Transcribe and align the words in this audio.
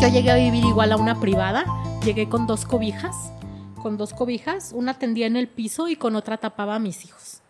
Yo 0.00 0.06
llegué 0.06 0.30
a 0.30 0.36
vivir 0.36 0.64
igual 0.64 0.92
a 0.92 0.96
una 0.96 1.18
privada, 1.18 1.64
llegué 2.04 2.28
con 2.28 2.46
dos 2.46 2.64
cobijas, 2.64 3.32
con 3.82 3.96
dos 3.96 4.14
cobijas, 4.14 4.72
una 4.72 4.94
tendía 4.94 5.26
en 5.26 5.36
el 5.36 5.48
piso 5.48 5.88
y 5.88 5.96
con 5.96 6.14
otra 6.14 6.36
tapaba 6.36 6.76
a 6.76 6.78
mis 6.78 7.04
hijos. 7.04 7.42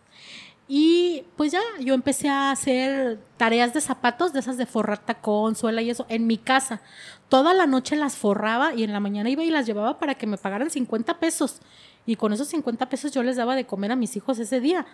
Y 0.67 1.25
pues 1.37 1.51
ya, 1.51 1.61
yo 1.79 1.93
empecé 1.93 2.27
a 2.27 2.49
hacer 2.49 3.19
tareas 3.37 3.75
de 3.75 3.81
zapatos, 3.81 4.33
de 4.33 4.39
esas 4.39 4.57
de 4.57 4.65
forrar 4.65 4.97
tacón, 4.97 5.55
suela 5.55 5.83
y 5.83 5.91
eso, 5.91 6.07
en 6.09 6.25
mi 6.25 6.39
casa. 6.39 6.81
Toda 7.27 7.53
la 7.53 7.67
noche 7.67 7.95
las 7.95 8.15
forraba 8.15 8.73
y 8.73 8.83
en 8.83 8.93
la 8.93 8.99
mañana 8.99 9.29
iba 9.29 9.43
y 9.43 9.51
las 9.51 9.67
llevaba 9.67 9.99
para 9.99 10.15
que 10.15 10.25
me 10.25 10.37
pagaran 10.37 10.71
50 10.71 11.19
pesos. 11.19 11.59
Y 12.07 12.15
con 12.15 12.33
esos 12.33 12.47
50 12.47 12.89
pesos 12.89 13.11
yo 13.11 13.21
les 13.21 13.35
daba 13.35 13.55
de 13.55 13.67
comer 13.67 13.91
a 13.91 13.95
mis 13.95 14.15
hijos 14.15 14.39
ese 14.39 14.59
día. 14.59 14.87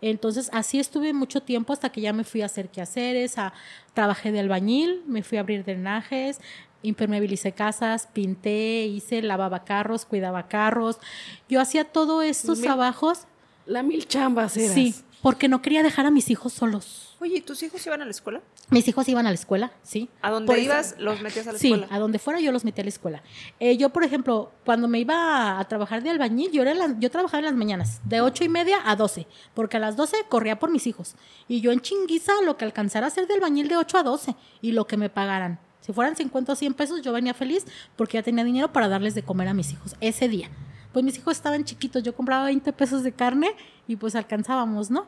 Entonces 0.00 0.48
así 0.52 0.80
estuve 0.80 1.12
mucho 1.12 1.42
tiempo 1.42 1.72
hasta 1.72 1.90
que 1.90 2.00
ya 2.00 2.12
me 2.12 2.24
fui 2.24 2.42
a 2.42 2.46
hacer 2.46 2.68
quehaceres, 2.68 3.36
a, 3.38 3.52
trabajé 3.94 4.32
de 4.32 4.40
albañil, 4.40 5.02
me 5.06 5.22
fui 5.22 5.38
a 5.38 5.42
abrir 5.42 5.64
drenajes, 5.64 6.40
impermeabilicé 6.82 7.52
casas, 7.52 8.08
pinté, 8.12 8.86
hice, 8.86 9.22
lavaba 9.22 9.64
carros, 9.64 10.04
cuidaba 10.04 10.48
carros. 10.48 10.98
Yo 11.48 11.60
hacía 11.60 11.84
todos 11.84 12.24
estos 12.24 12.58
Mil- 12.58 12.66
trabajos. 12.66 13.26
La 13.66 13.82
mil 13.82 14.06
chambas 14.08 14.56
eras. 14.56 14.72
Sí, 14.74 14.94
porque 15.22 15.46
no 15.48 15.62
quería 15.62 15.82
dejar 15.82 16.06
a 16.06 16.10
mis 16.10 16.30
hijos 16.30 16.52
solos. 16.52 17.06
Oye, 17.20 17.36
¿y 17.36 17.40
tus 17.42 17.62
hijos 17.62 17.86
iban 17.86 18.00
a 18.00 18.04
la 18.06 18.10
escuela? 18.10 18.40
Mis 18.70 18.88
hijos 18.88 19.06
iban 19.08 19.26
a 19.26 19.30
la 19.30 19.34
escuela, 19.34 19.70
sí. 19.82 20.08
¿A 20.22 20.30
dónde 20.30 20.46
Por 20.46 20.56
eso- 20.56 20.64
ibas, 20.64 20.94
los 20.98 21.20
metías 21.20 21.46
a 21.46 21.52
la 21.52 21.58
Sí, 21.58 21.70
escuela? 21.70 21.94
a 21.94 21.98
donde 21.98 22.18
fuera 22.18 22.40
yo 22.40 22.50
los 22.50 22.64
metí 22.64 22.80
a 22.80 22.84
la 22.84 22.88
escuela. 22.88 23.22
Eh, 23.60 23.76
yo, 23.76 23.90
por 23.90 24.02
ejemplo, 24.02 24.50
cuando 24.64 24.88
me 24.88 24.98
iba 24.98 25.58
a 25.60 25.68
trabajar 25.68 26.02
de 26.02 26.08
albañil, 26.10 26.50
yo, 26.50 26.62
era 26.62 26.72
la- 26.74 26.96
yo 26.98 27.10
trabajaba 27.10 27.40
en 27.40 27.44
las 27.44 27.54
mañanas, 27.54 28.00
de 28.04 28.22
ocho 28.22 28.42
y 28.42 28.48
media 28.48 28.78
a 28.86 28.96
12, 28.96 29.26
porque 29.54 29.76
a 29.76 29.80
las 29.80 29.96
12 29.96 30.16
corría 30.30 30.58
por 30.58 30.70
mis 30.70 30.86
hijos. 30.86 31.14
Y 31.46 31.60
yo 31.60 31.70
en 31.70 31.80
chinguiza 31.80 32.32
lo 32.46 32.56
que 32.56 32.64
alcanzara 32.64 33.04
a 33.06 33.08
hacer 33.08 33.26
de 33.26 33.34
albañil 33.34 33.68
de 33.68 33.76
8 33.76 33.98
a 33.98 34.02
12 34.02 34.34
y 34.62 34.72
lo 34.72 34.86
que 34.86 34.96
me 34.96 35.10
pagaran. 35.10 35.60
Si 35.80 35.92
fueran 35.92 36.16
50 36.16 36.52
o 36.52 36.56
100 36.56 36.74
pesos, 36.74 37.02
yo 37.02 37.12
venía 37.12 37.34
feliz 37.34 37.66
porque 37.96 38.18
ya 38.18 38.22
tenía 38.22 38.44
dinero 38.44 38.72
para 38.72 38.88
darles 38.88 39.14
de 39.14 39.22
comer 39.22 39.48
a 39.48 39.54
mis 39.54 39.72
hijos 39.72 39.96
ese 40.00 40.28
día. 40.28 40.50
Pues 40.92 41.04
mis 41.04 41.16
hijos 41.18 41.36
estaban 41.36 41.64
chiquitos, 41.64 42.02
yo 42.02 42.14
compraba 42.14 42.44
20 42.44 42.72
pesos 42.72 43.02
de 43.02 43.12
carne 43.12 43.54
y 43.86 43.96
pues 43.96 44.14
alcanzábamos, 44.14 44.90
¿no? 44.90 45.06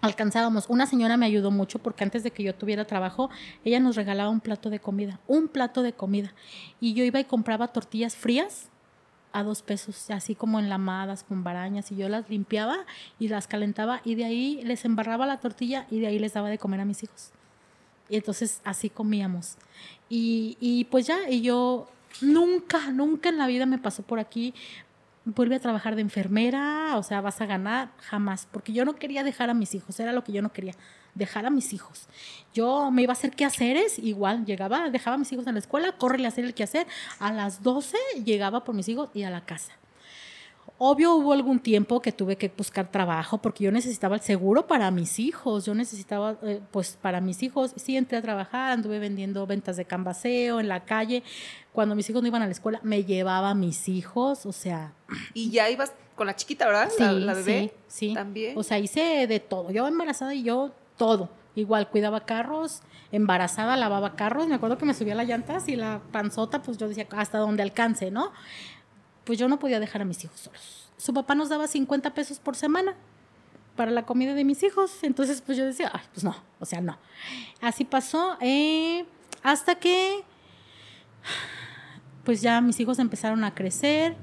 alcanzábamos. 0.00 0.66
Una 0.68 0.86
señora 0.86 1.16
me 1.16 1.26
ayudó 1.26 1.50
mucho 1.50 1.78
porque 1.78 2.04
antes 2.04 2.22
de 2.22 2.30
que 2.30 2.42
yo 2.42 2.54
tuviera 2.54 2.84
trabajo, 2.84 3.30
ella 3.64 3.80
nos 3.80 3.96
regalaba 3.96 4.30
un 4.30 4.40
plato 4.40 4.70
de 4.70 4.80
comida, 4.80 5.20
un 5.26 5.48
plato 5.48 5.82
de 5.82 5.92
comida. 5.92 6.32
Y 6.80 6.94
yo 6.94 7.04
iba 7.04 7.20
y 7.20 7.24
compraba 7.24 7.68
tortillas 7.68 8.16
frías 8.16 8.70
a 9.32 9.42
dos 9.42 9.62
pesos, 9.62 10.10
así 10.10 10.34
como 10.34 10.58
enlamadas 10.58 11.24
con 11.24 11.44
barañas, 11.44 11.92
y 11.92 11.96
yo 11.96 12.08
las 12.08 12.30
limpiaba 12.30 12.78
y 13.18 13.28
las 13.28 13.46
calentaba 13.46 14.00
y 14.04 14.14
de 14.14 14.24
ahí 14.24 14.60
les 14.64 14.84
embarraba 14.84 15.26
la 15.26 15.40
tortilla 15.40 15.86
y 15.90 16.00
de 16.00 16.06
ahí 16.06 16.18
les 16.18 16.32
daba 16.32 16.48
de 16.48 16.58
comer 16.58 16.80
a 16.80 16.84
mis 16.86 17.02
hijos. 17.02 17.32
Y 18.08 18.16
entonces 18.16 18.60
así 18.64 18.90
comíamos. 18.90 19.56
Y, 20.08 20.56
y 20.60 20.84
pues 20.84 21.06
ya, 21.06 21.28
y 21.28 21.42
yo 21.42 21.88
nunca, 22.20 22.90
nunca 22.90 23.28
en 23.28 23.38
la 23.38 23.46
vida 23.46 23.66
me 23.66 23.78
pasó 23.78 24.02
por 24.02 24.18
aquí 24.18 24.54
vuelve 25.26 25.56
a 25.56 25.60
trabajar 25.60 25.96
de 25.96 26.02
enfermera, 26.02 26.96
o 26.96 27.02
sea, 27.02 27.20
vas 27.20 27.40
a 27.40 27.46
ganar, 27.46 27.90
jamás, 27.98 28.46
porque 28.50 28.72
yo 28.72 28.84
no 28.84 28.94
quería 28.94 29.24
dejar 29.24 29.50
a 29.50 29.54
mis 29.54 29.74
hijos, 29.74 29.98
era 29.98 30.12
lo 30.12 30.22
que 30.22 30.32
yo 30.32 30.40
no 30.40 30.52
quería, 30.52 30.74
dejar 31.14 31.46
a 31.46 31.50
mis 31.50 31.72
hijos. 31.72 32.06
Yo 32.54 32.90
me 32.92 33.02
iba 33.02 33.10
a 33.10 33.14
hacer 33.14 33.32
quehaceres, 33.32 33.98
igual 33.98 34.46
llegaba, 34.46 34.88
dejaba 34.88 35.16
a 35.16 35.18
mis 35.18 35.32
hijos 35.32 35.46
en 35.48 35.54
la 35.54 35.58
escuela, 35.58 35.92
córrele 35.98 36.26
a 36.26 36.28
hacer 36.28 36.44
el 36.44 36.54
quehacer, 36.54 36.86
a 37.18 37.32
las 37.32 37.62
12 37.64 37.96
llegaba 38.24 38.62
por 38.62 38.76
mis 38.76 38.88
hijos 38.88 39.10
y 39.14 39.24
a 39.24 39.30
la 39.30 39.44
casa. 39.44 39.72
Obvio 40.78 41.14
hubo 41.14 41.32
algún 41.32 41.58
tiempo 41.58 42.02
que 42.02 42.12
tuve 42.12 42.36
que 42.36 42.52
buscar 42.54 42.90
trabajo 42.90 43.38
porque 43.38 43.64
yo 43.64 43.72
necesitaba 43.72 44.16
el 44.16 44.20
seguro 44.20 44.66
para 44.66 44.90
mis 44.90 45.18
hijos, 45.18 45.64
yo 45.64 45.74
necesitaba 45.74 46.36
eh, 46.42 46.60
pues 46.70 46.98
para 47.00 47.20
mis 47.22 47.42
hijos, 47.42 47.72
sí 47.76 47.96
entré 47.96 48.18
a 48.18 48.22
trabajar, 48.22 48.72
anduve 48.72 48.98
vendiendo 48.98 49.46
ventas 49.46 49.78
de 49.78 49.86
cambaseo 49.86 50.60
en 50.60 50.68
la 50.68 50.84
calle, 50.84 51.22
cuando 51.72 51.94
mis 51.94 52.10
hijos 52.10 52.20
no 52.20 52.28
iban 52.28 52.42
a 52.42 52.46
la 52.46 52.52
escuela 52.52 52.80
me 52.82 53.04
llevaba 53.04 53.50
a 53.50 53.54
mis 53.54 53.88
hijos, 53.88 54.44
o 54.44 54.52
sea, 54.52 54.92
Y 55.32 55.50
ya 55.50 55.70
ibas 55.70 55.94
con 56.14 56.26
la 56.26 56.36
chiquita, 56.36 56.66
¿verdad? 56.66 56.90
Sí, 56.94 57.02
la, 57.02 57.12
la 57.12 57.34
bebé. 57.34 57.72
sí, 57.86 58.08
sí. 58.08 58.14
También. 58.14 58.56
O 58.58 58.62
sea, 58.62 58.78
hice 58.78 59.26
de 59.26 59.40
todo. 59.40 59.70
Yo 59.70 59.86
embarazada 59.86 60.34
y 60.34 60.42
yo 60.42 60.72
todo. 60.96 61.28
Igual 61.54 61.88
cuidaba 61.88 62.20
carros, 62.26 62.82
embarazada, 63.12 63.76
lavaba 63.76 64.14
carros. 64.14 64.46
Me 64.46 64.56
acuerdo 64.56 64.76
que 64.76 64.84
me 64.84 64.94
subía 64.94 65.14
las 65.14 65.26
llantas 65.26 65.68
y 65.68 65.76
la 65.76 66.00
panzota, 66.12 66.62
pues 66.62 66.76
yo 66.76 66.88
decía 66.88 67.06
hasta 67.12 67.38
donde 67.38 67.62
alcance, 67.62 68.10
¿no? 68.10 68.32
Pues 69.26 69.38
yo 69.38 69.48
no 69.48 69.58
podía 69.58 69.78
dejar 69.80 70.00
a 70.00 70.04
mis 70.06 70.24
hijos 70.24 70.40
solos. 70.40 70.88
Su 70.96 71.12
papá 71.12 71.34
nos 71.34 71.50
daba 71.50 71.66
50 71.68 72.14
pesos 72.14 72.38
por 72.38 72.56
semana 72.56 72.94
para 73.76 73.90
la 73.90 74.06
comida 74.06 74.34
de 74.34 74.44
mis 74.44 74.62
hijos. 74.62 75.02
Entonces, 75.02 75.42
pues 75.42 75.58
yo 75.58 75.66
decía, 75.66 75.90
ay, 75.92 76.00
pues 76.14 76.24
no, 76.24 76.34
o 76.58 76.64
sea, 76.64 76.80
no. 76.80 76.96
Así 77.60 77.84
pasó 77.84 78.38
eh, 78.40 79.04
hasta 79.42 79.74
que, 79.74 80.22
pues 82.24 82.40
ya 82.40 82.60
mis 82.60 82.80
hijos 82.80 82.98
empezaron 82.98 83.44
a 83.44 83.54
crecer. 83.54 84.16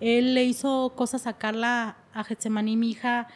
Él 0.00 0.34
le 0.34 0.44
hizo 0.44 0.94
cosas 0.96 1.26
a 1.26 1.34
Carla, 1.34 1.96
a 2.14 2.24
Getsemaní, 2.24 2.76
mi 2.76 2.90
hija. 2.92 3.28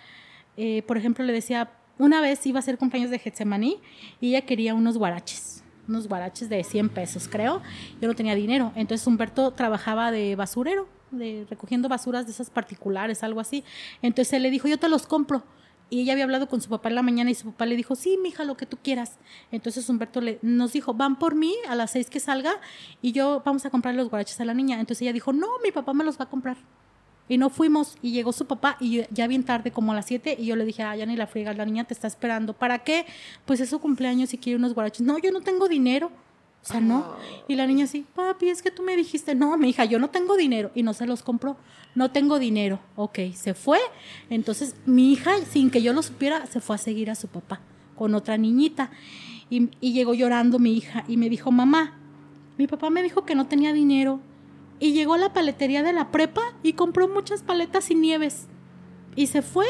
Eh, 0.56 0.82
por 0.82 0.96
ejemplo, 0.96 1.24
le 1.24 1.32
decía, 1.32 1.70
una 1.98 2.20
vez 2.20 2.44
iba 2.46 2.58
a 2.58 2.60
hacer 2.60 2.78
cumpleaños 2.78 3.10
de 3.10 3.18
Getsemaní 3.18 3.80
y 4.20 4.30
ella 4.30 4.42
quería 4.42 4.74
unos 4.74 4.96
guaraches, 4.98 5.64
unos 5.88 6.08
guaraches 6.08 6.48
de 6.48 6.62
100 6.62 6.88
pesos, 6.90 7.28
creo. 7.28 7.60
Yo 8.00 8.08
no 8.08 8.14
tenía 8.14 8.34
dinero. 8.34 8.72
Entonces 8.76 9.06
Humberto 9.06 9.50
trabajaba 9.52 10.10
de 10.10 10.36
basurero, 10.36 10.88
de 11.10 11.46
recogiendo 11.48 11.88
basuras 11.88 12.26
de 12.26 12.32
esas 12.32 12.50
particulares, 12.50 13.22
algo 13.22 13.40
así. 13.40 13.64
Entonces 14.02 14.34
él 14.34 14.42
le 14.42 14.50
dijo, 14.50 14.68
yo 14.68 14.78
te 14.78 14.88
los 14.88 15.06
compro. 15.06 15.42
Y 15.90 16.02
ella 16.02 16.12
había 16.12 16.24
hablado 16.24 16.48
con 16.48 16.60
su 16.60 16.68
papá 16.68 16.90
en 16.90 16.96
la 16.96 17.02
mañana 17.02 17.30
y 17.30 17.34
su 17.34 17.46
papá 17.46 17.64
le 17.64 17.74
dijo, 17.74 17.94
sí, 17.94 18.18
mija, 18.22 18.44
lo 18.44 18.56
que 18.56 18.66
tú 18.66 18.76
quieras. 18.82 19.18
Entonces 19.50 19.88
Humberto 19.88 20.20
le, 20.20 20.38
nos 20.42 20.72
dijo, 20.72 20.92
van 20.92 21.18
por 21.18 21.34
mí 21.34 21.54
a 21.66 21.74
las 21.74 21.92
seis 21.92 22.10
que 22.10 22.20
salga 22.20 22.52
y 23.00 23.12
yo 23.12 23.42
vamos 23.44 23.64
a 23.64 23.70
comprar 23.70 23.94
los 23.94 24.10
guaraches 24.10 24.38
a 24.40 24.44
la 24.44 24.52
niña. 24.52 24.80
Entonces 24.80 25.02
ella 25.02 25.14
dijo, 25.14 25.32
no, 25.32 25.46
mi 25.64 25.70
papá 25.70 25.94
me 25.94 26.04
los 26.04 26.18
va 26.18 26.24
a 26.24 26.28
comprar. 26.28 26.58
Y 27.28 27.36
no 27.36 27.50
fuimos 27.50 27.96
y 28.02 28.12
llegó 28.12 28.32
su 28.32 28.46
papá 28.46 28.76
y 28.80 29.04
ya 29.10 29.26
bien 29.26 29.44
tarde, 29.44 29.70
como 29.70 29.92
a 29.92 29.94
las 29.94 30.06
7, 30.06 30.36
y 30.38 30.46
yo 30.46 30.56
le 30.56 30.64
dije, 30.64 30.82
ah, 30.82 30.96
ya 30.96 31.04
ni 31.04 31.14
la 31.14 31.26
friega, 31.26 31.52
la 31.52 31.66
niña 31.66 31.84
te 31.84 31.92
está 31.92 32.06
esperando. 32.06 32.54
¿Para 32.54 32.78
qué? 32.80 33.04
Pues 33.44 33.60
es 33.60 33.68
su 33.68 33.78
cumpleaños 33.80 34.32
y 34.32 34.38
quiere 34.38 34.56
unos 34.56 34.74
guaraches. 34.74 35.02
No, 35.02 35.18
yo 35.18 35.30
no 35.30 35.42
tengo 35.42 35.68
dinero. 35.68 36.10
No. 36.74 37.16
Y 37.48 37.56
la 37.56 37.66
niña 37.66 37.84
así, 37.84 38.06
papi, 38.14 38.48
es 38.48 38.62
que 38.62 38.70
tú 38.70 38.82
me 38.82 38.96
dijiste, 38.96 39.34
no, 39.34 39.56
mi 39.56 39.70
hija, 39.70 39.84
yo 39.84 39.98
no 39.98 40.10
tengo 40.10 40.36
dinero. 40.36 40.70
Y 40.74 40.82
no 40.82 40.92
se 40.92 41.06
los 41.06 41.22
compró. 41.22 41.56
No 41.94 42.10
tengo 42.10 42.38
dinero. 42.38 42.80
Ok, 42.96 43.18
se 43.34 43.54
fue. 43.54 43.78
Entonces, 44.30 44.76
mi 44.86 45.12
hija, 45.12 45.32
sin 45.50 45.70
que 45.70 45.82
yo 45.82 45.92
lo 45.92 46.02
supiera, 46.02 46.46
se 46.46 46.60
fue 46.60 46.76
a 46.76 46.78
seguir 46.78 47.10
a 47.10 47.14
su 47.14 47.28
papá 47.28 47.60
con 47.96 48.14
otra 48.14 48.36
niñita. 48.36 48.90
Y, 49.50 49.70
y 49.80 49.92
llegó 49.92 50.14
llorando 50.14 50.58
mi 50.58 50.76
hija 50.76 51.04
y 51.08 51.16
me 51.16 51.28
dijo, 51.28 51.50
mamá, 51.50 51.98
mi 52.58 52.66
papá 52.66 52.90
me 52.90 53.02
dijo 53.02 53.24
que 53.24 53.34
no 53.34 53.46
tenía 53.46 53.72
dinero. 53.72 54.20
Y 54.80 54.92
llegó 54.92 55.14
a 55.14 55.18
la 55.18 55.32
paletería 55.32 55.82
de 55.82 55.92
la 55.92 56.10
prepa 56.10 56.42
y 56.62 56.74
compró 56.74 57.08
muchas 57.08 57.42
paletas 57.42 57.90
y 57.90 57.94
nieves. 57.94 58.46
Y 59.16 59.26
se 59.26 59.42
fue 59.42 59.66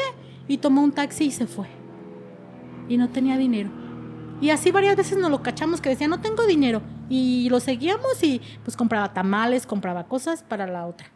y 0.47 0.57
tomó 0.57 0.83
un 0.83 0.91
taxi 0.91 1.25
y 1.25 1.31
se 1.31 1.47
fue. 1.47 1.67
Y 2.87 2.97
no 2.97 3.09
tenía 3.09 3.37
dinero. 3.37 3.71
Y 4.41 4.51
así 4.51 4.71
varias 4.71 4.95
veces 4.95 5.17
nos 5.17 5.29
lo 5.29 5.43
cachamos 5.43 5.81
que 5.81 5.89
decía, 5.89 6.07
no 6.07 6.21
tengo 6.21 6.45
dinero. 6.45 6.81
Y 7.09 7.49
lo 7.49 7.59
seguíamos 7.59 8.23
y 8.23 8.41
pues 8.63 8.77
compraba 8.77 9.13
tamales, 9.13 9.65
compraba 9.65 10.05
cosas 10.05 10.43
para 10.43 10.65
la 10.67 10.85
otra. 10.85 11.11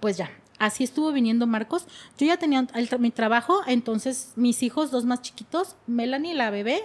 Pues 0.00 0.16
ya, 0.16 0.30
así 0.58 0.84
estuvo 0.84 1.10
viniendo 1.12 1.46
Marcos. 1.46 1.86
Yo 2.18 2.26
ya 2.26 2.36
tenía 2.36 2.66
el 2.74 2.88
tra- 2.88 2.98
mi 2.98 3.10
trabajo, 3.10 3.60
entonces 3.66 4.32
mis 4.36 4.62
hijos, 4.62 4.90
dos 4.90 5.04
más 5.04 5.22
chiquitos, 5.22 5.76
Melanie, 5.86 6.34
la 6.34 6.50
bebé, 6.50 6.82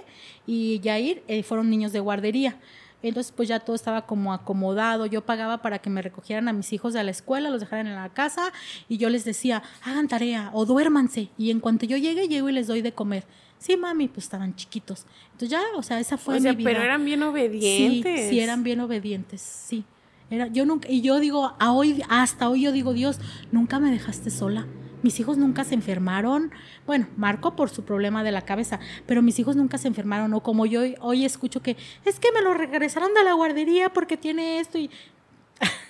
y 0.48 0.82
Jair, 0.84 1.24
eh, 1.28 1.44
fueron 1.44 1.70
niños 1.70 1.92
de 1.94 2.00
guardería. 2.00 2.58
Entonces, 3.04 3.32
pues 3.32 3.48
ya 3.48 3.60
todo 3.60 3.76
estaba 3.76 4.08
como 4.08 4.34
acomodado. 4.34 5.06
Yo 5.06 5.24
pagaba 5.24 5.62
para 5.62 5.78
que 5.78 5.92
me 5.92 6.02
recogieran 6.02 6.48
a 6.48 6.54
mis 6.54 6.74
hijos 6.74 6.94
de 6.94 7.04
la 7.04 7.12
escuela, 7.12 7.52
los 7.52 7.60
dejaran 7.60 7.86
en 7.86 7.94
la 7.94 8.10
casa 8.10 8.52
y 8.90 8.98
yo 8.98 9.10
les 9.12 9.26
decía, 9.26 9.62
hagan 9.84 10.08
tarea 10.08 10.50
o 10.54 10.66
duérmanse. 10.66 11.30
Y 11.38 11.52
en 11.52 11.60
cuanto 11.60 11.86
yo 11.86 11.98
llegue, 11.98 12.28
llego 12.28 12.50
y 12.50 12.54
les 12.54 12.66
doy 12.66 12.82
de 12.82 12.94
comer. 12.94 13.26
Sí, 13.58 13.78
mami, 13.78 14.08
pues 14.08 14.26
estaban 14.26 14.56
chiquitos. 14.56 15.06
Entonces 15.32 15.50
ya, 15.50 15.62
o 15.76 15.84
sea, 15.84 16.00
esa 16.00 16.18
fue 16.18 16.38
o 16.38 16.40
sea, 16.40 16.52
mi 16.52 16.58
vida. 16.58 16.70
pero 16.70 16.84
eran 16.84 17.04
bien 17.04 17.24
obedientes. 17.24 18.22
Sí, 18.22 18.30
sí, 18.30 18.40
eran 18.40 18.64
bien 18.64 18.80
obedientes, 18.80 19.42
sí. 19.42 19.86
Era, 20.30 20.48
yo 20.48 20.66
nunca, 20.66 20.90
y 20.90 21.02
yo 21.02 21.20
digo, 21.20 21.56
a 21.60 21.72
hoy, 21.72 22.04
hasta 22.10 22.50
hoy 22.50 22.62
yo 22.64 22.72
digo, 22.72 22.94
Dios, 22.94 23.20
nunca 23.52 23.80
me 23.80 23.92
dejaste 23.92 24.30
sola. 24.30 24.68
Mis 25.04 25.20
hijos 25.20 25.38
nunca 25.38 25.64
se 25.64 25.76
enfermaron. 25.76 26.52
Bueno, 26.88 27.08
Marco 27.16 27.56
por 27.56 27.70
su 27.70 27.84
problema 27.84 28.24
de 28.24 28.32
la 28.32 28.42
cabeza, 28.42 28.80
pero 29.06 29.22
mis 29.22 29.38
hijos 29.38 29.56
nunca 29.56 29.78
se 29.78 29.88
enfermaron. 29.88 30.34
O 30.34 30.42
como 30.42 30.66
yo 30.66 30.82
hoy, 30.82 30.96
hoy 31.00 31.26
escucho 31.26 31.62
que 31.62 31.78
es 32.06 32.20
que 32.20 32.32
me 32.32 32.42
lo 32.42 32.56
regresaron 32.56 33.14
de 33.14 33.24
la 33.24 33.34
guardería 33.34 33.94
porque 33.94 34.18
tiene 34.18 34.60
esto 34.60 34.80
y 34.80 34.90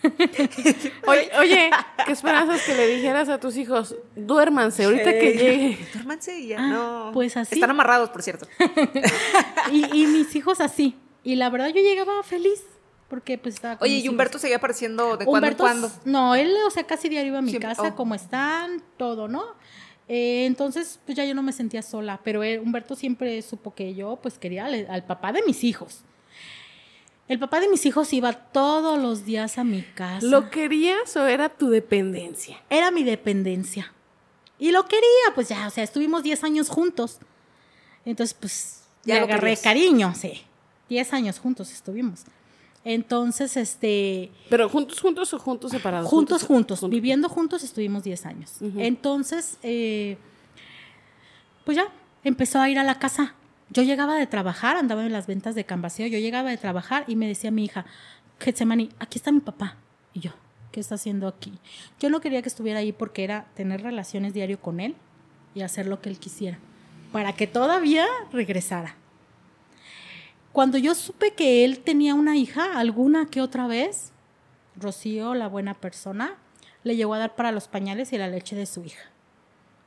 Oye, 1.08 1.30
oye, 1.40 1.70
¿qué 2.06 2.12
esperanzas 2.14 2.62
que 2.64 2.74
le 2.76 2.88
dijeras 2.88 3.28
a 3.30 3.40
tus 3.40 3.58
hijos? 3.58 3.96
Duérmanse, 4.16 4.86
ahorita 4.86 5.12
que 5.12 5.32
llegue. 5.34 5.78
Duérmanse 5.94 6.40
y 6.40 6.48
ya 6.48 6.58
Ah, 6.60 6.68
no. 6.68 7.12
pues 7.14 7.36
así. 7.36 7.56
Están 7.56 7.72
amarrados, 7.72 8.10
por 8.12 8.22
cierto. 8.24 8.48
y, 9.72 9.86
y 10.04 10.08
mis 10.08 10.36
hijos 10.36 10.62
así. 10.62 10.96
Y 11.24 11.36
la 11.36 11.50
verdad 11.50 11.68
yo 11.70 11.82
llegaba 11.82 12.22
feliz 12.24 12.62
porque 13.10 13.38
pues 13.38 13.56
estaba 13.56 13.78
con 13.78 13.86
Oye, 13.86 13.96
y 13.96 14.00
hijos. 14.00 14.10
Humberto 14.12 14.40
seguía 14.40 14.58
apareciendo 14.58 15.18
de 15.18 15.26
cuando 15.26 15.48
en 15.48 15.54
Humberto, 15.54 15.64
cuando. 15.64 15.92
No, 16.06 16.36
él, 16.36 16.54
o 16.66 16.70
sea, 16.70 16.84
casi 16.86 17.10
diario 17.10 17.30
iba 17.30 17.40
a 17.40 17.42
mi 17.42 17.50
Siempre- 17.52 17.70
casa, 17.70 17.90
oh. 17.90 17.96
cómo 17.96 18.16
están, 18.16 18.82
todo, 18.98 19.28
¿no? 19.28 19.44
Eh, 20.08 20.46
entonces, 20.46 21.00
pues 21.06 21.18
ya 21.18 21.26
yo 21.26 21.34
no 21.34 21.42
me 21.42 21.52
sentía 21.52 21.82
sola, 21.82 22.20
pero 22.24 22.44
él- 22.44 22.60
Humberto 22.60 22.96
siempre 22.96 23.42
supo 23.42 23.74
que 23.74 23.96
yo, 23.96 24.18
pues, 24.22 24.38
quería 24.38 24.66
al, 24.66 24.86
al 24.90 25.04
papá 25.06 25.32
de 25.32 25.42
mis 25.44 25.64
hijos. 25.64 26.02
El 27.28 27.40
papá 27.40 27.60
de 27.60 27.68
mis 27.68 27.86
hijos 27.86 28.14
iba 28.14 28.34
todos 28.34 29.02
los 29.02 29.26
días 29.26 29.58
a 29.58 29.64
mi 29.64 29.82
casa. 29.82 30.26
¿Lo 30.26 30.50
querías 30.52 31.16
o 31.18 31.26
era 31.26 31.50
tu 31.50 31.70
dependencia? 31.70 32.62
Era 32.70 32.92
mi 32.92 33.04
dependencia. 33.04 33.92
Y 34.60 34.72
lo 34.72 34.86
quería, 34.86 35.34
pues 35.34 35.50
ya, 35.50 35.68
o 35.68 35.70
sea, 35.72 35.84
estuvimos 35.84 36.22
10 36.24 36.44
años 36.44 36.70
juntos. 36.70 37.18
Entonces, 38.06 38.36
pues, 38.40 38.84
Ya 39.04 39.18
agarré 39.24 39.40
querías. 39.40 39.62
cariño, 39.62 40.14
sí. 40.16 40.44
10 40.90 41.14
años 41.14 41.40
juntos 41.40 41.72
estuvimos. 41.72 42.22
Entonces, 42.84 43.58
este, 43.58 44.32
¿Pero 44.50 44.70
juntos, 44.70 45.02
juntos 45.02 45.34
o 45.34 45.40
juntos 45.40 45.72
separados? 45.72 46.08
juntos, 46.08 46.44
juntos, 46.44 46.88
viviendo 46.88 47.28
juntos 47.28 47.64
estuvimos 47.64 48.04
10 48.04 48.26
años. 48.28 48.54
Entonces, 48.78 49.58
eh, 49.64 50.18
pues 51.66 51.76
ya, 51.78 51.88
empezó 52.24 52.60
a 52.60 52.70
ir 52.70 52.78
a 52.78 52.84
la 52.84 53.00
casa. 53.00 53.34
Yo 53.70 53.84
llegaba 53.84 54.16
de 54.16 54.28
trabajar, 54.28 54.78
andaba 54.78 55.06
en 55.06 55.12
las 55.12 55.28
ventas 55.28 55.56
de 55.56 55.66
Cambaseo, 55.66 56.08
yo 56.08 56.20
llegaba 56.20 56.50
de 56.50 56.58
trabajar 56.58 57.04
y 57.08 57.16
me 57.16 57.28
decía 57.28 57.52
mi 57.52 57.66
hija, 57.66 57.86
Getsemani, 58.40 58.90
aquí 59.00 59.18
está 59.18 59.32
mi 59.32 59.40
papá. 59.40 59.78
Y 60.14 60.20
yo, 60.20 60.32
¿qué 60.72 60.80
está 60.80 60.96
haciendo 60.96 61.28
aquí? 61.28 61.54
Yo 62.00 62.10
no 62.10 62.22
quería 62.22 62.42
que 62.42 62.50
estuviera 62.50 62.80
ahí 62.80 62.92
porque 62.92 63.24
era 63.24 63.48
tener 63.56 63.82
relaciones 63.82 64.34
diario 64.34 64.62
con 64.62 64.80
él 64.80 64.96
y 65.54 65.62
hacer 65.62 65.88
lo 65.88 66.02
que 66.02 66.10
él 66.10 66.20
quisiera, 66.20 66.60
para 67.12 67.34
que 67.34 67.48
todavía 67.48 68.06
regresara. 68.32 68.96
Cuando 70.52 70.78
yo 70.78 70.96
supe 70.96 71.34
que 71.34 71.66
él 71.66 71.80
tenía 71.80 72.14
una 72.14 72.38
hija, 72.38 72.80
alguna 72.80 73.26
que 73.26 73.42
otra 73.42 73.68
vez, 73.68 74.12
Rocío, 74.78 75.34
la 75.34 75.48
buena 75.48 75.74
persona, 75.74 76.36
le 76.84 76.96
llegó 76.96 77.14
a 77.14 77.20
dar 77.20 77.36
para 77.36 77.52
los 77.52 77.68
pañales 77.68 78.14
y 78.14 78.18
la 78.18 78.28
leche 78.28 78.56
de 78.56 78.66
su 78.66 78.84
hija. 78.84 79.15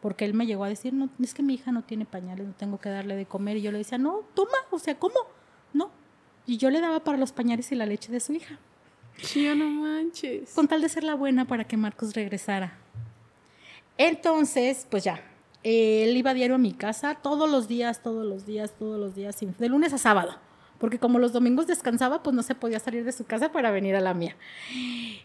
Porque 0.01 0.25
él 0.25 0.35
me 0.35 0.47
llegó 0.47 0.65
a 0.65 0.69
decir, 0.69 0.93
no, 0.95 1.09
es 1.21 1.35
que 1.35 1.43
mi 1.43 1.55
hija 1.55 1.73
no 1.73 1.83
tiene 1.83 2.05
pañales, 2.05 2.47
no 2.47 2.55
tengo 2.55 2.79
que 2.79 2.89
darle 2.89 3.17
de 3.17 3.27
comer. 3.27 3.57
Y 3.57 3.63
yo 3.63 3.73
le 3.73 3.79
decía, 3.79 3.99
no, 3.99 4.23
toma, 4.35 4.59
o 4.71 4.79
sea, 4.79 4.99
¿cómo? 4.99 5.17
No. 5.73 5.91
Y 6.47 6.57
yo 6.57 6.71
le 6.71 6.81
daba 6.81 7.01
para 7.01 7.19
los 7.19 7.33
pañales 7.33 7.73
y 7.73 7.75
la 7.75 7.87
leche 7.87 8.13
de 8.13 8.21
su 8.21 8.33
hija. 8.33 8.59
Sí, 9.23 9.49
no 9.55 9.69
manches. 9.69 10.53
Con 10.55 10.69
tal 10.69 10.81
de 10.81 10.89
ser 10.89 11.05
la 11.05 11.15
buena 11.15 11.45
para 11.47 11.65
que 11.65 11.77
Marcos 11.77 12.15
regresara. 12.15 12.79
Entonces, 13.97 14.87
pues 14.89 15.03
ya, 15.03 15.21
él 15.65 16.17
iba 16.17 16.35
diario 16.35 16.55
a 16.55 16.59
mi 16.59 16.73
casa 16.73 17.17
todos 17.17 17.51
los 17.51 17.67
días, 17.67 18.03
todos 18.03 18.25
los 18.25 18.47
días, 18.47 18.73
todos 18.79 18.99
los 18.99 19.15
días, 19.17 19.37
de 19.41 19.69
lunes 19.69 19.93
a 19.93 19.99
sábado. 19.99 20.37
Porque 20.79 20.99
como 20.99 21.19
los 21.19 21.33
domingos 21.33 21.67
descansaba, 21.67 22.23
pues 22.23 22.35
no 22.35 22.43
se 22.43 22.55
podía 22.55 22.79
salir 22.79 23.05
de 23.05 23.13
su 23.13 23.25
casa 23.25 23.51
para 23.51 23.71
venir 23.71 23.97
a 23.97 24.01
la 24.01 24.15
mía. 24.15 24.37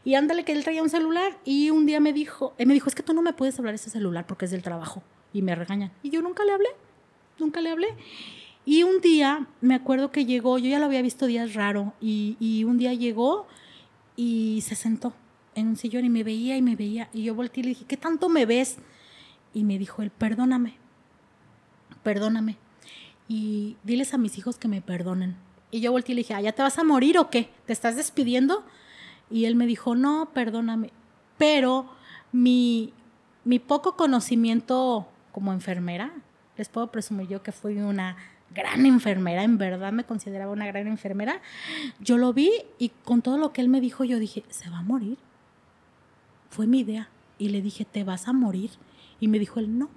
Y 0.03 0.15
ándale 0.15 0.43
que 0.43 0.51
él 0.51 0.63
traía 0.63 0.81
un 0.81 0.89
celular 0.89 1.37
y 1.45 1.69
un 1.69 1.85
día 1.85 1.99
me 1.99 2.11
dijo, 2.11 2.53
él 2.57 2.67
me 2.67 2.73
dijo, 2.73 2.89
es 2.89 2.95
que 2.95 3.03
tú 3.03 3.13
no 3.13 3.21
me 3.21 3.33
puedes 3.33 3.57
hablar 3.59 3.75
ese 3.75 3.89
celular 3.89 4.25
porque 4.25 4.45
es 4.45 4.51
del 4.51 4.63
trabajo. 4.63 5.03
Y 5.31 5.41
me 5.41 5.55
regañan. 5.55 5.91
Y 6.01 6.09
yo 6.09 6.21
nunca 6.21 6.43
le 6.43 6.53
hablé, 6.53 6.69
nunca 7.39 7.61
le 7.61 7.69
hablé. 7.69 7.87
Y 8.65 8.83
un 8.83 9.01
día, 9.01 9.47
me 9.61 9.75
acuerdo 9.75 10.11
que 10.11 10.25
llegó, 10.25 10.57
yo 10.57 10.69
ya 10.69 10.79
lo 10.79 10.85
había 10.85 11.01
visto 11.01 11.25
días 11.25 11.53
raro, 11.53 11.93
y, 11.99 12.37
y 12.39 12.63
un 12.63 12.77
día 12.77 12.93
llegó 12.93 13.45
y 14.15 14.61
se 14.61 14.75
sentó 14.75 15.13
en 15.55 15.67
un 15.67 15.75
sillón 15.75 16.05
y 16.05 16.09
me 16.09 16.23
veía 16.23 16.55
y 16.57 16.61
me 16.61 16.75
veía. 16.75 17.09
Y 17.13 17.23
yo 17.23 17.35
volteé 17.35 17.61
y 17.61 17.63
le 17.63 17.69
dije, 17.69 17.85
¿qué 17.85 17.97
tanto 17.97 18.29
me 18.29 18.45
ves? 18.45 18.77
Y 19.53 19.63
me 19.63 19.77
dijo 19.77 20.01
él, 20.01 20.11
perdóname, 20.11 20.77
perdóname. 22.03 22.57
Y 23.35 23.77
diles 23.83 24.13
a 24.13 24.19
mis 24.19 24.37
hijos 24.37 24.57
que 24.57 24.67
me 24.67 24.79
perdonen. 24.79 25.35
Y 25.71 25.79
yo 25.79 25.91
volteé 25.91 26.13
y 26.13 26.15
le 26.17 26.19
dije, 26.19 26.35
"Ah, 26.35 26.41
¿ya 26.41 26.51
te 26.51 26.61
vas 26.61 26.77
a 26.77 26.83
morir 26.83 27.17
o 27.17 27.31
qué? 27.31 27.49
¿Te 27.65 27.73
estás 27.73 27.95
despidiendo? 27.95 28.63
Y 29.31 29.45
él 29.45 29.55
me 29.55 29.65
dijo, 29.65 29.95
no, 29.95 30.29
perdóname. 30.35 30.91
Pero 31.39 31.89
mi, 32.31 32.93
mi 33.43 33.57
poco 33.57 33.95
conocimiento 33.95 35.07
como 35.31 35.51
enfermera, 35.51 36.13
les 36.57 36.69
puedo 36.69 36.91
presumir 36.91 37.27
yo 37.27 37.41
que 37.41 37.51
fui 37.51 37.75
una 37.79 38.17
gran 38.53 38.85
enfermera, 38.85 39.43
en 39.43 39.57
verdad 39.57 39.91
me 39.91 40.03
consideraba 40.03 40.51
una 40.51 40.67
gran 40.67 40.85
enfermera. 40.85 41.41
Yo 41.99 42.19
lo 42.19 42.33
vi 42.33 42.51
y 42.77 42.89
con 43.03 43.23
todo 43.23 43.39
lo 43.39 43.51
que 43.51 43.61
él 43.61 43.67
me 43.67 43.81
dijo, 43.81 44.03
yo 44.03 44.19
dije, 44.19 44.43
se 44.49 44.69
va 44.69 44.77
a 44.77 44.83
morir. 44.83 45.17
Fue 46.51 46.67
mi 46.67 46.81
idea. 46.81 47.09
Y 47.39 47.49
le 47.49 47.63
dije, 47.63 47.83
te 47.83 48.03
vas 48.03 48.27
a 48.27 48.33
morir. 48.33 48.69
Y 49.19 49.27
me 49.27 49.39
dijo 49.39 49.59
él, 49.59 49.75
no, 49.75 49.89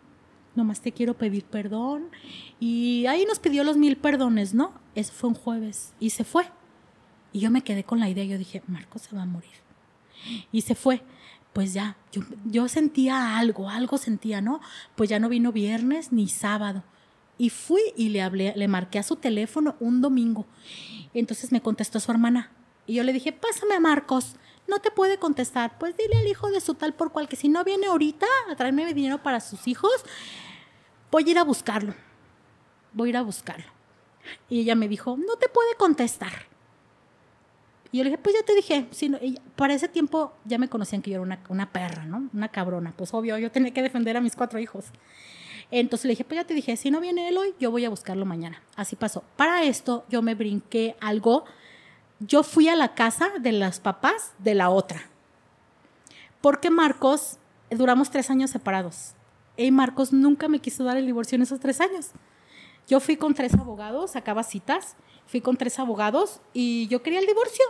nomás 0.57 0.81
te 0.81 0.93
quiero 0.93 1.15
pedir 1.15 1.45
perdón. 1.45 2.11
Y 2.59 3.07
ahí 3.07 3.25
nos 3.27 3.39
pidió 3.39 3.65
los 3.65 3.77
mil 3.77 3.97
perdones, 3.97 4.55
¿no? 4.55 4.73
Eso 4.95 5.13
fue 5.13 5.31
un 5.31 5.35
jueves. 5.35 5.95
Y 6.01 6.11
se 6.11 6.25
fue. 6.25 6.47
Y 7.33 7.41
yo 7.41 7.51
me 7.51 7.63
quedé 7.63 7.85
con 7.85 8.01
la 8.01 8.09
idea, 8.09 8.25
yo 8.25 8.39
dije, 8.39 8.63
Marco 8.67 8.99
se 8.99 9.15
va 9.15 9.23
a 9.23 9.27
morir. 9.27 9.51
Y 10.53 10.63
se 10.63 10.75
fue. 10.75 11.03
Pues 11.53 11.73
ya, 11.73 11.97
yo, 12.13 12.23
yo 12.45 12.69
sentía 12.69 13.39
algo, 13.39 13.71
algo 13.71 13.97
sentía, 13.97 14.41
¿no? 14.41 14.61
Pues 14.95 15.09
ya 15.09 15.19
no 15.19 15.29
vino 15.29 15.53
viernes 15.53 16.13
ni 16.13 16.29
sábado. 16.29 16.85
Y 17.39 17.51
fui 17.51 17.81
y 17.97 18.09
le 18.09 18.23
hablé, 18.23 18.53
le 18.57 18.69
marqué 18.69 18.99
a 18.99 19.03
su 19.03 19.17
teléfono 19.17 19.77
un 19.81 20.01
domingo. 20.01 20.47
Entonces 21.15 21.53
me 21.53 21.61
contestó 21.61 22.01
su 22.01 22.11
hermana. 22.11 22.51
Y 22.87 22.95
yo 22.95 23.05
le 23.05 23.13
dije, 23.13 23.33
pásame 23.33 23.75
a 23.75 23.81
Marcos. 23.81 24.37
No 24.69 24.79
te 24.81 24.91
puede 24.91 25.19
contestar. 25.19 25.79
Pues 25.79 25.97
dile 25.97 26.17
al 26.19 26.27
hijo 26.27 26.51
de 26.51 26.61
su 26.61 26.75
tal 26.75 26.95
por 26.95 27.13
cual 27.13 27.29
que 27.29 27.37
si 27.37 27.49
no 27.49 27.65
viene 27.65 27.87
ahorita 27.87 28.27
a 28.51 28.57
traerme 28.57 28.93
dinero 28.95 29.23
para 29.23 29.41
sus 29.41 29.69
hijos, 29.69 29.93
voy 31.17 31.25
a 31.27 31.31
ir 31.31 31.39
a 31.39 31.45
buscarlo. 31.45 31.95
Voy 32.93 33.09
a 33.09 33.11
ir 33.11 33.17
a 33.17 33.23
buscarlo. 33.23 33.65
Y 34.51 34.61
ella 34.61 34.75
me 34.75 34.87
dijo, 34.87 35.17
no 35.17 35.37
te 35.37 35.49
puede 35.49 35.75
contestar. 35.77 36.45
Y 37.91 37.97
yo 37.97 38.05
le 38.05 38.11
dije, 38.11 38.23
pues 38.23 38.35
ya 38.35 38.45
te 38.45 38.55
dije. 38.55 38.87
Si 38.91 39.11
para 39.57 39.73
ese 39.73 39.89
tiempo 39.89 40.35
ya 40.45 40.59
me 40.59 40.69
conocían 40.69 41.01
que 41.01 41.13
yo 41.13 41.17
era 41.17 41.23
una, 41.23 41.41
una 41.49 41.73
perra, 41.73 42.05
¿no? 42.05 42.29
Una 42.35 42.49
cabrona. 42.49 42.93
Pues 42.95 43.15
obvio, 43.15 43.39
yo 43.39 43.51
tenía 43.51 43.73
que 43.73 43.81
defender 43.81 44.15
a 44.19 44.21
mis 44.21 44.37
cuatro 44.37 44.59
hijos. 44.59 44.85
Entonces 45.71 46.05
le 46.05 46.11
dije, 46.11 46.25
pues 46.25 46.39
ya 46.39 46.45
te 46.45 46.53
dije, 46.53 46.77
si 46.77 46.91
no 46.91 47.01
viene 47.01 47.29
él 47.29 47.39
hoy, 47.39 47.55
yo 47.59 47.71
voy 47.71 47.87
a 47.87 47.89
buscarlo 47.89 48.27
mañana. 48.27 48.63
Así 48.77 48.95
pasó. 48.95 49.25
Para 49.37 49.63
esto 49.63 50.05
yo 50.11 50.21
me 50.21 50.35
brinqué 50.35 50.97
algo. 51.01 51.47
Yo 52.21 52.43
fui 52.43 52.69
a 52.69 52.77
la 52.77 52.95
casa 52.95 53.31
de 53.41 53.53
los 53.53 53.81
papás 53.81 54.35
de 54.37 54.55
la 54.55 54.69
otra. 54.69 55.01
Porque 56.43 56.69
Marcos, 56.69 57.39
duramos 57.71 58.11
tres 58.11 58.29
años 58.29 58.51
separados. 58.51 59.16
Y 59.57 59.71
Marcos 59.71 60.13
nunca 60.13 60.49
me 60.49 60.59
quiso 60.59 60.85
dar 60.85 60.97
el 60.97 61.07
divorcio 61.07 61.37
en 61.37 61.43
esos 61.43 61.61
tres 61.61 61.81
años. 61.81 62.11
Yo 62.89 63.01
fui 63.01 63.17
con 63.17 63.35
tres 63.35 63.55
abogados, 63.55 64.13
sacaba 64.13 64.43
citas, 64.43 64.97
fui 65.27 65.41
con 65.41 65.57
tres 65.57 65.79
abogados 65.79 66.41
y 66.53 66.87
yo 66.89 67.03
quería 67.03 67.19
el 67.19 67.27
divorcio 67.27 67.65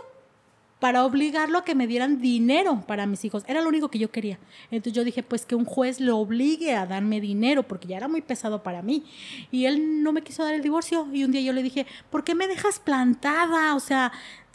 para 0.79 1.05
obligarlo 1.05 1.57
a 1.57 1.65
que 1.65 1.73
me 1.73 1.87
dieran 1.87 2.21
dinero 2.21 2.83
para 2.87 3.07
mis 3.07 3.25
hijos. 3.25 3.43
Era 3.47 3.61
lo 3.61 3.69
único 3.69 3.89
que 3.89 3.97
yo 3.97 4.11
quería. 4.11 4.37
Entonces 4.69 4.93
yo 4.93 5.03
dije, 5.03 5.23
pues 5.23 5.45
que 5.45 5.55
un 5.55 5.65
juez 5.65 5.99
lo 5.99 6.17
obligue 6.17 6.75
a 6.75 6.85
darme 6.85 7.19
dinero, 7.19 7.63
porque 7.63 7.87
ya 7.87 7.97
era 7.97 8.07
muy 8.07 8.21
pesado 8.21 8.61
para 8.61 8.83
mí. 8.83 9.03
Y 9.51 9.65
él 9.65 10.03
no 10.03 10.11
me 10.11 10.21
quiso 10.21 10.43
dar 10.43 10.53
el 10.53 10.61
divorcio. 10.61 11.07
Y 11.11 11.23
un 11.23 11.31
día 11.31 11.41
yo 11.41 11.53
le 11.53 11.63
dije, 11.63 11.87
¿por 12.11 12.23
qué 12.23 12.35
me 12.35 12.47
dejas 12.47 12.79
plantada? 12.79 13.73
O 13.73 13.79
sea, 13.79 14.11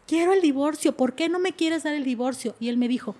quiero 0.06 0.32
el 0.32 0.40
divorcio, 0.40 0.96
¿por 0.96 1.14
qué 1.14 1.28
no 1.28 1.40
me 1.40 1.52
quieres 1.54 1.82
dar 1.82 1.94
el 1.94 2.04
divorcio? 2.04 2.54
Y 2.60 2.68
él 2.68 2.76
me 2.76 2.86
dijo, 2.86 3.16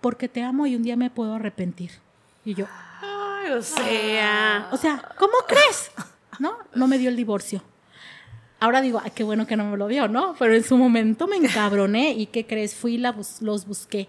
porque 0.00 0.28
te 0.28 0.42
amo 0.42 0.66
y 0.66 0.74
un 0.74 0.82
día 0.82 0.96
me 0.96 1.10
puedo 1.10 1.34
arrepentir. 1.34 1.92
Y 2.44 2.54
yo, 2.54 2.66
o 3.52 3.62
sea. 3.62 4.68
o 4.72 4.76
sea, 4.76 5.02
¿cómo 5.18 5.32
crees? 5.46 5.90
¿No? 6.38 6.56
No 6.74 6.86
me 6.88 6.98
dio 6.98 7.10
el 7.10 7.16
divorcio. 7.16 7.62
Ahora 8.60 8.80
digo, 8.80 9.00
ay, 9.04 9.10
qué 9.14 9.24
bueno 9.24 9.46
que 9.46 9.56
no 9.56 9.64
me 9.64 9.76
lo 9.76 9.88
dio, 9.88 10.08
¿no? 10.08 10.34
Pero 10.38 10.54
en 10.54 10.64
su 10.64 10.76
momento 10.76 11.26
me 11.26 11.36
encabroné 11.36 12.12
y 12.12 12.26
¿qué 12.26 12.46
crees? 12.46 12.74
Fui 12.74 12.94
y 12.94 12.98
la 12.98 13.12
bus- 13.12 13.42
los 13.42 13.66
busqué. 13.66 14.08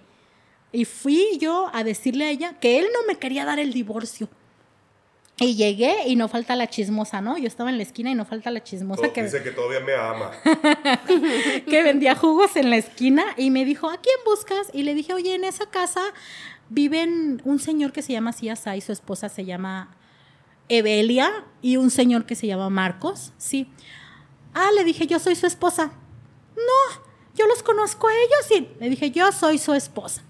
Y 0.72 0.86
fui 0.86 1.38
yo 1.40 1.70
a 1.74 1.84
decirle 1.84 2.26
a 2.26 2.30
ella 2.30 2.54
que 2.60 2.80
él 2.80 2.88
no 2.94 3.00
me 3.08 3.18
quería 3.18 3.46
dar 3.46 3.60
el 3.60 3.74
divorcio. 3.74 4.30
Y 5.38 5.56
llegué 5.56 6.08
y 6.08 6.16
no 6.16 6.30
falta 6.30 6.56
la 6.56 6.68
chismosa, 6.70 7.20
¿no? 7.20 7.38
Yo 7.38 7.48
estaba 7.48 7.70
en 7.70 7.76
la 7.76 7.84
esquina 7.84 8.10
y 8.10 8.16
no 8.16 8.24
falta 8.24 8.50
la 8.52 8.64
chismosa 8.64 9.02
Todo- 9.02 9.12
que, 9.14 9.24
Dice 9.24 9.44
que 9.44 9.52
todavía 9.52 9.82
me 9.82 9.94
ama. 9.94 10.32
que 11.70 11.84
vendía 11.84 12.16
jugos 12.16 12.56
en 12.56 12.70
la 12.70 12.78
esquina 12.78 13.26
y 13.36 13.52
me 13.52 13.66
dijo, 13.66 13.90
¿a 13.90 13.98
quién 13.98 14.16
buscas? 14.26 14.68
Y 14.74 14.84
le 14.84 14.94
dije, 14.96 15.14
oye, 15.14 15.36
en 15.36 15.44
esa 15.44 15.66
casa 15.70 16.02
viven 16.70 17.42
un 17.46 17.60
señor 17.60 17.92
que 17.92 18.02
se 18.02 18.14
llama 18.14 18.34
Ciasa 18.34 18.76
y 18.76 18.82
su 18.82 18.92
esposa 18.92 19.30
se 19.30 19.46
llama 19.46 19.96
Evelia 20.70 21.46
y 21.62 21.78
un 21.78 21.90
señor 21.92 22.26
que 22.26 22.36
se 22.36 22.48
llama 22.48 22.70
Marcos, 22.70 23.34
sí. 23.38 23.68
Ah, 24.54 24.70
le 24.76 24.84
dije, 24.84 25.06
yo 25.08 25.20
soy 25.20 25.36
su 25.36 25.46
esposa. 25.46 25.92
No, 26.56 27.02
yo 27.36 27.46
los 27.48 27.62
conozco 27.62 28.08
a 28.08 28.14
ellos 28.14 28.52
y 28.52 28.80
le 28.80 28.90
dije, 28.90 29.12
yo 29.12 29.32
soy 29.32 29.58
su 29.58 29.74
esposa. 29.74 30.24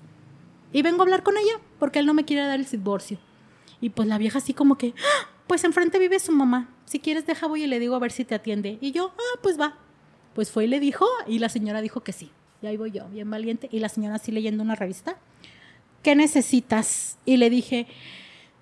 Y 0.73 0.81
vengo 0.81 1.01
a 1.01 1.03
hablar 1.03 1.23
con 1.23 1.37
ella 1.37 1.59
porque 1.79 1.99
él 1.99 2.05
no 2.05 2.13
me 2.13 2.25
quiere 2.25 2.45
dar 2.45 2.59
el 2.59 2.65
divorcio. 2.65 3.17
Y 3.79 3.89
pues 3.89 4.07
la 4.07 4.17
vieja 4.17 4.39
así 4.39 4.53
como 4.53 4.77
que, 4.77 4.93
"Ah, 4.97 5.29
pues 5.47 5.63
enfrente 5.63 5.99
vive 5.99 6.19
su 6.19 6.31
mamá. 6.31 6.69
Si 6.85 6.99
quieres 6.99 7.25
deja 7.25 7.47
voy 7.47 7.63
y 7.63 7.67
le 7.67 7.79
digo 7.79 7.95
a 7.95 7.99
ver 7.99 8.11
si 8.11 8.25
te 8.25 8.35
atiende. 8.35 8.77
Y 8.81 8.91
yo, 8.91 9.13
ah, 9.17 9.39
pues 9.41 9.59
va. 9.59 9.77
Pues 10.33 10.51
fue 10.51 10.65
y 10.65 10.67
le 10.67 10.79
dijo 10.79 11.05
y 11.27 11.39
la 11.39 11.49
señora 11.49 11.81
dijo 11.81 12.01
que 12.01 12.11
sí. 12.11 12.31
Y 12.61 12.67
ahí 12.67 12.77
voy 12.77 12.91
yo, 12.91 13.07
bien 13.09 13.29
valiente. 13.29 13.69
Y 13.71 13.79
la 13.79 13.89
señora 13.89 14.15
así 14.15 14.31
leyendo 14.31 14.63
una 14.63 14.75
revista. 14.75 15.17
¿Qué 16.05 16.15
necesitas? 16.15 17.17
Y 17.25 17.38
le 17.38 17.50
dije, 17.50 17.88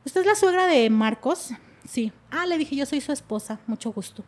¿usted 0.06 0.22
es 0.22 0.28
la 0.28 0.36
suegra 0.36 0.66
de 0.66 0.90
Marcos? 0.90 1.50
Sí. 1.86 2.14
Ah, 2.32 2.46
le 2.46 2.58
dije, 2.58 2.74
yo 2.78 2.86
soy 2.86 3.02
su 3.02 3.12
esposa. 3.12 3.60
Mucho 3.68 3.92
gusto. 3.92 4.24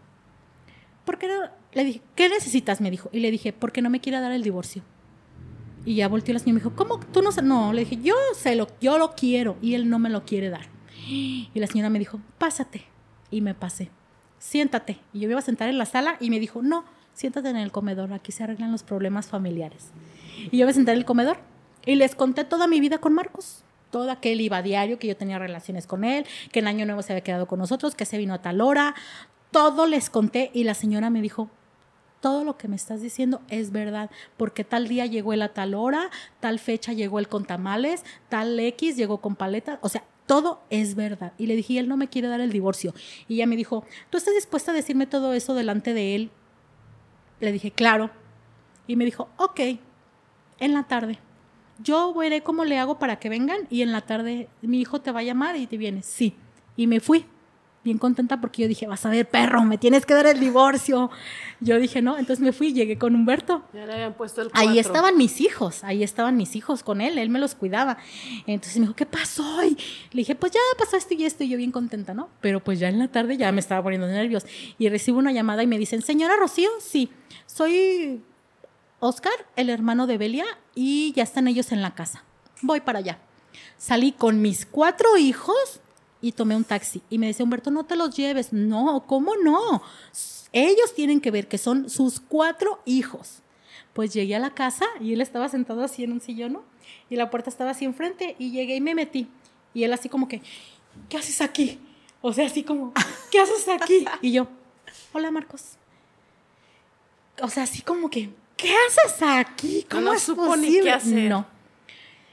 ¿Por 1.05 1.17
qué 1.17 1.29
no? 1.29 1.35
Le 1.71 1.85
dije, 1.85 2.01
¿qué 2.13 2.27
necesitas? 2.27 2.81
Me 2.81 2.91
dijo. 2.91 3.09
Y 3.13 3.21
le 3.21 3.31
dije, 3.31 3.53
porque 3.53 3.81
no 3.81 3.89
me 3.89 4.01
quiere 4.01 4.19
dar 4.19 4.33
el 4.33 4.43
divorcio. 4.43 4.83
Y 5.85 5.95
ya 5.95 6.09
volteó 6.09 6.33
la 6.33 6.39
señora 6.39 6.49
y 6.49 6.53
me 6.55 6.59
dijo, 6.59 6.75
¿cómo? 6.75 6.99
¿Tú 6.99 7.21
no? 7.21 7.29
No, 7.41 7.71
le 7.71 7.85
dije, 7.85 7.99
yo 8.03 8.15
sé 8.37 8.53
lo, 8.57 8.67
yo 8.81 8.97
lo 8.97 9.15
quiero 9.15 9.55
y 9.61 9.75
él 9.75 9.89
no 9.89 9.97
me 9.97 10.09
lo 10.09 10.25
quiere 10.25 10.49
dar. 10.49 10.67
Y 11.07 11.49
la 11.53 11.67
señora 11.67 11.89
me 11.89 11.99
dijo, 11.99 12.19
pásate. 12.37 12.83
Y 13.31 13.39
me 13.39 13.53
pasé. 13.53 13.91
Siéntate. 14.39 14.99
Y 15.13 15.21
yo 15.21 15.29
me 15.29 15.35
iba 15.35 15.39
a 15.39 15.41
sentar 15.41 15.69
en 15.69 15.77
la 15.77 15.85
sala 15.85 16.17
y 16.19 16.29
me 16.29 16.41
dijo, 16.41 16.61
no, 16.61 16.83
siéntate 17.13 17.47
en 17.47 17.55
el 17.55 17.71
comedor, 17.71 18.11
aquí 18.11 18.33
se 18.33 18.43
arreglan 18.43 18.73
los 18.73 18.83
problemas 18.83 19.27
familiares. 19.27 19.91
Y 20.51 20.57
yo 20.57 20.65
me 20.65 20.73
senté 20.73 20.91
en 20.91 20.97
el 20.97 21.05
comedor 21.05 21.54
y 21.85 21.95
les 21.95 22.15
conté 22.15 22.43
toda 22.43 22.67
mi 22.67 22.79
vida 22.79 22.97
con 22.97 23.13
Marcos. 23.13 23.63
Todo 23.91 24.11
aquel 24.11 24.41
iba 24.41 24.57
a 24.57 24.61
diario, 24.61 24.99
que 24.99 25.07
yo 25.07 25.15
tenía 25.15 25.39
relaciones 25.39 25.87
con 25.87 26.03
él, 26.03 26.25
que 26.51 26.59
en 26.59 26.67
Año 26.67 26.85
Nuevo 26.85 27.01
se 27.01 27.13
había 27.13 27.23
quedado 27.23 27.47
con 27.47 27.59
nosotros, 27.59 27.95
que 27.95 28.05
se 28.05 28.17
vino 28.17 28.33
a 28.33 28.41
tal 28.41 28.61
hora. 28.61 28.95
Todo 29.51 29.87
les 29.87 30.09
conté 30.09 30.51
y 30.53 30.63
la 30.63 30.73
señora 30.73 31.09
me 31.09 31.21
dijo, 31.21 31.49
todo 32.19 32.43
lo 32.43 32.57
que 32.57 32.67
me 32.67 32.75
estás 32.75 33.01
diciendo 33.01 33.41
es 33.49 33.71
verdad, 33.71 34.09
porque 34.35 34.63
tal 34.63 34.87
día 34.87 35.05
llegó 35.05 35.33
él 35.33 35.43
a 35.43 35.53
tal 35.53 35.75
hora, 35.75 36.09
tal 36.39 36.59
fecha 36.59 36.91
llegó 36.91 37.19
él 37.19 37.27
con 37.27 37.45
tamales, 37.45 38.03
tal 38.29 38.59
X 38.59 38.97
llegó 38.97 39.21
con 39.21 39.35
paletas, 39.35 39.77
o 39.81 39.89
sea, 39.89 40.03
todo 40.25 40.63
es 40.71 40.95
verdad. 40.95 41.33
Y 41.37 41.45
le 41.45 41.55
dije, 41.55 41.77
él 41.77 41.87
no 41.87 41.97
me 41.97 42.07
quiere 42.07 42.27
dar 42.27 42.41
el 42.41 42.51
divorcio. 42.51 42.93
Y 43.27 43.35
ella 43.35 43.45
me 43.45 43.55
dijo, 43.55 43.85
¿tú 44.09 44.17
estás 44.17 44.33
dispuesta 44.33 44.71
a 44.71 44.73
decirme 44.73 45.05
todo 45.05 45.33
eso 45.33 45.53
delante 45.53 45.93
de 45.93 46.15
él? 46.15 46.31
Le 47.39 47.51
dije, 47.51 47.71
claro. 47.71 48.09
Y 48.87 48.95
me 48.95 49.05
dijo, 49.05 49.29
ok, 49.37 49.59
en 50.59 50.73
la 50.73 50.83
tarde. 50.83 51.19
Yo 51.79 52.13
veré 52.13 52.41
cómo 52.41 52.65
le 52.65 52.79
hago 52.79 52.99
para 52.99 53.17
que 53.17 53.29
vengan 53.29 53.67
y 53.69 53.81
en 53.81 53.91
la 53.91 54.01
tarde 54.01 54.47
mi 54.61 54.79
hijo 54.79 55.01
te 55.01 55.11
va 55.11 55.19
a 55.19 55.23
llamar 55.23 55.55
y 55.57 55.67
te 55.67 55.77
vienes. 55.77 56.05
Sí. 56.05 56.35
Y 56.77 56.87
me 56.87 56.99
fui 56.99 57.25
bien 57.85 57.99
contenta 57.99 58.41
porque 58.41 58.63
yo 58.63 58.67
dije, 58.67 58.87
vas 58.87 59.05
a 59.05 59.09
ver, 59.09 59.29
perro, 59.29 59.63
me 59.63 59.77
tienes 59.77 60.07
que 60.07 60.15
dar 60.15 60.25
el 60.25 60.39
divorcio. 60.39 61.11
Yo 61.59 61.79
dije, 61.79 62.01
no, 62.01 62.17
entonces 62.17 62.43
me 62.43 62.51
fui 62.51 62.69
y 62.69 62.73
llegué 62.73 62.97
con 62.97 63.13
Humberto. 63.13 63.63
Ya 63.73 63.85
le 63.85 63.93
habían 63.93 64.13
puesto 64.15 64.41
el 64.41 64.49
Ahí 64.53 64.79
estaban 64.79 65.15
mis 65.17 65.39
hijos, 65.39 65.83
ahí 65.83 66.01
estaban 66.03 66.35
mis 66.35 66.55
hijos 66.55 66.81
con 66.81 66.99
él, 66.99 67.19
él 67.19 67.29
me 67.29 67.37
los 67.37 67.53
cuidaba. 67.53 67.97
Entonces 68.47 68.77
me 68.77 68.81
dijo, 68.81 68.95
¿qué 68.95 69.05
pasó? 69.05 69.63
Y 69.63 69.77
le 70.11 70.21
dije, 70.21 70.33
pues 70.33 70.51
ya 70.51 70.59
pasó 70.79 70.97
esto 70.97 71.13
y 71.13 71.25
esto, 71.25 71.43
y 71.43 71.49
yo 71.49 71.57
bien 71.57 71.71
contenta, 71.71 72.15
¿no? 72.15 72.29
Pero 72.41 72.59
pues 72.59 72.79
ya 72.79 72.89
en 72.89 72.97
la 72.97 73.07
tarde 73.07 73.37
ya 73.37 73.51
me 73.51 73.59
estaba 73.59 73.83
poniendo 73.83 74.07
nervios. 74.07 74.45
Y 74.79 74.89
recibo 74.89 75.19
una 75.19 75.31
llamada 75.31 75.61
y 75.61 75.67
me 75.67 75.77
dicen, 75.77 76.01
señora 76.01 76.35
Rocío, 76.37 76.71
sí, 76.79 77.11
soy 77.45 78.23
Oscar, 79.05 79.33
el 79.55 79.69
hermano 79.69 80.07
de 80.07 80.17
Belia, 80.17 80.45
y 80.73 81.13
ya 81.13 81.23
están 81.23 81.47
ellos 81.47 81.71
en 81.71 81.81
la 81.81 81.95
casa. 81.95 82.23
Voy 82.61 82.81
para 82.81 82.99
allá. 82.99 83.19
Salí 83.77 84.11
con 84.11 84.41
mis 84.41 84.65
cuatro 84.65 85.17
hijos 85.17 85.81
y 86.21 86.31
tomé 86.31 86.55
un 86.55 86.63
taxi. 86.63 87.01
Y 87.09 87.17
me 87.17 87.27
decía, 87.27 87.43
Humberto, 87.43 87.71
no 87.71 87.85
te 87.85 87.95
los 87.95 88.15
lleves. 88.15 88.51
No, 88.51 89.05
¿cómo 89.07 89.33
no? 89.37 89.81
Ellos 90.51 90.93
tienen 90.95 91.21
que 91.21 91.31
ver 91.31 91.47
que 91.47 91.57
son 91.57 91.89
sus 91.89 92.19
cuatro 92.19 92.81
hijos. 92.85 93.41
Pues 93.93 94.13
llegué 94.13 94.35
a 94.35 94.39
la 94.39 94.53
casa 94.53 94.85
y 94.99 95.13
él 95.13 95.21
estaba 95.21 95.49
sentado 95.49 95.83
así 95.83 96.03
en 96.03 96.11
un 96.11 96.21
sillón, 96.21 96.53
¿no? 96.53 96.63
Y 97.09 97.15
la 97.15 97.29
puerta 97.29 97.49
estaba 97.49 97.71
así 97.71 97.85
enfrente 97.85 98.35
y 98.39 98.51
llegué 98.51 98.75
y 98.75 98.81
me 98.81 98.95
metí. 98.95 99.29
Y 99.73 99.83
él 99.83 99.93
así 99.93 100.09
como 100.09 100.27
que, 100.27 100.41
¿qué 101.09 101.17
haces 101.17 101.41
aquí? 101.41 101.79
O 102.21 102.33
sea, 102.33 102.47
así 102.47 102.63
como, 102.63 102.93
¿qué 103.31 103.39
haces 103.39 103.67
aquí? 103.67 104.05
Y 104.21 104.31
yo, 104.31 104.47
hola 105.13 105.31
Marcos. 105.31 105.77
O 107.41 107.49
sea, 107.49 107.63
así 107.63 107.81
como 107.81 108.09
que, 108.09 108.31
¿qué 108.55 108.73
haces 108.87 109.21
aquí? 109.21 109.85
¿Cómo 109.89 110.01
no 110.01 110.13
es 110.13 110.25
posible? 110.25 110.81
qué 110.81 110.91
hacer. 110.91 111.29
No. 111.29 111.45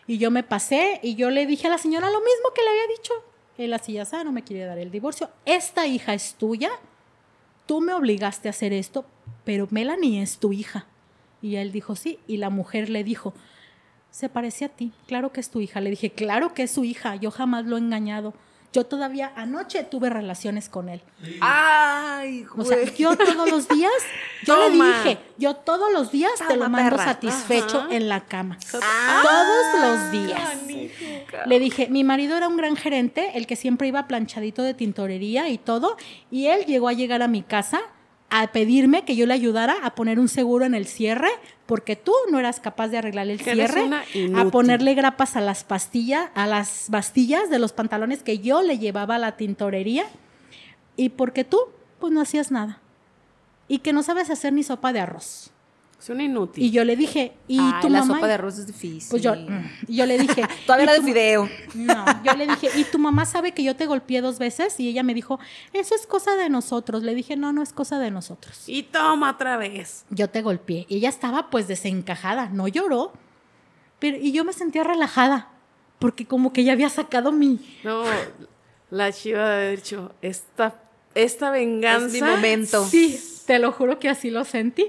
Y 0.07 0.19
yo 0.19 0.31
me 0.31 0.43
pasé 0.43 1.01
y 1.03 1.15
yo 1.15 1.31
le 1.31 1.47
dije 1.47 1.67
a 1.69 1.71
la 1.71 1.79
señora 1.79 2.09
lo 2.11 2.19
mismo 2.19 2.53
que 2.55 2.63
le 2.63 2.69
había 2.69 2.97
dicho. 2.97 3.13
Él 3.59 3.73
así 3.75 3.95
ya 3.95 4.05
sabe, 4.05 4.25
no 4.25 4.33
me 4.33 4.43
quiere 4.43 4.65
dar 4.65 4.79
el 4.79 4.91
divorcio. 4.91 5.31
Esta 5.45 5.87
hija 5.87 6.15
es 6.15 6.35
tuya. 6.35 6.71
Tú 7.67 7.81
me 7.81 7.95
obligaste 7.95 8.49
a 8.49 8.51
hacer 8.51 8.73
esto, 8.73 9.05
pero 9.45 9.69
Melanie 9.71 10.23
es 10.23 10.39
tu 10.39 10.53
hija. 10.53 10.87
Y 11.41 11.57
él 11.57 11.73
dijo 11.73 11.97
sí. 11.97 12.19
Y 12.27 12.39
la 12.39 12.51
mujer 12.51 12.89
le 12.89 13.05
dijo, 13.05 13.35
se 14.11 14.29
parece 14.29 14.65
a 14.65 14.69
ti. 14.69 14.93
Claro 15.07 15.33
que 15.33 15.41
es 15.41 15.51
tu 15.51 15.61
hija. 15.61 15.81
Le 15.81 15.91
dije, 15.91 16.11
claro 16.11 16.55
que 16.55 16.65
es 16.65 16.71
su 16.71 16.85
hija. 16.85 17.17
Yo 17.17 17.31
jamás 17.31 17.67
lo 17.67 17.77
he 17.77 17.81
engañado. 17.81 18.35
Yo 18.73 18.85
todavía 18.87 19.33
anoche 19.37 19.85
tuve 19.85 20.09
relaciones 20.09 20.69
con 20.71 20.89
él. 20.89 21.03
Ay, 21.41 22.47
O 22.57 22.65
sea, 22.65 22.79
güey. 22.79 22.95
yo 22.97 23.17
todos 23.17 23.51
los 23.51 23.69
días, 23.69 23.93
yo 24.47 24.55
Toma. 24.57 24.67
le 24.69 24.93
dije, 25.11 25.19
yo 25.37 25.57
todos 25.57 25.93
los 25.93 26.11
días 26.11 26.33
te 26.49 26.57
lo 26.57 26.71
mando 26.71 26.97
perra. 26.97 27.05
satisfecho 27.13 27.81
Ajá. 27.81 27.95
en 27.95 28.09
la 28.09 28.21
cama. 28.25 28.59
Ah, 28.83 29.23
todos 29.23 29.91
los 29.91 30.11
días. 30.13 30.41
Le 31.47 31.59
dije, 31.59 31.89
mi 31.89 32.03
marido 32.05 32.37
era 32.37 32.49
un 32.49 32.57
gran 32.57 32.77
gerente, 32.77 33.33
el 33.37 33.47
que 33.47 33.57
siempre 33.57 33.89
iba 33.89 34.07
planchadito 34.09 34.63
de 34.63 34.75
tintorería 34.75 35.49
y 35.49 35.59
todo, 35.59 35.97
y 36.31 36.47
él 36.47 36.65
llegó 36.65 36.89
a 36.89 36.93
llegar 36.93 37.23
a 37.23 37.29
mi 37.29 37.43
casa 37.43 37.81
a 38.35 38.47
pedirme 38.51 39.05
que 39.05 39.15
yo 39.15 39.27
le 39.27 39.35
ayudara 39.35 39.75
a 39.83 39.95
poner 39.95 40.19
un 40.19 40.27
seguro 40.27 40.65
en 40.65 40.75
el 40.75 40.87
cierre, 40.87 41.29
porque 41.67 41.97
tú 41.97 42.15
no 42.31 42.39
eras 42.39 42.61
capaz 42.61 42.89
de 42.89 42.97
arreglar 42.97 43.29
el 43.29 43.37
Que 43.37 43.53
cierre, 43.53 43.91
a 44.35 44.45
ponerle 44.47 44.95
grapas 44.95 45.37
a 45.37 45.43
las 45.43 45.65
pastillas, 45.65 46.31
a 46.35 46.47
las 46.47 46.87
bastillas 46.89 47.51
de 47.51 47.59
los 47.59 47.75
pantalones 47.75 48.23
que 48.23 48.39
yo 48.39 48.63
le 48.63 48.79
llevaba 48.79 49.17
a 49.17 49.19
la 49.19 49.37
tintorería, 49.37 50.07
y 50.97 51.11
porque 51.11 51.45
tú, 51.45 51.59
pues 52.01 52.11
no 52.11 52.23
hacías 52.23 52.51
nada. 52.51 52.81
Y 53.69 53.81
que 53.81 53.93
no 53.93 54.03
sabes 54.03 54.31
hacer 54.31 54.55
ni 54.55 54.63
sopa 54.63 54.95
de 54.95 55.01
arroz. 55.01 55.51
Es 56.03 56.11
una 56.11 56.25
inútil. 56.25 56.65
Y 56.65 56.73
yo 56.73 56.85
le 56.85 56.97
dije, 56.97 57.33
¿y 57.47 57.61
Ay, 57.61 57.75
tu 57.81 57.89
la 57.89 58.01
mamá? 58.01 58.15
sopa 58.17 58.27
de 58.27 58.33
arroz 58.33 58.59
es 58.59 58.67
difícil. 58.67 59.09
Pues 59.09 59.23
yo, 59.23 59.35
mm, 59.37 59.71
y 59.87 59.97
yo 59.97 60.07
le 60.07 60.19
dije, 60.19 60.43
Todavía 60.67 60.83
"¿Y 60.85 60.87
la 60.87 60.93
de 60.95 61.03
fideo. 61.03 61.49
no, 61.75 62.05
yo 62.25 62.33
le 62.35 62.49
dije, 62.49 62.71
¿y 62.75 62.83
tu 62.83 62.99
mamá 62.99 63.25
sabe 63.25 63.53
que 63.53 63.63
yo 63.63 63.77
te 63.77 63.87
golpeé 63.87 64.21
dos 64.21 64.41
veces? 64.41 64.81
Y 64.81 64.89
ella 64.89 65.05
me 65.05 65.15
dijo, 65.15 65.39
eso 65.73 65.95
es 65.95 66.09
cosa 66.09 66.35
de 66.35 66.49
nosotros. 66.49 67.05
Le 67.05 67.15
dije, 67.15 67.37
no, 67.37 67.53
no 67.53 67.63
es 67.63 67.73
cosa 67.73 68.01
de 68.01 68.11
nosotros. 68.11 68.65
Y 68.67 68.83
toma 68.83 69.31
otra 69.31 69.57
vez. 69.57 70.05
Yo 70.11 70.29
te 70.29 70.43
golpeé. 70.43 70.87
Y 70.89 70.97
ella 70.97 71.09
estaba 71.09 71.51
pues 71.51 71.69
desencajada, 71.69 72.49
no 72.49 72.67
lloró. 72.67 73.13
Pero, 74.01 74.17
y 74.17 74.33
yo 74.33 74.45
me 74.45 74.53
sentía 74.53 74.83
relajada, 74.83 75.51
porque 76.01 76.27
como 76.27 76.53
que 76.53 76.65
ya 76.65 76.73
había 76.73 76.89
sacado 76.89 77.31
mi... 77.31 77.61
No, 77.85 78.03
la 78.91 79.13
chiva 79.13 79.49
de 79.49 79.55
haber 79.67 79.77
dicho, 79.77 80.13
esta, 80.21 80.83
esta 81.15 81.53
venganza. 81.53 82.07
Es 82.07 82.13
mi 82.15 82.29
momento. 82.29 82.85
Sí, 82.85 83.21
te 83.47 83.59
lo 83.59 83.73
juro 83.73 83.99
que 83.99 84.09
así 84.09 84.31
lo 84.31 84.45
sentí. 84.45 84.87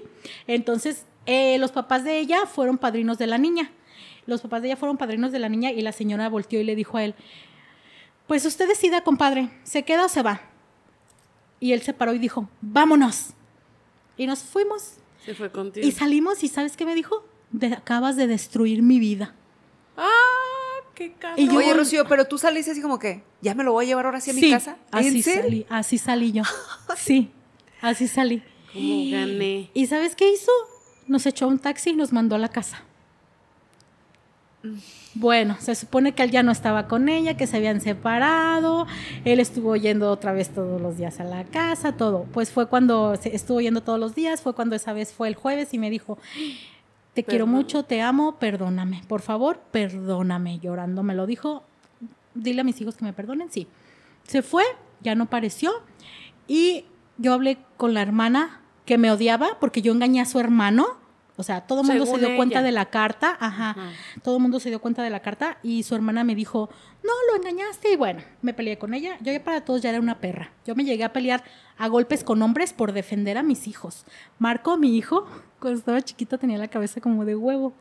Entonces, 0.48 1.05
eh, 1.25 1.57
los 1.60 1.72
papás 1.72 2.03
de 2.03 2.19
ella 2.19 2.45
fueron 2.45 2.77
padrinos 2.77 3.17
de 3.17 3.27
la 3.27 3.38
niña. 3.38 3.72
Los 4.25 4.41
papás 4.41 4.62
de 4.62 4.69
ella 4.69 4.77
fueron 4.77 4.98
padrinos 4.98 5.31
de 5.31 5.39
la 5.39 5.50
niña 5.50 5.72
y 5.72 5.81
la 5.81 5.91
señora 5.91 6.29
volteó 6.29 6.60
y 6.60 6.63
le 6.63 6.75
dijo 6.75 6.98
a 6.98 7.03
él, 7.03 7.15
pues 8.27 8.45
usted 8.45 8.67
decida, 8.67 9.01
compadre, 9.03 9.50
¿se 9.63 9.83
queda 9.83 10.05
o 10.05 10.10
se 10.10 10.22
va? 10.24 10.41
Y 11.60 11.74
él 11.74 11.81
se 11.81 11.93
paró 11.93 12.13
y 12.13 12.19
dijo, 12.19 12.50
vámonos. 12.62 13.31
Y 14.17 14.27
nos 14.27 14.39
fuimos. 14.39 14.95
Se 15.25 15.33
fue 15.33 15.51
contigo. 15.51 15.86
Y 15.88 15.91
salimos 15.91 16.43
y 16.43 16.48
¿sabes 16.48 16.75
qué 16.77 16.86
me 16.86 16.95
dijo? 16.95 17.25
De- 17.51 17.67
acabas 17.74 18.15
de 18.15 18.27
destruir 18.27 18.81
mi 18.81 19.00
vida. 19.00 19.36
¡Ah! 19.98 20.10
¡Qué 20.95 21.13
cabrón! 21.13 21.39
Y 21.39 21.48
yo- 21.48 21.57
Oye, 21.57 21.74
Rocío, 21.74 22.05
pero 22.07 22.25
tú 22.25 22.38
saliste 22.38 22.72
así 22.72 22.81
como 22.81 23.00
que, 23.00 23.24
¿ya 23.41 23.55
me 23.55 23.63
lo 23.63 23.72
voy 23.74 23.86
a 23.86 23.88
llevar 23.88 24.05
ahora 24.05 24.22
sí 24.22 24.31
a 24.31 24.33
mi 24.33 24.39
Sí, 24.41 24.51
casa? 24.51 24.77
Así 24.91 25.22
salí, 25.22 25.65
así 25.69 25.98
salí 25.98 26.31
yo. 26.31 26.43
Sí, 26.98 27.31
así 27.83 28.07
salí. 28.07 28.41
¿Cómo 28.73 29.11
gané? 29.11 29.69
¿Y 29.73 29.85
sabes 29.85 30.15
qué 30.15 30.31
hizo? 30.31 30.51
Nos 31.07 31.25
echó 31.25 31.47
un 31.47 31.59
taxi 31.59 31.91
y 31.91 31.95
nos 31.95 32.11
mandó 32.11 32.35
a 32.35 32.39
la 32.39 32.49
casa. 32.49 32.83
Bueno, 35.13 35.57
se 35.59 35.75
supone 35.75 36.13
que 36.13 36.23
él 36.23 36.31
ya 36.31 36.41
no 36.41 36.51
estaba 36.51 36.87
con 36.87 37.09
ella, 37.09 37.35
que 37.35 37.47
se 37.47 37.57
habían 37.57 37.81
separado, 37.81 38.87
él 39.25 39.41
estuvo 39.41 39.75
yendo 39.75 40.09
otra 40.09 40.31
vez 40.31 40.49
todos 40.49 40.81
los 40.81 40.97
días 40.97 41.19
a 41.19 41.25
la 41.25 41.43
casa, 41.43 41.97
todo. 41.97 42.25
Pues 42.33 42.49
fue 42.49 42.67
cuando 42.67 43.15
se 43.17 43.35
estuvo 43.35 43.59
yendo 43.59 43.81
todos 43.81 43.99
los 43.99 44.15
días, 44.15 44.41
fue 44.41 44.55
cuando 44.55 44.75
esa 44.75 44.93
vez 44.93 45.11
fue 45.11 45.27
el 45.27 45.35
jueves 45.35 45.73
y 45.73 45.79
me 45.79 45.89
dijo, 45.89 46.17
te 47.13 47.25
quiero 47.25 47.45
mucho, 47.45 47.83
te 47.83 48.01
amo, 48.01 48.37
perdóname, 48.39 49.01
por 49.07 49.21
favor, 49.21 49.59
perdóname, 49.71 50.59
llorando 50.59 51.03
me 51.03 51.13
lo 51.13 51.27
dijo, 51.27 51.63
dile 52.33 52.61
a 52.61 52.63
mis 52.63 52.79
hijos 52.79 52.95
que 52.95 53.03
me 53.03 53.13
perdonen, 53.13 53.51
sí. 53.51 53.67
Se 54.25 54.41
fue, 54.41 54.63
ya 55.01 55.13
no 55.13 55.25
apareció 55.25 55.73
y 56.47 56.85
yo 57.17 57.34
hablé 57.34 57.58
con 57.77 57.93
la 57.93 58.01
hermana 58.01 58.62
que 58.86 58.98
me 58.98 59.12
odiaba 59.12 59.58
porque 59.60 59.82
yo 59.82 59.91
engañé 59.93 60.22
a 60.22 60.25
su 60.25 60.39
hermano. 60.39 61.01
O 61.36 61.41
sea, 61.41 61.62
todo 61.62 61.82
el 61.82 61.88
mundo 61.88 62.05
se 62.05 62.20
dio 62.20 62.36
cuenta 62.38 62.62
de 62.62 62.72
la 62.72 62.91
carta, 62.91 63.36
ajá, 63.39 63.72
Ajá. 63.72 63.89
todo 64.22 64.36
el 64.38 64.41
mundo 64.43 64.60
se 64.60 64.70
dio 64.70 64.79
cuenta 64.79 65.01
de 65.01 65.10
la 65.10 65.22
carta 65.22 65.58
y 65.63 65.82
su 65.82 65.96
hermana 65.96 66.24
me 66.24 66.36
dijo, 66.36 66.70
no, 67.03 67.12
lo 67.27 67.36
engañaste 67.38 67.91
y 67.91 67.96
bueno, 67.96 68.22
me 68.43 68.53
peleé 68.53 68.77
con 68.77 68.93
ella. 68.93 69.17
Yo 69.20 69.32
ya 69.34 69.43
para 69.43 69.62
todos 69.65 69.82
ya 69.82 69.89
era 69.89 70.00
una 70.00 70.20
perra. 70.20 70.51
Yo 70.67 70.75
me 70.75 70.84
llegué 70.86 71.03
a 71.03 71.12
pelear 71.12 71.43
a 71.79 71.88
golpes 71.88 72.24
con 72.24 72.39
hombres 72.43 72.72
por 72.72 72.91
defender 72.91 73.39
a 73.39 73.41
mis 73.43 73.67
hijos. 73.67 74.05
Marco, 74.38 74.77
mi 74.77 74.96
hijo, 74.96 75.25
cuando 75.60 75.79
estaba 75.79 76.03
chiquito 76.03 76.38
tenía 76.38 76.60
la 76.60 76.67
cabeza 76.67 77.01
como 77.01 77.25
de 77.25 77.36
huevo. 77.36 77.74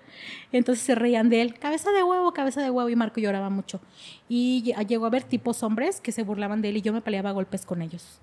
Entonces 0.51 0.83
se 0.83 0.95
reían 0.95 1.29
de 1.29 1.43
él, 1.43 1.59
cabeza 1.59 1.91
de 1.91 2.03
huevo, 2.03 2.33
cabeza 2.33 2.63
de 2.63 2.71
huevo 2.71 2.89
y 2.89 2.97
Marco 2.97 3.21
lloraba 3.21 3.51
mucho. 3.51 3.83
Y 4.31 4.63
lle- 4.65 4.87
llegó 4.87 5.05
a 5.05 5.09
haber 5.09 5.25
tipos 5.25 5.63
hombres 5.63 6.01
que 6.01 6.11
se 6.11 6.23
burlaban 6.23 6.63
de 6.63 6.71
él 6.71 6.79
y 6.79 6.81
yo 6.81 6.95
me 6.95 7.03
peleaba 7.03 7.29
a 7.29 7.33
golpes 7.35 7.67
con 7.67 7.83
ellos. 7.83 8.19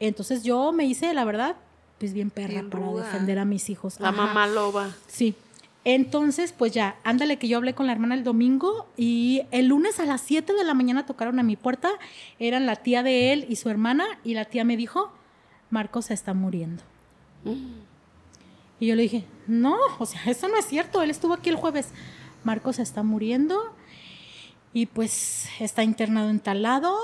Entonces 0.00 0.42
yo 0.44 0.72
me 0.72 0.84
hice, 0.84 1.12
la 1.14 1.24
verdad, 1.24 1.56
pues 1.98 2.12
bien 2.12 2.30
perra 2.30 2.48
Bien 2.48 2.70
para 2.70 2.84
ruda. 2.84 3.04
defender 3.04 3.38
a 3.38 3.44
mis 3.44 3.70
hijos. 3.70 3.98
La 4.00 4.08
Ajá. 4.10 4.26
mamá 4.26 4.46
loba. 4.46 4.94
Sí. 5.06 5.34
Entonces, 5.84 6.52
pues 6.52 6.72
ya, 6.72 6.96
ándale 7.04 7.38
que 7.38 7.46
yo 7.46 7.56
hablé 7.58 7.74
con 7.74 7.86
la 7.86 7.92
hermana 7.92 8.16
el 8.16 8.24
domingo 8.24 8.88
y 8.96 9.42
el 9.52 9.66
lunes 9.68 10.00
a 10.00 10.04
las 10.04 10.20
7 10.20 10.52
de 10.52 10.64
la 10.64 10.74
mañana 10.74 11.06
tocaron 11.06 11.38
a 11.38 11.44
mi 11.44 11.54
puerta. 11.56 11.90
Eran 12.40 12.66
la 12.66 12.74
tía 12.76 13.02
de 13.04 13.32
él 13.32 13.46
y 13.48 13.54
su 13.56 13.70
hermana 13.70 14.04
y 14.24 14.34
la 14.34 14.46
tía 14.46 14.64
me 14.64 14.76
dijo, 14.76 15.12
Marcos 15.70 16.06
se 16.06 16.14
está 16.14 16.34
muriendo. 16.34 16.82
Y 18.80 18.86
yo 18.88 18.96
le 18.96 19.02
dije, 19.02 19.24
no, 19.46 19.76
o 19.98 20.06
sea, 20.06 20.20
eso 20.26 20.48
no 20.48 20.56
es 20.58 20.66
cierto, 20.66 21.02
él 21.02 21.10
estuvo 21.10 21.34
aquí 21.34 21.50
el 21.50 21.56
jueves. 21.56 21.90
Marcos 22.44 22.76
se 22.76 22.82
está 22.82 23.02
muriendo 23.04 23.72
y 24.72 24.86
pues 24.86 25.48
está 25.60 25.82
internado 25.84 26.30
en 26.30 26.40
tal 26.40 26.62
lado 26.62 26.96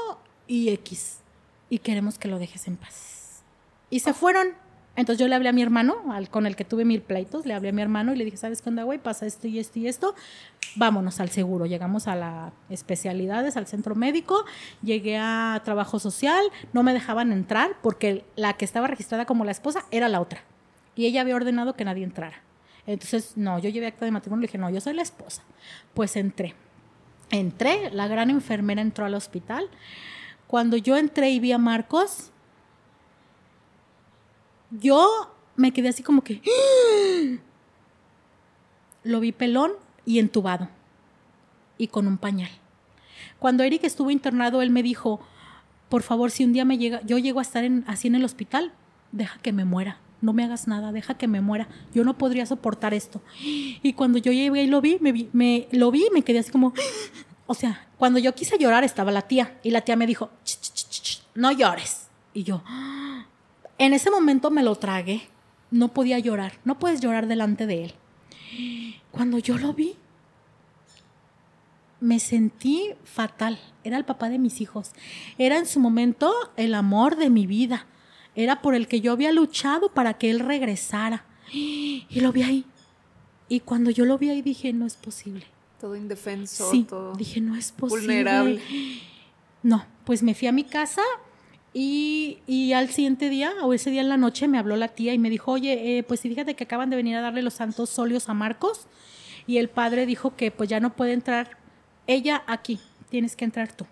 y 0.48 0.68
X. 0.70 1.18
Y 1.72 1.78
queremos 1.78 2.18
que 2.18 2.28
lo 2.28 2.38
dejes 2.38 2.68
en 2.68 2.76
paz. 2.76 3.44
Y 3.88 4.00
se 4.00 4.12
fueron. 4.12 4.48
Entonces 4.94 5.18
yo 5.18 5.26
le 5.26 5.34
hablé 5.34 5.48
a 5.48 5.52
mi 5.52 5.62
hermano, 5.62 6.12
al, 6.12 6.28
con 6.28 6.44
el 6.44 6.54
que 6.54 6.66
tuve 6.66 6.84
mil 6.84 7.00
pleitos, 7.00 7.46
le 7.46 7.54
hablé 7.54 7.70
a 7.70 7.72
mi 7.72 7.80
hermano 7.80 8.12
y 8.12 8.16
le 8.16 8.26
dije, 8.26 8.36
¿sabes 8.36 8.60
qué 8.60 8.68
onda, 8.68 8.82
güey? 8.82 8.98
Pasa 8.98 9.24
esto 9.24 9.48
y 9.48 9.58
esto 9.58 9.78
y 9.78 9.88
esto. 9.88 10.14
Vámonos 10.76 11.18
al 11.18 11.30
seguro. 11.30 11.64
Llegamos 11.64 12.08
a 12.08 12.14
las 12.14 12.52
especialidades, 12.68 13.56
al 13.56 13.66
centro 13.66 13.94
médico, 13.94 14.44
llegué 14.82 15.16
a 15.16 15.62
trabajo 15.64 15.98
social, 15.98 16.44
no 16.74 16.82
me 16.82 16.92
dejaban 16.92 17.32
entrar 17.32 17.70
porque 17.82 18.26
la 18.36 18.52
que 18.52 18.66
estaba 18.66 18.86
registrada 18.86 19.24
como 19.24 19.46
la 19.46 19.52
esposa 19.52 19.86
era 19.90 20.10
la 20.10 20.20
otra. 20.20 20.42
Y 20.94 21.06
ella 21.06 21.22
había 21.22 21.36
ordenado 21.36 21.72
que 21.72 21.86
nadie 21.86 22.04
entrara. 22.04 22.42
Entonces, 22.86 23.38
no, 23.38 23.58
yo 23.58 23.70
llevé 23.70 23.86
acta 23.86 24.04
de 24.04 24.10
matrimonio 24.10 24.42
y 24.42 24.42
le 24.42 24.48
dije, 24.48 24.58
no, 24.58 24.68
yo 24.68 24.82
soy 24.82 24.92
la 24.92 25.00
esposa. 25.00 25.42
Pues 25.94 26.16
entré. 26.16 26.54
Entré, 27.30 27.90
la 27.92 28.08
gran 28.08 28.28
enfermera 28.28 28.82
entró 28.82 29.06
al 29.06 29.14
hospital. 29.14 29.70
Cuando 30.52 30.76
yo 30.76 30.98
entré 30.98 31.30
y 31.30 31.40
vi 31.40 31.50
a 31.52 31.56
Marcos, 31.56 32.30
yo 34.70 35.34
me 35.56 35.72
quedé 35.72 35.88
así 35.88 36.02
como 36.02 36.22
que... 36.22 36.42
Lo 39.02 39.20
vi 39.20 39.32
pelón 39.32 39.72
y 40.04 40.18
entubado 40.18 40.68
y 41.78 41.86
con 41.86 42.06
un 42.06 42.18
pañal. 42.18 42.50
Cuando 43.38 43.62
Eric 43.62 43.84
estuvo 43.84 44.10
internado, 44.10 44.60
él 44.60 44.68
me 44.68 44.82
dijo, 44.82 45.22
por 45.88 46.02
favor, 46.02 46.30
si 46.30 46.44
un 46.44 46.52
día 46.52 46.66
me 46.66 46.76
llega, 46.76 47.00
yo 47.00 47.16
llego 47.16 47.38
a 47.38 47.42
estar 47.42 47.64
así 47.86 48.08
en 48.08 48.16
el 48.16 48.24
hospital, 48.26 48.74
deja 49.10 49.40
que 49.40 49.52
me 49.52 49.64
muera, 49.64 50.00
no 50.20 50.34
me 50.34 50.44
hagas 50.44 50.68
nada, 50.68 50.92
deja 50.92 51.14
que 51.14 51.28
me 51.28 51.40
muera, 51.40 51.66
yo 51.94 52.04
no 52.04 52.18
podría 52.18 52.44
soportar 52.44 52.92
esto. 52.92 53.22
Y 53.40 53.94
cuando 53.94 54.18
yo 54.18 54.32
llegué 54.32 54.64
y 54.64 54.66
lo 54.66 54.82
vi, 54.82 54.98
me, 55.00 55.66
lo 55.72 55.90
vi, 55.90 56.04
me 56.12 56.20
quedé 56.20 56.40
así 56.40 56.52
como, 56.52 56.74
o 57.46 57.54
sea, 57.54 57.88
cuando 57.98 58.18
yo 58.18 58.34
quise 58.34 58.58
llorar 58.58 58.84
estaba 58.84 59.12
la 59.12 59.22
tía 59.22 59.58
y 59.62 59.70
la 59.70 59.82
tía 59.82 59.96
me 59.96 60.06
dijo, 60.06 60.30
"Ch, 60.44 60.60
ch, 60.60 60.72
ch, 60.72 60.88
ch, 60.88 61.02
ch, 61.02 61.22
no 61.34 61.52
llores. 61.52 62.08
Y 62.34 62.44
yo, 62.44 62.62
en 63.78 63.92
ese 63.92 64.10
momento 64.10 64.50
me 64.50 64.62
lo 64.62 64.74
tragué, 64.76 65.28
no 65.70 65.88
podía 65.88 66.18
llorar, 66.18 66.58
no 66.64 66.78
puedes 66.78 67.00
llorar 67.00 67.26
delante 67.26 67.66
de 67.66 67.84
él. 67.84 67.94
Cuando 69.10 69.38
yo 69.38 69.58
lo 69.58 69.74
vi, 69.74 69.96
me 72.00 72.18
sentí 72.18 72.90
fatal. 73.04 73.58
Era 73.84 73.96
el 73.96 74.04
papá 74.04 74.28
de 74.28 74.38
mis 74.38 74.60
hijos. 74.60 74.92
Era 75.38 75.58
en 75.58 75.66
su 75.66 75.78
momento 75.78 76.32
el 76.56 76.74
amor 76.74 77.16
de 77.16 77.30
mi 77.30 77.46
vida. 77.46 77.86
Era 78.34 78.62
por 78.62 78.74
el 78.74 78.88
que 78.88 79.00
yo 79.00 79.12
había 79.12 79.32
luchado 79.32 79.92
para 79.92 80.14
que 80.14 80.30
él 80.30 80.40
regresara. 80.40 81.24
Y 81.52 82.20
lo 82.20 82.32
vi 82.32 82.42
ahí. 82.42 82.66
Y 83.48 83.60
cuando 83.60 83.90
yo 83.90 84.04
lo 84.04 84.18
vi 84.18 84.30
ahí 84.30 84.42
dije, 84.42 84.72
no 84.72 84.86
es 84.86 84.96
posible. 84.96 85.46
Todo 85.82 85.96
indefenso, 85.96 86.70
Sí, 86.70 86.84
todo 86.84 87.12
dije, 87.16 87.40
no 87.40 87.56
es 87.56 87.72
posible. 87.72 88.06
vulnerable. 88.06 88.60
No, 89.64 89.84
pues 90.04 90.22
me 90.22 90.32
fui 90.34 90.46
a 90.48 90.52
mi 90.52 90.62
casa 90.64 91.02
y, 91.74 92.38
y 92.46 92.72
al 92.72 92.88
siguiente 92.90 93.28
día, 93.28 93.52
o 93.62 93.74
ese 93.74 93.90
día 93.90 94.00
en 94.00 94.08
la 94.08 94.16
noche, 94.16 94.46
me 94.46 94.58
habló 94.58 94.76
la 94.76 94.88
tía 94.88 95.12
y 95.12 95.18
me 95.18 95.28
dijo, 95.28 95.50
oye, 95.52 95.98
eh, 95.98 96.02
pues 96.04 96.20
fíjate 96.20 96.54
que 96.54 96.64
acaban 96.64 96.88
de 96.88 96.94
venir 96.96 97.16
a 97.16 97.20
darle 97.20 97.42
los 97.42 97.54
santos 97.54 97.90
solios 97.90 98.28
a 98.28 98.34
Marcos 98.34 98.86
y 99.48 99.58
el 99.58 99.68
padre 99.68 100.06
dijo 100.06 100.36
que 100.36 100.52
pues 100.52 100.70
ya 100.70 100.78
no 100.78 100.94
puede 100.94 101.14
entrar 101.14 101.58
ella 102.06 102.44
aquí, 102.46 102.78
tienes 103.10 103.34
que 103.34 103.44
entrar 103.44 103.72
tú. 103.72 103.84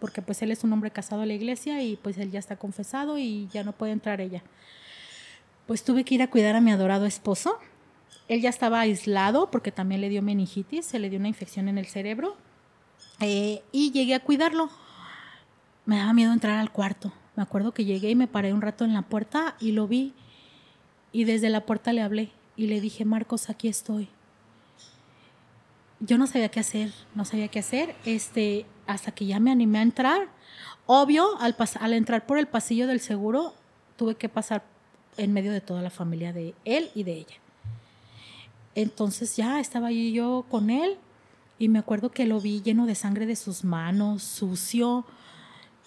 Porque 0.00 0.22
pues 0.22 0.42
él 0.42 0.50
es 0.50 0.64
un 0.64 0.72
hombre 0.72 0.90
casado 0.90 1.22
a 1.22 1.26
la 1.26 1.34
iglesia 1.34 1.80
y 1.84 1.94
pues 1.94 2.18
él 2.18 2.32
ya 2.32 2.40
está 2.40 2.56
confesado 2.56 3.16
y 3.18 3.46
ya 3.52 3.62
no 3.62 3.70
puede 3.70 3.92
entrar 3.92 4.20
ella. 4.20 4.42
Pues 5.68 5.84
tuve 5.84 6.02
que 6.02 6.16
ir 6.16 6.22
a 6.22 6.28
cuidar 6.30 6.56
a 6.56 6.60
mi 6.60 6.72
adorado 6.72 7.06
esposo. 7.06 7.58
Él 8.32 8.40
ya 8.40 8.48
estaba 8.48 8.80
aislado 8.80 9.50
porque 9.50 9.72
también 9.72 10.00
le 10.00 10.08
dio 10.08 10.22
meningitis, 10.22 10.86
se 10.86 10.98
le 10.98 11.10
dio 11.10 11.18
una 11.18 11.28
infección 11.28 11.68
en 11.68 11.76
el 11.76 11.84
cerebro. 11.84 12.34
Eh, 13.20 13.62
y 13.72 13.92
llegué 13.92 14.14
a 14.14 14.20
cuidarlo. 14.20 14.70
Me 15.84 15.98
daba 15.98 16.14
miedo 16.14 16.32
entrar 16.32 16.58
al 16.58 16.72
cuarto. 16.72 17.12
Me 17.36 17.42
acuerdo 17.42 17.74
que 17.74 17.84
llegué 17.84 18.08
y 18.08 18.14
me 18.14 18.28
paré 18.28 18.54
un 18.54 18.62
rato 18.62 18.86
en 18.86 18.94
la 18.94 19.02
puerta 19.02 19.54
y 19.60 19.72
lo 19.72 19.86
vi. 19.86 20.14
Y 21.12 21.24
desde 21.24 21.50
la 21.50 21.66
puerta 21.66 21.92
le 21.92 22.00
hablé 22.00 22.32
y 22.56 22.68
le 22.68 22.80
dije, 22.80 23.04
Marcos, 23.04 23.50
aquí 23.50 23.68
estoy. 23.68 24.08
Yo 26.00 26.16
no 26.16 26.26
sabía 26.26 26.48
qué 26.48 26.60
hacer, 26.60 26.90
no 27.14 27.26
sabía 27.26 27.48
qué 27.48 27.58
hacer, 27.58 27.94
este, 28.06 28.64
hasta 28.86 29.12
que 29.12 29.26
ya 29.26 29.40
me 29.40 29.50
animé 29.50 29.80
a 29.80 29.82
entrar. 29.82 30.28
Obvio, 30.86 31.38
al, 31.38 31.54
al 31.80 31.92
entrar 31.92 32.24
por 32.24 32.38
el 32.38 32.48
pasillo 32.48 32.86
del 32.86 33.00
seguro, 33.00 33.52
tuve 33.98 34.14
que 34.14 34.30
pasar 34.30 34.64
en 35.18 35.34
medio 35.34 35.52
de 35.52 35.60
toda 35.60 35.82
la 35.82 35.90
familia 35.90 36.32
de 36.32 36.54
él 36.64 36.90
y 36.94 37.02
de 37.02 37.12
ella. 37.12 37.41
Entonces 38.74 39.36
ya 39.36 39.60
estaba 39.60 39.90
yo 39.90 40.46
con 40.50 40.70
él 40.70 40.96
y 41.58 41.68
me 41.68 41.78
acuerdo 41.78 42.10
que 42.10 42.26
lo 42.26 42.40
vi 42.40 42.62
lleno 42.62 42.86
de 42.86 42.94
sangre 42.94 43.26
de 43.26 43.36
sus 43.36 43.64
manos, 43.64 44.22
sucio. 44.22 45.04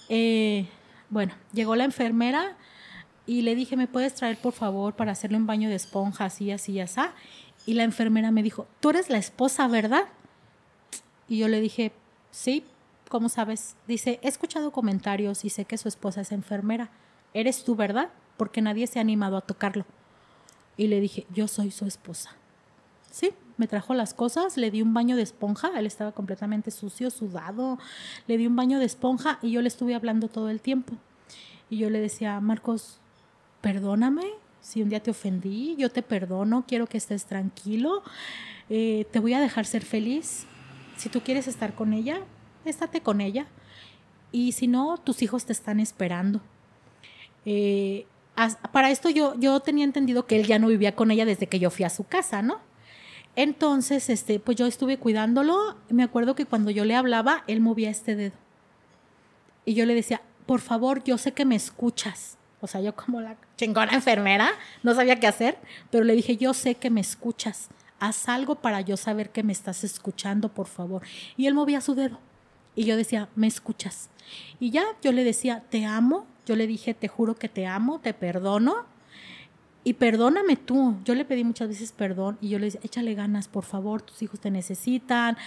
Eh, 0.09 0.67
bueno, 1.09 1.33
llegó 1.51 1.75
la 1.75 1.83
enfermera 1.83 2.55
y 3.25 3.41
le 3.41 3.55
dije, 3.55 3.75
¿me 3.75 3.87
puedes 3.87 4.13
traer 4.13 4.37
por 4.37 4.53
favor 4.53 4.95
para 4.95 5.11
hacerle 5.11 5.37
un 5.37 5.47
baño 5.47 5.69
de 5.69 5.75
esponja 5.75 6.25
así, 6.25 6.51
así, 6.51 6.79
así? 6.79 7.01
Y 7.65 7.73
la 7.73 7.83
enfermera 7.83 8.31
me 8.31 8.43
dijo, 8.43 8.67
tú 8.79 8.91
eres 8.91 9.09
la 9.09 9.17
esposa, 9.17 9.67
¿verdad? 9.67 10.03
Y 11.27 11.39
yo 11.39 11.47
le 11.47 11.59
dije, 11.59 11.91
sí, 12.29 12.63
¿cómo 13.09 13.29
sabes? 13.29 13.75
Dice, 13.87 14.19
he 14.21 14.27
escuchado 14.27 14.71
comentarios 14.71 15.43
y 15.43 15.49
sé 15.49 15.65
que 15.65 15.77
su 15.77 15.87
esposa 15.87 16.21
es 16.21 16.31
enfermera. 16.31 16.91
¿Eres 17.33 17.63
tú, 17.63 17.75
verdad? 17.75 18.09
Porque 18.37 18.61
nadie 18.61 18.85
se 18.87 18.99
ha 18.99 19.01
animado 19.01 19.37
a 19.37 19.41
tocarlo. 19.41 19.85
Y 20.77 20.87
le 20.87 20.99
dije, 21.01 21.25
yo 21.33 21.47
soy 21.47 21.71
su 21.71 21.85
esposa. 21.85 22.35
Sí, 23.15 23.31
me 23.55 23.65
trajo 23.65 23.93
las 23.93 24.13
cosas, 24.13 24.57
le 24.57 24.71
di 24.71 24.81
un 24.81 24.93
baño 24.93 25.15
de 25.15 25.21
esponja, 25.21 25.71
él 25.79 25.85
estaba 25.85 26.11
completamente 26.11 26.69
sucio, 26.69 27.09
sudado, 27.09 27.79
le 28.27 28.37
di 28.37 28.45
un 28.45 28.57
baño 28.57 28.77
de 28.77 28.83
esponja 28.83 29.39
y 29.41 29.51
yo 29.51 29.61
le 29.61 29.69
estuve 29.69 29.95
hablando 29.95 30.27
todo 30.27 30.49
el 30.49 30.59
tiempo. 30.59 30.95
Y 31.69 31.77
yo 31.77 31.89
le 31.89 32.01
decía, 32.01 32.37
Marcos, 32.41 32.99
perdóname 33.61 34.25
si 34.59 34.81
un 34.81 34.89
día 34.89 35.01
te 35.01 35.11
ofendí, 35.11 35.77
yo 35.77 35.89
te 35.89 36.01
perdono, 36.01 36.65
quiero 36.67 36.87
que 36.87 36.97
estés 36.97 37.23
tranquilo, 37.23 38.03
eh, 38.69 39.07
te 39.11 39.21
voy 39.21 39.33
a 39.33 39.39
dejar 39.39 39.65
ser 39.65 39.85
feliz. 39.85 40.45
Si 40.97 41.07
tú 41.07 41.21
quieres 41.21 41.47
estar 41.47 41.73
con 41.73 41.93
ella, 41.93 42.19
estate 42.65 42.99
con 42.99 43.21
ella. 43.21 43.47
Y 44.33 44.51
si 44.51 44.67
no, 44.67 44.97
tus 44.97 45.21
hijos 45.21 45.45
te 45.45 45.53
están 45.53 45.79
esperando. 45.79 46.41
Eh, 47.45 48.07
para 48.73 48.91
esto 48.91 49.09
yo, 49.09 49.39
yo 49.39 49.61
tenía 49.61 49.85
entendido 49.85 50.25
que 50.25 50.35
él 50.35 50.45
ya 50.45 50.59
no 50.59 50.67
vivía 50.67 50.97
con 50.97 51.11
ella 51.11 51.23
desde 51.23 51.47
que 51.47 51.59
yo 51.59 51.69
fui 51.69 51.85
a 51.85 51.89
su 51.89 52.03
casa, 52.03 52.41
¿no? 52.41 52.74
Entonces, 53.35 54.09
este, 54.09 54.39
pues 54.39 54.57
yo 54.57 54.65
estuve 54.65 54.97
cuidándolo. 54.97 55.77
Me 55.89 56.03
acuerdo 56.03 56.35
que 56.35 56.45
cuando 56.45 56.71
yo 56.71 56.85
le 56.85 56.95
hablaba, 56.95 57.43
él 57.47 57.59
movía 57.59 57.89
este 57.89 58.15
dedo. 58.15 58.35
Y 59.65 59.73
yo 59.73 59.85
le 59.85 59.95
decía, 59.95 60.21
por 60.45 60.61
favor, 60.61 61.03
yo 61.03 61.17
sé 61.17 61.33
que 61.33 61.45
me 61.45 61.55
escuchas. 61.55 62.37
O 62.61 62.67
sea, 62.67 62.81
yo 62.81 62.95
como 62.95 63.21
la 63.21 63.35
chingona 63.57 63.93
enfermera, 63.93 64.49
no 64.83 64.95
sabía 64.95 65.19
qué 65.19 65.27
hacer, 65.27 65.57
pero 65.91 66.03
le 66.03 66.13
dije, 66.13 66.37
yo 66.37 66.53
sé 66.53 66.75
que 66.75 66.89
me 66.89 67.01
escuchas. 67.01 67.69
Haz 67.99 68.29
algo 68.29 68.55
para 68.55 68.81
yo 68.81 68.97
saber 68.97 69.29
que 69.31 69.43
me 69.43 69.53
estás 69.53 69.83
escuchando, 69.83 70.49
por 70.49 70.67
favor. 70.67 71.01
Y 71.37 71.47
él 71.47 71.53
movía 71.53 71.81
su 71.81 71.95
dedo. 71.95 72.19
Y 72.75 72.85
yo 72.85 72.97
decía, 72.97 73.29
me 73.35 73.47
escuchas. 73.47 74.09
Y 74.59 74.71
ya 74.71 74.83
yo 75.01 75.11
le 75.11 75.23
decía, 75.23 75.63
te 75.69 75.85
amo. 75.85 76.25
Yo 76.45 76.55
le 76.55 76.67
dije, 76.67 76.93
te 76.93 77.07
juro 77.07 77.35
que 77.35 77.49
te 77.49 77.65
amo, 77.65 77.99
te 77.99 78.13
perdono. 78.13 78.85
Y 79.87 79.93
perdóname 79.93 80.55
tú. 80.55 80.97
Yo 81.05 81.13
le 81.13 81.25
pedí 81.25 81.43
muchas 81.43 81.69
veces 81.69 81.91
perdón 81.91 82.39
y 82.41 82.49
yo 82.49 82.57
le 82.57 82.65
decía, 82.65 82.81
échale 82.83 83.13
ganas, 83.13 83.47
por 83.47 83.63
favor, 83.65 84.01
tus 84.01 84.19
hijos 84.23 84.39
te 84.39 84.49
necesitan. 84.49 85.37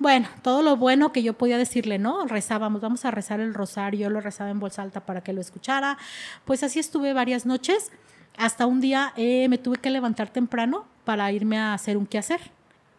Bueno, 0.00 0.28
todo 0.42 0.62
lo 0.62 0.76
bueno 0.76 1.12
que 1.12 1.22
yo 1.22 1.38
podía 1.38 1.56
decirle, 1.56 2.00
¿no? 2.00 2.26
Rezábamos, 2.26 2.80
vamos 2.80 3.04
a 3.04 3.12
rezar 3.12 3.38
el 3.38 3.54
rosario. 3.54 4.00
Yo 4.00 4.10
lo 4.10 4.20
rezaba 4.20 4.50
en 4.50 4.58
voz 4.58 4.80
alta 4.80 5.06
para 5.06 5.22
que 5.22 5.32
lo 5.32 5.40
escuchara. 5.40 5.96
Pues 6.44 6.64
así 6.64 6.80
estuve 6.80 7.12
varias 7.12 7.46
noches. 7.46 7.92
Hasta 8.36 8.66
un 8.66 8.80
día 8.80 9.12
eh, 9.16 9.48
me 9.48 9.58
tuve 9.58 9.76
que 9.76 9.90
levantar 9.90 10.28
temprano 10.28 10.86
para 11.04 11.30
irme 11.30 11.56
a 11.56 11.72
hacer 11.72 11.96
un 11.96 12.06
quehacer. 12.06 12.40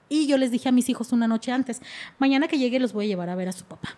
Y 0.07 0.27
yo 0.27 0.37
les 0.37 0.49
dije 0.49 0.69
a 0.69 0.71
mis 0.71 0.87
hijos 0.87 1.11
una 1.11 1.27
noche 1.27 1.51
antes, 1.51 1.81
mañana 2.19 2.47
que 2.47 2.57
llegue 2.57 2.79
los 2.79 2.93
voy 2.93 3.05
a 3.05 3.07
llevar 3.09 3.29
a 3.29 3.35
ver 3.35 3.49
a 3.49 3.51
su 3.51 3.65
papá. 3.65 3.97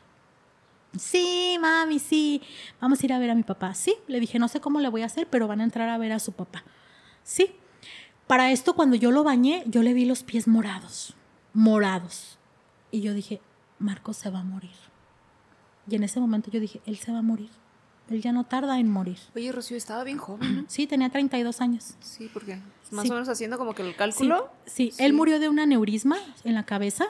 Sí, 0.98 1.58
mami, 1.62 2.00
sí. 2.00 2.42
Vamos 2.82 3.04
a 3.04 3.06
ir 3.06 3.14
a 3.14 3.20
ver 3.20 3.30
a 3.30 3.36
mi 3.36 3.44
papá. 3.44 3.76
Sí, 3.76 3.94
le 4.08 4.20
dije, 4.20 4.40
no 4.40 4.48
sé 4.48 4.62
cómo 4.62 4.80
le 4.80 4.90
voy 4.90 5.04
a 5.04 5.06
hacer, 5.06 5.28
pero 5.30 5.48
van 5.48 5.62
a 5.62 5.64
entrar 5.64 5.90
a 5.90 5.98
ver 6.00 6.12
a 6.12 6.18
su 6.18 6.32
papá. 6.32 6.64
Sí. 7.28 7.52
Para 8.26 8.52
esto, 8.52 8.74
cuando 8.74 8.96
yo 8.96 9.12
lo 9.12 9.24
bañé, 9.26 9.64
yo 9.68 9.84
le 9.84 9.94
vi 9.94 10.06
los 10.06 10.24
pies 10.24 10.48
morados, 10.48 11.14
morados. 11.54 12.38
Y 12.90 13.02
yo 13.02 13.14
dije, 13.14 13.42
Marcos 13.80 14.16
se 14.18 14.30
va 14.30 14.40
a 14.40 14.44
morir. 14.44 14.76
Y 15.90 15.96
en 15.96 16.04
ese 16.04 16.20
momento 16.20 16.50
yo 16.52 16.60
dije, 16.60 16.82
él 16.86 16.98
se 16.98 17.12
va 17.12 17.20
a 17.20 17.22
morir. 17.22 17.50
Él 18.10 18.22
ya 18.22 18.32
no 18.32 18.46
tarda 18.46 18.80
en 18.80 18.90
morir. 18.90 19.18
Oye, 19.36 19.52
Rocío, 19.52 19.76
estaba 19.76 20.04
bien 20.06 20.18
joven, 20.18 20.56
¿no? 20.56 20.64
Sí, 20.68 20.88
tenía 20.88 21.10
32 21.10 21.60
años. 21.60 21.96
Sí, 22.00 22.30
porque 22.34 22.56
más 22.92 23.04
Sí. 23.04 23.10
o 23.12 23.14
menos 23.14 23.28
haciendo 23.28 23.58
como 23.58 23.74
que 23.76 23.82
el 23.82 23.90
Sí, 23.92 23.96
cálculo. 23.98 24.50
sí, 24.66 24.94
él 24.98 25.12
murió 25.12 25.40
de 25.42 25.50
un 25.50 25.60
aneurisma 25.60 26.16
en 26.46 26.54
la 26.54 26.66
cabeza. 26.66 27.06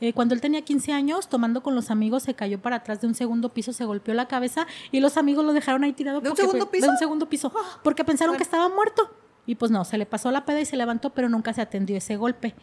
Eh, 0.00 0.12
cuando 0.12 0.34
él 0.34 0.40
tenía 0.40 0.62
15 0.62 0.92
años, 0.92 1.28
tomando 1.28 1.62
con 1.62 1.76
los 1.76 1.90
amigos, 1.92 2.24
se 2.24 2.34
cayó 2.34 2.60
para 2.60 2.76
atrás 2.76 3.00
de 3.00 3.06
un 3.06 3.14
segundo 3.14 3.50
piso, 3.50 3.72
se 3.72 3.84
golpeó 3.84 4.12
la 4.14 4.26
cabeza 4.26 4.66
y 4.90 4.98
los 4.98 5.16
amigos 5.16 5.44
lo 5.44 5.52
dejaron 5.52 5.84
ahí 5.84 5.92
tirado. 5.92 6.20
¿De 6.20 6.30
un 6.30 6.36
segundo 6.36 6.68
piso? 6.70 6.86
De 6.86 6.92
un 6.92 6.98
segundo 6.98 7.28
piso, 7.28 7.52
porque 7.84 8.04
pensaron 8.04 8.32
bueno. 8.32 8.38
que 8.38 8.44
estaba 8.44 8.68
muerto. 8.68 9.08
Y 9.46 9.56
pues 9.56 9.70
no, 9.70 9.84
se 9.84 9.98
le 9.98 10.06
pasó 10.06 10.30
la 10.30 10.44
peda 10.44 10.60
y 10.60 10.66
se 10.66 10.76
levantó, 10.76 11.10
pero 11.10 11.28
nunca 11.28 11.52
se 11.52 11.60
atendió 11.60 11.96
ese 11.96 12.16
golpe. 12.16 12.54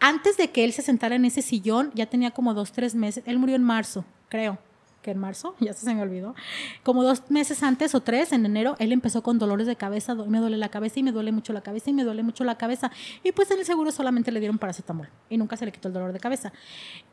Antes 0.00 0.36
de 0.36 0.50
que 0.50 0.64
él 0.64 0.72
se 0.72 0.82
sentara 0.82 1.14
en 1.14 1.24
ese 1.24 1.42
sillón, 1.42 1.90
ya 1.94 2.06
tenía 2.06 2.30
como 2.30 2.54
dos, 2.54 2.72
tres 2.72 2.94
meses. 2.94 3.24
Él 3.26 3.38
murió 3.38 3.56
en 3.56 3.62
marzo, 3.62 4.04
creo. 4.28 4.58
que 5.02 5.10
en 5.10 5.18
marzo, 5.18 5.54
ya 5.60 5.72
se 5.74 5.94
me 5.94 6.00
olvidó, 6.00 6.34
como 6.82 7.04
dos 7.04 7.30
meses 7.30 7.62
antes 7.62 7.94
o 7.94 8.00
tres, 8.00 8.32
en 8.32 8.46
enero, 8.46 8.74
él 8.78 8.90
empezó 8.90 9.22
con 9.22 9.38
dolores 9.38 9.66
de 9.66 9.76
cabeza, 9.76 10.14
me 10.14 10.38
duele 10.38 10.56
la 10.56 10.70
cabeza 10.70 11.00
y 11.00 11.02
me 11.02 11.12
duele 11.12 11.30
mucho 11.30 11.52
la 11.52 11.60
cabeza 11.60 11.90
y 11.90 11.92
me 11.92 12.04
duele 12.04 12.22
mucho 12.22 12.44
la 12.44 12.56
cabeza. 12.56 12.90
Y 13.22 13.32
pues 13.32 13.50
en 13.50 13.58
el 13.58 13.66
seguro 13.66 13.92
solamente 13.92 14.32
le 14.32 14.40
dieron 14.40 14.58
paracetamol 14.58 15.08
y 15.28 15.36
nunca 15.36 15.56
se 15.56 15.66
le 15.66 15.72
quitó 15.72 15.88
el 15.88 15.94
dolor 15.94 16.12
de 16.12 16.20
cabeza. 16.20 16.52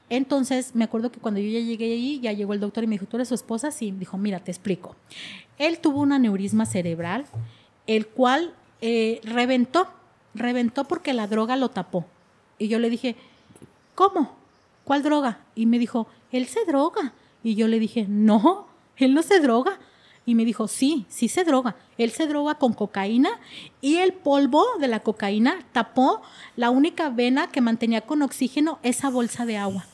Entonces, 0.09 0.75
me 0.75 0.83
acuerdo 0.83 1.11
que 1.11 1.21
cuando 1.21 1.39
yo 1.39 1.49
ya 1.49 1.59
llegué 1.59 1.93
ahí, 1.93 2.19
ya 2.19 2.33
llegó 2.33 2.53
el 2.53 2.59
doctor 2.59 2.83
y 2.83 2.87
me 2.87 2.95
dijo, 2.95 3.05
¿tú 3.05 3.15
eres 3.15 3.29
su 3.29 3.35
esposa? 3.35 3.71
Sí, 3.71 3.91
dijo, 3.91 4.17
mira, 4.17 4.39
te 4.39 4.51
explico. 4.51 4.97
Él 5.57 5.79
tuvo 5.79 6.01
un 6.01 6.11
aneurisma 6.11 6.65
cerebral, 6.65 7.25
el 7.87 8.07
cual 8.07 8.53
eh, 8.81 9.21
reventó, 9.23 9.87
reventó 10.33 10.85
porque 10.85 11.13
la 11.13 11.27
droga 11.27 11.55
lo 11.55 11.69
tapó. 11.69 12.05
Y 12.57 12.67
yo 12.67 12.79
le 12.79 12.89
dije, 12.89 13.15
¿cómo? 13.95 14.35
¿Cuál 14.83 15.03
droga? 15.03 15.39
Y 15.55 15.65
me 15.65 15.79
dijo, 15.79 16.07
él 16.31 16.47
se 16.47 16.65
droga. 16.65 17.13
Y 17.43 17.55
yo 17.55 17.67
le 17.67 17.79
dije, 17.79 18.05
no, 18.07 18.67
él 18.97 19.13
no 19.13 19.23
se 19.23 19.39
droga. 19.39 19.79
Y 20.25 20.35
me 20.35 20.45
dijo, 20.45 20.67
sí, 20.67 21.05
sí 21.09 21.27
se 21.27 21.43
droga. 21.43 21.75
Él 21.97 22.11
se 22.11 22.27
droga 22.27 22.55
con 22.55 22.73
cocaína 22.73 23.39
y 23.81 23.97
el 23.97 24.13
polvo 24.13 24.65
de 24.79 24.87
la 24.87 24.99
cocaína 24.99 25.59
tapó 25.71 26.21
la 26.55 26.69
única 26.69 27.09
vena 27.09 27.47
que 27.47 27.61
mantenía 27.61 28.01
con 28.01 28.21
oxígeno 28.21 28.79
esa 28.83 29.09
bolsa 29.09 29.45
de 29.45 29.57
agua. 29.57 29.85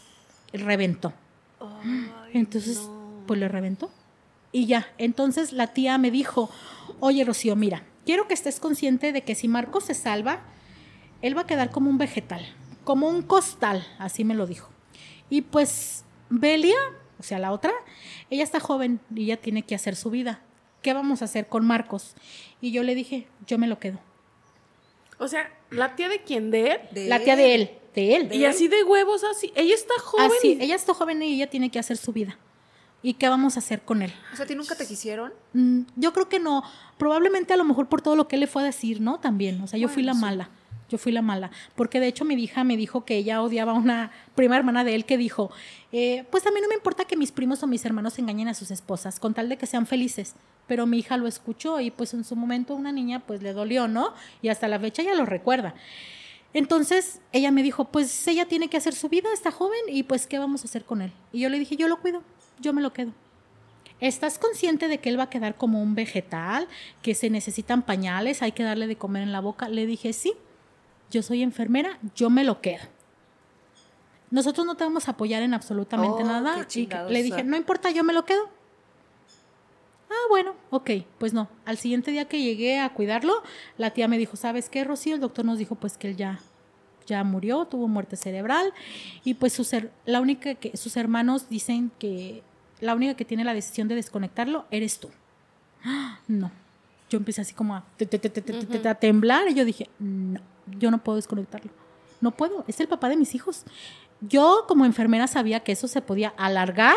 Reventó. 0.52 1.13
Entonces, 2.34 2.82
pues 3.26 3.39
le 3.39 3.47
reventó. 3.47 3.89
Y 4.52 4.65
ya, 4.65 4.88
entonces 4.97 5.54
la 5.54 5.67
tía 5.67 5.97
me 5.97 6.12
dijo, 6.12 6.50
oye 7.00 7.23
Rocío, 7.23 7.56
mira, 7.56 7.84
quiero 8.07 8.27
que 8.29 8.33
estés 8.33 8.59
consciente 8.61 9.11
de 9.11 9.21
que 9.21 9.35
si 9.35 9.47
Marcos 9.49 9.83
se 9.83 9.93
salva, 9.93 10.39
él 11.21 11.37
va 11.37 11.41
a 11.41 11.45
quedar 11.45 11.69
como 11.71 11.89
un 11.89 11.97
vegetal, 11.97 12.41
como 12.85 13.09
un 13.09 13.21
costal, 13.21 13.85
así 13.99 14.23
me 14.23 14.33
lo 14.33 14.47
dijo. 14.47 14.69
Y 15.29 15.41
pues 15.41 16.05
Belia, 16.29 16.77
o 17.19 17.23
sea, 17.23 17.37
la 17.37 17.51
otra, 17.51 17.73
ella 18.29 18.43
está 18.45 18.61
joven 18.61 19.01
y 19.13 19.23
ella 19.25 19.35
tiene 19.37 19.63
que 19.63 19.75
hacer 19.75 19.97
su 19.97 20.09
vida. 20.09 20.41
¿Qué 20.81 20.93
vamos 20.93 21.21
a 21.21 21.25
hacer 21.25 21.47
con 21.49 21.65
Marcos? 21.67 22.15
Y 22.61 22.71
yo 22.71 22.81
le 22.83 22.95
dije, 22.95 23.27
yo 23.45 23.57
me 23.57 23.67
lo 23.67 23.77
quedo. 23.77 23.99
O 25.19 25.27
sea, 25.27 25.51
la 25.69 25.97
tía 25.97 26.07
de 26.07 26.21
quién, 26.23 26.49
de 26.49 26.71
él. 26.71 26.79
De 26.91 27.07
la 27.09 27.19
tía 27.21 27.35
de 27.35 27.55
él, 27.55 27.71
de 27.93 28.15
él. 28.15 28.33
Y 28.33 28.45
así 28.45 28.69
de 28.69 28.83
huevos, 28.83 29.23
así. 29.25 29.51
Ella 29.55 29.73
está 29.75 29.95
joven. 29.99 30.31
Así, 30.37 30.53
y- 30.53 30.63
ella 30.63 30.75
está 30.75 30.93
joven 30.93 31.21
y 31.23 31.33
ella 31.33 31.49
tiene 31.49 31.69
que 31.71 31.79
hacer 31.79 31.97
su 31.97 32.13
vida. 32.13 32.37
¿Y 33.03 33.13
qué 33.13 33.29
vamos 33.29 33.55
a 33.55 33.60
hacer 33.60 33.81
con 33.81 34.01
él? 34.01 34.12
O 34.33 34.36
sea, 34.36 34.45
¿a 34.45 34.47
ti 34.47 34.55
nunca 34.55 34.75
te 34.75 34.86
quisieron? 34.88 35.31
Mm, 35.53 35.81
Yo 35.95 36.13
creo 36.13 36.27
que 36.29 36.39
no. 36.39 36.63
Probablemente 36.97 37.53
a 37.53 37.57
lo 37.57 37.63
mejor 37.63 37.88
por 37.88 38.01
todo 38.01 38.15
lo 38.15 38.27
que 38.27 38.36
él 38.36 38.41
le 38.41 38.47
fue 38.47 38.63
a 38.63 38.65
decir, 38.65 39.01
¿no? 39.01 39.19
También. 39.19 39.62
O 39.62 39.67
sea, 39.67 39.77
yo 39.79 39.88
fui 39.88 40.03
la 40.03 40.13
sí. 40.13 40.19
mala. 40.19 40.49
Yo 40.89 40.97
fui 40.97 41.12
la 41.12 41.21
mala. 41.21 41.51
Porque 41.75 41.99
de 41.99 42.07
hecho 42.07 42.25
mi 42.25 42.33
hija 42.36 42.63
me 42.63 42.75
dijo 42.77 43.05
que 43.05 43.17
ella 43.17 43.41
odiaba 43.41 43.73
a 43.73 43.75
una 43.75 44.12
prima 44.36 44.55
hermana 44.57 44.83
de 44.83 44.95
él 44.95 45.05
que 45.05 45.17
dijo, 45.17 45.51
eh, 45.91 46.25
pues 46.31 46.47
a 46.47 46.51
mí 46.51 46.60
no 46.62 46.67
me 46.69 46.75
importa 46.75 47.05
que 47.05 47.17
mis 47.17 47.31
primos 47.31 47.62
o 47.62 47.67
mis 47.67 47.86
hermanos 47.86 48.17
engañen 48.19 48.47
a 48.47 48.53
sus 48.53 48.71
esposas, 48.71 49.19
con 49.19 49.33
tal 49.33 49.49
de 49.49 49.57
que 49.57 49.65
sean 49.67 49.86
felices. 49.86 50.33
Pero 50.65 50.86
mi 50.86 50.99
hija 50.99 51.17
lo 51.17 51.27
escuchó 51.27 51.79
y 51.79 51.91
pues 51.91 52.13
en 52.13 52.23
su 52.23 52.36
momento 52.36 52.73
una 52.73 52.91
niña 52.91 53.19
pues 53.19 53.41
le 53.43 53.53
dolió, 53.53 53.88
¿no? 53.88 54.13
Y 54.41 54.49
hasta 54.49 54.67
la 54.67 54.79
fecha 54.79 55.01
ella 55.01 55.13
lo 55.15 55.25
recuerda. 55.25 55.75
Entonces 56.53 57.19
ella 57.33 57.51
me 57.51 57.62
dijo, 57.63 57.86
pues 57.86 58.27
ella 58.27 58.47
tiene 58.47 58.69
que 58.69 58.77
hacer 58.77 58.95
su 58.95 59.10
vida, 59.10 59.29
está 59.33 59.51
joven, 59.51 59.79
y 59.89 60.03
pues 60.03 60.25
¿qué 60.25 60.39
vamos 60.39 60.63
a 60.63 60.65
hacer 60.65 60.86
con 60.86 61.01
él? 61.01 61.12
Y 61.31 61.41
yo 61.41 61.49
le 61.49 61.60
dije, 61.60 61.75
yo 61.75 61.88
lo 61.88 61.99
cuido, 61.99 62.23
yo 62.59 62.73
me 62.73 62.81
lo 62.81 62.93
quedo. 62.93 63.11
¿Estás 63.99 64.37
consciente 64.37 64.87
de 64.87 64.99
que 64.99 65.09
él 65.09 65.19
va 65.19 65.23
a 65.23 65.29
quedar 65.29 65.55
como 65.55 65.81
un 65.81 65.95
vegetal, 65.95 66.67
que 67.01 67.15
se 67.15 67.29
necesitan 67.29 67.81
pañales, 67.81 68.41
hay 68.41 68.51
que 68.51 68.63
darle 68.63 68.85
de 68.85 68.95
comer 68.95 69.23
en 69.23 69.31
la 69.31 69.39
boca? 69.39 69.69
Le 69.69 69.87
dije, 69.87 70.13
sí, 70.13 70.33
yo 71.09 71.23
soy 71.23 71.41
enfermera, 71.41 71.97
yo 72.15 72.29
me 72.29 72.43
lo 72.43 72.61
quedo. 72.61 72.83
Nosotros 74.29 74.67
no 74.67 74.75
te 74.75 74.83
vamos 74.83 75.07
a 75.07 75.11
apoyar 75.11 75.41
en 75.41 75.53
absolutamente 75.53 76.23
Oh, 76.23 76.25
nada. 76.25 76.67
Y 76.73 76.87
le 77.09 77.23
dije, 77.23 77.43
no 77.43 77.55
importa, 77.55 77.89
yo 77.91 78.03
me 78.03 78.13
lo 78.13 78.25
quedo. 78.25 78.49
Ah, 80.09 80.27
bueno, 80.29 80.53
ok, 80.69 80.91
pues 81.17 81.33
no. 81.33 81.49
Al 81.65 81.77
siguiente 81.77 82.11
día 82.11 82.27
que 82.27 82.41
llegué 82.41 82.79
a 82.79 82.93
cuidarlo, 82.93 83.41
la 83.77 83.91
tía 83.91 84.07
me 84.07 84.17
dijo, 84.17 84.37
¿sabes 84.37 84.69
qué, 84.69 84.83
Rocío? 84.83 85.15
El 85.15 85.21
doctor 85.21 85.43
nos 85.43 85.57
dijo 85.57 85.75
pues 85.75 85.97
que 85.97 86.09
él 86.09 86.15
ya, 86.15 86.39
ya 87.07 87.23
murió, 87.23 87.65
tuvo 87.65 87.87
muerte 87.87 88.15
cerebral 88.15 88.73
y 89.23 89.33
pues 89.33 89.53
sus, 89.53 89.71
la 90.05 90.21
única 90.21 90.55
que, 90.55 90.77
sus 90.77 90.97
hermanos 90.97 91.49
dicen 91.49 91.91
que 91.97 92.43
la 92.79 92.93
única 92.93 93.15
que 93.15 93.25
tiene 93.25 93.43
la 93.43 93.53
decisión 93.53 93.87
de 93.87 93.95
desconectarlo 93.95 94.65
eres 94.69 94.99
tú. 94.99 95.09
No. 96.27 96.51
Yo 97.09 97.17
empecé 97.17 97.41
así 97.41 97.53
como 97.53 97.73
a, 97.73 97.85
a 98.85 98.95
temblar 98.95 99.47
y 99.47 99.53
yo 99.53 99.65
dije, 99.65 99.89
no, 99.97 100.41
yo 100.77 100.91
no 100.91 101.03
puedo 101.03 101.15
desconectarlo. 101.15 101.71
No 102.19 102.31
puedo, 102.31 102.65
es 102.67 102.79
el 102.79 102.87
papá 102.87 103.09
de 103.09 103.15
mis 103.15 103.33
hijos. 103.33 103.63
Yo 104.21 104.65
como 104.67 104.85
enfermera 104.85 105.27
sabía 105.27 105.61
que 105.61 105.71
eso 105.71 105.87
se 105.87 106.01
podía 106.01 106.33
alargar 106.37 106.95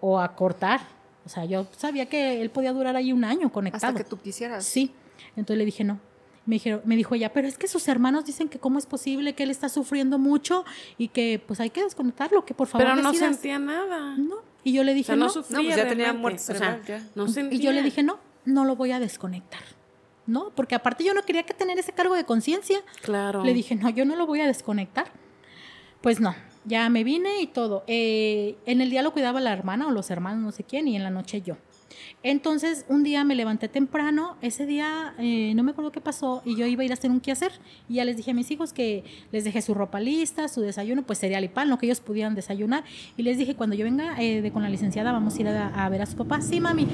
o 0.00 0.20
acortar. 0.20 0.80
O 1.26 1.28
sea, 1.28 1.44
yo 1.44 1.66
sabía 1.76 2.06
que 2.06 2.40
él 2.40 2.50
podía 2.50 2.72
durar 2.72 2.96
ahí 2.96 3.12
un 3.12 3.24
año 3.24 3.52
conectado. 3.52 3.88
Hasta 3.88 4.04
que 4.04 4.08
tú 4.08 4.18
quisieras. 4.18 4.64
Sí. 4.64 4.92
Entonces 5.36 5.58
le 5.58 5.64
dije, 5.64 5.84
no. 5.84 5.98
Me, 6.48 6.54
dijeron, 6.56 6.80
me 6.86 6.96
dijo 6.96 7.14
ella, 7.14 7.32
pero 7.32 7.46
es 7.46 7.58
que 7.58 7.68
sus 7.68 7.86
hermanos 7.88 8.24
dicen 8.24 8.48
que 8.48 8.58
cómo 8.58 8.78
es 8.78 8.86
posible 8.86 9.34
que 9.34 9.42
él 9.42 9.50
está 9.50 9.68
sufriendo 9.68 10.18
mucho 10.18 10.64
y 10.96 11.08
que 11.08 11.42
pues 11.46 11.60
hay 11.60 11.68
que 11.68 11.82
desconectarlo, 11.84 12.44
que 12.46 12.54
por 12.54 12.66
favor 12.68 12.86
Pero 12.86 13.02
no 13.02 13.10
decidas". 13.12 13.34
sentía 13.34 13.58
nada. 13.58 14.16
No. 14.16 14.36
Y 14.64 14.72
yo 14.72 14.82
le 14.82 14.92
O 14.92 14.94
dije, 14.94 15.06
sea, 15.08 15.16
no, 15.16 15.26
no. 15.26 15.30
sufría. 15.30 15.58
No, 15.58 15.64
pues 15.64 15.76
ya 15.76 15.86
tenía 15.88 16.12
muerte 16.14 16.40
O 16.52 16.54
sea, 16.54 16.80
ya. 16.86 17.06
no 17.14 17.28
sentía. 17.28 17.58
Y 17.58 17.62
yo 17.62 17.70
le 17.72 17.82
dije, 17.82 18.02
no, 18.02 18.18
no 18.46 18.64
lo 18.64 18.76
voy 18.76 18.92
a 18.92 18.98
desconectar. 18.98 19.60
¿No? 20.26 20.50
Porque 20.54 20.74
aparte 20.74 21.04
yo 21.04 21.12
no 21.14 21.22
quería 21.22 21.42
que 21.44 21.52
tener 21.54 21.78
ese 21.78 21.92
cargo 21.92 22.14
de 22.14 22.24
conciencia. 22.24 22.80
Claro. 23.02 23.44
Le 23.44 23.52
dije, 23.54 23.74
no, 23.76 23.88
yo 23.90 24.04
no 24.06 24.16
lo 24.16 24.26
voy 24.26 24.40
a 24.40 24.46
desconectar. 24.46 25.10
Pues 26.00 26.18
no, 26.20 26.34
ya 26.64 26.88
me 26.90 27.04
vine 27.04 27.40
y 27.42 27.46
todo. 27.46 27.84
Eh, 27.86 28.56
en 28.66 28.80
el 28.80 28.88
día 28.90 29.02
lo 29.02 29.12
cuidaba 29.12 29.40
la 29.40 29.52
hermana 29.52 29.86
o 29.86 29.90
los 29.90 30.10
hermanos, 30.10 30.42
no 30.42 30.52
sé 30.52 30.64
quién, 30.64 30.86
y 30.88 30.96
en 30.96 31.02
la 31.02 31.10
noche 31.10 31.40
yo. 31.42 31.56
Entonces, 32.24 32.84
un 32.88 33.04
día 33.04 33.22
me 33.22 33.36
levanté 33.36 33.68
temprano, 33.68 34.36
ese 34.42 34.66
día 34.66 35.14
eh, 35.18 35.52
no 35.54 35.62
me 35.62 35.70
acuerdo 35.70 35.92
qué 35.92 36.00
pasó, 36.00 36.42
y 36.44 36.56
yo 36.56 36.66
iba 36.66 36.82
a 36.82 36.84
ir 36.84 36.90
a 36.90 36.94
hacer 36.94 37.12
un 37.12 37.20
quehacer. 37.20 37.52
Y 37.88 37.94
ya 37.94 38.04
les 38.04 38.16
dije 38.16 38.32
a 38.32 38.34
mis 38.34 38.50
hijos 38.50 38.72
que 38.72 39.04
les 39.30 39.44
dejé 39.44 39.62
su 39.62 39.72
ropa 39.72 40.00
lista, 40.00 40.48
su 40.48 40.60
desayuno, 40.60 41.02
pues 41.02 41.20
cereal 41.20 41.44
y 41.44 41.48
pan, 41.48 41.70
lo 41.70 41.78
que 41.78 41.86
ellos 41.86 42.00
pudieran 42.00 42.34
desayunar. 42.34 42.82
Y 43.16 43.22
les 43.22 43.38
dije, 43.38 43.54
cuando 43.54 43.76
yo 43.76 43.84
venga 43.84 44.20
eh, 44.20 44.42
de, 44.42 44.50
con 44.50 44.62
la 44.62 44.68
licenciada, 44.68 45.12
vamos 45.12 45.36
a 45.36 45.40
ir 45.40 45.48
a, 45.48 45.88
ver 45.88 46.02
a 46.02 46.06
su 46.06 46.16
papá. 46.16 46.40
Sí, 46.40 46.60
mami. 46.60 46.88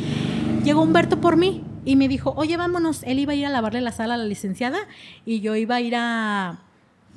Llegó 0.63 0.83
Humberto 0.83 1.21
por 1.21 1.39
mí 1.39 1.63
y 1.87 1.97
me 1.97 2.07
dijo, 2.07 2.35
oye, 2.37 2.59
vámonos. 2.59 3.03
Él 3.05 3.19
iba 3.19 3.33
a 3.33 3.37
ir 3.37 3.47
a 3.47 3.51
lavarle 3.51 3.81
la 3.81 3.93
sala 3.93 4.15
a 4.15 4.17
la 4.19 4.25
licenciada 4.25 4.79
y 5.25 5.41
yo 5.41 5.57
iba 5.57 5.77
a 5.77 5.81
ir 5.81 5.97
a, 5.97 6.49
a 6.51 6.59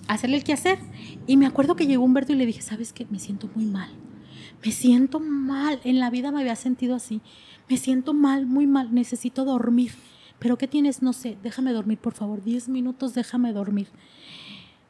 hacerle 0.07 0.37
el 0.37 0.45
quehacer. 0.45 0.79
Y 1.27 1.35
me 1.35 1.45
acuerdo 1.45 1.75
que 1.75 1.87
llegó 1.87 2.05
Humberto 2.05 2.31
y 2.31 2.37
le 2.37 2.45
dije, 2.45 2.61
¿sabes 2.61 2.93
qué? 2.93 3.05
Me 3.09 3.19
siento 3.19 3.49
muy 3.53 3.65
mal. 3.65 3.89
Me 4.65 4.71
siento 4.71 5.19
mal. 5.19 5.79
En 5.83 5.99
la 5.99 6.09
vida 6.09 6.31
me 6.31 6.41
había 6.41 6.55
sentido 6.55 6.95
así. 6.95 7.21
Me 7.69 7.77
siento 7.77 8.13
mal, 8.13 8.45
muy 8.45 8.67
mal. 8.67 8.93
Necesito 8.93 9.45
dormir. 9.45 9.93
¿Pero 10.39 10.57
qué 10.57 10.67
tienes? 10.67 11.01
No 11.01 11.13
sé. 11.13 11.37
Déjame 11.43 11.73
dormir, 11.73 11.97
por 11.97 12.13
favor. 12.13 12.43
Diez 12.43 12.69
minutos, 12.69 13.13
déjame 13.13 13.53
dormir. 13.53 13.87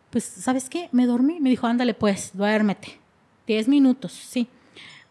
Pues, 0.10 0.24
¿sabes 0.24 0.70
qué? 0.70 0.90
Me 0.92 1.06
dormí. 1.06 1.40
Me 1.40 1.50
dijo, 1.50 1.68
ándale, 1.68 1.94
pues, 1.94 2.32
duérmete. 2.34 3.00
Diez 3.46 3.68
minutos, 3.68 4.12
sí. 4.12 4.48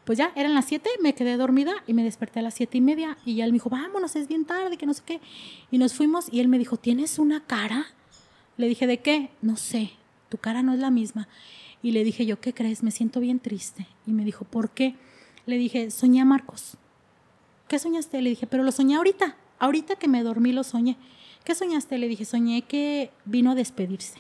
Pues 0.07 0.19
ya, 0.19 0.31
eran 0.37 0.55
las 0.55 0.67
siete, 0.67 0.89
me 1.03 1.17
quedé 1.17 1.37
dormida 1.37 1.73
y 1.85 1.93
me 1.93 2.05
desperté 2.05 2.39
a 2.39 2.43
las 2.43 2.55
siete 2.55 2.79
y 2.79 2.81
media. 2.81 3.19
Y 3.25 3.35
ya 3.35 3.45
él 3.45 3.51
me 3.51 3.57
dijo, 3.57 3.71
vámonos, 3.71 4.15
es 4.15 4.29
bien 4.29 4.45
tarde, 4.45 4.77
que 4.77 4.87
no 4.87 4.95
sé 4.95 5.03
qué. 5.05 5.21
Y 5.73 5.79
nos 5.79 5.95
fuimos 5.95 6.29
y 6.31 6.39
él 6.39 6.47
me 6.47 6.59
dijo, 6.59 6.77
¿tienes 6.77 7.19
una 7.19 7.41
cara? 7.41 7.87
Le 8.57 8.69
dije, 8.69 8.87
¿de 8.87 8.99
qué? 9.01 9.31
No 9.43 9.57
sé, 9.57 9.91
tu 10.29 10.39
cara 10.39 10.63
no 10.63 10.75
es 10.75 10.79
la 10.79 10.91
misma. 10.91 11.27
Y 11.83 11.93
le 11.93 12.05
dije 12.05 12.27
yo, 12.27 12.41
¿qué 12.41 12.53
crees? 12.53 12.83
Me 12.83 12.91
siento 12.91 13.21
bien 13.21 13.39
triste. 13.41 13.87
Y 14.07 14.13
me 14.13 14.25
dijo, 14.25 14.45
¿por 14.45 14.71
qué? 14.71 14.95
Le 15.47 15.57
dije, 15.59 15.91
soñé 15.91 16.21
a 16.21 16.25
Marcos. 16.25 16.77
¿Qué 17.69 17.79
soñaste? 17.79 18.21
Le 18.23 18.31
dije, 18.31 18.47
pero 18.47 18.63
lo 18.63 18.73
soñé 18.73 18.97
ahorita. 18.97 19.37
Ahorita 19.59 19.97
que 19.97 20.09
me 20.09 20.23
dormí 20.23 20.53
lo 20.53 20.65
soñé. 20.65 20.97
¿Qué 21.45 21.55
soñaste? 21.55 21.99
Le 21.99 22.09
dije, 22.09 22.25
soñé 22.25 22.63
que 22.63 23.11
vino 23.25 23.53
a 23.53 23.55
despedirse. 23.55 24.19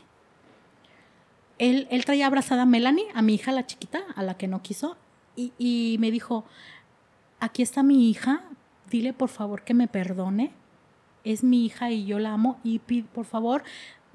Él, 1.59 1.89
él 1.91 2.05
traía 2.05 2.27
abrazada 2.27 2.63
a 2.63 2.67
Melanie, 2.67 3.07
a 3.15 3.23
mi 3.23 3.35
hija, 3.35 3.51
la 3.53 3.67
chiquita, 3.67 4.01
a 4.15 4.23
la 4.23 4.37
que 4.37 4.47
no 4.47 4.63
quiso, 4.63 4.97
y, 5.37 5.53
y 5.59 5.97
me 6.01 6.11
dijo, 6.11 6.45
aquí 7.41 7.63
está 7.63 7.83
mi 7.83 8.11
hija, 8.11 8.43
dile 8.91 9.13
por 9.13 9.31
favor 9.31 9.63
que 9.63 9.75
me 9.75 9.89
perdone. 9.89 10.53
Es 11.25 11.43
mi 11.43 11.65
hija 11.65 11.91
y 11.91 12.05
yo 12.05 12.19
la 12.19 12.33
amo 12.35 12.61
y 12.63 12.79
pi- 12.79 13.03
por 13.03 13.25
favor 13.25 13.65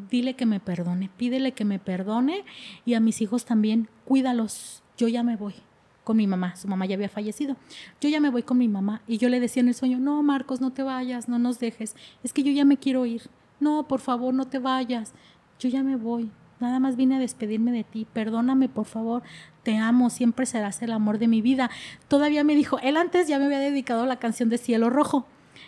dile 0.10 0.36
que 0.36 0.46
me 0.46 0.60
perdone, 0.60 1.10
pídele 1.18 1.52
que 1.52 1.66
me 1.66 1.80
perdone 1.80 2.44
y 2.86 2.94
a 2.94 3.00
mis 3.00 3.22
hijos 3.22 3.46
también, 3.46 3.90
cuídalos, 4.06 4.84
yo 4.98 5.08
ya 5.08 5.24
me 5.24 5.36
voy 5.36 5.56
con 6.04 6.18
mi 6.18 6.28
mamá, 6.28 6.56
su 6.56 6.68
mamá 6.68 6.86
ya 6.86 6.96
había 6.96 7.10
fallecido, 7.10 7.56
yo 8.00 8.10
ya 8.10 8.20
me 8.20 8.30
voy 8.30 8.44
con 8.44 8.58
mi 8.58 8.68
mamá 8.68 9.02
y 9.08 9.18
yo 9.18 9.30
le 9.30 9.40
decía 9.40 9.62
en 9.62 9.68
el 9.68 9.76
sueño, 9.76 10.00
no 10.00 10.22
Marcos, 10.24 10.62
no 10.62 10.72
te 10.72 10.84
vayas, 10.84 11.30
no 11.30 11.40
nos 11.40 11.60
dejes, 11.60 11.96
es 12.24 12.34
que 12.34 12.44
yo 12.44 12.52
ya 12.52 12.66
me 12.66 12.78
quiero 12.78 13.06
ir, 13.06 13.30
no, 13.60 13.88
por 13.88 14.00
favor, 14.00 14.34
no 14.34 14.46
te 14.46 14.60
vayas, 14.60 15.14
yo 15.60 15.70
ya 15.70 15.84
me 15.84 15.96
voy, 15.96 16.32
nada 16.60 16.80
más 16.80 16.96
vine 16.96 17.16
a 17.16 17.20
despedirme 17.20 17.72
de 17.72 17.84
ti, 17.84 18.08
perdóname 18.12 18.68
por 18.68 18.86
favor, 18.86 19.22
te 19.64 19.78
amo, 19.78 20.10
siempre 20.10 20.46
serás 20.46 20.82
el 20.82 20.92
amor 20.92 21.20
de 21.20 21.28
mi 21.28 21.42
vida. 21.42 21.70
Todavía 22.08 22.44
me 22.44 22.56
dijo, 22.56 22.80
él 22.80 22.98
antes 22.98 23.28
ya 23.28 23.38
me 23.38 23.46
había 23.46 23.60
dedicado 23.60 24.06
la 24.06 24.18
canción 24.18 24.50
de 24.50 24.58
Cielo 24.58 24.90
Rojo, 24.90 25.28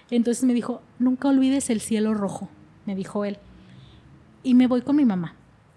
entonces 0.09 0.43
me 0.43 0.53
dijo, 0.53 0.81
nunca 0.97 1.27
olvides 1.27 1.69
el 1.69 1.79
cielo 1.79 2.13
rojo, 2.13 2.49
me 2.85 2.95
dijo 2.95 3.25
él 3.25 3.37
y 4.43 4.53
me 4.53 4.67
voy 4.67 4.81
con 4.81 4.95
mi 4.95 5.05
mamá. 5.05 5.35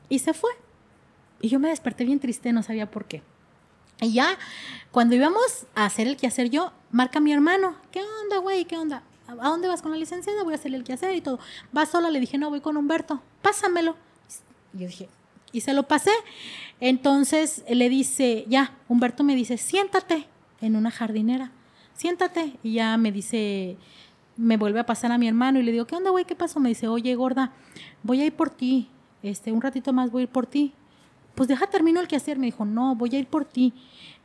Y 0.08 0.18
se 0.18 0.34
fue. 0.34 0.50
Y 1.40 1.48
yo 1.48 1.58
me 1.58 1.68
desperté 1.68 2.04
bien 2.04 2.20
triste, 2.20 2.52
no 2.52 2.62
sabía 2.62 2.90
por 2.90 3.06
qué. 3.06 3.22
Y 4.00 4.12
ya, 4.12 4.38
cuando 4.90 5.14
íbamos 5.14 5.66
a 5.74 5.86
hacer 5.86 6.06
el 6.06 6.16
quehacer 6.16 6.50
yo, 6.50 6.72
marca 6.90 7.20
mi 7.20 7.32
hermano, 7.32 7.76
¿qué 7.90 8.00
onda, 8.22 8.38
güey? 8.38 8.64
¿Qué 8.64 8.76
onda? 8.76 9.02
¿A 9.26 9.48
dónde 9.48 9.68
vas 9.68 9.82
con 9.82 9.90
la 9.90 9.96
licenciada? 9.96 10.44
Voy 10.44 10.52
a 10.52 10.56
hacer 10.56 10.74
el 10.74 10.84
quehacer 10.84 11.14
y 11.14 11.20
todo. 11.20 11.38
¿Vas 11.72 11.90
sola? 11.90 12.10
Le 12.10 12.20
dije, 12.20 12.38
no, 12.38 12.50
voy 12.50 12.60
con 12.60 12.76
Humberto. 12.76 13.22
Pásamelo. 13.42 13.96
Y 14.74 14.80
yo 14.80 14.86
dije, 14.86 15.08
y 15.52 15.62
se 15.62 15.72
lo 15.72 15.84
pasé. 15.84 16.12
Entonces 16.80 17.64
le 17.68 17.88
dice, 17.88 18.44
ya, 18.48 18.76
Humberto 18.88 19.24
me 19.24 19.34
dice, 19.34 19.56
siéntate 19.56 20.26
en 20.60 20.76
una 20.76 20.90
jardinera, 20.90 21.50
siéntate. 21.94 22.58
Y 22.62 22.74
ya 22.74 22.96
me 22.98 23.10
dice, 23.10 23.76
me 24.36 24.56
vuelve 24.56 24.80
a 24.80 24.86
pasar 24.86 25.12
a 25.12 25.18
mi 25.18 25.28
hermano 25.28 25.58
y 25.58 25.62
le 25.62 25.72
digo, 25.72 25.86
¿qué 25.86 25.96
onda, 25.96 26.10
güey? 26.10 26.24
¿Qué 26.24 26.34
pasó? 26.34 26.60
Me 26.60 26.68
dice, 26.68 26.88
oye, 26.88 27.14
gorda, 27.14 27.52
voy 28.02 28.20
a 28.20 28.26
ir 28.26 28.34
por 28.34 28.50
ti. 28.50 28.90
Este, 29.22 29.52
un 29.52 29.60
ratito 29.60 29.92
más 29.92 30.10
voy 30.10 30.22
a 30.22 30.24
ir 30.24 30.28
por 30.28 30.46
ti. 30.46 30.74
Pues 31.34 31.48
deja, 31.48 31.66
termino 31.66 32.00
el 32.00 32.08
quehacer. 32.08 32.38
Me 32.38 32.46
dijo, 32.46 32.64
no, 32.64 32.94
voy 32.94 33.14
a 33.14 33.18
ir 33.18 33.26
por 33.26 33.44
ti. 33.44 33.72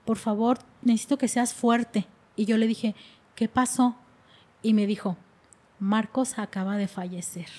Por 0.05 0.17
favor, 0.17 0.59
necesito 0.81 1.17
que 1.17 1.27
seas 1.27 1.53
fuerte. 1.53 2.07
Y 2.35 2.45
yo 2.45 2.57
le 2.57 2.67
dije, 2.67 2.95
¿qué 3.35 3.47
pasó? 3.47 3.95
Y 4.61 4.73
me 4.73 4.85
dijo, 4.85 5.17
Marcos 5.79 6.37
acaba 6.37 6.77
de 6.77 6.87
fallecer. 6.87 7.49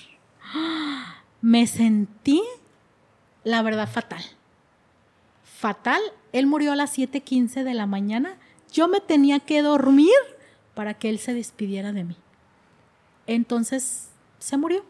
Me 1.41 1.67
sentí, 1.67 2.41
la 3.43 3.61
verdad, 3.61 3.89
fatal. 3.89 4.23
Fatal. 5.43 6.01
Él 6.31 6.47
murió 6.47 6.71
a 6.71 6.75
las 6.75 6.97
7:15 6.97 7.63
de 7.63 7.73
la 7.73 7.85
mañana. 7.85 8.37
Yo 8.71 8.87
me 8.87 9.01
tenía 9.01 9.39
que 9.39 9.61
dormir 9.61 10.09
para 10.73 10.93
que 10.93 11.09
él 11.09 11.19
se 11.19 11.33
despidiera 11.33 11.91
de 11.91 12.03
mí. 12.05 12.17
Entonces, 13.27 14.09
se 14.39 14.57
murió. 14.57 14.83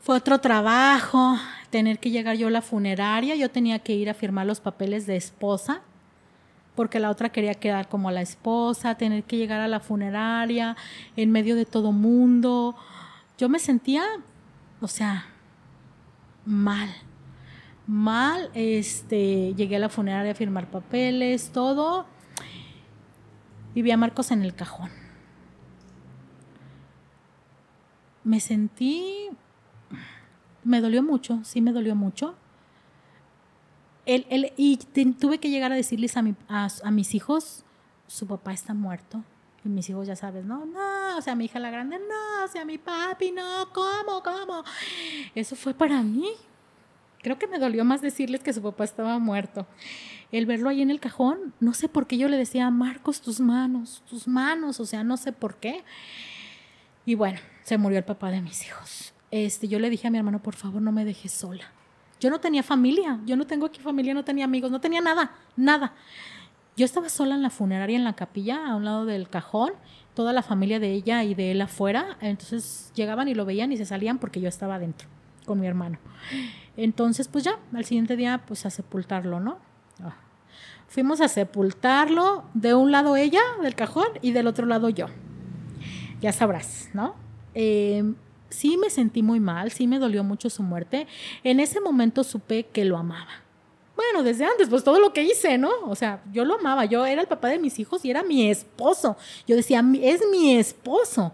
Fue 0.00 0.16
otro 0.16 0.40
trabajo, 0.40 1.36
tener 1.70 1.98
que 1.98 2.10
llegar 2.10 2.36
yo 2.36 2.48
a 2.48 2.50
la 2.50 2.62
funeraria. 2.62 3.36
Yo 3.36 3.50
tenía 3.50 3.78
que 3.78 3.94
ir 3.94 4.10
a 4.10 4.14
firmar 4.14 4.46
los 4.46 4.60
papeles 4.60 5.06
de 5.06 5.16
esposa 5.16 5.82
porque 6.74 7.00
la 7.00 7.10
otra 7.10 7.30
quería 7.30 7.54
quedar 7.54 7.88
como 7.88 8.10
la 8.10 8.22
esposa, 8.22 8.94
tener 8.96 9.24
que 9.24 9.36
llegar 9.36 9.60
a 9.60 9.68
la 9.68 9.80
funeraria 9.80 10.76
en 11.16 11.30
medio 11.30 11.54
de 11.54 11.66
todo 11.66 11.92
mundo. 11.92 12.74
Yo 13.38 13.48
me 13.48 13.58
sentía, 13.58 14.02
o 14.80 14.88
sea, 14.88 15.26
mal. 16.44 16.88
Mal, 17.86 18.50
este, 18.54 19.54
llegué 19.54 19.76
a 19.76 19.80
la 19.80 19.88
funeraria 19.88 20.32
a 20.32 20.34
firmar 20.34 20.70
papeles, 20.70 21.50
todo. 21.52 22.06
Y 23.74 23.82
vi 23.82 23.90
a 23.90 23.96
Marcos 23.96 24.30
en 24.30 24.42
el 24.42 24.54
cajón. 24.54 25.01
Me 28.24 28.40
sentí, 28.40 29.28
me 30.64 30.80
dolió 30.80 31.02
mucho, 31.02 31.40
sí 31.44 31.60
me 31.60 31.72
dolió 31.72 31.94
mucho 31.94 32.36
él, 34.06 34.26
él, 34.30 34.52
y 34.56 34.76
tuve 35.18 35.38
que 35.38 35.50
llegar 35.50 35.72
a 35.72 35.76
decirles 35.76 36.16
a, 36.16 36.22
mi, 36.22 36.34
a, 36.48 36.68
a, 36.82 36.90
mis 36.90 37.14
hijos, 37.14 37.64
su 38.06 38.26
papá 38.26 38.52
está 38.52 38.74
muerto. 38.74 39.22
Y 39.64 39.68
mis 39.68 39.88
hijos 39.88 40.08
ya 40.08 40.16
sabes, 40.16 40.44
no, 40.44 40.66
no, 40.66 41.16
o 41.16 41.20
sea, 41.20 41.36
mi 41.36 41.44
hija 41.44 41.60
la 41.60 41.70
grande, 41.70 41.96
no, 41.98 42.44
o 42.44 42.48
sea, 42.48 42.64
mi 42.64 42.78
papi, 42.78 43.30
no, 43.30 43.68
¿cómo, 43.72 44.20
cómo? 44.22 44.64
Eso 45.36 45.54
fue 45.54 45.72
para 45.72 46.02
mí. 46.02 46.26
Creo 47.22 47.38
que 47.38 47.46
me 47.46 47.60
dolió 47.60 47.84
más 47.84 48.02
decirles 48.02 48.42
que 48.42 48.52
su 48.52 48.60
papá 48.60 48.82
estaba 48.82 49.20
muerto. 49.20 49.68
El 50.32 50.46
verlo 50.46 50.68
ahí 50.68 50.82
en 50.82 50.90
el 50.90 50.98
cajón, 50.98 51.54
no 51.60 51.74
sé 51.74 51.88
por 51.88 52.08
qué 52.08 52.18
yo 52.18 52.28
le 52.28 52.36
decía, 52.36 52.68
Marcos, 52.70 53.20
tus 53.20 53.38
manos, 53.38 54.02
tus 54.10 54.26
manos, 54.26 54.80
o 54.80 54.86
sea, 54.86 55.04
no 55.04 55.16
sé 55.16 55.30
por 55.30 55.54
qué. 55.56 55.84
Y 57.06 57.14
bueno, 57.14 57.38
se 57.72 57.78
murió 57.78 57.98
el 57.98 58.04
papá 58.04 58.30
de 58.30 58.40
mis 58.40 58.66
hijos. 58.66 59.14
Este, 59.30 59.66
yo 59.66 59.78
le 59.78 59.88
dije 59.88 60.08
a 60.08 60.10
mi 60.10 60.18
hermano, 60.18 60.42
por 60.42 60.54
favor, 60.54 60.82
no 60.82 60.92
me 60.92 61.04
dejes 61.04 61.32
sola 61.32 61.64
yo 62.22 62.30
no 62.30 62.38
tenía 62.38 62.62
familia, 62.62 63.18
yo 63.26 63.36
no 63.36 63.48
tengo 63.48 63.66
aquí 63.66 63.80
familia, 63.80 64.14
no 64.14 64.22
tenía 64.22 64.44
amigos, 64.44 64.70
no 64.70 64.80
tenía 64.80 65.00
nada, 65.00 65.32
nada. 65.56 65.92
Yo 66.76 66.84
estaba 66.84 67.08
sola 67.08 67.34
en 67.34 67.42
la 67.42 67.50
funeraria, 67.50 67.96
en 67.96 68.04
la 68.04 68.12
capilla, 68.12 68.64
a 68.64 68.76
un 68.76 68.84
lado 68.84 69.04
del 69.06 69.28
cajón, 69.28 69.72
toda 70.14 70.32
la 70.32 70.42
familia 70.42 70.78
de 70.78 70.92
ella 70.92 71.24
y 71.24 71.34
de 71.34 71.50
él 71.50 71.60
afuera. 71.60 72.16
Entonces 72.20 72.92
llegaban 72.94 73.26
y 73.26 73.34
lo 73.34 73.44
veían 73.44 73.72
y 73.72 73.76
se 73.76 73.84
salían 73.84 74.18
porque 74.18 74.40
yo 74.40 74.48
estaba 74.48 74.76
adentro 74.76 75.08
con 75.46 75.58
mi 75.58 75.66
hermano. 75.66 75.98
Entonces, 76.76 77.26
pues 77.26 77.42
ya, 77.42 77.58
al 77.74 77.84
siguiente 77.84 78.14
día, 78.14 78.40
pues 78.46 78.66
a 78.66 78.70
sepultarlo, 78.70 79.40
¿no? 79.40 79.58
Ah. 80.00 80.14
Fuimos 80.86 81.20
a 81.20 81.26
sepultarlo, 81.26 82.44
de 82.54 82.74
un 82.74 82.92
lado 82.92 83.16
ella, 83.16 83.42
del 83.62 83.74
cajón, 83.74 84.06
y 84.22 84.30
del 84.30 84.46
otro 84.46 84.66
lado 84.66 84.88
yo. 84.90 85.06
Ya 86.20 86.32
sabrás, 86.32 86.88
¿no? 86.94 87.16
Eh, 87.54 88.02
sí 88.48 88.76
me 88.76 88.90
sentí 88.90 89.22
muy 89.22 89.40
mal, 89.40 89.70
sí 89.70 89.86
me 89.86 89.98
dolió 89.98 90.24
mucho 90.24 90.50
su 90.50 90.62
muerte. 90.62 91.06
En 91.44 91.60
ese 91.60 91.80
momento 91.80 92.24
supe 92.24 92.64
que 92.64 92.84
lo 92.84 92.96
amaba. 92.96 93.42
Bueno, 93.94 94.22
desde 94.22 94.44
antes, 94.44 94.68
pues 94.68 94.84
todo 94.84 94.98
lo 95.00 95.12
que 95.12 95.22
hice, 95.22 95.58
¿no? 95.58 95.70
O 95.86 95.94
sea, 95.94 96.22
yo 96.32 96.44
lo 96.44 96.54
amaba, 96.54 96.84
yo 96.86 97.04
era 97.04 97.20
el 97.20 97.28
papá 97.28 97.48
de 97.48 97.58
mis 97.58 97.78
hijos 97.78 98.04
y 98.04 98.10
era 98.10 98.22
mi 98.22 98.50
esposo. 98.50 99.16
Yo 99.46 99.54
decía, 99.54 99.84
es 100.00 100.22
mi 100.30 100.56
esposo. 100.56 101.32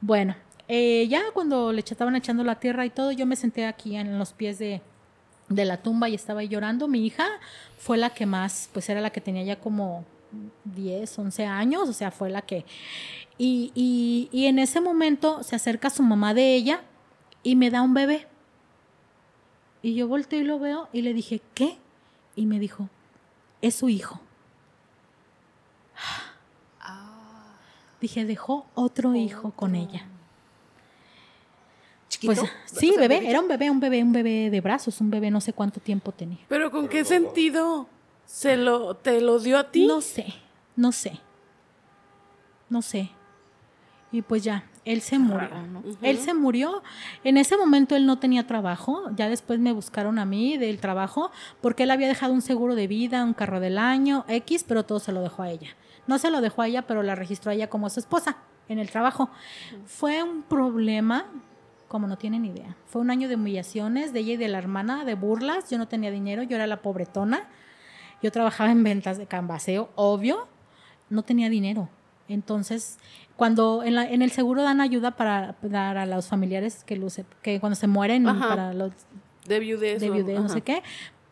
Bueno, 0.00 0.36
eh, 0.68 1.06
ya 1.08 1.22
cuando 1.32 1.72
le 1.72 1.80
estaban 1.80 2.16
echando 2.16 2.44
la 2.44 2.60
tierra 2.60 2.84
y 2.84 2.90
todo, 2.90 3.12
yo 3.12 3.24
me 3.26 3.36
senté 3.36 3.66
aquí 3.66 3.96
en 3.96 4.18
los 4.18 4.32
pies 4.32 4.58
de, 4.58 4.82
de 5.48 5.64
la 5.64 5.78
tumba 5.78 6.08
y 6.08 6.14
estaba 6.14 6.42
llorando. 6.44 6.86
Mi 6.86 7.04
hija 7.04 7.26
fue 7.78 7.96
la 7.96 8.10
que 8.10 8.26
más, 8.26 8.68
pues 8.72 8.88
era 8.88 9.00
la 9.00 9.10
que 9.10 9.20
tenía 9.20 9.42
ya 9.42 9.56
como 9.56 10.04
10, 10.64 11.18
11 11.18 11.46
años, 11.46 11.88
o 11.88 11.92
sea, 11.92 12.10
fue 12.10 12.30
la 12.30 12.42
que... 12.42 12.64
Y, 13.38 13.72
y, 14.32 14.46
en 14.46 14.58
ese 14.58 14.80
momento 14.80 15.42
se 15.42 15.56
acerca 15.56 15.90
su 15.90 16.02
mamá 16.02 16.32
de 16.32 16.54
ella 16.54 16.82
y 17.42 17.54
me 17.54 17.70
da 17.70 17.82
un 17.82 17.92
bebé. 17.92 18.26
Y 19.82 19.94
yo 19.94 20.08
volteo 20.08 20.40
y 20.40 20.44
lo 20.44 20.58
veo 20.58 20.88
y 20.92 21.02
le 21.02 21.12
dije, 21.12 21.42
¿qué? 21.54 21.76
Y 22.34 22.46
me 22.46 22.58
dijo, 22.58 22.88
es 23.60 23.74
su 23.74 23.88
hijo. 23.88 24.20
Ah. 26.80 27.56
Dije, 28.00 28.24
dejó 28.24 28.66
otro 28.74 29.14
hijo 29.14 29.50
con 29.50 29.74
ella. 29.74 30.06
¿Chiquito? 32.08 32.34
Pues, 32.40 32.50
sí, 32.66 32.94
bebé, 32.96 33.28
era 33.28 33.40
un 33.40 33.48
bebé, 33.48 33.70
un 33.70 33.80
bebé, 33.80 34.02
un 34.02 34.12
bebé 34.12 34.50
de 34.50 34.60
brazos, 34.60 35.00
un 35.00 35.10
bebé, 35.10 35.30
no 35.30 35.40
sé 35.40 35.52
cuánto 35.52 35.80
tiempo 35.80 36.12
tenía. 36.12 36.38
Pero 36.48 36.70
¿con 36.70 36.88
qué 36.88 37.04
sentido 37.04 37.88
se 38.24 38.56
lo, 38.56 38.96
te 38.96 39.20
lo 39.20 39.38
dio 39.40 39.58
a 39.58 39.70
ti? 39.70 39.86
No 39.86 40.00
sé, 40.00 40.26
no 40.76 40.92
sé, 40.92 41.20
no 42.68 42.80
sé. 42.82 43.10
Y 44.12 44.22
pues 44.22 44.44
ya, 44.44 44.64
él 44.84 45.00
se 45.00 45.18
murió. 45.18 45.50
Él 46.00 46.18
se 46.18 46.32
murió. 46.32 46.82
En 47.24 47.36
ese 47.36 47.56
momento 47.56 47.96
él 47.96 48.06
no 48.06 48.18
tenía 48.18 48.46
trabajo. 48.46 49.10
Ya 49.16 49.28
después 49.28 49.58
me 49.58 49.72
buscaron 49.72 50.18
a 50.18 50.24
mí 50.24 50.56
del 50.58 50.78
trabajo 50.78 51.32
porque 51.60 51.82
él 51.82 51.90
había 51.90 52.06
dejado 52.06 52.32
un 52.32 52.40
seguro 52.40 52.76
de 52.76 52.86
vida, 52.86 53.24
un 53.24 53.34
carro 53.34 53.58
del 53.58 53.78
año, 53.78 54.24
X, 54.28 54.64
pero 54.66 54.84
todo 54.84 55.00
se 55.00 55.12
lo 55.12 55.22
dejó 55.22 55.42
a 55.42 55.50
ella. 55.50 55.70
No 56.06 56.18
se 56.18 56.30
lo 56.30 56.40
dejó 56.40 56.62
a 56.62 56.68
ella, 56.68 56.82
pero 56.82 57.02
la 57.02 57.16
registró 57.16 57.50
a 57.50 57.54
ella 57.54 57.68
como 57.68 57.90
su 57.90 57.98
esposa 57.98 58.36
en 58.68 58.78
el 58.78 58.88
trabajo. 58.90 59.28
Fue 59.86 60.22
un 60.22 60.42
problema, 60.42 61.26
como 61.88 62.06
no 62.06 62.16
tienen 62.16 62.44
idea. 62.44 62.76
Fue 62.86 63.02
un 63.02 63.10
año 63.10 63.28
de 63.28 63.34
humillaciones 63.34 64.12
de 64.12 64.20
ella 64.20 64.34
y 64.34 64.36
de 64.36 64.48
la 64.48 64.58
hermana, 64.58 65.04
de 65.04 65.14
burlas. 65.14 65.68
Yo 65.68 65.78
no 65.78 65.88
tenía 65.88 66.12
dinero, 66.12 66.44
yo 66.44 66.54
era 66.54 66.68
la 66.68 66.80
pobretona. 66.80 67.48
Yo 68.22 68.30
trabajaba 68.30 68.70
en 68.70 68.84
ventas 68.84 69.18
de 69.18 69.26
cambaseo, 69.26 69.90
obvio. 69.96 70.46
No 71.10 71.22
tenía 71.22 71.48
dinero. 71.48 71.88
Entonces, 72.28 72.98
cuando 73.36 73.82
en, 73.84 73.94
la, 73.94 74.10
en 74.10 74.22
el 74.22 74.30
seguro 74.30 74.62
dan 74.62 74.80
ayuda 74.80 75.12
para 75.12 75.56
dar 75.62 75.98
a 75.98 76.06
los 76.06 76.26
familiares 76.26 76.84
que, 76.84 76.96
luce, 76.96 77.24
que 77.42 77.60
cuando 77.60 77.76
se 77.76 77.86
mueren 77.86 78.24
para 78.24 78.72
los 78.72 78.92
de 79.46 79.60
viudez, 79.60 80.00
de 80.00 80.10
viudez 80.10 80.40
no 80.40 80.48
sé 80.48 80.62
qué, 80.62 80.82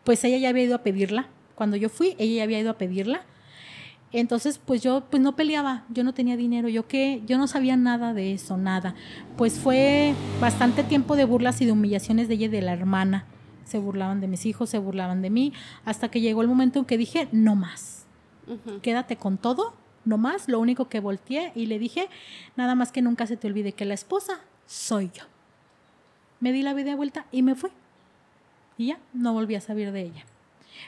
pues 0.03 0.23
ella 0.23 0.37
ya 0.37 0.49
había 0.49 0.63
ido 0.63 0.75
a 0.75 0.83
pedirla. 0.83 1.27
Cuando 1.55 1.77
yo 1.77 1.89
fui, 1.89 2.15
ella 2.17 2.37
ya 2.37 2.43
había 2.43 2.59
ido 2.59 2.71
a 2.71 2.77
pedirla. 2.77 3.21
Entonces, 4.11 4.61
pues 4.63 4.81
yo 4.81 5.03
pues 5.09 5.21
no 5.21 5.35
peleaba, 5.35 5.83
yo 5.89 6.03
no 6.03 6.13
tenía 6.13 6.37
dinero, 6.37 6.69
yo 6.69 6.87
qué, 6.87 7.21
yo 7.25 7.37
no 7.37 7.47
sabía 7.47 7.75
nada 7.75 8.13
de 8.13 8.33
eso, 8.33 8.55
nada. 8.55 8.95
Pues 9.35 9.59
fue 9.59 10.13
bastante 10.39 10.83
tiempo 10.83 11.15
de 11.15 11.25
burlas 11.25 11.59
y 11.61 11.65
de 11.65 11.71
humillaciones 11.71 12.27
de 12.27 12.35
ella 12.35 12.45
y 12.45 12.49
de 12.49 12.61
la 12.61 12.73
hermana. 12.73 13.25
Se 13.65 13.79
burlaban 13.79 14.21
de 14.21 14.27
mis 14.27 14.45
hijos, 14.45 14.69
se 14.69 14.77
burlaban 14.77 15.21
de 15.21 15.31
mí, 15.31 15.53
hasta 15.83 16.09
que 16.09 16.21
llegó 16.21 16.43
el 16.43 16.47
momento 16.47 16.79
en 16.79 16.85
que 16.85 16.97
dije, 16.97 17.27
no 17.31 17.55
más. 17.55 18.05
Quédate 18.83 19.15
con 19.15 19.37
todo 19.37 19.73
no 20.05 20.17
más, 20.17 20.47
lo 20.47 20.59
único 20.59 20.87
que 20.87 20.99
volteé 20.99 21.51
y 21.55 21.65
le 21.65 21.79
dije, 21.79 22.09
nada 22.55 22.75
más 22.75 22.91
que 22.91 23.01
nunca 23.01 23.27
se 23.27 23.37
te 23.37 23.47
olvide 23.47 23.73
que 23.73 23.85
la 23.85 23.93
esposa 23.93 24.39
soy 24.65 25.11
yo. 25.13 25.23
Me 26.39 26.51
di 26.51 26.61
la 26.61 26.73
vida 26.73 26.95
vuelta 26.95 27.25
y 27.31 27.41
me 27.41 27.55
fui. 27.55 27.71
Y 28.77 28.87
ya, 28.87 28.99
no 29.13 29.33
volví 29.33 29.55
a 29.55 29.61
saber 29.61 29.91
de 29.91 30.01
ella. 30.01 30.25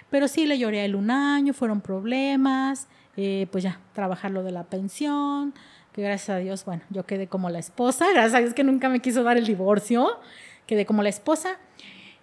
Pero 0.10 0.28
sí 0.28 0.46
le 0.46 0.58
lloré 0.58 0.82
a 0.82 0.86
él 0.86 0.96
un 0.96 1.12
año, 1.12 1.54
fueron 1.54 1.82
problemas, 1.82 2.88
eh, 3.16 3.48
pues 3.52 3.64
ya, 3.64 3.80
trabajar 3.94 4.32
lo 4.32 4.44
de 4.44 4.52
la 4.52 4.64
pensión, 4.64 5.54
que 5.94 6.02
gracias 6.02 6.30
a 6.30 6.38
Dios, 6.38 6.66
bueno, 6.66 6.84
yo 6.90 7.06
quedé 7.06 7.28
como 7.28 7.50
la 7.50 7.60
esposa, 7.60 8.08
gracias 8.14 8.36
a 8.36 8.40
Dios 8.40 8.54
que 8.54 8.64
nunca 8.64 8.90
me 8.90 9.00
quiso 9.00 9.24
dar 9.24 9.38
el 9.38 9.46
divorcio, 9.46 10.20
quedé 10.66 10.86
como 10.86 11.02
la 11.02 11.10
esposa. 11.10 11.58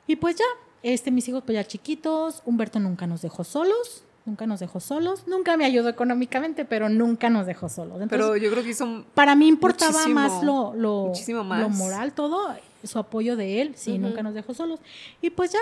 Y 0.06 0.16
pues 0.16 0.36
ya, 0.36 0.44
este, 0.82 1.10
mis 1.10 1.28
hijos 1.28 1.42
pues 1.44 1.56
ya 1.56 1.64
chiquitos, 1.64 2.42
Humberto 2.44 2.78
nunca 2.78 3.06
nos 3.06 3.22
dejó 3.22 3.42
solos, 3.42 4.04
Nunca 4.26 4.46
nos 4.46 4.60
dejó 4.60 4.80
solos, 4.80 5.26
nunca 5.26 5.56
me 5.58 5.66
ayudó 5.66 5.90
económicamente, 5.90 6.64
pero 6.64 6.88
nunca 6.88 7.28
nos 7.28 7.46
dejó 7.46 7.68
solos. 7.68 8.00
pero 8.08 8.36
yo 8.36 8.50
creo 8.50 8.62
que 8.62 8.70
hizo 8.70 9.04
Para 9.14 9.34
mí 9.34 9.46
importaba 9.48 10.08
más 10.08 10.42
lo, 10.42 10.72
lo, 10.74 11.12
lo 11.28 11.68
moral, 11.68 12.14
todo, 12.14 12.56
su 12.82 12.98
apoyo 12.98 13.36
de 13.36 13.60
él, 13.60 13.74
sí, 13.76 13.98
nunca 13.98 14.22
nos 14.22 14.32
dejó 14.32 14.54
solos. 14.54 14.80
Y 15.20 15.28
pues 15.28 15.52
ya, 15.52 15.58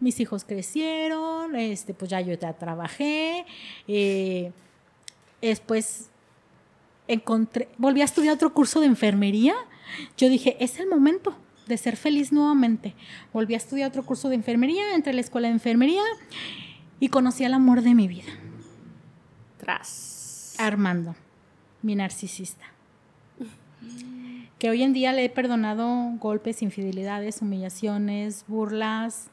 mis 0.00 0.18
hijos 0.18 0.44
crecieron, 0.44 1.56
este, 1.56 1.92
pues 1.92 2.10
ya 2.10 2.22
yo 2.22 2.32
ya 2.34 2.54
trabajé, 2.54 3.44
eh, 3.86 4.50
después 5.42 6.08
encontré, 7.08 7.68
volví 7.76 8.00
a 8.00 8.04
estudiar 8.04 8.34
otro 8.34 8.54
curso 8.54 8.80
de 8.80 8.86
enfermería, 8.86 9.54
yo 10.16 10.30
dije, 10.30 10.56
es 10.58 10.80
el 10.80 10.88
momento 10.88 11.34
de 11.66 11.76
ser 11.76 11.96
feliz 11.96 12.32
nuevamente. 12.32 12.94
Volví 13.32 13.54
a 13.54 13.56
estudiar 13.58 13.88
otro 13.88 14.04
curso 14.06 14.28
de 14.28 14.36
enfermería, 14.36 14.94
entré 14.94 15.10
a 15.10 15.14
la 15.14 15.20
escuela 15.20 15.48
de 15.48 15.54
enfermería 15.54 16.02
y 17.00 17.08
conocí 17.08 17.44
al 17.44 17.54
amor 17.54 17.82
de 17.82 17.94
mi 17.94 18.08
vida, 18.08 18.32
Tras. 19.58 20.54
Armando, 20.58 21.14
mi 21.82 21.94
narcisista. 21.94 22.64
Que 24.58 24.70
hoy 24.70 24.82
en 24.82 24.94
día 24.94 25.12
le 25.12 25.24
he 25.24 25.28
perdonado 25.28 26.12
golpes, 26.18 26.62
infidelidades, 26.62 27.42
humillaciones, 27.42 28.44
burlas. 28.48 29.28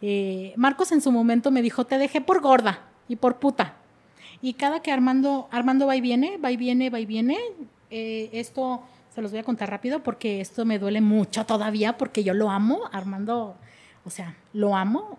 Eh, 0.00 0.54
Marcos 0.56 0.92
en 0.92 1.00
su 1.00 1.10
momento 1.10 1.50
me 1.50 1.62
dijo, 1.62 1.84
te 1.84 1.98
dejé 1.98 2.20
por 2.20 2.40
gorda 2.40 2.80
y 3.08 3.16
por 3.16 3.38
puta. 3.38 3.74
Y 4.40 4.54
cada 4.54 4.80
que 4.80 4.92
Armando, 4.92 5.48
Armando 5.50 5.86
va 5.86 5.96
y 5.96 6.00
viene, 6.00 6.36
va 6.36 6.52
y 6.52 6.56
viene, 6.56 6.90
va 6.90 7.00
y 7.00 7.06
viene, 7.06 7.38
eh, 7.90 8.30
esto 8.32 8.82
se 9.12 9.20
los 9.20 9.32
voy 9.32 9.40
a 9.40 9.44
contar 9.44 9.68
rápido 9.68 10.04
porque 10.04 10.40
esto 10.40 10.64
me 10.64 10.78
duele 10.78 11.00
mucho 11.00 11.44
todavía 11.44 11.98
porque 11.98 12.22
yo 12.22 12.34
lo 12.34 12.50
amo, 12.50 12.82
Armando, 12.92 13.56
o 14.04 14.10
sea, 14.10 14.36
lo 14.52 14.76
amo. 14.76 15.18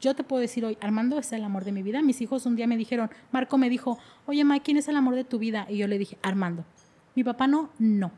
Yo 0.00 0.14
te 0.14 0.24
puedo 0.24 0.40
decir 0.40 0.64
hoy, 0.64 0.76
Armando 0.80 1.18
es 1.18 1.32
el 1.32 1.44
amor 1.44 1.64
de 1.64 1.72
mi 1.72 1.82
vida. 1.82 2.02
Mis 2.02 2.20
hijos 2.20 2.46
un 2.46 2.56
día 2.56 2.66
me 2.66 2.76
dijeron, 2.76 3.10
Marco 3.32 3.58
me 3.58 3.70
dijo, 3.70 3.98
oye, 4.26 4.44
Mike, 4.44 4.64
¿quién 4.64 4.76
es 4.76 4.88
el 4.88 4.96
amor 4.96 5.14
de 5.14 5.24
tu 5.24 5.38
vida? 5.38 5.66
Y 5.68 5.78
yo 5.78 5.86
le 5.86 5.98
dije, 5.98 6.18
Armando. 6.22 6.64
Mi 7.14 7.24
papá 7.24 7.46
no, 7.46 7.70
no. 7.78 8.12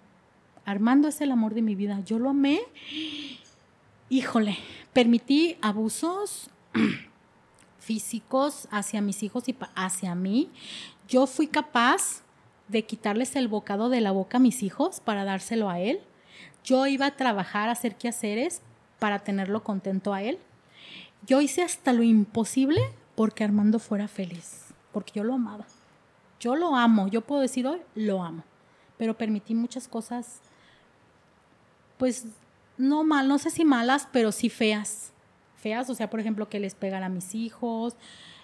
Armando 0.65 1.09
es 1.09 1.21
el 1.21 1.33
amor 1.33 1.55
de 1.55 1.63
mi 1.63 1.75
vida. 1.75 2.01
Yo 2.05 2.19
lo 2.19 2.31
amé. 2.31 2.61
Híjole, 4.09 4.57
permití 4.93 5.57
abusos 5.61 6.51
físicos 7.79 8.69
hacia 8.71 9.01
mis 9.01 9.23
hijos 9.23 9.49
y 9.49 9.57
hacia 9.75 10.15
mí. 10.15 10.51
Yo 11.09 11.27
fui 11.27 11.47
capaz 11.47 12.23
de 12.69 12.85
quitarles 12.85 13.37
el 13.37 13.49
bocado 13.49 13.89
de 13.89 14.01
la 14.01 14.13
boca 14.13 14.37
a 14.37 14.41
mis 14.41 14.63
hijos 14.63 15.01
para 15.01 15.25
dárselo 15.25 15.69
a 15.69 15.81
él. 15.81 16.01
Yo 16.63 16.87
iba 16.87 17.07
a 17.07 17.17
trabajar, 17.17 17.69
a 17.69 17.73
hacer 17.73 17.97
quehaceres 17.97 18.63
para 18.99 19.21
tenerlo 19.21 19.65
contento 19.65 20.15
a 20.15 20.23
él. 20.23 20.39
Yo 21.27 21.41
hice 21.41 21.63
hasta 21.63 21.93
lo 21.93 22.03
imposible 22.03 22.81
porque 23.15 23.45
Armando 23.45 23.79
fuera 23.79 24.09
feliz, 24.09 24.67
porque 24.93 25.13
yo 25.15 25.25
lo 25.25 25.35
amaba. 25.35 25.67
Yo 26.41 26.57
lo 26.57 26.75
amo, 26.75 27.09
yo 27.09 27.21
puedo 27.21 27.43
decir 27.43 27.67
hoy, 27.67 27.81
lo 27.95 28.23
amo. 28.23 28.43
Pero 28.97 29.17
permití 29.17 29.55
muchas 29.55 29.89
cosas, 29.89 30.41
pues 31.99 32.25
no 32.79 33.05
mal, 33.05 33.29
no 33.29 33.39
sé 33.39 33.51
si 33.51 33.65
malas, 33.65 34.09
pero 34.13 34.33
sí 34.33 34.49
feas. 34.49 35.13
Feas, 35.57 35.91
o 35.91 35.95
sea, 35.95 36.09
por 36.09 36.21
ejemplo, 36.21 36.49
que 36.49 36.61
les 36.61 36.75
pegara 36.75 37.07
a 37.07 37.11
mis 37.11 37.35
hijos, 37.35 37.95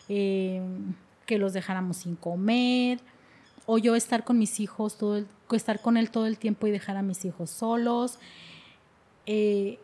eh, 0.09 0.61
que 1.25 1.39
los 1.39 1.55
dejáramos 1.55 1.99
sin 1.99 2.17
comer, 2.17 3.01
o 3.65 3.79
yo 3.79 3.97
estar 3.97 4.25
con 4.25 4.39
mis 4.39 4.61
hijos, 4.61 4.99
todo 4.99 5.17
el- 5.17 5.27
estar 5.53 5.81
con 5.81 5.97
él 5.97 6.11
todo 6.11 6.27
el 6.27 6.37
tiempo 6.39 6.67
y 6.67 6.71
dejar 6.71 6.97
a 6.99 7.03
mis 7.03 7.25
hijos 7.25 7.49
solos. 7.51 8.19
Eh, 9.25 9.79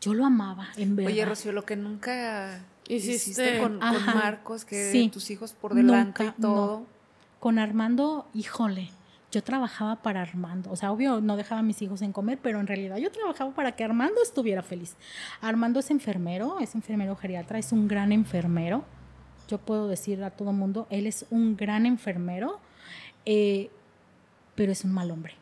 yo 0.00 0.14
lo 0.14 0.24
amaba, 0.26 0.68
en 0.76 0.96
verdad. 0.96 1.12
Oye, 1.12 1.24
Rocío, 1.24 1.52
lo 1.52 1.64
que 1.64 1.76
nunca 1.76 2.60
Hiciste- 2.88 3.14
hiciste, 3.14 3.58
con. 3.60 3.78
Marcos, 3.78 4.64
que 4.64 4.90
Sí. 4.92 5.08
tus 5.08 5.30
hijos 5.30 5.52
por 5.52 5.74
delante 5.74 6.24
Nunca, 6.24 6.34
y 6.38 6.40
todo. 6.42 6.80
no. 6.80 6.86
Con 7.40 7.58
Armando, 7.58 8.26
híjole, 8.34 8.90
yo 9.30 9.42
trabajaba 9.42 9.96
para 10.02 10.22
Armando. 10.22 10.70
O 10.70 10.76
sea, 10.76 10.90
obvio, 10.92 11.20
no 11.20 11.36
dejaba 11.36 11.60
a 11.60 11.62
mis 11.62 11.80
hijos 11.82 12.00
en 12.02 12.12
comer, 12.12 12.38
pero 12.42 12.58
en 12.60 12.66
realidad 12.66 12.96
yo 12.96 13.10
trabajaba 13.12 13.52
para 13.54 13.72
que 13.72 13.84
Armando 13.84 14.22
estuviera 14.22 14.62
feliz. 14.62 14.96
Armando 15.40 15.80
es 15.80 15.90
enfermero, 15.90 16.58
es 16.60 16.74
enfermero 16.74 17.14
geriatra, 17.16 17.58
es 17.58 17.72
un 17.72 17.86
gran 17.88 18.12
enfermero. 18.12 18.84
Yo 19.48 19.58
puedo 19.58 19.86
decir 19.88 20.22
a 20.24 20.30
todo 20.30 20.52
mundo, 20.52 20.86
él 20.90 21.06
es 21.06 21.26
un 21.30 21.56
gran 21.56 21.86
enfermero, 21.86 22.58
eh, 23.26 23.70
pero 24.54 24.72
es 24.72 24.84
un 24.84 24.92
mal 24.92 25.10
hombre. 25.10 25.34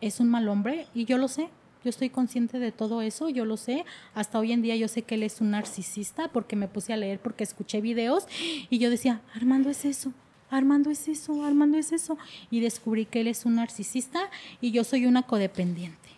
Es 0.00 0.20
un 0.20 0.28
mal 0.28 0.48
hombre 0.48 0.86
y 0.94 1.04
yo 1.04 1.18
lo 1.18 1.28
sé. 1.28 1.50
Yo 1.88 1.90
estoy 1.90 2.10
consciente 2.10 2.58
de 2.58 2.70
todo 2.70 3.00
eso, 3.00 3.30
yo 3.30 3.46
lo 3.46 3.56
sé. 3.56 3.86
Hasta 4.12 4.38
hoy 4.38 4.52
en 4.52 4.60
día 4.60 4.76
yo 4.76 4.88
sé 4.88 5.00
que 5.00 5.14
él 5.14 5.22
es 5.22 5.40
un 5.40 5.52
narcisista 5.52 6.28
porque 6.28 6.54
me 6.54 6.68
puse 6.68 6.92
a 6.92 6.98
leer, 6.98 7.18
porque 7.18 7.44
escuché 7.44 7.80
videos 7.80 8.26
y 8.68 8.76
yo 8.76 8.90
decía, 8.90 9.22
Armando 9.34 9.70
es 9.70 9.86
eso, 9.86 10.12
Armando 10.50 10.90
es 10.90 11.08
eso, 11.08 11.42
Armando 11.46 11.78
es 11.78 11.92
eso. 11.92 12.18
Y 12.50 12.60
descubrí 12.60 13.06
que 13.06 13.22
él 13.22 13.26
es 13.26 13.46
un 13.46 13.54
narcisista 13.54 14.20
y 14.60 14.70
yo 14.70 14.84
soy 14.84 15.06
una 15.06 15.22
codependiente. 15.22 16.10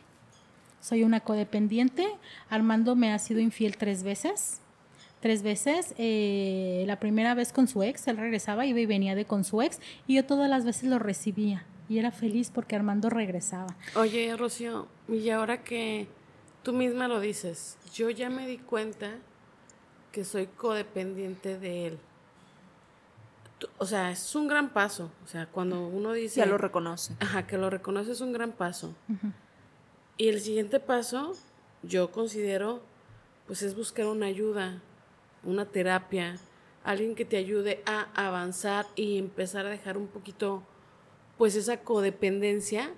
Soy 0.80 1.04
una 1.04 1.20
codependiente. 1.20 2.08
Armando 2.48 2.96
me 2.96 3.12
ha 3.12 3.20
sido 3.20 3.38
infiel 3.38 3.76
tres 3.76 4.02
veces. 4.02 4.60
Tres 5.20 5.44
veces. 5.44 5.94
Eh, 5.98 6.82
la 6.88 6.98
primera 6.98 7.34
vez 7.34 7.52
con 7.52 7.68
su 7.68 7.84
ex, 7.84 8.08
él 8.08 8.16
regresaba, 8.16 8.66
iba 8.66 8.80
y 8.80 8.86
venía 8.86 9.14
de 9.14 9.24
con 9.24 9.44
su 9.44 9.62
ex 9.62 9.78
y 10.08 10.16
yo 10.16 10.24
todas 10.24 10.50
las 10.50 10.64
veces 10.64 10.90
lo 10.90 10.98
recibía. 10.98 11.64
Y 11.90 11.98
era 11.98 12.12
feliz 12.12 12.50
porque 12.54 12.76
Armando 12.76 13.10
regresaba. 13.10 13.76
Oye, 13.96 14.36
Rocío, 14.36 14.86
y 15.08 15.28
ahora 15.30 15.64
que 15.64 16.06
tú 16.62 16.72
misma 16.72 17.08
lo 17.08 17.18
dices, 17.18 17.78
yo 17.92 18.10
ya 18.10 18.30
me 18.30 18.46
di 18.46 18.58
cuenta 18.58 19.18
que 20.12 20.24
soy 20.24 20.46
codependiente 20.46 21.58
de 21.58 21.88
él. 21.88 21.98
O 23.78 23.86
sea, 23.86 24.12
es 24.12 24.36
un 24.36 24.46
gran 24.46 24.70
paso. 24.70 25.10
O 25.24 25.26
sea, 25.26 25.46
cuando 25.46 25.84
uno 25.88 26.12
dice... 26.12 26.38
Ya 26.38 26.46
lo 26.46 26.58
reconoce. 26.58 27.16
Ajá, 27.18 27.48
que 27.48 27.58
lo 27.58 27.70
reconoce 27.70 28.12
es 28.12 28.20
un 28.20 28.32
gran 28.32 28.52
paso. 28.52 28.94
Y 30.16 30.28
el 30.28 30.40
siguiente 30.40 30.78
paso, 30.78 31.32
yo 31.82 32.12
considero, 32.12 32.82
pues 33.48 33.62
es 33.62 33.74
buscar 33.74 34.06
una 34.06 34.26
ayuda, 34.26 34.80
una 35.42 35.64
terapia, 35.64 36.38
alguien 36.84 37.16
que 37.16 37.24
te 37.24 37.36
ayude 37.36 37.82
a 37.84 38.06
avanzar 38.14 38.86
y 38.94 39.18
empezar 39.18 39.66
a 39.66 39.70
dejar 39.70 39.98
un 39.98 40.06
poquito, 40.06 40.62
pues 41.40 41.56
esa 41.56 41.78
codependencia, 41.80 42.92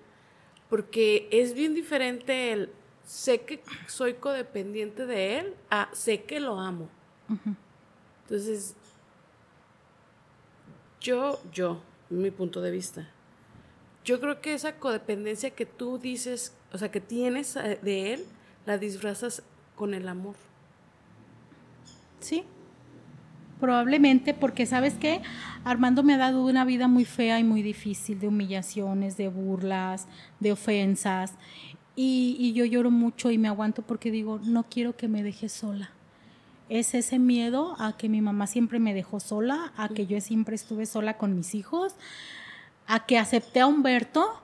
porque 0.68 1.28
es 1.30 1.54
bien 1.54 1.74
diferente 1.74 2.50
el 2.50 2.72
sé 3.04 3.42
que 3.42 3.62
soy 3.86 4.14
codependiente 4.14 5.06
de 5.06 5.38
él 5.38 5.54
a 5.70 5.88
sé 5.92 6.24
que 6.24 6.40
lo 6.40 6.58
amo. 6.58 6.88
Entonces, 8.24 8.74
yo, 11.00 11.40
yo, 11.52 11.80
mi 12.10 12.32
punto 12.32 12.60
de 12.60 12.72
vista, 12.72 13.08
yo 14.04 14.18
creo 14.18 14.40
que 14.40 14.54
esa 14.54 14.74
codependencia 14.74 15.50
que 15.50 15.64
tú 15.64 15.98
dices, 15.98 16.52
o 16.72 16.78
sea, 16.78 16.90
que 16.90 17.00
tienes 17.00 17.54
eh, 17.54 17.78
de 17.80 18.14
él, 18.14 18.26
la 18.66 18.76
disfrazas 18.76 19.44
con 19.76 19.94
el 19.94 20.08
amor. 20.08 20.34
Sí. 22.18 22.44
Probablemente 23.62 24.34
porque, 24.34 24.66
¿sabes 24.66 24.94
qué? 24.94 25.22
Armando 25.62 26.02
me 26.02 26.14
ha 26.14 26.18
dado 26.18 26.44
una 26.44 26.64
vida 26.64 26.88
muy 26.88 27.04
fea 27.04 27.38
y 27.38 27.44
muy 27.44 27.62
difícil, 27.62 28.18
de 28.18 28.26
humillaciones, 28.26 29.16
de 29.16 29.28
burlas, 29.28 30.08
de 30.40 30.50
ofensas. 30.50 31.34
Y, 31.94 32.52
yo 32.54 32.64
lloro 32.64 32.90
mucho 32.90 33.30
y 33.30 33.38
me 33.38 33.46
aguanto 33.46 33.82
porque 33.82 34.10
digo, 34.10 34.40
no 34.42 34.64
quiero 34.64 34.96
que 34.96 35.06
me 35.06 35.22
deje 35.22 35.48
sola. 35.48 35.92
Es 36.68 36.92
ese 36.92 37.20
miedo 37.20 37.76
a 37.78 37.96
que 37.96 38.08
mi 38.08 38.20
mamá 38.20 38.48
siempre 38.48 38.80
me 38.80 38.94
dejó 38.94 39.20
sola, 39.20 39.72
a 39.76 39.88
que 39.88 40.08
yo 40.08 40.20
siempre 40.20 40.56
estuve 40.56 40.84
sola 40.84 41.16
con 41.16 41.36
mis 41.36 41.54
hijos, 41.54 41.94
a 42.88 43.06
que 43.06 43.16
acepté 43.16 43.60
a 43.60 43.68
Humberto 43.68 44.42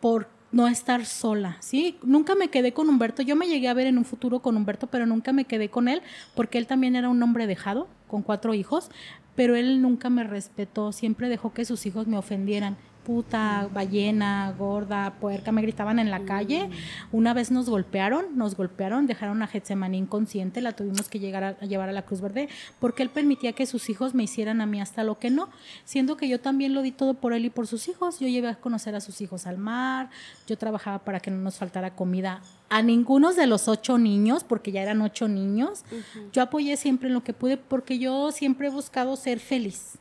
por 0.00 0.30
no 0.56 0.68
estar 0.68 1.04
sola, 1.04 1.58
¿sí? 1.60 1.98
Nunca 2.02 2.34
me 2.34 2.48
quedé 2.48 2.72
con 2.72 2.88
Humberto, 2.88 3.20
yo 3.20 3.36
me 3.36 3.46
llegué 3.46 3.68
a 3.68 3.74
ver 3.74 3.86
en 3.86 3.98
un 3.98 4.06
futuro 4.06 4.40
con 4.40 4.56
Humberto, 4.56 4.86
pero 4.86 5.04
nunca 5.04 5.34
me 5.34 5.44
quedé 5.44 5.68
con 5.68 5.86
él 5.86 6.00
porque 6.34 6.56
él 6.56 6.66
también 6.66 6.96
era 6.96 7.10
un 7.10 7.22
hombre 7.22 7.46
dejado, 7.46 7.88
con 8.08 8.22
cuatro 8.22 8.54
hijos, 8.54 8.90
pero 9.34 9.54
él 9.54 9.82
nunca 9.82 10.08
me 10.08 10.24
respetó, 10.24 10.92
siempre 10.92 11.28
dejó 11.28 11.52
que 11.52 11.66
sus 11.66 11.84
hijos 11.84 12.06
me 12.06 12.16
ofendieran. 12.16 12.78
Puta, 13.06 13.68
ballena, 13.72 14.52
gorda, 14.58 15.14
puerca, 15.20 15.52
me 15.52 15.62
gritaban 15.62 16.00
en 16.00 16.10
la 16.10 16.24
calle. 16.24 16.68
Una 17.12 17.34
vez 17.34 17.52
nos 17.52 17.70
golpearon, 17.70 18.36
nos 18.36 18.56
golpearon, 18.56 19.06
dejaron 19.06 19.44
a 19.44 19.46
Getsemaní 19.46 19.96
inconsciente, 19.96 20.60
la 20.60 20.72
tuvimos 20.72 21.08
que 21.08 21.20
llegar 21.20 21.44
a, 21.44 21.48
a 21.60 21.66
llevar 21.66 21.88
a 21.88 21.92
la 21.92 22.02
Cruz 22.02 22.20
Verde, 22.20 22.48
porque 22.80 23.04
él 23.04 23.10
permitía 23.10 23.52
que 23.52 23.64
sus 23.66 23.88
hijos 23.90 24.12
me 24.12 24.24
hicieran 24.24 24.60
a 24.60 24.66
mí 24.66 24.80
hasta 24.80 25.04
lo 25.04 25.20
que 25.20 25.30
no, 25.30 25.50
siendo 25.84 26.16
que 26.16 26.26
yo 26.26 26.40
también 26.40 26.74
lo 26.74 26.82
di 26.82 26.90
todo 26.90 27.14
por 27.14 27.32
él 27.32 27.44
y 27.44 27.50
por 27.50 27.68
sus 27.68 27.86
hijos. 27.86 28.18
Yo 28.18 28.26
llevé 28.26 28.48
a 28.48 28.56
conocer 28.56 28.96
a 28.96 29.00
sus 29.00 29.20
hijos 29.20 29.46
al 29.46 29.56
mar, 29.56 30.10
yo 30.48 30.58
trabajaba 30.58 30.98
para 30.98 31.20
que 31.20 31.30
no 31.30 31.38
nos 31.38 31.58
faltara 31.58 31.94
comida 31.94 32.40
a 32.68 32.82
ninguno 32.82 33.32
de 33.32 33.46
los 33.46 33.68
ocho 33.68 33.98
niños, 33.98 34.42
porque 34.42 34.72
ya 34.72 34.82
eran 34.82 35.00
ocho 35.00 35.28
niños. 35.28 35.84
Yo 36.32 36.42
apoyé 36.42 36.76
siempre 36.76 37.06
en 37.06 37.14
lo 37.14 37.22
que 37.22 37.32
pude, 37.32 37.56
porque 37.56 38.00
yo 38.00 38.32
siempre 38.32 38.66
he 38.66 38.70
buscado 38.70 39.14
ser 39.14 39.38
feliz. 39.38 39.98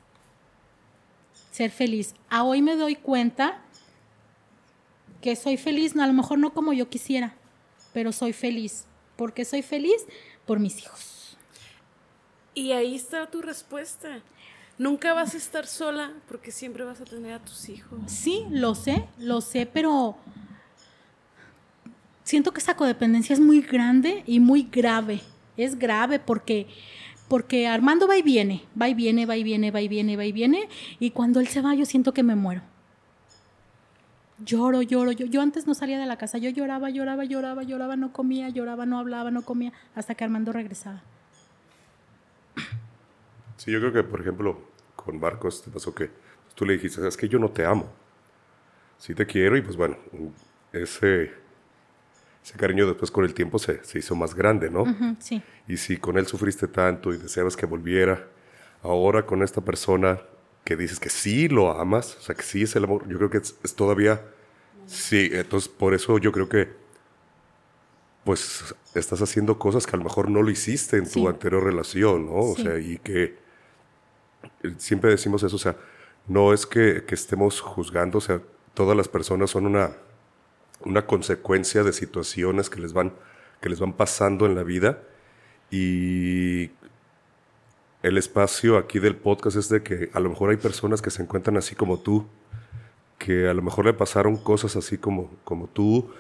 Ser 1.56 1.72
feliz. 1.72 2.16
A 2.30 2.44
hoy 2.44 2.62
me 2.62 2.76
doy 2.76 2.98
cuenta 2.98 3.62
que 5.22 5.38
soy 5.38 5.56
feliz, 5.56 5.96
no, 5.96 6.04
a 6.04 6.08
lo 6.08 6.12
mejor 6.12 6.38
no 6.38 6.54
como 6.54 6.74
yo 6.74 6.90
quisiera, 6.90 7.34
pero 7.94 8.12
soy 8.12 8.34
feliz. 8.34 8.84
¿Por 9.16 9.34
qué 9.34 9.46
soy 9.46 9.62
feliz? 9.62 10.06
Por 10.46 10.60
mis 10.60 10.80
hijos. 10.80 11.38
Y 12.56 12.74
ahí 12.74 12.94
está 12.94 13.32
tu 13.32 13.42
respuesta. 13.42 14.20
Nunca 14.78 15.14
vas 15.14 15.34
a 15.34 15.38
estar 15.38 15.66
sola 15.66 16.12
porque 16.28 16.52
siempre 16.52 16.84
vas 16.84 17.00
a 17.00 17.06
tener 17.06 17.32
a 17.32 17.40
tus 17.40 17.70
hijos. 17.70 18.02
Sí, 18.08 18.44
lo 18.50 18.76
sé, 18.76 19.08
lo 19.18 19.40
sé, 19.40 19.66
pero 19.66 20.18
siento 22.26 22.52
que 22.52 22.60
esa 22.60 22.76
codependencia 22.76 23.32
es 23.32 23.40
muy 23.40 23.62
grande 23.62 24.26
y 24.28 24.42
muy 24.42 24.64
grave. 24.64 25.22
Es 25.56 25.80
grave 25.80 26.20
porque 26.20 26.68
porque 27.36 27.68
Armando 27.68 28.08
va 28.08 28.16
y 28.16 28.22
viene, 28.22 28.64
va 28.82 28.88
y 28.88 28.94
viene, 28.94 29.26
va 29.26 29.36
y 29.36 29.44
viene, 29.44 29.70
va 29.70 29.82
y 29.82 29.90
viene, 29.90 30.16
va 30.16 30.24
y 30.24 30.32
viene, 30.32 30.70
y 31.00 31.12
cuando 31.12 31.42
él 31.42 31.50
se 31.50 31.62
va 31.62 31.76
yo 31.76 31.86
siento 31.86 32.14
que 32.14 32.24
me 32.24 32.34
muero. 32.34 32.62
Lloro, 34.46 34.82
lloro, 34.82 35.12
yo, 35.12 35.26
yo 35.26 35.42
antes 35.42 35.68
no 35.68 35.74
salía 35.74 36.00
de 36.00 36.06
la 36.06 36.18
casa, 36.18 36.38
yo 36.38 36.50
lloraba, 36.50 36.90
lloraba, 36.92 37.26
lloraba, 37.26 37.64
lloraba, 37.64 37.98
no 37.98 38.14
comía, 38.14 38.48
lloraba, 38.48 38.86
no 38.86 39.00
hablaba, 39.00 39.32
no 39.32 39.42
comía, 39.42 39.74
hasta 39.96 40.16
que 40.16 40.24
Armando 40.24 40.54
regresaba. 40.54 41.04
Sí, 43.58 43.70
yo 43.70 43.82
creo 43.82 43.92
que, 43.92 44.04
por 44.04 44.22
ejemplo, 44.22 44.70
con 44.96 45.20
Marcos 45.20 45.62
te 45.62 45.70
pasó 45.70 45.94
que 45.94 46.12
tú 46.56 46.66
le 46.66 46.72
dijiste, 46.72 47.06
es 47.06 47.18
que 47.18 47.28
yo 47.28 47.38
no 47.38 47.50
te 47.50 47.66
amo. 47.66 47.92
Sí 48.98 49.14
te 49.14 49.26
quiero 49.26 49.58
y 49.58 49.62
pues 49.62 49.76
bueno, 49.76 49.98
ese, 50.72 51.34
ese 52.46 52.58
cariño 52.58 52.86
después 52.86 53.10
con 53.10 53.26
el 53.26 53.34
tiempo 53.34 53.58
se, 53.58 53.84
se 53.84 53.98
hizo 53.98 54.16
más 54.16 54.36
grande, 54.36 54.70
¿no? 54.70 54.86
Sí, 55.20 55.42
Y 55.68 55.78
si 55.78 55.98
con 55.98 56.18
él 56.20 56.28
sufriste 56.28 56.68
tanto 56.68 57.12
y 57.12 57.18
deseabas 57.18 57.58
que 57.58 57.66
volviera, 57.66 58.28
ahora 58.84 59.26
con 59.26 59.42
esta 59.42 59.62
persona 59.62 60.22
que 60.64 60.76
dices 60.76 61.00
que 61.00 61.10
sí 61.10 61.48
lo 61.50 61.72
amas, 61.72 62.16
o 62.18 62.22
sea, 62.22 62.36
que 62.36 62.44
sí 62.44 62.62
es 62.62 62.76
el 62.76 62.84
amor, 62.84 63.08
yo 63.08 63.18
creo 63.18 63.30
que 63.32 63.40
es, 63.40 63.56
es 63.64 63.74
todavía, 63.76 64.22
sí, 64.86 65.30
entonces 65.34 65.68
por 65.70 65.96
eso 65.96 66.20
yo 66.20 66.32
creo 66.32 66.48
que, 66.48 66.70
pues, 68.24 68.76
estás 68.94 69.22
haciendo 69.22 69.58
cosas 69.60 69.86
que 69.86 69.96
a 69.96 70.00
lo 70.00 70.04
mejor 70.04 70.30
no 70.30 70.42
lo 70.42 70.50
hiciste 70.50 70.98
en 70.98 71.06
Sí. 71.06 71.22
tu 71.22 71.28
anterior 71.30 71.64
relación, 71.64 72.26
¿no? 72.28 72.36
O 72.36 72.56
sea, 72.56 72.78
y 72.80 72.98
que 73.00 73.38
eh, 74.64 74.74
siempre 74.78 75.12
decimos 75.12 75.42
eso, 75.44 75.56
o 75.56 75.60
sea, 75.60 75.76
no 76.28 76.54
es 76.54 76.66
que, 76.66 77.04
que 77.08 77.14
estemos 77.16 77.62
juzgando, 77.62 78.18
o 78.20 78.22
sea, 78.22 78.42
todas 78.74 78.96
las 78.98 79.08
personas 79.08 79.50
son 79.52 79.66
una, 79.68 79.92
una 80.86 81.06
consecuencia 81.06 81.84
de 81.84 81.94
situaciones 81.94 82.70
que 82.70 82.80
les 82.80 82.94
van, 82.94 83.14
que 83.62 83.70
les 83.70 83.80
van 83.80 83.94
pasando 83.94 84.46
en 84.46 84.56
la 84.56 84.64
vida 84.64 85.02
y 85.72 86.72
el 88.04 88.18
espacio 88.18 88.78
aquí 88.78 89.00
del 89.00 89.16
podcast 89.16 89.58
es 89.58 89.70
de 89.70 89.82
que 89.82 90.10
a 90.14 90.20
lo 90.20 90.30
mejor 90.30 90.52
hay 90.52 90.58
personas 90.58 91.02
que 91.02 91.10
se 91.10 91.24
encuentran 91.24 91.58
así 91.58 91.76
como 91.76 92.00
tú, 92.00 92.28
que 93.18 93.48
a 93.48 93.54
lo 93.54 93.62
mejor 93.62 93.86
le 93.86 93.94
pasaron 93.94 94.38
cosas 94.38 94.76
así 94.76 94.98
como, 94.98 95.32
como 95.44 95.68
tú, 95.68 96.12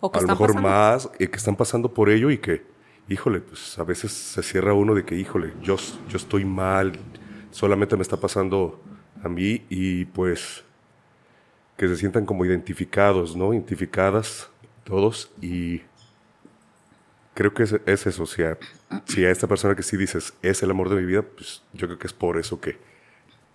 O 0.00 0.10
que 0.10 0.18
a 0.18 0.22
lo 0.22 0.28
mejor 0.28 0.54
pasando. 0.54 0.68
más, 0.68 1.10
y 1.18 1.28
que 1.28 1.36
están 1.36 1.56
pasando 1.56 1.94
por 1.94 2.10
ello 2.10 2.30
y 2.30 2.38
que, 2.38 2.66
híjole, 3.08 3.40
pues 3.40 3.78
a 3.78 3.84
veces 3.84 4.12
se 4.12 4.42
cierra 4.42 4.72
uno 4.74 4.94
de 4.94 5.04
que, 5.04 5.14
híjole, 5.14 5.52
yo, 5.62 5.76
yo 6.08 6.16
estoy 6.16 6.44
mal, 6.44 6.98
solamente 7.52 7.96
me 7.96 8.02
está 8.02 8.16
pasando 8.16 8.80
a 9.22 9.28
mí 9.28 9.64
y 9.68 10.06
pues 10.06 10.64
que 11.80 11.88
se 11.88 11.96
sientan 11.96 12.26
como 12.26 12.44
identificados, 12.44 13.34
¿no? 13.34 13.54
Identificadas 13.54 14.50
todos 14.84 15.30
y 15.40 15.80
creo 17.32 17.54
que 17.54 17.62
es, 17.62 17.74
es 17.86 18.06
eso, 18.06 18.24
o 18.24 18.26
sea, 18.26 18.58
si 19.06 19.24
a 19.24 19.30
esta 19.30 19.46
persona 19.46 19.74
que 19.74 19.82
sí 19.82 19.96
dices 19.96 20.34
es 20.42 20.62
el 20.62 20.70
amor 20.70 20.90
de 20.90 20.96
mi 20.96 21.06
vida, 21.06 21.22
pues 21.22 21.62
yo 21.72 21.86
creo 21.86 21.98
que 21.98 22.06
es 22.06 22.12
por 22.12 22.36
eso 22.36 22.60
que, 22.60 22.76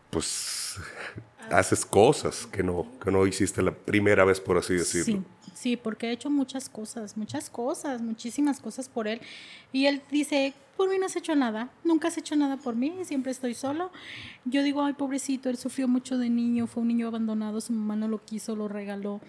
pues, 0.10 0.80
haces 1.52 1.86
cosas 1.86 2.48
que 2.48 2.64
no, 2.64 2.92
que 3.00 3.12
no 3.12 3.28
hiciste 3.28 3.62
la 3.62 3.76
primera 3.76 4.26
vez, 4.26 4.40
por 4.40 4.58
así 4.58 4.74
decirlo. 4.74 5.20
Sí, 5.20 5.24
sí, 5.56 5.76
porque 5.78 6.10
he 6.10 6.12
hecho 6.12 6.30
muchas 6.30 6.70
cosas, 6.70 7.18
muchas 7.18 7.50
cosas, 7.50 8.02
muchísimas 8.02 8.60
cosas 8.60 8.88
por 8.88 9.08
él. 9.08 9.20
Y 9.74 9.88
él 9.88 10.04
dice, 10.12 10.54
por 10.78 10.90
mí 10.90 11.00
no 11.00 11.08
has 11.08 11.16
hecho 11.16 11.36
nada, 11.36 11.70
nunca 11.84 12.10
has 12.10 12.18
hecho 12.18 12.36
nada 12.36 12.58
por 12.58 12.76
mí, 12.76 12.94
siempre 13.04 13.32
estoy 13.32 13.56
solo. 13.56 13.90
Yo 14.46 14.62
digo, 14.62 14.84
ay, 14.84 14.94
pobrecito, 14.94 15.50
él 15.50 15.58
sufrió 15.58 15.88
mucho 15.88 16.18
de 16.20 16.30
niño, 16.30 16.68
fue 16.68 16.82
un 16.84 16.90
niño 16.90 17.08
abandonado, 17.08 17.60
su 17.62 17.74
mamá 17.74 17.96
no 17.96 18.08
lo 18.08 18.24
quiso, 18.24 18.56
lo 18.56 18.68
regaló. 18.68 19.22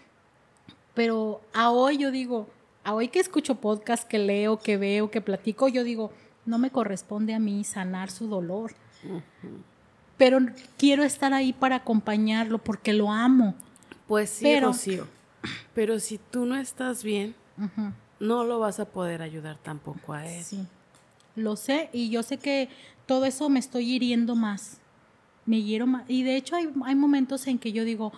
Pero 0.95 1.41
a 1.55 1.71
hoy 1.71 1.99
yo 1.99 2.11
digo, 2.11 2.49
a 2.85 2.93
hoy 2.95 3.09
que 3.09 3.21
escucho 3.21 3.57
podcast, 3.57 4.07
que 4.07 4.19
leo, 4.19 4.59
que 4.59 4.77
veo, 4.77 5.11
que 5.11 5.21
platico, 5.21 5.69
yo 5.69 5.85
digo, 5.85 6.11
no 6.45 6.59
me 6.59 6.71
corresponde 6.71 7.35
a 7.35 7.39
mí 7.39 7.65
sanar 7.65 8.11
su 8.11 8.29
dolor. 8.29 8.73
Pero 10.17 10.39
quiero 10.79 11.03
estar 11.05 11.35
ahí 11.35 11.53
para 11.53 11.77
acompañarlo 11.77 12.59
porque 12.59 12.93
lo 12.93 13.11
amo. 13.13 13.55
Pues 14.09 14.31
sí, 14.31 14.45
Pero- 14.45 14.69
Rocío. 14.69 15.07
Pero 15.75 16.01
si 16.01 16.19
tú 16.19 16.47
no 16.47 16.57
estás 16.57 17.05
bien, 17.05 17.35
no 18.21 18.45
lo 18.45 18.59
vas 18.59 18.81
a 18.81 18.87
poder 18.87 19.23
ayudar 19.23 19.59
tampoco 19.63 20.13
a 20.13 20.27
él. 20.27 20.43
Sí, 20.43 20.67
lo 21.35 21.57
sé 21.57 21.91
y 21.93 22.11
yo 22.11 22.23
sé 22.23 22.39
que 22.39 22.69
todo 23.07 23.25
eso 23.25 23.49
me 23.49 23.59
estoy 23.59 23.91
hiriendo 23.91 24.35
más. 24.35 24.81
Me 25.45 25.63
hiero 25.63 25.87
más. 25.87 26.05
Y 26.09 26.23
de 26.23 26.37
hecho 26.37 26.57
hay, 26.57 26.69
hay 26.85 26.95
momentos 26.95 27.47
en 27.47 27.59
que 27.59 27.73
yo 27.73 27.85
digo, 27.85 28.13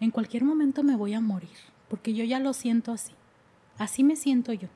en 0.00 0.10
cualquier 0.10 0.44
momento 0.44 0.82
me 0.82 0.96
voy 0.96 1.14
a 1.14 1.20
morir, 1.20 1.56
porque 1.88 2.12
yo 2.12 2.24
ya 2.24 2.40
lo 2.40 2.52
siento 2.52 2.92
así. 2.92 3.12
Así 3.78 4.04
me 4.04 4.16
siento 4.16 4.52
yo. 4.52 4.68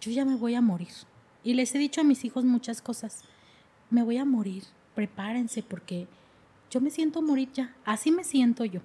Yo 0.00 0.10
ya 0.10 0.24
me 0.24 0.36
voy 0.36 0.54
a 0.54 0.60
morir. 0.60 0.92
Y 1.42 1.54
les 1.54 1.74
he 1.74 1.78
dicho 1.78 2.00
a 2.00 2.04
mis 2.04 2.24
hijos 2.24 2.44
muchas 2.44 2.82
cosas. 2.82 3.22
Me 3.90 4.02
voy 4.02 4.18
a 4.18 4.24
morir. 4.24 4.64
Prepárense 4.94 5.62
porque 5.62 6.06
yo 6.70 6.80
me 6.80 6.90
siento 6.90 7.22
morir 7.22 7.50
ya. 7.52 7.74
Así 7.84 8.10
me 8.10 8.24
siento 8.24 8.64
yo. 8.64 8.80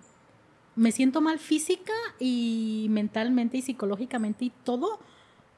Me 0.75 0.91
siento 0.91 1.21
mal 1.21 1.39
física 1.39 1.93
y 2.19 2.87
mentalmente 2.89 3.57
y 3.57 3.61
psicológicamente 3.61 4.45
y 4.45 4.49
todo. 4.63 4.99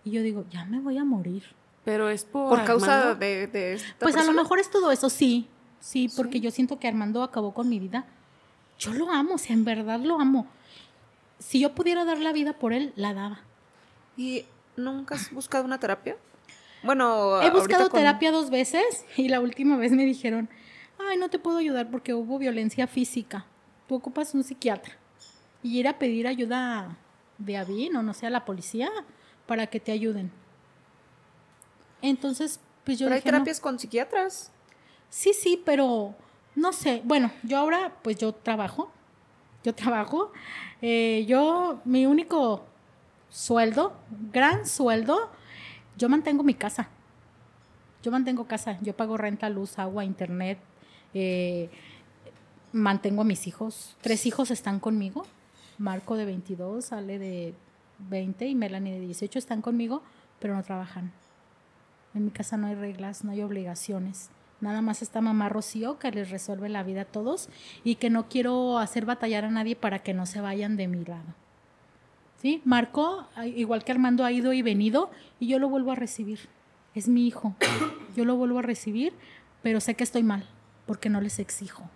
Y 0.03 0.11
yo 0.11 0.21
digo, 0.21 0.45
ya 0.51 0.65
me 0.65 0.79
voy 0.79 0.97
a 0.97 1.03
morir. 1.03 1.43
Pero 1.83 2.09
es 2.09 2.23
por, 2.25 2.49
Por 2.49 2.65
causa 2.65 2.99
Armando. 2.99 3.19
de, 3.19 3.47
de 3.47 3.73
esta 3.73 3.95
Pues 3.99 4.15
a 4.17 4.23
lo 4.23 4.33
mejor 4.33 4.59
es 4.59 4.69
todo 4.69 4.91
eso, 4.91 5.09
sí. 5.09 5.47
Sí, 5.79 6.09
porque 6.15 6.39
yo 6.39 6.51
siento 6.51 6.79
que 6.79 6.87
Armando 6.87 7.23
acabó 7.23 7.53
con 7.53 7.69
mi 7.69 7.79
vida. 7.79 8.05
Yo 8.77 8.93
lo 8.93 9.09
amo, 9.11 9.35
o 9.35 9.37
sea, 9.37 9.53
en 9.55 9.63
verdad 9.65 9.99
lo 10.01 10.19
amo. 10.19 10.47
Si 11.39 11.59
yo 11.59 11.73
pudiera 11.73 12.03
dar 12.05 12.19
la 12.19 12.31
vida 12.33 12.53
por 12.53 12.73
él, 12.73 12.93
la 12.95 13.13
daba. 13.13 13.39
¿Y 14.17 14.45
nunca 14.75 15.15
has 15.15 15.31
buscado 15.31 15.65
una 15.65 15.79
terapia? 15.79 16.17
Bueno, 16.83 17.41
He 17.41 17.49
buscado 17.51 17.89
con- 17.89 17.99
terapia 17.99 18.31
dos 18.31 18.49
veces 18.49 19.05
y 19.15 19.29
la 19.29 19.39
última 19.39 19.77
vez 19.77 19.91
me 19.93 20.05
dijeron, 20.05 20.49
ay, 21.09 21.17
no 21.17 21.29
te 21.29 21.39
puedo 21.39 21.57
ayudar 21.57 21.89
porque 21.89 22.13
hubo 22.13 22.37
violencia 22.37 22.85
física. 22.87 23.45
Tú 23.87 23.95
ocupas 23.95 24.33
un 24.35 24.43
psiquiatra. 24.43 24.95
Y 25.63 25.79
ir 25.79 25.87
a 25.87 25.97
pedir 25.99 26.27
ayuda 26.27 26.97
de 27.37 27.57
ABIN 27.57 27.95
o 27.97 28.03
no 28.03 28.13
sé, 28.13 28.27
a 28.27 28.29
la 28.29 28.45
policía 28.45 28.89
para 29.45 29.67
que 29.67 29.79
te 29.79 29.91
ayuden. 29.91 30.31
Entonces, 32.01 32.59
pues 32.83 32.99
yo 32.99 33.05
Pero 33.05 33.15
hay 33.15 33.19
dije, 33.21 33.31
no. 33.31 33.37
terapias 33.37 33.59
con 33.59 33.79
psiquiatras. 33.79 34.51
Sí, 35.09 35.33
sí, 35.33 35.61
pero 35.65 36.15
no 36.55 36.73
sé. 36.73 37.01
Bueno, 37.03 37.31
yo 37.43 37.57
ahora, 37.57 37.93
pues 38.01 38.17
yo 38.17 38.33
trabajo. 38.33 38.91
Yo 39.63 39.73
trabajo. 39.73 40.31
Eh, 40.81 41.25
yo, 41.27 41.81
mi 41.85 42.05
único 42.05 42.63
sueldo, 43.29 43.93
gran 44.31 44.65
sueldo, 44.65 45.29
yo 45.97 46.07
mantengo 46.09 46.43
mi 46.43 46.53
casa. 46.53 46.89
Yo 48.03 48.11
mantengo 48.11 48.45
casa. 48.47 48.77
Yo 48.81 48.95
pago 48.95 49.17
renta, 49.17 49.49
luz, 49.49 49.79
agua, 49.79 50.05
internet. 50.05 50.59
eh, 51.13 51.69
mantengo 52.73 53.21
a 53.21 53.25
mis 53.25 53.47
hijos. 53.47 53.95
Tres 54.01 54.25
hijos 54.25 54.51
están 54.51 54.79
conmigo. 54.79 55.25
Marco 55.77 56.15
de 56.17 56.25
22, 56.25 56.91
Ale 56.91 57.19
de 57.19 57.53
20 58.09 58.47
y 58.47 58.55
Melanie 58.55 58.93
de 58.93 58.99
18 59.01 59.39
están 59.39 59.61
conmigo, 59.61 60.01
pero 60.39 60.55
no 60.55 60.63
trabajan. 60.63 61.11
En 62.13 62.25
mi 62.25 62.31
casa 62.31 62.57
no 62.57 62.67
hay 62.67 62.75
reglas, 62.75 63.23
no 63.23 63.31
hay 63.31 63.41
obligaciones. 63.41 64.29
Nada 64.59 64.81
más 64.81 65.01
está 65.01 65.21
mamá 65.21 65.49
Rocío 65.49 65.99
que 65.99 66.11
les 66.11 66.31
resuelve 66.31 66.67
la 66.67 66.81
vida 66.81 67.01
a 67.01 67.05
todos 67.05 67.47
y 67.83 67.95
que 67.95 68.09
no 68.09 68.27
quiero 68.27 68.79
hacer 68.79 69.05
batallar 69.05 69.45
a 69.45 69.51
nadie 69.51 69.75
para 69.75 69.99
que 69.99 70.13
no 70.13 70.25
se 70.25 70.41
vayan 70.41 70.77
de 70.77 70.87
mi 70.87 71.05
lado. 71.05 71.35
¿Sí? 72.41 72.61
Marco, 72.65 73.27
igual 73.55 73.83
que 73.83 73.91
Armando, 73.91 74.23
ha 74.23 74.31
ido 74.31 74.53
y 74.53 74.61
venido 74.61 75.11
y 75.39 75.47
yo 75.47 75.59
lo 75.59 75.69
vuelvo 75.69 75.91
a 75.91 75.95
recibir. 75.95 76.39
Es 76.95 77.07
mi 77.07 77.27
hijo. 77.27 77.55
Yo 78.15 78.25
lo 78.25 78.35
vuelvo 78.35 78.59
a 78.59 78.63
recibir, 78.63 79.13
pero 79.61 79.79
sé 79.79 79.95
que 79.95 80.03
estoy 80.03 80.23
mal 80.23 80.43
porque 80.87 81.09
no 81.09 81.21
les 81.21 81.37
exijo. 81.37 81.89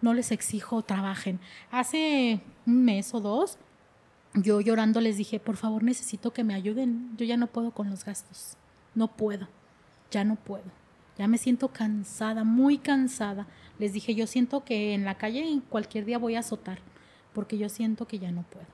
No 0.00 0.14
les 0.14 0.32
exijo 0.32 0.82
trabajen. 0.82 1.40
Hace 1.70 2.40
un 2.66 2.84
mes 2.84 3.14
o 3.14 3.20
dos, 3.20 3.58
yo 4.34 4.60
llorando 4.60 5.00
les 5.00 5.16
dije, 5.16 5.40
por 5.40 5.56
favor 5.56 5.82
necesito 5.82 6.32
que 6.32 6.44
me 6.44 6.54
ayuden. 6.54 7.10
Yo 7.16 7.24
ya 7.24 7.36
no 7.36 7.48
puedo 7.48 7.72
con 7.72 7.90
los 7.90 8.04
gastos. 8.04 8.56
No 8.94 9.08
puedo. 9.08 9.48
Ya 10.10 10.24
no 10.24 10.36
puedo. 10.36 10.64
Ya 11.18 11.28
me 11.28 11.38
siento 11.38 11.68
cansada, 11.68 12.44
muy 12.44 12.78
cansada. 12.78 13.46
Les 13.78 13.92
dije, 13.92 14.14
yo 14.14 14.26
siento 14.26 14.64
que 14.64 14.94
en 14.94 15.04
la 15.04 15.16
calle 15.16 15.60
cualquier 15.68 16.04
día 16.04 16.18
voy 16.18 16.34
a 16.34 16.40
azotar, 16.40 16.78
porque 17.34 17.58
yo 17.58 17.68
siento 17.68 18.06
que 18.06 18.18
ya 18.18 18.30
no 18.30 18.42
puedo. 18.44 18.66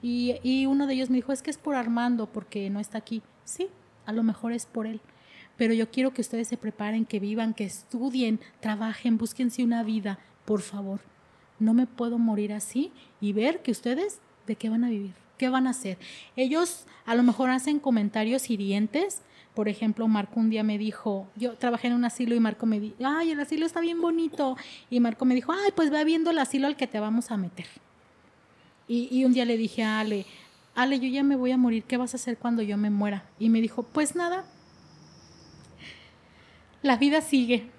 Y, 0.00 0.36
y 0.42 0.66
uno 0.66 0.86
de 0.86 0.94
ellos 0.94 1.10
me 1.10 1.16
dijo, 1.16 1.32
es 1.32 1.42
que 1.42 1.50
es 1.50 1.58
por 1.58 1.74
Armando, 1.74 2.26
porque 2.26 2.70
no 2.70 2.80
está 2.80 2.98
aquí. 2.98 3.22
Sí, 3.44 3.68
a 4.06 4.12
lo 4.12 4.22
mejor 4.22 4.52
es 4.52 4.66
por 4.66 4.86
él. 4.86 5.00
Pero 5.56 5.74
yo 5.74 5.90
quiero 5.90 6.14
que 6.14 6.22
ustedes 6.22 6.48
se 6.48 6.56
preparen, 6.56 7.04
que 7.04 7.20
vivan, 7.20 7.52
que 7.52 7.64
estudien, 7.64 8.40
trabajen, 8.60 9.18
búsquense 9.18 9.62
una 9.62 9.82
vida, 9.82 10.18
por 10.50 10.62
favor. 10.62 10.98
No 11.60 11.74
me 11.74 11.86
puedo 11.86 12.18
morir 12.18 12.52
así 12.52 12.90
y 13.20 13.32
ver 13.32 13.62
que 13.62 13.70
ustedes 13.70 14.18
de 14.48 14.56
qué 14.56 14.68
van 14.68 14.82
a 14.82 14.88
vivir, 14.88 15.12
qué 15.38 15.48
van 15.48 15.68
a 15.68 15.70
hacer. 15.70 15.96
Ellos 16.34 16.86
a 17.06 17.14
lo 17.14 17.22
mejor 17.22 17.50
hacen 17.50 17.78
comentarios 17.78 18.50
hirientes. 18.50 19.22
Por 19.54 19.68
ejemplo, 19.68 20.08
Marco 20.08 20.40
un 20.40 20.50
día 20.50 20.64
me 20.64 20.76
dijo, 20.76 21.28
yo 21.36 21.54
trabajé 21.54 21.86
en 21.86 21.92
un 21.92 22.04
asilo 22.04 22.34
y 22.34 22.40
Marco 22.40 22.66
me 22.66 22.80
dijo, 22.80 22.96
ay, 23.06 23.30
el 23.30 23.38
asilo 23.38 23.64
está 23.64 23.78
bien 23.78 24.00
bonito. 24.00 24.56
Y 24.90 24.98
Marco 24.98 25.24
me 25.24 25.36
dijo, 25.36 25.52
ay, 25.52 25.70
pues 25.76 25.88
ve 25.88 26.04
viendo 26.04 26.32
el 26.32 26.38
asilo 26.40 26.66
al 26.66 26.74
que 26.74 26.88
te 26.88 26.98
vamos 26.98 27.30
a 27.30 27.36
meter. 27.36 27.66
Y, 28.88 29.06
y 29.16 29.24
un 29.24 29.32
día 29.32 29.44
le 29.44 29.56
dije 29.56 29.84
a 29.84 30.00
Ale, 30.00 30.26
Ale, 30.74 30.98
yo 30.98 31.06
ya 31.06 31.22
me 31.22 31.36
voy 31.36 31.52
a 31.52 31.56
morir, 31.56 31.84
¿qué 31.84 31.96
vas 31.96 32.14
a 32.14 32.16
hacer 32.16 32.38
cuando 32.38 32.60
yo 32.62 32.76
me 32.76 32.90
muera? 32.90 33.22
Y 33.38 33.50
me 33.50 33.60
dijo, 33.60 33.84
pues 33.84 34.16
nada, 34.16 34.44
la 36.82 36.96
vida 36.96 37.20
sigue. 37.20 37.70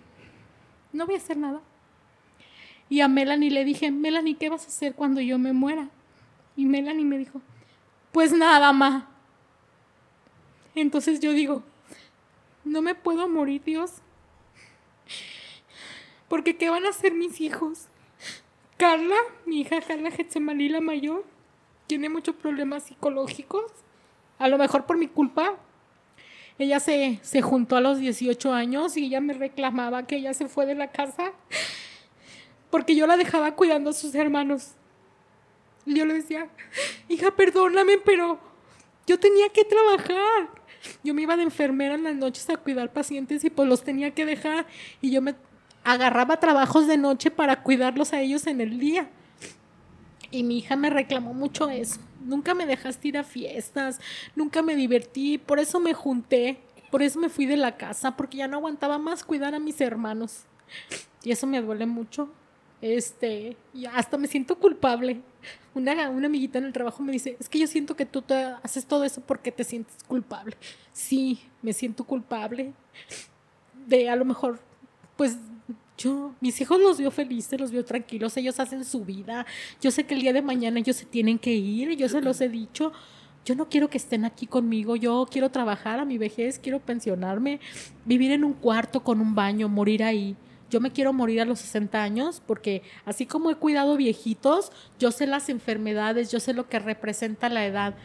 No 0.93 1.05
voy 1.05 1.15
a 1.15 1.17
hacer 1.17 1.35
nada. 1.35 1.59
Y 2.91 2.99
a 2.99 3.07
Melanie 3.07 3.49
le 3.49 3.63
dije, 3.63 3.89
Melanie, 3.89 4.35
¿qué 4.35 4.49
vas 4.49 4.65
a 4.65 4.67
hacer 4.67 4.95
cuando 4.95 5.21
yo 5.21 5.39
me 5.39 5.53
muera? 5.53 5.87
Y 6.57 6.65
Melanie 6.65 7.05
me 7.05 7.17
dijo, 7.17 7.39
pues 8.11 8.33
nada, 8.33 8.73
ma. 8.73 9.07
Entonces 10.75 11.21
yo 11.21 11.31
digo, 11.31 11.63
no 12.65 12.81
me 12.81 12.93
puedo 12.93 13.29
morir, 13.29 13.63
Dios. 13.63 13.93
Porque 16.27 16.57
¿qué 16.57 16.69
van 16.69 16.85
a 16.85 16.89
hacer 16.89 17.13
mis 17.13 17.39
hijos? 17.39 17.87
Carla, 18.75 19.15
mi 19.45 19.61
hija 19.61 19.79
Carla 19.79 20.11
Getsemani, 20.11 20.67
la 20.67 20.81
mayor, 20.81 21.23
tiene 21.87 22.09
muchos 22.09 22.35
problemas 22.35 22.83
psicológicos. 22.83 23.71
A 24.37 24.49
lo 24.49 24.57
mejor 24.57 24.85
por 24.85 24.97
mi 24.97 25.07
culpa. 25.07 25.55
Ella 26.59 26.81
se, 26.81 27.19
se 27.21 27.41
juntó 27.41 27.77
a 27.77 27.81
los 27.81 27.99
18 27.99 28.51
años 28.51 28.97
y 28.97 29.05
ella 29.05 29.21
me 29.21 29.31
reclamaba 29.31 30.05
que 30.07 30.17
ella 30.17 30.33
se 30.33 30.49
fue 30.49 30.65
de 30.65 30.75
la 30.75 30.91
casa 30.91 31.31
porque 32.71 32.95
yo 32.95 33.05
la 33.05 33.17
dejaba 33.17 33.55
cuidando 33.55 33.91
a 33.91 33.93
sus 33.93 34.15
hermanos. 34.15 34.71
Y 35.85 35.95
yo 35.95 36.05
le 36.05 36.15
decía, 36.15 36.49
hija, 37.09 37.35
perdóname, 37.35 37.97
pero 37.99 38.39
yo 39.05 39.19
tenía 39.19 39.49
que 39.49 39.65
trabajar. 39.65 40.49
Yo 41.03 41.13
me 41.13 41.21
iba 41.21 41.37
de 41.37 41.43
enfermera 41.43 41.95
en 41.95 42.03
las 42.03 42.15
noches 42.15 42.49
a 42.49 42.57
cuidar 42.57 42.91
pacientes 42.91 43.43
y 43.43 43.49
pues 43.49 43.67
los 43.67 43.83
tenía 43.83 44.11
que 44.11 44.25
dejar 44.25 44.65
y 44.99 45.11
yo 45.11 45.21
me 45.21 45.35
agarraba 45.83 46.39
trabajos 46.39 46.87
de 46.87 46.97
noche 46.97 47.29
para 47.29 47.61
cuidarlos 47.61 48.13
a 48.13 48.21
ellos 48.21 48.47
en 48.47 48.61
el 48.61 48.79
día. 48.79 49.09
Y 50.31 50.43
mi 50.43 50.59
hija 50.59 50.75
me 50.75 50.89
reclamó 50.89 51.33
mucho 51.33 51.69
eso. 51.69 51.99
Nunca 52.21 52.53
me 52.53 52.65
dejaste 52.65 53.09
ir 53.09 53.17
a 53.17 53.23
fiestas, 53.23 53.99
nunca 54.35 54.61
me 54.61 54.75
divertí, 54.75 55.37
por 55.37 55.59
eso 55.59 55.79
me 55.79 55.93
junté, 55.93 56.59
por 56.89 57.01
eso 57.01 57.19
me 57.19 57.29
fui 57.29 57.45
de 57.45 57.57
la 57.57 57.77
casa, 57.77 58.15
porque 58.15 58.37
ya 58.37 58.47
no 58.47 58.57
aguantaba 58.57 58.97
más 58.97 59.23
cuidar 59.23 59.53
a 59.55 59.59
mis 59.59 59.81
hermanos. 59.81 60.45
Y 61.23 61.31
eso 61.31 61.47
me 61.47 61.61
duele 61.61 61.85
mucho. 61.85 62.31
Este, 62.81 63.55
y 63.73 63.85
hasta 63.85 64.17
me 64.17 64.27
siento 64.27 64.57
culpable. 64.57 65.21
Una, 65.73 66.09
una 66.09 66.27
amiguita 66.27 66.57
en 66.57 66.65
el 66.65 66.73
trabajo 66.73 67.03
me 67.03 67.11
dice, 67.11 67.37
es 67.39 67.47
que 67.47 67.59
yo 67.59 67.67
siento 67.67 67.95
que 67.95 68.05
tú 68.05 68.21
te 68.21 68.33
haces 68.33 68.85
todo 68.85 69.03
eso 69.03 69.21
porque 69.21 69.51
te 69.51 69.63
sientes 69.63 69.95
culpable. 70.07 70.57
Sí, 70.91 71.39
me 71.61 71.73
siento 71.73 72.03
culpable 72.03 72.73
de 73.87 74.09
a 74.09 74.15
lo 74.15 74.25
mejor, 74.25 74.59
pues 75.15 75.37
yo, 75.97 76.33
mis 76.41 76.59
hijos 76.61 76.79
los 76.79 76.97
veo 76.97 77.11
felices, 77.11 77.59
los 77.59 77.71
veo 77.71 77.85
tranquilos, 77.85 78.35
ellos 78.37 78.59
hacen 78.59 78.83
su 78.83 79.05
vida. 79.05 79.45
Yo 79.81 79.91
sé 79.91 80.05
que 80.05 80.15
el 80.15 80.21
día 80.21 80.33
de 80.33 80.41
mañana 80.41 80.79
ellos 80.79 80.95
se 80.95 81.05
tienen 81.05 81.37
que 81.37 81.53
ir, 81.53 81.95
yo 81.95 82.09
se 82.09 82.21
los 82.21 82.41
he 82.41 82.49
dicho. 82.49 82.91
Yo 83.43 83.55
no 83.55 83.69
quiero 83.69 83.89
que 83.89 83.97
estén 83.97 84.23
aquí 84.23 84.45
conmigo, 84.45 84.95
yo 84.95 85.27
quiero 85.29 85.49
trabajar 85.49 85.99
a 85.99 86.05
mi 86.05 86.19
vejez, 86.19 86.59
quiero 86.59 86.79
pensionarme, 86.79 87.59
vivir 88.05 88.31
en 88.31 88.43
un 88.43 88.53
cuarto 88.53 89.03
con 89.03 89.19
un 89.19 89.33
baño, 89.33 89.67
morir 89.67 90.03
ahí. 90.03 90.35
Yo 90.71 90.79
me 90.79 90.91
quiero 90.91 91.11
morir 91.11 91.41
a 91.41 91.45
los 91.45 91.59
60 91.59 92.01
años 92.01 92.41
porque 92.47 92.81
así 93.03 93.25
como 93.25 93.51
he 93.51 93.55
cuidado 93.55 93.97
viejitos, 93.97 94.71
yo 94.97 95.11
sé 95.11 95.27
las 95.27 95.49
enfermedades, 95.49 96.31
yo 96.31 96.39
sé 96.39 96.53
lo 96.53 96.69
que 96.69 96.79
representa 96.79 97.49
la 97.49 97.65
edad. 97.65 97.95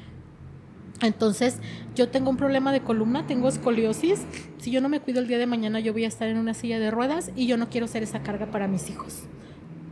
Entonces, 1.00 1.58
yo 1.94 2.08
tengo 2.08 2.28
un 2.28 2.36
problema 2.36 2.72
de 2.72 2.80
columna, 2.80 3.24
tengo 3.26 3.48
escoliosis. 3.48 4.26
Si 4.58 4.72
yo 4.72 4.80
no 4.80 4.88
me 4.88 4.98
cuido 4.98 5.20
el 5.20 5.28
día 5.28 5.38
de 5.38 5.46
mañana, 5.46 5.78
yo 5.78 5.92
voy 5.92 6.04
a 6.04 6.08
estar 6.08 6.28
en 6.28 6.38
una 6.38 6.54
silla 6.54 6.80
de 6.80 6.90
ruedas 6.90 7.30
y 7.36 7.46
yo 7.46 7.56
no 7.56 7.70
quiero 7.70 7.86
ser 7.86 8.02
esa 8.02 8.24
carga 8.24 8.46
para 8.46 8.66
mis 8.66 8.90
hijos. 8.90 9.22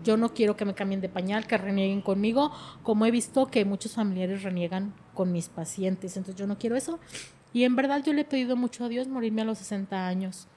Yo 0.02 0.16
no 0.16 0.34
quiero 0.34 0.56
que 0.56 0.64
me 0.64 0.74
cambien 0.74 1.00
de 1.00 1.08
pañal, 1.08 1.46
que 1.46 1.56
renieguen 1.56 2.00
conmigo, 2.00 2.50
como 2.82 3.06
he 3.06 3.12
visto 3.12 3.46
que 3.46 3.64
muchos 3.64 3.92
familiares 3.92 4.42
reniegan 4.42 4.94
con 5.14 5.30
mis 5.30 5.48
pacientes. 5.48 6.16
Entonces, 6.16 6.40
yo 6.40 6.48
no 6.48 6.58
quiero 6.58 6.74
eso. 6.74 6.98
Y 7.52 7.62
en 7.62 7.76
verdad 7.76 8.02
yo 8.04 8.12
le 8.12 8.22
he 8.22 8.24
pedido 8.24 8.56
mucho 8.56 8.84
a 8.84 8.88
Dios 8.88 9.06
morirme 9.06 9.42
a 9.42 9.44
los 9.44 9.58
60 9.58 10.08
años, 10.08 10.48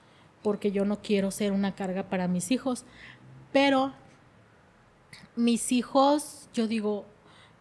porque 0.41 0.71
yo 0.71 0.85
no 0.85 1.01
quiero 1.01 1.31
ser 1.31 1.51
una 1.51 1.75
carga 1.75 2.03
para 2.03 2.27
mis 2.27 2.51
hijos. 2.51 2.85
Pero 3.51 3.93
mis 5.35 5.71
hijos, 5.71 6.49
yo 6.53 6.67
digo, 6.67 7.05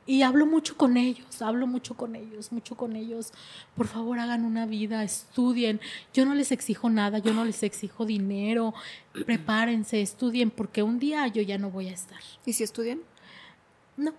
y 0.07 0.22
hablo 0.22 0.47
mucho 0.47 0.77
con 0.77 0.97
ellos, 0.97 1.43
hablo 1.43 1.66
mucho 1.66 1.97
con 1.97 2.14
ellos, 2.14 2.53
mucho 2.53 2.77
con 2.77 2.95
ellos. 2.95 3.33
Por 3.74 3.89
favor, 3.89 4.20
hagan 4.20 4.45
una 4.45 4.64
vida, 4.64 5.03
estudien. 5.03 5.81
Yo 6.14 6.24
no 6.24 6.35
les 6.35 6.53
exijo 6.53 6.89
nada, 6.89 7.18
yo 7.18 7.35
no 7.35 7.45
les 7.45 7.64
exijo 7.64 8.07
dinero. 8.07 8.72
Prepárense, 9.27 10.01
estudien, 10.01 10.51
porque 10.51 10.85
un 10.85 11.01
día 11.01 11.27
yo 11.27 11.43
ya 11.43 11.59
no 11.59 11.70
voy 11.70 11.89
a 11.89 11.93
estar. 11.93 12.20
¿Y 12.45 12.53
si 12.53 12.62
estudian? 12.62 13.01
No. 13.97 14.14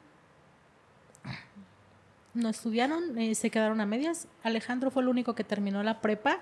No 2.33 2.49
estudiaron, 2.49 3.17
eh, 3.17 3.33
se 3.33 3.49
quedaron 3.49 3.79
a 3.79 3.85
medias. 3.85 4.27
Alejandro 4.43 4.91
fue 4.91 5.03
el 5.03 5.07
único 5.07 5.35
que 5.35 5.45
terminó 5.45 5.81
la 5.83 6.01
prepa. 6.01 6.41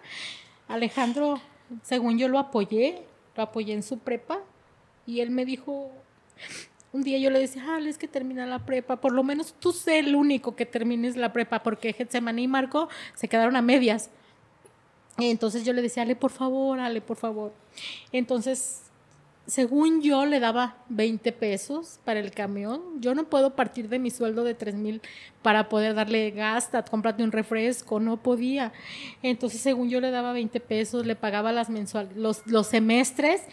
Alejandro, 0.67 1.39
según 1.83 2.17
yo 2.17 2.27
lo 2.27 2.39
apoyé, 2.39 3.03
lo 3.35 3.43
apoyé 3.43 3.73
en 3.73 3.83
su 3.83 3.99
prepa 3.99 4.39
y 5.05 5.19
él 5.21 5.29
me 5.29 5.45
dijo, 5.45 5.91
un 6.91 7.03
día 7.03 7.17
yo 7.17 7.29
le 7.29 7.39
decía, 7.39 7.63
ah, 7.67 7.79
es 7.79 7.97
que 7.97 8.07
termina 8.07 8.45
la 8.45 8.65
prepa, 8.65 8.95
por 9.01 9.11
lo 9.11 9.23
menos 9.23 9.53
tú 9.59 9.71
sé 9.71 9.99
el 9.99 10.15
único 10.15 10.55
que 10.55 10.65
termines 10.65 11.17
la 11.17 11.33
prepa, 11.33 11.61
porque 11.61 11.93
Getsemaní 11.93 12.43
y 12.43 12.47
Marco 12.47 12.89
se 13.13 13.27
quedaron 13.27 13.55
a 13.55 13.61
medias. 13.61 14.09
Entonces 15.17 15.63
yo 15.63 15.73
le 15.73 15.81
decía, 15.81 16.03
Ale, 16.03 16.15
por 16.15 16.31
favor, 16.31 16.79
Ale, 16.79 17.01
por 17.01 17.17
favor. 17.17 17.53
Entonces, 18.11 18.84
según 19.47 20.01
yo, 20.01 20.25
le 20.25 20.39
daba 20.39 20.77
20 20.89 21.31
pesos 21.31 21.99
para 22.03 22.19
el 22.19 22.31
camión. 22.31 22.81
Yo 22.99 23.13
no 23.13 23.25
puedo 23.25 23.55
partir 23.55 23.89
de 23.89 23.99
mi 23.99 24.09
sueldo 24.09 24.43
de 24.43 24.55
3 24.55 24.75
mil 24.75 25.01
para 25.41 25.69
poder 25.69 25.93
darle 25.93 26.31
gasta, 26.31 26.83
cómprate 26.83 27.23
un 27.23 27.31
refresco, 27.31 27.99
no 27.99 28.17
podía. 28.17 28.73
Entonces, 29.21 29.61
según 29.61 29.89
yo, 29.89 30.01
le 30.01 30.09
daba 30.09 30.33
20 30.33 30.59
pesos, 30.61 31.05
le 31.05 31.15
pagaba 31.15 31.51
las 31.51 31.69
mensual, 31.69 32.09
los, 32.15 32.41
semestres. 32.67 33.43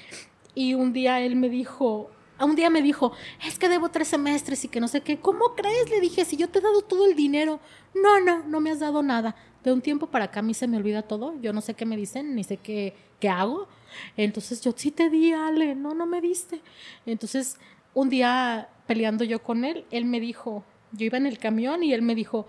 Y 0.54 0.74
un 0.74 0.92
día 0.92 1.20
él 1.20 1.36
me 1.36 1.50
dijo, 1.50 2.10
un 2.40 2.56
día 2.56 2.70
me 2.70 2.80
dijo, 2.80 3.12
es 3.46 3.58
que 3.58 3.68
debo 3.68 3.90
tres 3.90 4.08
semestres 4.08 4.64
y 4.64 4.68
que 4.68 4.80
no 4.80 4.88
sé 4.88 5.02
qué. 5.02 5.18
¿Cómo 5.18 5.54
crees? 5.54 5.90
Le 5.90 6.00
dije, 6.00 6.24
si 6.24 6.36
yo 6.36 6.48
te 6.48 6.60
he 6.60 6.62
dado 6.62 6.82
todo 6.82 7.06
el 7.06 7.14
dinero. 7.14 7.60
No, 7.94 8.20
no, 8.20 8.42
no 8.44 8.60
me 8.60 8.70
has 8.70 8.80
dado 8.80 9.02
nada. 9.02 9.36
De 9.62 9.72
un 9.72 9.82
tiempo 9.82 10.06
para 10.06 10.24
acá 10.24 10.40
a 10.40 10.42
mí 10.42 10.54
se 10.54 10.66
me 10.66 10.78
olvida 10.78 11.02
todo. 11.02 11.34
Yo 11.42 11.52
no 11.52 11.60
sé 11.60 11.74
qué 11.74 11.84
me 11.84 11.96
dicen, 11.96 12.34
ni 12.34 12.44
sé 12.44 12.56
qué, 12.56 12.94
qué 13.20 13.28
hago. 13.28 13.68
Entonces 14.16 14.60
yo 14.60 14.72
sí 14.76 14.90
te 14.90 15.10
di, 15.10 15.32
Ale. 15.32 15.74
No, 15.74 15.94
no 15.94 16.06
me 16.06 16.20
diste. 16.20 16.60
Entonces, 17.06 17.58
un 17.94 18.08
día 18.08 18.68
peleando 18.86 19.24
yo 19.24 19.42
con 19.42 19.64
él, 19.64 19.84
él 19.90 20.04
me 20.04 20.20
dijo, 20.20 20.64
yo 20.92 21.06
iba 21.06 21.18
en 21.18 21.26
el 21.26 21.38
camión 21.38 21.82
y 21.82 21.92
él 21.92 22.02
me 22.02 22.14
dijo, 22.14 22.46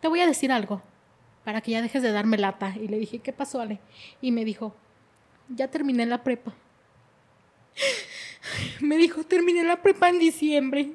te 0.00 0.08
voy 0.08 0.20
a 0.20 0.26
decir 0.26 0.52
algo 0.52 0.82
para 1.44 1.60
que 1.60 1.72
ya 1.72 1.82
dejes 1.82 2.02
de 2.02 2.12
darme 2.12 2.38
lata. 2.38 2.74
Y 2.76 2.88
le 2.88 2.98
dije, 2.98 3.18
¿qué 3.20 3.32
pasó, 3.32 3.60
Ale? 3.60 3.80
Y 4.20 4.32
me 4.32 4.44
dijo, 4.44 4.74
ya 5.48 5.68
terminé 5.68 6.06
la 6.06 6.22
prepa. 6.22 6.54
Me 8.80 8.98
dijo, 8.98 9.24
terminé 9.24 9.64
la 9.64 9.80
prepa 9.80 10.10
en 10.10 10.18
diciembre. 10.18 10.92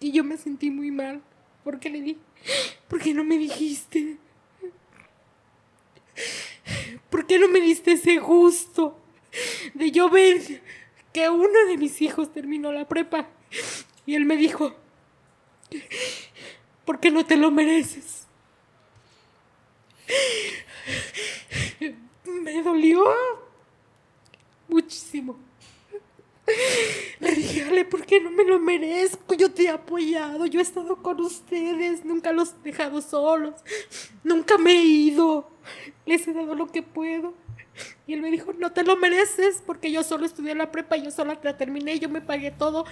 Y 0.00 0.10
yo 0.10 0.24
me 0.24 0.36
sentí 0.36 0.70
muy 0.70 0.90
mal. 0.90 1.22
Porque 1.62 1.88
le 1.88 2.00
dije, 2.00 2.20
¿por 2.88 3.00
qué 3.00 3.14
no 3.14 3.24
me 3.24 3.38
dijiste? 3.38 4.16
¿Por 7.10 7.26
qué 7.26 7.38
no 7.38 7.48
me 7.48 7.60
diste 7.60 7.92
ese 7.92 8.18
gusto 8.18 8.98
de 9.74 9.90
yo 9.90 10.10
ver 10.10 10.62
que 11.12 11.28
uno 11.28 11.66
de 11.66 11.76
mis 11.76 12.00
hijos 12.02 12.32
terminó 12.32 12.72
la 12.72 12.86
prepa? 12.86 13.28
Y 14.04 14.14
él 14.14 14.24
me 14.24 14.36
dijo, 14.36 14.74
¿por 16.84 17.00
qué 17.00 17.10
no 17.10 17.24
te 17.24 17.36
lo 17.36 17.50
mereces? 17.50 18.26
Me 22.24 22.62
dolió 22.62 23.04
muchísimo. 24.68 25.47
Le 27.20 27.34
dije, 27.34 27.64
Ale, 27.64 27.84
¿por 27.84 28.04
qué 28.04 28.20
no 28.20 28.30
me 28.30 28.44
lo 28.44 28.58
merezco? 28.58 29.34
Yo 29.34 29.50
te 29.50 29.64
he 29.64 29.68
apoyado, 29.68 30.46
yo 30.46 30.60
he 30.60 30.62
estado 30.62 30.96
con 30.96 31.20
ustedes, 31.20 32.04
nunca 32.04 32.32
los 32.32 32.50
he 32.50 32.70
dejado 32.70 33.00
solos, 33.00 33.54
nunca 34.24 34.58
me 34.58 34.72
he 34.72 34.84
ido, 34.84 35.50
les 36.06 36.26
he 36.26 36.32
dado 36.32 36.54
lo 36.54 36.68
que 36.68 36.82
puedo. 36.82 37.34
Y 38.06 38.14
él 38.14 38.22
me 38.22 38.30
dijo, 38.30 38.52
no 38.54 38.72
te 38.72 38.82
lo 38.82 38.96
mereces, 38.96 39.62
porque 39.64 39.92
yo 39.92 40.02
solo 40.02 40.26
estudié 40.26 40.54
la 40.54 40.72
prepa, 40.72 40.96
yo 40.96 41.10
solo 41.10 41.38
la 41.42 41.56
terminé, 41.56 41.98
yo 41.98 42.08
me 42.08 42.20
pagué 42.20 42.50
todo. 42.50 42.84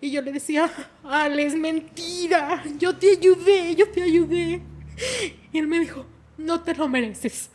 Y 0.00 0.10
yo 0.12 0.22
le 0.22 0.32
decía, 0.32 0.70
Ale, 1.02 1.46
es 1.46 1.56
mentira, 1.56 2.62
yo 2.78 2.96
te 2.96 3.12
ayudé, 3.12 3.74
yo 3.74 3.90
te 3.90 4.02
ayudé. 4.02 4.62
Y 5.52 5.58
él 5.58 5.66
me 5.66 5.80
dijo, 5.80 6.04
no 6.36 6.62
te 6.62 6.74
lo 6.74 6.88
mereces. 6.88 7.50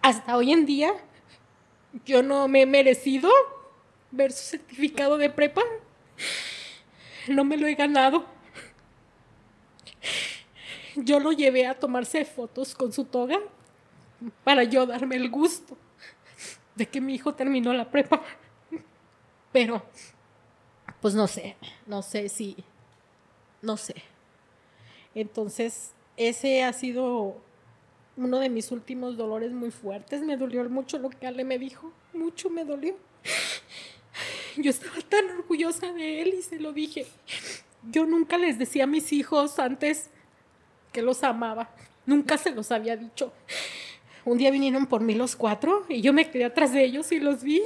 Hasta 0.00 0.36
hoy 0.36 0.52
en 0.52 0.64
día, 0.64 0.94
yo 2.06 2.22
no 2.22 2.48
me 2.48 2.62
he 2.62 2.66
merecido 2.66 3.30
ver 4.12 4.30
su 4.32 4.44
certificado 4.44 5.18
de 5.18 5.30
prepa. 5.30 5.62
No 7.28 7.44
me 7.44 7.56
lo 7.56 7.66
he 7.66 7.74
ganado. 7.74 8.24
Yo 10.94 11.18
lo 11.18 11.32
llevé 11.32 11.66
a 11.66 11.78
tomarse 11.78 12.24
fotos 12.24 12.74
con 12.74 12.92
su 12.92 13.04
toga 13.04 13.38
para 14.44 14.62
yo 14.64 14.86
darme 14.86 15.16
el 15.16 15.30
gusto 15.30 15.76
de 16.74 16.86
que 16.86 17.00
mi 17.00 17.14
hijo 17.14 17.34
terminó 17.34 17.72
la 17.72 17.90
prepa. 17.90 18.22
Pero, 19.52 19.84
pues 21.00 21.14
no 21.14 21.26
sé, 21.26 21.56
no 21.86 22.02
sé 22.02 22.28
si, 22.28 22.56
no 23.60 23.76
sé. 23.76 23.94
Entonces, 25.14 25.92
ese 26.16 26.62
ha 26.62 26.72
sido 26.72 27.36
uno 28.16 28.38
de 28.38 28.48
mis 28.48 28.70
últimos 28.72 29.16
dolores 29.16 29.52
muy 29.52 29.70
fuertes. 29.70 30.22
Me 30.22 30.36
dolió 30.36 30.68
mucho 30.68 30.98
lo 30.98 31.10
que 31.10 31.26
Ale 31.26 31.44
me 31.44 31.58
dijo. 31.58 31.92
Mucho 32.12 32.50
me 32.50 32.64
dolió. 32.64 32.96
Yo 34.56 34.70
estaba 34.70 35.00
tan 35.08 35.30
orgullosa 35.30 35.92
de 35.92 36.22
él 36.22 36.34
y 36.38 36.42
se 36.42 36.58
lo 36.58 36.72
dije. 36.72 37.06
Yo 37.90 38.06
nunca 38.06 38.38
les 38.38 38.58
decía 38.58 38.84
a 38.84 38.86
mis 38.86 39.12
hijos 39.12 39.58
antes 39.58 40.10
que 40.92 41.02
los 41.02 41.22
amaba. 41.24 41.70
Nunca 42.06 42.38
se 42.38 42.50
los 42.50 42.70
había 42.70 42.96
dicho. 42.96 43.32
Un 44.24 44.38
día 44.38 44.50
vinieron 44.50 44.86
por 44.86 45.00
mí 45.00 45.14
los 45.14 45.34
cuatro 45.34 45.84
y 45.88 46.00
yo 46.00 46.12
me 46.12 46.30
quedé 46.30 46.44
atrás 46.44 46.72
de 46.72 46.84
ellos 46.84 47.10
y 47.12 47.18
los 47.18 47.42
vi. 47.42 47.62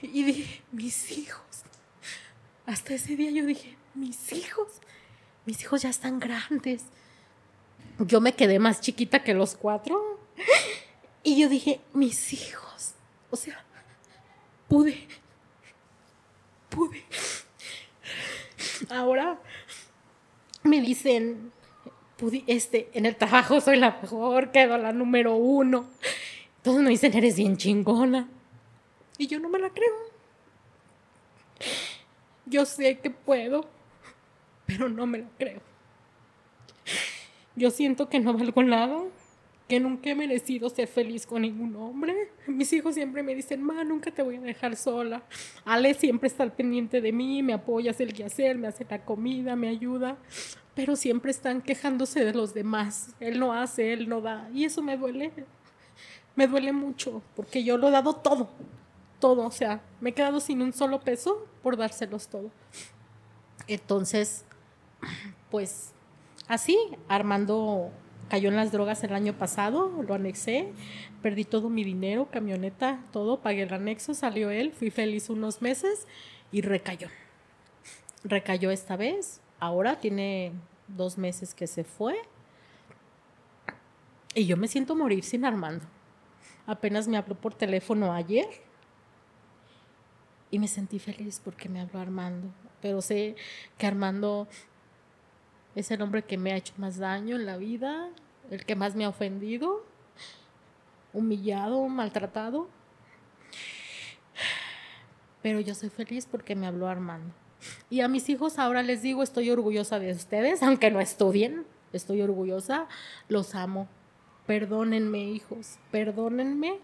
Y 0.00 0.22
dije, 0.22 0.62
mis 0.72 1.10
hijos. 1.10 1.42
Hasta 2.66 2.94
ese 2.94 3.16
día 3.16 3.30
yo 3.30 3.44
dije, 3.44 3.76
mis 3.94 4.32
hijos. 4.32 4.68
Mis 5.44 5.60
hijos 5.62 5.82
ya 5.82 5.90
están 5.90 6.20
grandes. 6.20 6.84
Yo 7.98 8.20
me 8.20 8.34
quedé 8.34 8.58
más 8.58 8.80
chiquita 8.80 9.24
que 9.24 9.34
los 9.34 9.56
cuatro. 9.56 10.20
Y 11.22 11.40
yo 11.40 11.48
dije, 11.48 11.80
mis 11.92 12.32
hijos. 12.32 12.92
O 13.30 13.36
sea, 13.36 13.64
pude. 14.68 15.06
Pude. 16.68 17.04
Ahora 18.90 19.38
me 20.62 20.80
dicen, 20.80 21.52
este, 22.46 22.90
en 22.92 23.06
el 23.06 23.16
trabajo 23.16 23.60
soy 23.60 23.78
la 23.78 23.98
mejor, 24.00 24.50
quedo 24.50 24.78
la 24.78 24.92
número 24.92 25.34
uno. 25.34 25.86
Todos 26.62 26.80
me 26.82 26.90
dicen, 26.90 27.14
eres 27.14 27.36
bien 27.36 27.56
chingona. 27.56 28.28
Y 29.16 29.26
yo 29.26 29.40
no 29.40 29.48
me 29.48 29.58
la 29.58 29.70
creo. 29.70 29.94
Yo 32.46 32.64
sé 32.64 32.98
que 32.98 33.10
puedo, 33.10 33.68
pero 34.66 34.88
no 34.88 35.06
me 35.06 35.18
la 35.18 35.28
creo. 35.38 35.60
Yo 37.56 37.70
siento 37.70 38.08
que 38.08 38.20
no 38.20 38.32
valgo 38.32 38.62
nada, 38.62 39.02
que 39.68 39.78
nunca 39.78 40.08
he 40.10 40.14
merecido 40.14 40.70
ser 40.70 40.88
feliz 40.88 41.26
con 41.26 41.42
ningún 41.42 41.76
hombre. 41.76 42.32
Mis 42.46 42.72
hijos 42.72 42.94
siempre 42.94 43.22
me 43.22 43.34
dicen, 43.34 43.62
ma, 43.62 43.84
nunca 43.84 44.10
te 44.10 44.22
voy 44.22 44.36
a 44.36 44.40
dejar 44.40 44.76
sola. 44.76 45.22
Ale 45.66 45.92
siempre 45.92 46.26
está 46.26 46.42
al 46.42 46.52
pendiente 46.52 47.02
de 47.02 47.12
mí, 47.12 47.42
me 47.42 47.52
apoya, 47.52 47.90
hace 47.90 48.04
el 48.04 48.14
quehacer, 48.14 48.56
me 48.56 48.66
hace 48.66 48.86
la 48.88 49.04
comida, 49.04 49.56
me 49.56 49.68
ayuda, 49.68 50.16
pero 50.74 50.96
siempre 50.96 51.30
están 51.30 51.60
quejándose 51.60 52.24
de 52.24 52.32
los 52.32 52.54
demás. 52.54 53.14
Él 53.20 53.38
no 53.38 53.52
hace, 53.52 53.92
él 53.92 54.08
no 54.08 54.22
da, 54.22 54.48
y 54.54 54.64
eso 54.64 54.82
me 54.82 54.96
duele. 54.96 55.32
Me 56.34 56.46
duele 56.46 56.72
mucho, 56.72 57.20
porque 57.36 57.62
yo 57.62 57.76
lo 57.76 57.88
he 57.88 57.90
dado 57.90 58.14
todo, 58.14 58.48
todo, 59.18 59.44
o 59.44 59.50
sea, 59.50 59.82
me 60.00 60.10
he 60.10 60.14
quedado 60.14 60.40
sin 60.40 60.62
un 60.62 60.72
solo 60.72 61.00
peso 61.00 61.46
por 61.62 61.76
dárselos 61.76 62.28
todo. 62.28 62.50
Entonces, 63.66 64.44
pues 65.50 65.92
así, 66.46 66.78
Armando 67.08 67.90
cayó 68.28 68.48
en 68.48 68.56
las 68.56 68.72
drogas 68.72 69.02
el 69.04 69.14
año 69.14 69.32
pasado, 69.32 70.02
lo 70.02 70.14
anexé, 70.14 70.72
perdí 71.22 71.44
todo 71.44 71.70
mi 71.70 71.84
dinero, 71.84 72.28
camioneta, 72.30 73.02
todo, 73.12 73.40
pagué 73.40 73.62
el 73.62 73.72
anexo, 73.72 74.14
salió 74.14 74.50
él, 74.50 74.72
fui 74.72 74.90
feliz 74.90 75.30
unos 75.30 75.62
meses 75.62 76.06
y 76.52 76.60
recayó. 76.60 77.08
Recayó 78.24 78.70
esta 78.70 78.96
vez, 78.96 79.40
ahora 79.58 80.00
tiene 80.00 80.52
dos 80.88 81.18
meses 81.18 81.54
que 81.54 81.66
se 81.66 81.84
fue 81.84 82.16
y 84.34 84.46
yo 84.46 84.56
me 84.56 84.68
siento 84.68 84.94
morir 84.94 85.24
sin 85.24 85.44
Armando. 85.44 85.84
Apenas 86.66 87.08
me 87.08 87.16
habló 87.16 87.34
por 87.34 87.54
teléfono 87.54 88.12
ayer 88.12 88.46
y 90.50 90.58
me 90.58 90.68
sentí 90.68 90.98
feliz 90.98 91.40
porque 91.42 91.68
me 91.68 91.80
habló 91.80 91.98
Armando, 91.98 92.48
pero 92.80 93.00
sé 93.00 93.36
que 93.78 93.86
Armando 93.86 94.46
es 95.74 95.90
el 95.90 96.02
hombre 96.02 96.22
que 96.22 96.38
me 96.38 96.52
ha 96.52 96.56
hecho 96.56 96.74
más 96.76 96.98
daño 96.98 97.36
en 97.36 97.46
la 97.46 97.56
vida, 97.56 98.10
el 98.50 98.64
que 98.64 98.76
más 98.76 98.96
me 98.96 99.04
ha 99.04 99.08
ofendido, 99.08 99.84
humillado, 101.12 101.86
maltratado. 101.88 102.68
Pero 105.42 105.60
yo 105.60 105.74
soy 105.74 105.88
feliz 105.88 106.26
porque 106.26 106.56
me 106.56 106.66
habló 106.66 106.88
Armando. 106.88 107.32
Y 107.90 108.00
a 108.00 108.08
mis 108.08 108.28
hijos 108.28 108.58
ahora 108.58 108.82
les 108.82 109.02
digo, 109.02 109.22
estoy 109.22 109.50
orgullosa 109.50 109.98
de 109.98 110.12
ustedes, 110.12 110.62
aunque 110.62 110.90
no 110.90 111.00
estudien, 111.00 111.66
estoy 111.92 112.22
orgullosa, 112.22 112.86
los 113.28 113.54
amo. 113.54 113.88
Perdónenme, 114.46 115.24
hijos, 115.24 115.78
perdónenme 115.90 116.78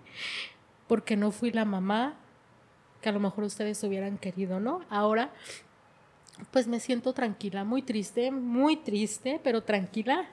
porque 0.87 1.17
no 1.17 1.31
fui 1.31 1.51
la 1.51 1.65
mamá 1.65 2.15
que 3.01 3.09
a 3.09 3.13
lo 3.13 3.21
mejor 3.21 3.45
ustedes 3.45 3.83
hubieran 3.85 4.19
querido, 4.19 4.61
¿no? 4.61 4.83
Ahora 4.91 5.31
pues 6.51 6.67
me 6.67 6.81
siento 6.81 7.13
tranquila, 7.13 7.65
muy 7.65 7.83
triste, 7.83 8.31
muy 8.31 8.77
triste, 8.77 9.41
pero 9.43 9.63
tranquila. 9.63 10.29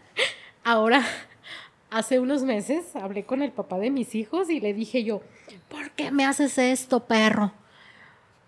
Ahora, 0.64 1.04
hace 1.90 2.20
unos 2.20 2.44
meses 2.44 2.96
hablé 2.96 3.26
con 3.26 3.42
el 3.42 3.52
papá 3.52 3.78
de 3.78 3.92
mis 3.92 4.16
hijos 4.16 4.50
y 4.50 4.60
le 4.60 4.74
dije 4.74 5.04
yo, 5.04 5.22
¿por 5.70 5.92
qué 5.92 6.12
me 6.12 6.26
haces 6.26 6.58
esto, 6.58 7.06
perro? 7.06 7.54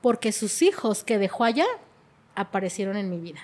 Porque 0.01 0.32
sus 0.32 0.62
hijos 0.62 1.04
que 1.04 1.18
dejó 1.18 1.43
allá 1.43 1.66
aparecieron 2.36 2.97
en 2.97 3.10
mi 3.10 3.20
vida. 3.20 3.39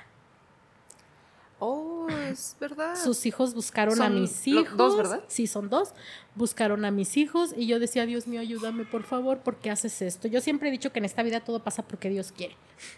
Oh, 1.59 2.07
es 2.09 2.55
verdad. 2.59 2.95
Sus 2.95 3.25
hijos 3.25 3.53
buscaron 3.53 4.01
a 4.01 4.09
mis 4.09 4.47
hijos. 4.47 4.77
Dos, 4.77 4.95
¿verdad? 4.95 5.23
Sí, 5.27 5.45
son 5.45 5.69
dos. 5.69 5.89
Buscaron 6.35 6.85
a 6.85 6.91
mis 6.91 7.17
hijos 7.17 7.53
y 7.55 7.67
yo 7.67 7.79
decía, 7.79 8.05
Dios 8.05 8.27
mío, 8.27 8.39
ayúdame, 8.39 8.85
por 8.85 9.03
favor, 9.03 9.39
¿por 9.39 9.57
qué 9.57 9.69
haces 9.69 10.01
esto? 10.01 10.29
Yo 10.29 10.39
siempre 10.39 10.69
he 10.69 10.71
dicho 10.71 10.93
que 10.93 10.99
en 10.99 11.05
esta 11.05 11.21
vida 11.21 11.41
todo 11.41 11.61
pasa 11.61 11.83
porque 11.83 12.09
Dios 12.09 12.31
quiere. 12.31 12.55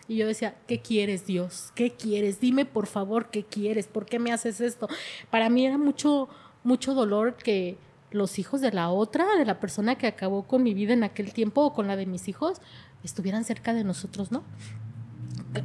Y 0.07 0.17
yo 0.17 0.27
decía, 0.27 0.55
¿qué 0.67 0.79
quieres, 0.79 1.25
Dios? 1.25 1.71
¿Qué 1.73 1.91
quieres? 1.91 2.39
Dime, 2.39 2.65
por 2.65 2.85
favor, 2.85 3.31
¿qué 3.31 3.43
quieres? 3.43 3.87
¿Por 3.87 4.05
qué 4.05 4.19
me 4.19 4.31
haces 4.31 4.61
esto? 4.61 4.87
Para 5.31 5.49
mí 5.49 5.65
era 5.65 5.79
mucho, 5.79 6.29
mucho 6.63 6.93
dolor 6.93 7.35
que 7.35 7.77
los 8.11 8.37
hijos 8.37 8.61
de 8.61 8.71
la 8.71 8.89
otra, 8.89 9.37
de 9.37 9.45
la 9.45 9.59
persona 9.59 9.97
que 9.97 10.05
acabó 10.05 10.43
con 10.43 10.61
mi 10.61 10.75
vida 10.75 10.93
en 10.93 11.03
aquel 11.03 11.33
tiempo 11.33 11.61
o 11.61 11.73
con 11.73 11.87
la 11.87 11.95
de 11.95 12.05
mis 12.05 12.27
hijos, 12.27 12.59
estuvieran 13.03 13.43
cerca 13.43 13.73
de 13.73 13.83
nosotros, 13.83 14.31
¿no? 14.31 14.43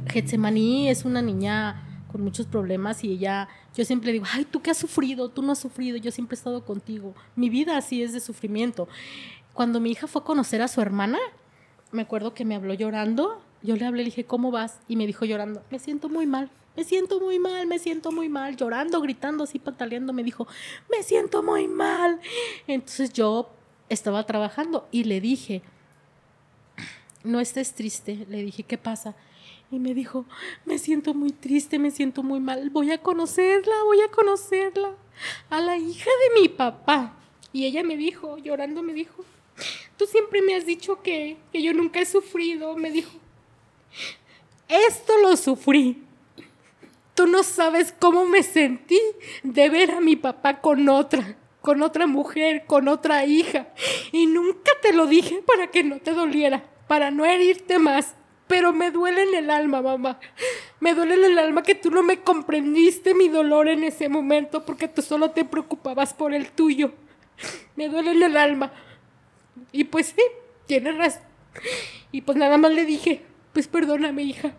Getsemaní 0.07 0.89
es 0.89 1.05
una 1.05 1.21
niña 1.21 1.86
muchos 2.17 2.45
problemas 2.45 3.03
y 3.03 3.11
ella, 3.11 3.47
yo 3.75 3.85
siempre 3.85 4.11
digo, 4.11 4.25
ay, 4.31 4.45
tú 4.45 4.61
qué 4.61 4.71
has 4.71 4.77
sufrido, 4.77 5.29
tú 5.29 5.41
no 5.41 5.51
has 5.51 5.59
sufrido, 5.59 5.97
yo 5.97 6.11
siempre 6.11 6.35
he 6.35 6.37
estado 6.37 6.63
contigo. 6.65 7.13
Mi 7.35 7.49
vida 7.49 7.77
así 7.77 8.01
es 8.03 8.13
de 8.13 8.19
sufrimiento. 8.19 8.87
Cuando 9.53 9.79
mi 9.79 9.91
hija 9.91 10.07
fue 10.07 10.21
a 10.21 10.25
conocer 10.25 10.61
a 10.61 10.67
su 10.67 10.81
hermana, 10.81 11.17
me 11.91 12.01
acuerdo 12.01 12.33
que 12.33 12.45
me 12.45 12.55
habló 12.55 12.73
llorando, 12.73 13.41
yo 13.63 13.75
le 13.75 13.85
hablé, 13.85 14.03
le 14.03 14.09
dije, 14.09 14.25
¿cómo 14.25 14.51
vas? 14.51 14.79
Y 14.87 14.95
me 14.95 15.07
dijo 15.07 15.25
llorando, 15.25 15.63
me 15.71 15.79
siento 15.79 16.09
muy 16.09 16.27
mal, 16.27 16.51
me 16.75 16.83
siento 16.83 17.19
muy 17.19 17.39
mal, 17.39 17.65
me 17.65 17.79
siento 17.79 18.11
muy 18.11 18.29
mal, 18.29 18.55
llorando, 18.55 19.01
gritando, 19.01 19.45
así 19.45 19.57
pataleando, 19.57 20.13
me 20.13 20.23
dijo, 20.23 20.47
me 20.91 21.01
siento 21.03 21.41
muy 21.41 21.67
mal. 21.67 22.19
Entonces 22.67 23.13
yo 23.13 23.49
estaba 23.89 24.25
trabajando 24.25 24.87
y 24.91 25.05
le 25.05 25.19
dije, 25.21 25.63
no 27.23 27.39
estés 27.39 27.73
triste, 27.73 28.25
le 28.29 28.43
dije, 28.43 28.63
¿qué 28.63 28.77
pasa? 28.77 29.15
Y 29.69 29.79
me 29.79 29.93
dijo, 29.93 30.25
me 30.65 30.77
siento 30.77 31.13
muy 31.13 31.31
triste, 31.31 31.77
me 31.77 31.91
siento 31.91 32.23
muy 32.23 32.39
mal, 32.39 32.69
voy 32.69 32.91
a 32.91 33.01
conocerla, 33.01 33.73
voy 33.83 34.01
a 34.01 34.09
conocerla, 34.09 34.95
a 35.49 35.61
la 35.61 35.77
hija 35.77 36.09
de 36.09 36.41
mi 36.41 36.47
papá. 36.47 37.17
Y 37.51 37.65
ella 37.65 37.83
me 37.83 37.97
dijo, 37.97 38.37
llorando 38.37 38.81
me 38.81 38.93
dijo, 38.93 39.25
tú 39.97 40.05
siempre 40.05 40.41
me 40.41 40.55
has 40.55 40.65
dicho 40.65 41.01
que, 41.01 41.37
que 41.51 41.61
yo 41.61 41.73
nunca 41.73 41.99
he 41.99 42.05
sufrido, 42.05 42.77
me 42.77 42.91
dijo, 42.91 43.11
esto 44.67 45.13
lo 45.21 45.35
sufrí. 45.35 46.03
Tú 47.13 47.25
no 47.25 47.41
sabes 47.41 47.93
cómo 47.99 48.25
me 48.25 48.43
sentí 48.43 48.99
de 49.41 49.69
ver 49.69 49.91
a 49.91 50.01
mi 50.01 50.15
papá 50.15 50.61
con 50.61 50.87
otra, 50.87 51.35
con 51.61 51.81
otra 51.81 52.05
mujer, 52.05 52.65
con 52.67 52.87
otra 52.87 53.25
hija. 53.25 53.69
Y 54.11 54.27
nunca 54.27 54.71
te 54.81 54.93
lo 54.93 55.07
dije 55.07 55.41
para 55.45 55.67
que 55.67 55.83
no 55.83 55.99
te 55.99 56.11
doliera, 56.11 56.63
para 56.87 57.09
no 57.09 57.25
herirte 57.25 57.79
más 57.79 58.16
pero 58.47 58.71
me 58.73 58.91
duele 58.91 59.23
en 59.23 59.35
el 59.35 59.49
alma, 59.49 59.81
mamá. 59.81 60.19
Me 60.79 60.93
duele 60.93 61.15
en 61.15 61.31
el 61.31 61.39
alma 61.39 61.63
que 61.63 61.75
tú 61.75 61.91
no 61.91 62.01
me 62.01 62.21
comprendiste 62.21 63.13
mi 63.13 63.27
dolor 63.27 63.67
en 63.67 63.83
ese 63.83 64.09
momento 64.09 64.65
porque 64.65 64.87
tú 64.87 65.01
solo 65.01 65.31
te 65.31 65.43
preocupabas 65.43 66.13
por 66.13 66.33
el 66.33 66.51
tuyo. 66.51 66.93
Me 67.75 67.89
duele 67.89 68.11
en 68.11 68.23
el 68.23 68.37
alma. 68.37 68.71
Y 69.71 69.83
pues 69.85 70.07
sí, 70.15 70.21
tienes 70.65 70.97
razón. 70.97 71.23
Y 72.11 72.21
pues 72.21 72.37
nada 72.37 72.57
más 72.57 72.71
le 72.71 72.85
dije, 72.85 73.21
pues 73.53 73.67
perdóname, 73.67 74.23
hija. 74.23 74.53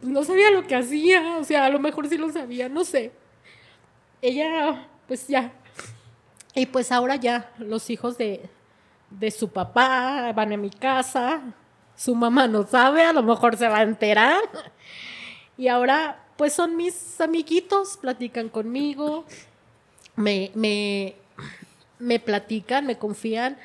Pues 0.00 0.12
no 0.12 0.22
sabía 0.22 0.50
lo 0.50 0.66
que 0.66 0.76
hacía, 0.76 1.38
o 1.38 1.44
sea, 1.44 1.64
a 1.64 1.70
lo 1.70 1.80
mejor 1.80 2.08
sí 2.08 2.16
lo 2.16 2.30
sabía, 2.30 2.68
no 2.68 2.84
sé. 2.84 3.12
Ella, 4.22 4.88
pues 5.08 5.26
ya. 5.26 5.52
Y 6.54 6.66
pues 6.66 6.92
ahora 6.92 7.16
ya 7.16 7.50
los 7.58 7.90
hijos 7.90 8.16
de, 8.16 8.48
de 9.10 9.30
su 9.30 9.48
papá 9.48 10.32
van 10.32 10.52
a 10.52 10.56
mi 10.56 10.70
casa, 10.70 11.42
su 11.96 12.14
mamá 12.14 12.46
no 12.48 12.66
sabe, 12.66 13.04
a 13.04 13.12
lo 13.12 13.22
mejor 13.22 13.56
se 13.56 13.68
va 13.68 13.78
a 13.78 13.82
enterar. 13.82 14.42
Y 15.56 15.68
ahora, 15.68 16.24
pues 16.36 16.52
son 16.52 16.76
mis 16.76 17.20
amiguitos, 17.20 17.96
platican 17.96 18.48
conmigo, 18.48 19.24
me, 20.16 20.50
me, 20.54 21.14
me 21.98 22.18
platican, 22.18 22.86
me 22.86 22.98
confían. 22.98 23.56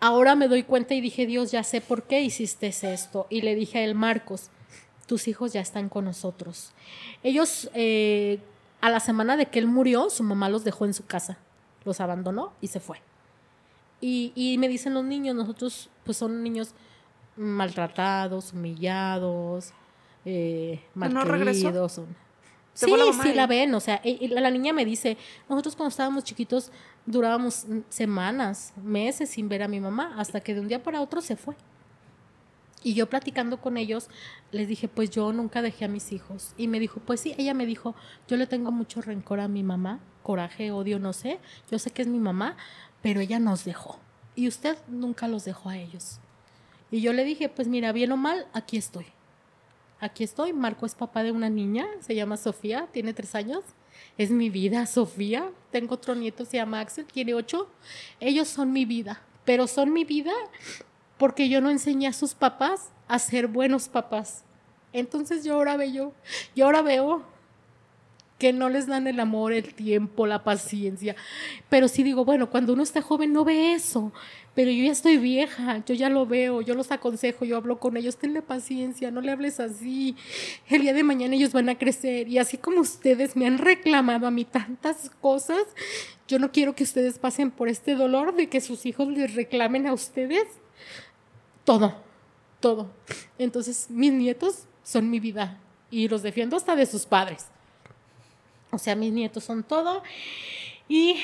Ahora 0.00 0.34
me 0.34 0.48
doy 0.48 0.62
cuenta 0.62 0.94
y 0.94 1.00
dije, 1.00 1.26
Dios, 1.26 1.50
ya 1.50 1.62
sé 1.64 1.80
por 1.80 2.04
qué 2.04 2.22
hiciste 2.22 2.68
esto. 2.68 3.26
Y 3.30 3.42
le 3.42 3.54
dije 3.54 3.78
a 3.78 3.84
él, 3.84 3.94
Marcos, 3.94 4.50
tus 5.06 5.28
hijos 5.28 5.52
ya 5.52 5.60
están 5.60 5.88
con 5.88 6.04
nosotros. 6.04 6.72
Ellos, 7.22 7.68
eh, 7.74 8.38
a 8.80 8.90
la 8.90 9.00
semana 9.00 9.36
de 9.36 9.46
que 9.46 9.58
él 9.58 9.66
murió, 9.66 10.08
su 10.08 10.22
mamá 10.22 10.48
los 10.48 10.64
dejó 10.64 10.84
en 10.84 10.94
su 10.94 11.04
casa, 11.04 11.38
los 11.84 12.00
abandonó 12.00 12.52
y 12.60 12.68
se 12.68 12.78
fue. 12.78 13.00
Y, 14.00 14.32
y 14.36 14.56
me 14.58 14.68
dicen 14.68 14.94
los 14.94 15.04
niños, 15.04 15.34
nosotros 15.34 15.90
pues 16.04 16.16
son 16.16 16.44
niños 16.44 16.74
maltratados, 17.38 18.52
humillados, 18.52 19.72
eh, 20.24 20.82
¿Que 21.00 21.08
no 21.08 21.24
Sí, 22.74 22.92
la 22.96 23.22
sí 23.24 23.34
la 23.34 23.46
ven, 23.48 23.74
o 23.74 23.80
sea, 23.80 24.00
la 24.04 24.50
niña 24.50 24.72
me 24.72 24.84
dice, 24.84 25.16
nosotros 25.48 25.74
cuando 25.74 25.88
estábamos 25.88 26.22
chiquitos 26.22 26.70
durábamos 27.06 27.66
semanas, 27.88 28.72
meses 28.76 29.30
sin 29.30 29.48
ver 29.48 29.64
a 29.64 29.68
mi 29.68 29.80
mamá, 29.80 30.14
hasta 30.16 30.40
que 30.40 30.54
de 30.54 30.60
un 30.60 30.68
día 30.68 30.82
para 30.82 31.00
otro 31.00 31.20
se 31.20 31.34
fue. 31.34 31.56
Y 32.84 32.94
yo 32.94 33.08
platicando 33.08 33.60
con 33.60 33.76
ellos, 33.76 34.08
les 34.52 34.68
dije, 34.68 34.86
pues 34.86 35.10
yo 35.10 35.32
nunca 35.32 35.60
dejé 35.60 35.86
a 35.86 35.88
mis 35.88 36.12
hijos. 36.12 36.54
Y 36.56 36.68
me 36.68 36.78
dijo, 36.78 37.00
pues 37.00 37.18
sí, 37.20 37.34
ella 37.36 37.52
me 37.52 37.66
dijo, 37.66 37.96
yo 38.28 38.36
le 38.36 38.46
tengo 38.46 38.70
mucho 38.70 39.02
rencor 39.02 39.40
a 39.40 39.48
mi 39.48 39.64
mamá, 39.64 39.98
coraje, 40.22 40.70
odio, 40.70 41.00
no 41.00 41.12
sé, 41.12 41.40
yo 41.70 41.80
sé 41.80 41.90
que 41.90 42.02
es 42.02 42.08
mi 42.08 42.20
mamá, 42.20 42.56
pero 43.02 43.20
ella 43.20 43.40
nos 43.40 43.64
dejó. 43.64 43.98
Y 44.36 44.46
usted 44.46 44.78
nunca 44.86 45.26
los 45.26 45.44
dejó 45.44 45.70
a 45.70 45.78
ellos. 45.78 46.20
Y 46.90 47.00
yo 47.00 47.12
le 47.12 47.24
dije, 47.24 47.48
pues 47.48 47.68
mira, 47.68 47.92
bien 47.92 48.12
o 48.12 48.16
mal, 48.16 48.46
aquí 48.52 48.76
estoy. 48.76 49.06
Aquí 50.00 50.24
estoy, 50.24 50.52
Marco 50.52 50.86
es 50.86 50.94
papá 50.94 51.22
de 51.22 51.32
una 51.32 51.50
niña, 51.50 51.86
se 52.00 52.14
llama 52.14 52.36
Sofía, 52.36 52.88
tiene 52.92 53.14
tres 53.14 53.34
años. 53.34 53.64
Es 54.16 54.30
mi 54.30 54.48
vida, 54.48 54.86
Sofía. 54.86 55.50
Tengo 55.72 55.94
otro 55.94 56.14
nieto, 56.14 56.44
se 56.44 56.56
llama 56.56 56.80
Axel, 56.80 57.06
tiene 57.06 57.34
ocho. 57.34 57.68
Ellos 58.20 58.48
son 58.48 58.72
mi 58.72 58.84
vida, 58.84 59.20
pero 59.44 59.66
son 59.66 59.92
mi 59.92 60.04
vida 60.04 60.32
porque 61.18 61.48
yo 61.48 61.60
no 61.60 61.68
enseñé 61.68 62.06
a 62.06 62.12
sus 62.12 62.34
papás 62.34 62.90
a 63.08 63.18
ser 63.18 63.48
buenos 63.48 63.88
papás. 63.88 64.44
Entonces 64.92 65.44
yo 65.44 65.54
ahora 65.54 65.76
veo, 65.76 66.14
yo 66.54 66.64
ahora 66.64 66.80
veo 66.80 67.24
que 68.38 68.52
no 68.52 68.68
les 68.68 68.86
dan 68.86 69.06
el 69.06 69.18
amor, 69.18 69.52
el 69.52 69.74
tiempo, 69.74 70.26
la 70.26 70.44
paciencia. 70.44 71.16
Pero 71.68 71.88
sí 71.88 72.02
digo, 72.02 72.24
bueno, 72.24 72.50
cuando 72.50 72.72
uno 72.72 72.82
está 72.82 73.02
joven 73.02 73.32
no 73.32 73.44
ve 73.44 73.74
eso. 73.74 74.12
Pero 74.54 74.70
yo 74.70 74.84
ya 74.84 74.92
estoy 74.92 75.18
vieja, 75.18 75.84
yo 75.84 75.94
ya 75.94 76.08
lo 76.08 76.26
veo, 76.26 76.60
yo 76.62 76.74
los 76.74 76.90
aconsejo, 76.90 77.44
yo 77.44 77.56
hablo 77.56 77.78
con 77.78 77.96
ellos, 77.96 78.16
tenle 78.16 78.42
paciencia, 78.42 79.10
no 79.10 79.20
le 79.20 79.30
hables 79.30 79.60
así. 79.60 80.16
El 80.68 80.82
día 80.82 80.94
de 80.94 81.04
mañana 81.04 81.34
ellos 81.34 81.52
van 81.52 81.68
a 81.68 81.78
crecer 81.78 82.28
y 82.28 82.38
así 82.38 82.56
como 82.56 82.80
ustedes 82.80 83.36
me 83.36 83.46
han 83.46 83.58
reclamado 83.58 84.26
a 84.26 84.32
mí 84.32 84.44
tantas 84.44 85.10
cosas, 85.20 85.62
yo 86.26 86.38
no 86.38 86.50
quiero 86.50 86.74
que 86.74 86.84
ustedes 86.84 87.18
pasen 87.18 87.50
por 87.50 87.68
este 87.68 87.94
dolor 87.94 88.34
de 88.34 88.48
que 88.48 88.60
sus 88.60 88.84
hijos 88.86 89.08
les 89.08 89.34
reclamen 89.34 89.86
a 89.86 89.92
ustedes 89.92 90.46
todo, 91.64 91.94
todo. 92.60 92.90
Entonces, 93.38 93.86
mis 93.90 94.12
nietos 94.12 94.64
son 94.82 95.10
mi 95.10 95.20
vida 95.20 95.60
y 95.90 96.08
los 96.08 96.22
defiendo 96.22 96.56
hasta 96.56 96.74
de 96.74 96.86
sus 96.86 97.06
padres. 97.06 97.46
O 98.70 98.78
sea, 98.78 98.94
mis 98.96 99.12
nietos 99.12 99.44
son 99.44 99.62
todo. 99.62 100.02
Y 100.88 101.16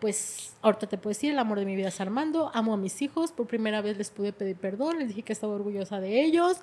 pues 0.00 0.56
ahorita 0.62 0.88
te 0.88 0.98
puedo 0.98 1.10
decir, 1.10 1.32
el 1.32 1.38
amor 1.38 1.58
de 1.58 1.66
mi 1.66 1.76
vida 1.76 1.88
es 1.88 2.00
Armando, 2.00 2.50
amo 2.54 2.74
a 2.74 2.76
mis 2.76 3.02
hijos, 3.02 3.32
por 3.32 3.46
primera 3.46 3.82
vez 3.82 3.98
les 3.98 4.10
pude 4.10 4.32
pedir 4.32 4.56
perdón, 4.56 4.98
les 4.98 5.08
dije 5.08 5.22
que 5.22 5.32
estaba 5.32 5.54
orgullosa 5.54 6.00
de 6.00 6.22
ellos, 6.22 6.58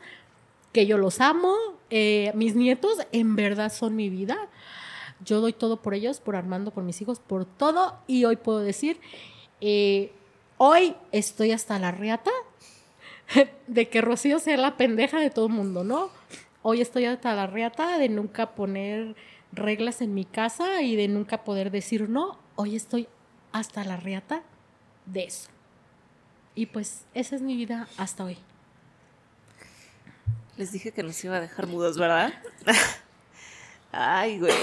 que 0.74 0.86
yo 0.86 0.98
los 0.98 1.22
amo, 1.22 1.54
eh, 1.90 2.32
mis 2.36 2.56
nietos 2.56 2.98
en 3.12 3.36
verdad 3.36 3.72
son 3.72 3.96
mi 3.96 4.10
vida, 4.10 4.38
yo 5.24 5.40
doy 5.40 5.54
todo 5.54 5.82
por 5.82 5.94
ellos, 5.94 6.20
por 6.20 6.36
Armando, 6.36 6.72
por 6.72 6.84
mis 6.84 7.02
hijos, 7.02 7.20
por 7.20 7.46
todo, 7.46 7.98
y 8.08 8.26
hoy 8.26 8.36
puedo 8.36 8.60
decir, 8.60 9.00
eh, 9.62 10.12
hoy 10.58 10.96
estoy 11.12 11.52
hasta 11.52 11.80
la 11.80 11.92
reata 11.92 12.32
de 13.68 13.90
que 13.90 14.02
Rocío 14.02 14.40
sea 14.40 14.58
la 14.58 14.78
pendeja 14.78 15.20
de 15.20 15.30
todo 15.30 15.48
el 15.48 15.54
mundo, 15.54 15.84
¿no? 15.84 16.10
Hoy 16.64 16.82
estoy 16.82 17.06
hasta 17.06 17.34
la 17.36 17.48
reata 17.48 17.98
de 17.98 18.10
nunca 18.10 18.56
poner 18.56 19.16
reglas 19.52 20.02
en 20.02 20.14
mi 20.14 20.26
casa 20.26 20.82
y 20.82 20.96
de 20.96 21.08
nunca 21.08 21.44
poder 21.44 21.72
decir 21.72 22.10
no. 22.10 22.40
Hoy 22.56 22.76
estoy 22.76 23.08
hasta 23.52 23.84
la 23.84 23.98
reata 23.98 24.44
de 25.06 25.26
eso. 25.26 25.50
Y 26.56 26.68
pues 26.68 27.06
esa 27.14 27.36
es 27.36 27.42
mi 27.42 27.56
vida 27.56 27.88
hasta 27.98 28.24
hoy. 28.24 28.38
Les 30.58 30.72
dije 30.72 30.92
que 30.92 31.04
nos 31.04 31.24
iba 31.24 31.38
a 31.38 31.42
dejar 31.42 31.68
mudos, 31.68 31.98
¿verdad? 31.98 32.34
Ay, 33.92 34.40
güey. 34.40 34.54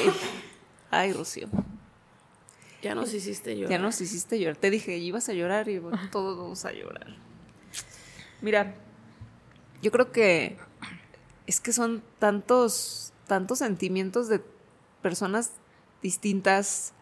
Ay, 0.90 1.12
Rocío. 1.12 1.48
Ya 2.82 2.94
nos 2.94 3.14
hiciste 3.14 3.56
llorar. 3.56 3.70
Ya 3.70 3.78
nos 3.78 4.00
hiciste 4.00 4.38
llorar. 4.38 4.56
Te 4.56 4.70
dije, 4.70 4.96
ibas 4.98 5.28
a 5.28 5.32
llorar 5.32 5.68
y 5.68 5.78
bueno, 5.78 5.98
todos 6.10 6.36
vamos 6.36 6.64
a 6.64 6.72
llorar. 6.72 7.16
Mira, 8.42 8.74
yo 9.80 9.90
creo 9.90 10.12
que 10.12 10.58
es 11.46 11.60
que 11.60 11.72
son 11.72 12.02
tantos, 12.18 13.12
tantos 13.26 13.60
sentimientos 13.60 14.28
de 14.28 14.42
personas 15.04 15.52
distintas. 16.00 16.94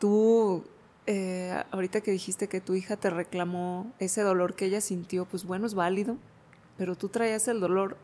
Tú, 0.00 0.64
eh, 1.06 1.62
ahorita 1.70 2.00
que 2.00 2.10
dijiste 2.10 2.48
que 2.48 2.60
tu 2.60 2.74
hija 2.74 2.96
te 2.96 3.10
reclamó 3.10 3.92
ese 4.00 4.22
dolor 4.22 4.56
que 4.56 4.64
ella 4.64 4.80
sintió, 4.80 5.24
pues 5.24 5.44
bueno, 5.44 5.64
es 5.64 5.74
válido, 5.74 6.16
pero 6.76 6.96
tú 6.96 7.08
traías 7.08 7.46
el 7.46 7.60
dolor 7.60 7.96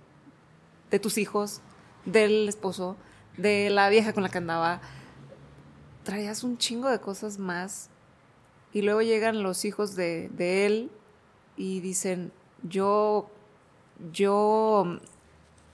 de 0.92 1.00
tus 1.00 1.18
hijos, 1.18 1.62
del 2.04 2.48
esposo, 2.48 2.96
de 3.36 3.70
la 3.70 3.88
vieja 3.88 4.12
con 4.12 4.22
la 4.22 4.28
que 4.28 4.38
andaba, 4.38 4.80
traías 6.04 6.44
un 6.44 6.56
chingo 6.56 6.88
de 6.88 7.00
cosas 7.00 7.38
más. 7.38 7.90
Y 8.72 8.82
luego 8.82 9.02
llegan 9.02 9.42
los 9.42 9.64
hijos 9.64 9.96
de, 9.96 10.28
de 10.28 10.64
él 10.64 10.90
y 11.56 11.80
dicen, 11.80 12.30
yo, 12.62 13.28
yo 14.12 15.00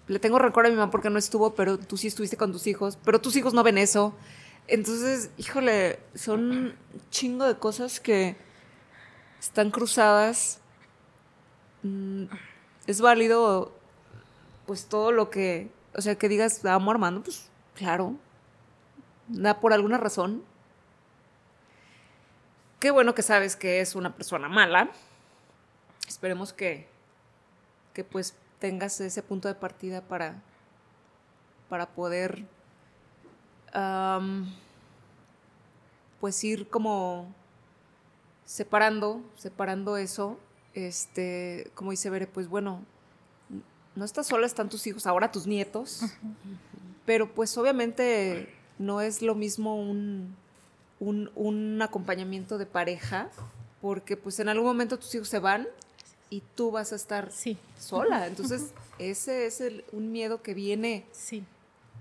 le 0.07 0.19
tengo 0.19 0.39
rencor 0.39 0.67
a 0.67 0.71
mi 0.71 0.77
mamá 0.77 0.91
porque 0.91 1.11
no 1.11 1.19
estuvo, 1.19 1.55
pero 1.55 1.79
tú 1.79 1.97
sí 1.97 2.09
estuviste 2.09 2.37
con 2.37 2.53
tus 2.53 2.67
hijos, 2.67 2.99
pero 3.05 3.21
tus 3.21 3.37
hijos 3.37 3.55
no 3.55 3.63
ven 3.63 3.79
eso. 3.79 4.15
Entonces, 4.67 5.31
híjole, 5.37 5.99
son 6.15 6.51
un 6.51 6.75
chingo 7.11 7.45
de 7.47 7.57
cosas 7.59 8.01
que 8.01 8.37
están 9.41 9.71
cruzadas. 9.71 10.61
Mm, 11.83 12.25
Es 12.87 13.01
válido, 13.01 13.73
pues 14.67 14.87
todo 14.87 15.11
lo 15.13 15.31
que, 15.31 15.71
o 15.95 16.03
sea, 16.03 16.17
que 16.17 16.29
digas, 16.29 16.65
amo 16.65 16.91
a 16.91 16.95
Armando, 16.95 17.23
pues 17.23 17.49
claro, 17.75 18.15
da 19.29 19.61
por 19.61 19.73
alguna 19.73 19.97
razón. 19.99 20.43
Qué 22.81 22.91
bueno 22.91 23.15
que 23.15 23.23
sabes 23.23 23.57
que 23.57 23.81
es 23.81 23.95
una 23.95 24.15
persona 24.15 24.49
mala. 24.49 24.91
Esperemos 26.07 26.53
que, 26.53 26.87
que 27.95 28.05
pues 28.05 28.35
tengas 28.65 28.99
ese 29.03 29.23
punto 29.23 29.47
de 29.47 29.55
partida 29.55 30.01
para, 30.01 30.43
para 31.69 31.85
poder 31.85 32.47
pues 36.19 36.43
ir 36.45 36.67
como 36.71 37.31
separando, 38.47 39.21
separando 39.37 39.99
eso. 39.99 40.39
Este, 40.73 41.71
como 41.75 41.91
dice 41.91 42.09
Bere, 42.09 42.27
pues 42.27 42.49
bueno, 42.49 42.81
no 43.95 44.07
estás 44.07 44.29
sola, 44.29 44.47
están 44.47 44.71
tus 44.71 44.87
hijos, 44.87 45.07
ahora 45.07 45.31
tus 45.31 45.47
nietos. 45.47 46.01
Pero 47.05 47.35
pues 47.35 47.59
obviamente 47.59 48.49
no 48.79 49.03
es 49.03 49.21
lo 49.21 49.35
mismo 49.35 49.77
un, 49.79 50.35
un, 51.01 51.31
un 51.35 51.83
acompañamiento 51.83 52.57
de 52.57 52.65
pareja, 52.65 53.29
porque 53.83 54.17
pues 54.17 54.41
en 54.41 54.49
algún 54.49 54.69
momento 54.69 54.99
tus 54.99 55.15
hijos 55.15 55.29
se 55.29 55.39
van 55.39 55.69
y 56.35 56.43
tú 56.57 56.73
vas 56.73 56.93
a 56.93 56.97
estar 56.97 57.31
Sí, 57.31 57.57
sola. 57.79 58.27
Entonces, 58.27 58.73
ese 58.99 59.47
es 59.47 59.61
el- 59.61 59.85
un 59.93 60.11
miedo 60.11 60.43
que 60.43 60.53
viene, 60.55 61.05
sí, 61.13 61.45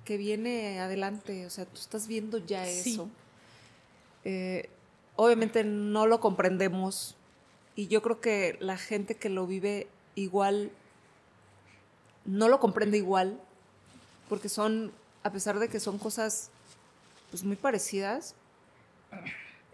que 0.05 0.17
viene 0.17 0.79
adelante. 0.79 1.45
O 1.45 1.49
sea, 1.51 1.65
tú 1.65 1.79
estás 1.79 2.07
viendo 2.07 2.39
ya 2.39 2.65
Sí. 2.65 2.93
eso. 2.93 3.09
Eh, 4.25 4.69
obviamente 5.15 5.63
no 5.63 6.07
lo 6.07 6.19
comprendemos. 6.19 7.15
Y 7.75 7.88
yo 7.89 8.01
creo 8.01 8.21
que 8.21 8.57
la 8.59 8.77
gente 8.77 9.15
que 9.15 9.29
lo 9.29 9.45
vive 9.45 9.88
igual 10.15 10.71
no 12.25 12.49
lo 12.49 12.59
comprende 12.59 12.97
igual. 12.97 13.39
Porque 14.29 14.49
son, 14.49 14.91
a 15.21 15.31
pesar 15.31 15.59
de 15.59 15.67
que 15.69 15.79
son 15.79 15.99
cosas 15.99 16.49
pues 17.29 17.43
muy 17.43 17.55
parecidas, 17.55 18.34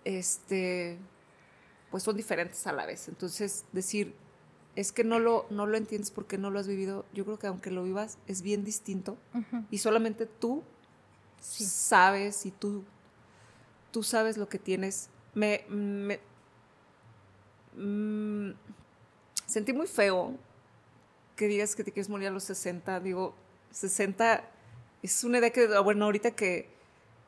este 0.03 0.97
pues 1.91 2.03
son 2.03 2.15
diferentes 2.17 2.65
a 2.67 2.71
la 2.73 2.85
vez. 2.85 3.07
Entonces, 3.07 3.65
decir, 3.71 4.13
es 4.75 4.91
que 4.91 5.03
no 5.03 5.19
lo, 5.19 5.45
no 5.49 5.65
lo 5.65 5.77
entiendes 5.77 6.11
porque 6.11 6.37
no 6.37 6.49
lo 6.51 6.59
has 6.59 6.67
vivido, 6.67 7.05
yo 7.13 7.25
creo 7.25 7.37
que 7.39 7.47
aunque 7.47 7.71
lo 7.71 7.83
vivas, 7.83 8.17
es 8.27 8.41
bien 8.41 8.63
distinto. 8.63 9.17
Y 9.71 9.79
solamente 9.79 10.25
tú 10.25 10.63
Sí. 11.41 11.65
sabes 11.65 12.45
y 12.45 12.51
tú, 12.51 12.83
tú 13.91 14.03
sabes 14.03 14.37
lo 14.37 14.47
que 14.49 14.59
tienes. 14.59 15.09
Me, 15.33 15.65
me- 15.69 16.19
mm, 17.75 18.51
sentí 19.45 19.73
muy 19.73 19.87
feo 19.87 20.33
que 21.35 21.47
digas 21.47 21.75
que 21.75 21.83
te 21.83 21.91
quieres 21.91 22.09
morir 22.09 22.27
a 22.27 22.31
los 22.31 22.43
60. 22.43 22.99
Digo, 22.99 23.33
60 23.71 24.43
es 25.01 25.23
una 25.23 25.37
idea 25.39 25.51
que, 25.51 25.67
bueno, 25.79 26.05
ahorita 26.05 26.31
que, 26.31 26.69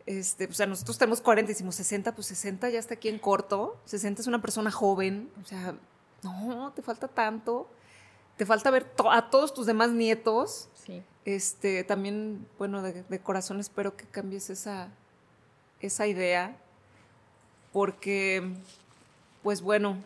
este, 0.05 0.47
pues 0.47 0.59
a 0.59 0.65
nosotros 0.65 0.97
tenemos 0.97 1.21
40 1.21 1.51
y 1.51 1.53
decimos 1.53 1.75
60, 1.75 2.13
pues 2.15 2.27
60 2.27 2.69
ya 2.69 2.79
está 2.79 2.95
aquí 2.95 3.07
en 3.07 3.19
corto. 3.19 3.79
60 3.85 4.21
es 4.21 4.27
una 4.27 4.41
persona 4.41 4.71
joven, 4.71 5.31
o 5.41 5.45
sea, 5.45 5.75
no, 6.23 6.71
te 6.73 6.81
falta 6.81 7.07
tanto. 7.07 7.67
Te 8.37 8.45
falta 8.45 8.71
ver 8.71 8.83
to- 8.85 9.11
a 9.11 9.29
todos 9.29 9.53
tus 9.53 9.65
demás 9.65 9.91
nietos. 9.91 10.69
Sí. 10.73 11.01
Este, 11.25 11.83
también, 11.83 12.47
bueno, 12.57 12.81
de, 12.81 13.03
de 13.03 13.19
corazón 13.19 13.59
espero 13.59 13.95
que 13.95 14.05
cambies 14.05 14.49
esa, 14.49 14.89
esa 15.79 16.07
idea, 16.07 16.57
porque, 17.71 18.53
pues 19.43 19.61
bueno, 19.61 19.97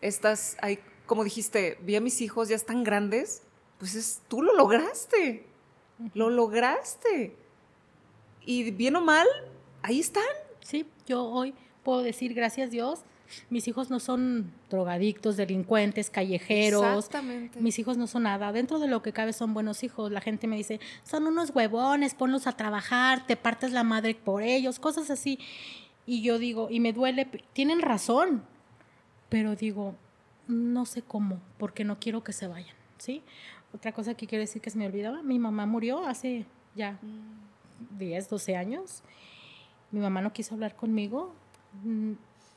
estas, 0.00 0.56
hay, 0.62 0.78
como 1.06 1.24
dijiste, 1.24 1.78
vi 1.82 1.96
a 1.96 2.00
mis 2.00 2.20
hijos, 2.20 2.48
ya 2.48 2.56
están 2.56 2.84
grandes, 2.84 3.42
pues 3.78 3.94
es, 3.94 4.20
tú 4.28 4.42
lo 4.42 4.54
lograste, 4.54 5.44
lo 6.14 6.30
lograste. 6.30 7.36
Y 8.46 8.70
bien 8.70 8.96
o 8.96 9.00
mal, 9.00 9.26
ahí 9.82 10.00
están. 10.00 10.24
Sí, 10.60 10.86
yo 11.06 11.24
hoy 11.24 11.54
puedo 11.82 12.02
decir, 12.02 12.32
gracias 12.34 12.70
Dios, 12.70 13.00
mis 13.50 13.68
hijos 13.68 13.90
no 13.90 14.00
son 14.00 14.52
drogadictos, 14.70 15.36
delincuentes, 15.36 16.10
callejeros. 16.10 16.84
Exactamente. 16.84 17.60
Mis 17.60 17.78
hijos 17.78 17.96
no 17.96 18.06
son 18.06 18.24
nada. 18.24 18.52
Dentro 18.52 18.78
de 18.78 18.88
lo 18.88 19.02
que 19.02 19.12
cabe 19.12 19.32
son 19.32 19.54
buenos 19.54 19.82
hijos. 19.84 20.10
La 20.10 20.20
gente 20.20 20.46
me 20.46 20.56
dice, 20.56 20.80
son 21.02 21.26
unos 21.26 21.50
huevones, 21.54 22.14
ponlos 22.14 22.46
a 22.46 22.52
trabajar, 22.52 23.26
te 23.26 23.36
partes 23.36 23.72
la 23.72 23.84
madre 23.84 24.14
por 24.14 24.42
ellos, 24.42 24.78
cosas 24.78 25.10
así. 25.10 25.38
Y 26.06 26.22
yo 26.22 26.38
digo, 26.38 26.68
y 26.70 26.80
me 26.80 26.92
duele, 26.92 27.26
tienen 27.52 27.80
razón, 27.80 28.42
pero 29.28 29.56
digo, 29.56 29.94
no 30.46 30.84
sé 30.84 31.02
cómo, 31.02 31.40
porque 31.58 31.84
no 31.84 31.98
quiero 31.98 32.22
que 32.22 32.32
se 32.32 32.46
vayan, 32.46 32.74
¿sí? 32.98 33.22
Otra 33.72 33.92
cosa 33.92 34.14
que 34.14 34.26
quiero 34.26 34.42
decir 34.42 34.60
que 34.60 34.70
se 34.70 34.78
me 34.78 34.86
olvidaba, 34.86 35.22
mi 35.22 35.38
mamá 35.38 35.66
murió 35.66 36.06
hace 36.06 36.44
ya 36.74 36.98
10, 37.98 38.28
12 38.28 38.56
años. 38.56 39.02
Mi 39.90 40.00
mamá 40.00 40.20
no 40.20 40.32
quiso 40.32 40.54
hablar 40.54 40.76
conmigo 40.76 41.32
mm, 41.82 42.12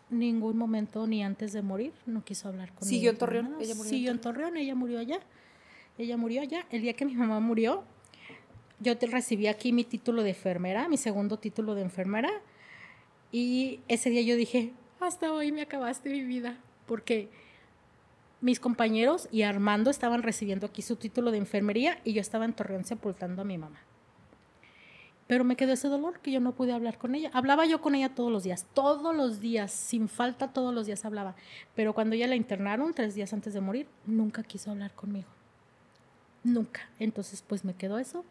ningún 0.09 0.57
momento 0.57 1.05
ni 1.07 1.23
antes 1.23 1.53
de 1.53 1.61
morir, 1.61 1.93
no 2.05 2.23
quiso 2.23 2.47
hablar 2.47 2.69
conmigo. 2.69 2.89
¿Siguió 2.89 3.11
en 3.11 3.17
Torreón? 3.17 3.51
nada. 3.51 3.63
¿Ella 3.63 3.75
murió 3.75 3.83
en 3.83 3.89
Siguió 3.89 4.11
en 4.11 4.21
Torreón, 4.21 4.57
ella 4.57 4.75
murió 4.75 4.99
allá. 4.99 5.19
Ella 5.97 6.17
murió 6.17 6.41
allá. 6.41 6.65
El 6.69 6.81
día 6.81 6.93
que 6.93 7.05
mi 7.05 7.15
mamá 7.15 7.39
murió, 7.39 7.83
yo 8.79 8.97
te 8.97 9.07
recibí 9.07 9.47
aquí 9.47 9.73
mi 9.73 9.83
título 9.83 10.23
de 10.23 10.29
enfermera, 10.29 10.87
mi 10.87 10.97
segundo 10.97 11.37
título 11.37 11.75
de 11.75 11.81
enfermera. 11.81 12.29
Y 13.31 13.81
ese 13.87 14.09
día 14.09 14.21
yo 14.21 14.35
dije, 14.35 14.73
hasta 14.99 15.31
hoy 15.33 15.51
me 15.51 15.61
acabaste 15.61 16.09
mi 16.09 16.23
vida, 16.23 16.57
porque 16.85 17.29
mis 18.39 18.59
compañeros 18.59 19.27
y 19.31 19.41
Armando 19.41 19.89
estaban 19.89 20.23
recibiendo 20.23 20.67
aquí 20.67 20.81
su 20.81 20.95
título 20.95 21.31
de 21.31 21.39
enfermería 21.39 21.99
y 22.03 22.13
yo 22.13 22.21
estaba 22.21 22.45
en 22.45 22.53
Torreón 22.53 22.83
sepultando 22.83 23.41
a 23.41 23.45
mi 23.45 23.57
mamá. 23.57 23.81
Pero 25.27 25.43
me 25.43 25.57
quedó 25.57 25.73
ese 25.73 25.89
dolor 25.89 26.19
que 26.21 26.31
yo 26.31 26.39
no 26.39 26.53
pude 26.53 26.71
hablar 26.71 26.97
con 26.97 27.13
ella. 27.13 27.29
Hablaba 27.33 27.65
yo 27.65 27.81
con 27.81 27.95
ella 27.95 28.15
todos 28.15 28.31
los 28.31 28.43
días, 28.43 28.65
todos 28.73 29.13
los 29.13 29.41
días, 29.41 29.71
sin 29.71 30.07
falta 30.07 30.53
todos 30.53 30.73
los 30.73 30.85
días 30.85 31.03
hablaba. 31.03 31.35
Pero 31.75 31.93
cuando 31.93 32.15
ella 32.15 32.27
la 32.27 32.35
internaron, 32.35 32.93
tres 32.93 33.13
días 33.13 33.33
antes 33.33 33.53
de 33.53 33.59
morir, 33.59 33.87
nunca 34.05 34.41
quiso 34.43 34.71
hablar 34.71 34.93
conmigo. 34.93 35.27
Nunca. 36.43 36.89
Entonces, 36.97 37.43
pues 37.45 37.65
me 37.65 37.73
quedó 37.73 37.99
eso. 37.99 38.23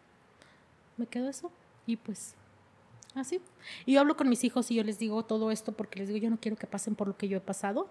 Me 0.96 1.06
quedó 1.06 1.28
eso. 1.28 1.52
Y 1.86 1.96
pues, 1.96 2.34
así. 3.14 3.42
Y 3.84 3.92
yo 3.92 4.00
hablo 4.00 4.16
con 4.16 4.30
mis 4.30 4.42
hijos 4.42 4.70
y 4.70 4.76
yo 4.76 4.82
les 4.82 4.98
digo 4.98 5.22
todo 5.22 5.50
esto 5.50 5.72
porque 5.72 5.98
les 5.98 6.08
digo, 6.08 6.18
yo 6.18 6.30
no 6.30 6.38
quiero 6.40 6.56
que 6.56 6.66
pasen 6.66 6.94
por 6.94 7.08
lo 7.08 7.16
que 7.18 7.28
yo 7.28 7.36
he 7.36 7.42
pasado. 7.42 7.90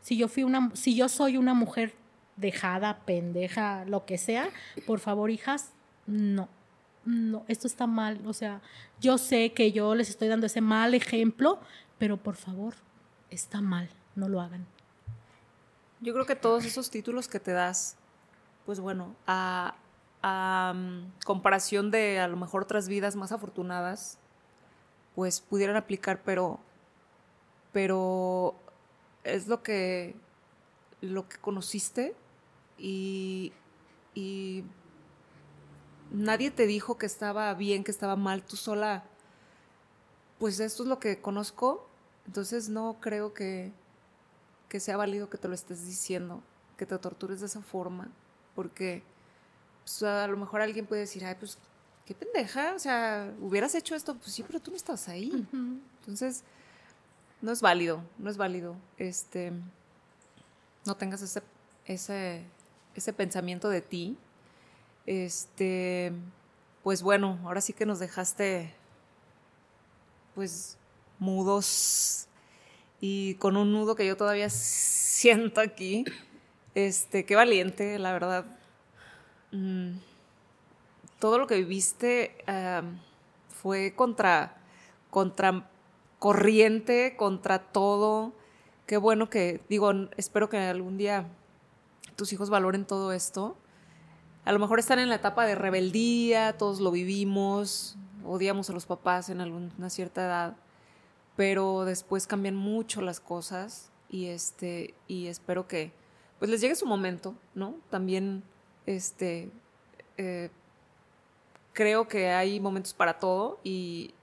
Si 0.00 0.16
yo 0.16 0.28
fui 0.28 0.44
una, 0.44 0.70
si 0.74 0.94
yo 0.94 1.08
soy 1.08 1.36
una 1.36 1.52
mujer 1.52 1.94
dejada, 2.36 3.00
pendeja, 3.06 3.84
lo 3.86 4.06
que 4.06 4.18
sea, 4.18 4.50
por 4.86 5.00
favor, 5.00 5.30
hijas, 5.30 5.72
no 6.06 6.48
no, 7.06 7.44
esto 7.48 7.66
está 7.66 7.86
mal. 7.86 8.20
O 8.26 8.32
sea, 8.32 8.60
yo 9.00 9.16
sé 9.16 9.52
que 9.52 9.72
yo 9.72 9.94
les 9.94 10.10
estoy 10.10 10.28
dando 10.28 10.46
ese 10.46 10.60
mal 10.60 10.92
ejemplo, 10.94 11.60
pero 11.98 12.16
por 12.16 12.36
favor, 12.36 12.74
está 13.30 13.60
mal, 13.60 13.88
no 14.14 14.28
lo 14.28 14.40
hagan. 14.40 14.66
Yo 16.00 16.12
creo 16.12 16.26
que 16.26 16.36
todos 16.36 16.64
esos 16.64 16.90
títulos 16.90 17.28
que 17.28 17.40
te 17.40 17.52
das, 17.52 17.96
pues 18.66 18.80
bueno, 18.80 19.16
a, 19.26 19.76
um, 20.22 21.10
comparación 21.24 21.90
de 21.90 22.20
a 22.20 22.28
lo 22.28 22.36
mejor 22.36 22.64
otras 22.64 22.88
vidas 22.88 23.16
más 23.16 23.32
afortunadas, 23.32 24.18
pues 25.14 25.40
pudieran 25.40 25.76
aplicar, 25.76 26.22
pero, 26.22 26.60
pero 27.72 28.54
es 29.24 29.46
lo 29.48 29.62
que, 29.62 30.14
lo 31.00 31.28
que 31.28 31.38
conociste 31.38 32.14
y, 32.76 33.52
y 34.14 34.64
nadie 36.10 36.50
te 36.50 36.66
dijo 36.66 36.98
que 36.98 37.06
estaba 37.06 37.52
bien, 37.54 37.84
que 37.84 37.90
estaba 37.90 38.16
mal, 38.16 38.42
tú 38.42 38.56
sola, 38.56 39.04
pues 40.38 40.60
esto 40.60 40.82
es 40.82 40.88
lo 40.88 40.98
que 40.98 41.20
conozco, 41.20 41.88
entonces 42.26 42.68
no 42.68 42.96
creo 43.00 43.34
que, 43.34 43.72
que 44.68 44.80
sea 44.80 44.96
válido 44.96 45.30
que 45.30 45.38
te 45.38 45.48
lo 45.48 45.54
estés 45.54 45.86
diciendo, 45.86 46.42
que 46.76 46.86
te 46.86 46.98
tortures 46.98 47.40
de 47.40 47.46
esa 47.46 47.62
forma, 47.62 48.08
porque 48.54 49.02
pues, 49.84 50.02
a 50.02 50.26
lo 50.26 50.36
mejor 50.36 50.60
alguien 50.60 50.86
puede 50.86 51.02
decir, 51.02 51.24
ay, 51.24 51.36
pues 51.38 51.58
qué 52.04 52.14
pendeja, 52.14 52.74
o 52.74 52.78
sea, 52.78 53.34
hubieras 53.40 53.74
hecho 53.74 53.94
esto, 53.94 54.14
pues 54.14 54.32
sí, 54.32 54.42
pero 54.42 54.60
tú 54.60 54.70
no 54.70 54.76
estás 54.76 55.08
ahí. 55.08 55.46
Entonces, 56.00 56.44
no 57.40 57.52
es 57.52 57.60
válido, 57.60 58.02
no 58.18 58.30
es 58.30 58.36
válido. 58.36 58.76
Este, 58.96 59.52
no 60.84 60.96
tengas 60.96 61.20
ese, 61.22 61.42
ese, 61.84 62.44
ese 62.94 63.12
pensamiento 63.12 63.68
de 63.68 63.80
ti, 63.80 64.16
este, 65.06 66.12
pues 66.82 67.02
bueno, 67.02 67.38
ahora 67.44 67.60
sí 67.60 67.72
que 67.72 67.86
nos 67.86 67.98
dejaste 68.00 68.74
pues 70.34 70.76
mudos 71.18 72.28
y 73.00 73.36
con 73.36 73.56
un 73.56 73.72
nudo 73.72 73.94
que 73.94 74.06
yo 74.06 74.16
todavía 74.16 74.50
siento 74.50 75.60
aquí. 75.60 76.04
Este, 76.74 77.24
qué 77.24 77.36
valiente, 77.36 77.98
la 77.98 78.12
verdad. 78.12 78.44
Mm, 79.52 79.92
todo 81.18 81.38
lo 81.38 81.46
que 81.46 81.56
viviste 81.56 82.36
um, 82.46 82.98
fue 83.48 83.94
contra, 83.94 84.58
contra 85.10 85.70
corriente, 86.18 87.16
contra 87.16 87.60
todo. 87.60 88.34
Qué 88.86 88.98
bueno 88.98 89.30
que, 89.30 89.62
digo, 89.68 89.90
espero 90.16 90.50
que 90.50 90.58
algún 90.58 90.98
día 90.98 91.26
tus 92.16 92.32
hijos 92.32 92.50
valoren 92.50 92.84
todo 92.84 93.12
esto 93.12 93.56
a 94.46 94.52
lo 94.52 94.60
mejor 94.60 94.78
están 94.78 95.00
en 95.00 95.08
la 95.08 95.16
etapa 95.16 95.44
de 95.44 95.56
rebeldía, 95.56 96.56
todos 96.56 96.78
lo 96.78 96.92
vivimos, 96.92 97.96
odiamos 98.24 98.70
a 98.70 98.72
los 98.72 98.86
papás 98.86 99.28
en 99.28 99.40
alguna 99.40 99.90
cierta 99.90 100.24
edad, 100.24 100.56
pero 101.34 101.84
después 101.84 102.28
cambian 102.28 102.54
mucho 102.54 103.02
las 103.02 103.18
cosas 103.18 103.90
y 104.08 104.26
este 104.26 104.94
y 105.08 105.26
espero 105.26 105.66
que 105.66 105.90
pues 106.38 106.48
les 106.48 106.60
llegue 106.60 106.76
su 106.76 106.86
momento, 106.86 107.34
¿no? 107.56 107.74
También 107.90 108.44
este 108.86 109.50
eh, 110.16 110.50
creo 111.72 112.06
que 112.06 112.30
hay 112.30 112.60
momentos 112.60 112.94
para 112.94 113.18
todo 113.18 113.58
y, 113.64 114.14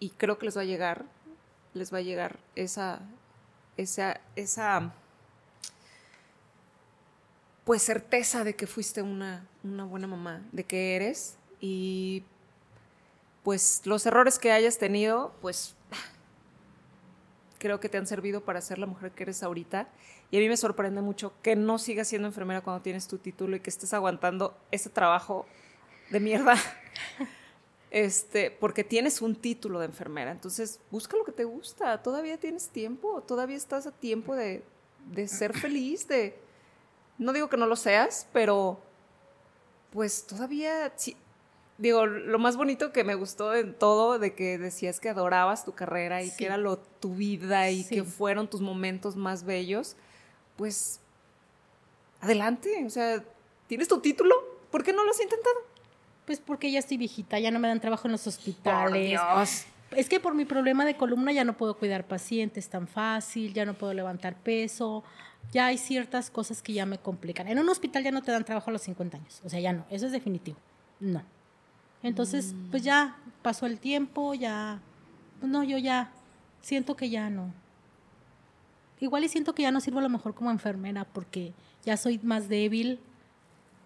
y 0.00 0.10
creo 0.10 0.36
que 0.36 0.46
les 0.46 0.56
va 0.56 0.62
a 0.62 0.64
llegar, 0.64 1.04
les 1.74 1.94
va 1.94 1.98
a 1.98 2.02
llegar 2.02 2.40
esa 2.56 3.02
esa 3.76 4.20
esa 4.34 4.92
pues 7.64 7.82
certeza 7.82 8.44
de 8.44 8.54
que 8.54 8.66
fuiste 8.66 9.02
una, 9.02 9.46
una 9.62 9.84
buena 9.84 10.06
mamá, 10.06 10.42
de 10.52 10.64
que 10.64 10.96
eres 10.96 11.36
y 11.60 12.22
pues 13.42 13.82
los 13.84 14.04
errores 14.06 14.38
que 14.38 14.52
hayas 14.52 14.78
tenido, 14.78 15.34
pues 15.40 15.74
creo 17.58 17.80
que 17.80 17.88
te 17.88 17.96
han 17.96 18.06
servido 18.06 18.42
para 18.42 18.60
ser 18.60 18.78
la 18.78 18.86
mujer 18.86 19.12
que 19.12 19.22
eres 19.22 19.42
ahorita. 19.42 19.88
Y 20.30 20.36
a 20.36 20.40
mí 20.40 20.48
me 20.48 20.56
sorprende 20.56 21.00
mucho 21.00 21.32
que 21.42 21.56
no 21.56 21.78
sigas 21.78 22.08
siendo 22.08 22.28
enfermera 22.28 22.60
cuando 22.60 22.82
tienes 22.82 23.06
tu 23.06 23.18
título 23.18 23.56
y 23.56 23.60
que 23.60 23.70
estés 23.70 23.94
aguantando 23.94 24.54
ese 24.70 24.90
trabajo 24.90 25.46
de 26.10 26.20
mierda. 26.20 26.56
Este, 27.90 28.50
porque 28.50 28.82
tienes 28.82 29.22
un 29.22 29.36
título 29.36 29.78
de 29.78 29.86
enfermera. 29.86 30.32
Entonces, 30.32 30.80
busca 30.90 31.16
lo 31.16 31.24
que 31.24 31.30
te 31.30 31.44
gusta. 31.44 32.02
Todavía 32.02 32.36
tienes 32.38 32.68
tiempo. 32.68 33.22
Todavía 33.22 33.56
estás 33.56 33.86
a 33.86 33.92
tiempo 33.92 34.34
de, 34.34 34.64
de 35.12 35.28
ser 35.28 35.56
feliz, 35.56 36.08
de, 36.08 36.36
no 37.18 37.32
digo 37.32 37.48
que 37.48 37.56
no 37.56 37.66
lo 37.66 37.76
seas, 37.76 38.26
pero 38.32 38.80
pues 39.92 40.26
todavía, 40.26 40.92
sí, 40.96 41.16
digo, 41.78 42.06
lo 42.06 42.38
más 42.38 42.56
bonito 42.56 42.92
que 42.92 43.04
me 43.04 43.14
gustó 43.14 43.54
en 43.54 43.74
todo, 43.74 44.18
de 44.18 44.34
que 44.34 44.58
decías 44.58 45.00
que 45.00 45.08
adorabas 45.08 45.64
tu 45.64 45.72
carrera 45.72 46.22
y 46.22 46.30
que 46.30 46.46
era 46.46 46.56
lo, 46.56 46.78
tu 46.78 47.14
vida 47.14 47.70
y 47.70 47.84
que 47.84 48.04
fueron 48.04 48.48
tus 48.48 48.60
momentos 48.60 49.16
más 49.16 49.44
bellos, 49.44 49.96
pues 50.56 51.00
adelante, 52.20 52.84
o 52.84 52.90
sea, 52.90 53.22
¿tienes 53.66 53.88
tu 53.88 54.00
título? 54.00 54.34
¿Por 54.70 54.82
qué 54.82 54.92
no 54.92 55.04
lo 55.04 55.10
has 55.10 55.20
intentado? 55.20 55.56
Pues 56.26 56.40
porque 56.40 56.70
ya 56.72 56.78
estoy 56.78 56.96
viejita, 56.96 57.38
ya 57.38 57.50
no 57.50 57.58
me 57.58 57.68
dan 57.68 57.80
trabajo 57.80 58.08
en 58.08 58.12
los 58.12 58.26
hospitales. 58.26 59.20
Es 59.96 60.08
que 60.08 60.20
por 60.20 60.34
mi 60.34 60.44
problema 60.44 60.84
de 60.84 60.96
columna 60.96 61.32
ya 61.32 61.44
no 61.44 61.56
puedo 61.56 61.76
cuidar 61.76 62.06
pacientes 62.06 62.68
tan 62.68 62.86
fácil, 62.86 63.52
ya 63.52 63.64
no 63.64 63.74
puedo 63.74 63.94
levantar 63.94 64.36
peso, 64.36 65.04
ya 65.52 65.66
hay 65.66 65.78
ciertas 65.78 66.30
cosas 66.30 66.62
que 66.62 66.72
ya 66.72 66.86
me 66.86 66.98
complican. 66.98 67.48
En 67.48 67.58
un 67.58 67.68
hospital 67.68 68.02
ya 68.02 68.10
no 68.10 68.22
te 68.22 68.32
dan 68.32 68.44
trabajo 68.44 68.70
a 68.70 68.72
los 68.72 68.82
50 68.82 69.16
años, 69.16 69.40
o 69.44 69.48
sea, 69.48 69.60
ya 69.60 69.72
no, 69.72 69.84
eso 69.90 70.06
es 70.06 70.12
definitivo, 70.12 70.58
no. 71.00 71.22
Entonces, 72.02 72.54
pues 72.70 72.82
ya 72.82 73.16
pasó 73.40 73.64
el 73.64 73.78
tiempo, 73.78 74.34
ya, 74.34 74.80
no, 75.40 75.62
yo 75.64 75.78
ya 75.78 76.12
siento 76.60 76.96
que 76.96 77.08
ya 77.08 77.30
no. 77.30 77.52
Igual 79.00 79.24
y 79.24 79.28
siento 79.28 79.54
que 79.54 79.62
ya 79.62 79.70
no 79.70 79.80
sirvo 79.80 80.00
a 80.00 80.02
lo 80.02 80.10
mejor 80.10 80.34
como 80.34 80.50
enfermera 80.50 81.04
porque 81.04 81.54
ya 81.84 81.96
soy 81.96 82.18
más 82.22 82.48
débil, 82.48 83.00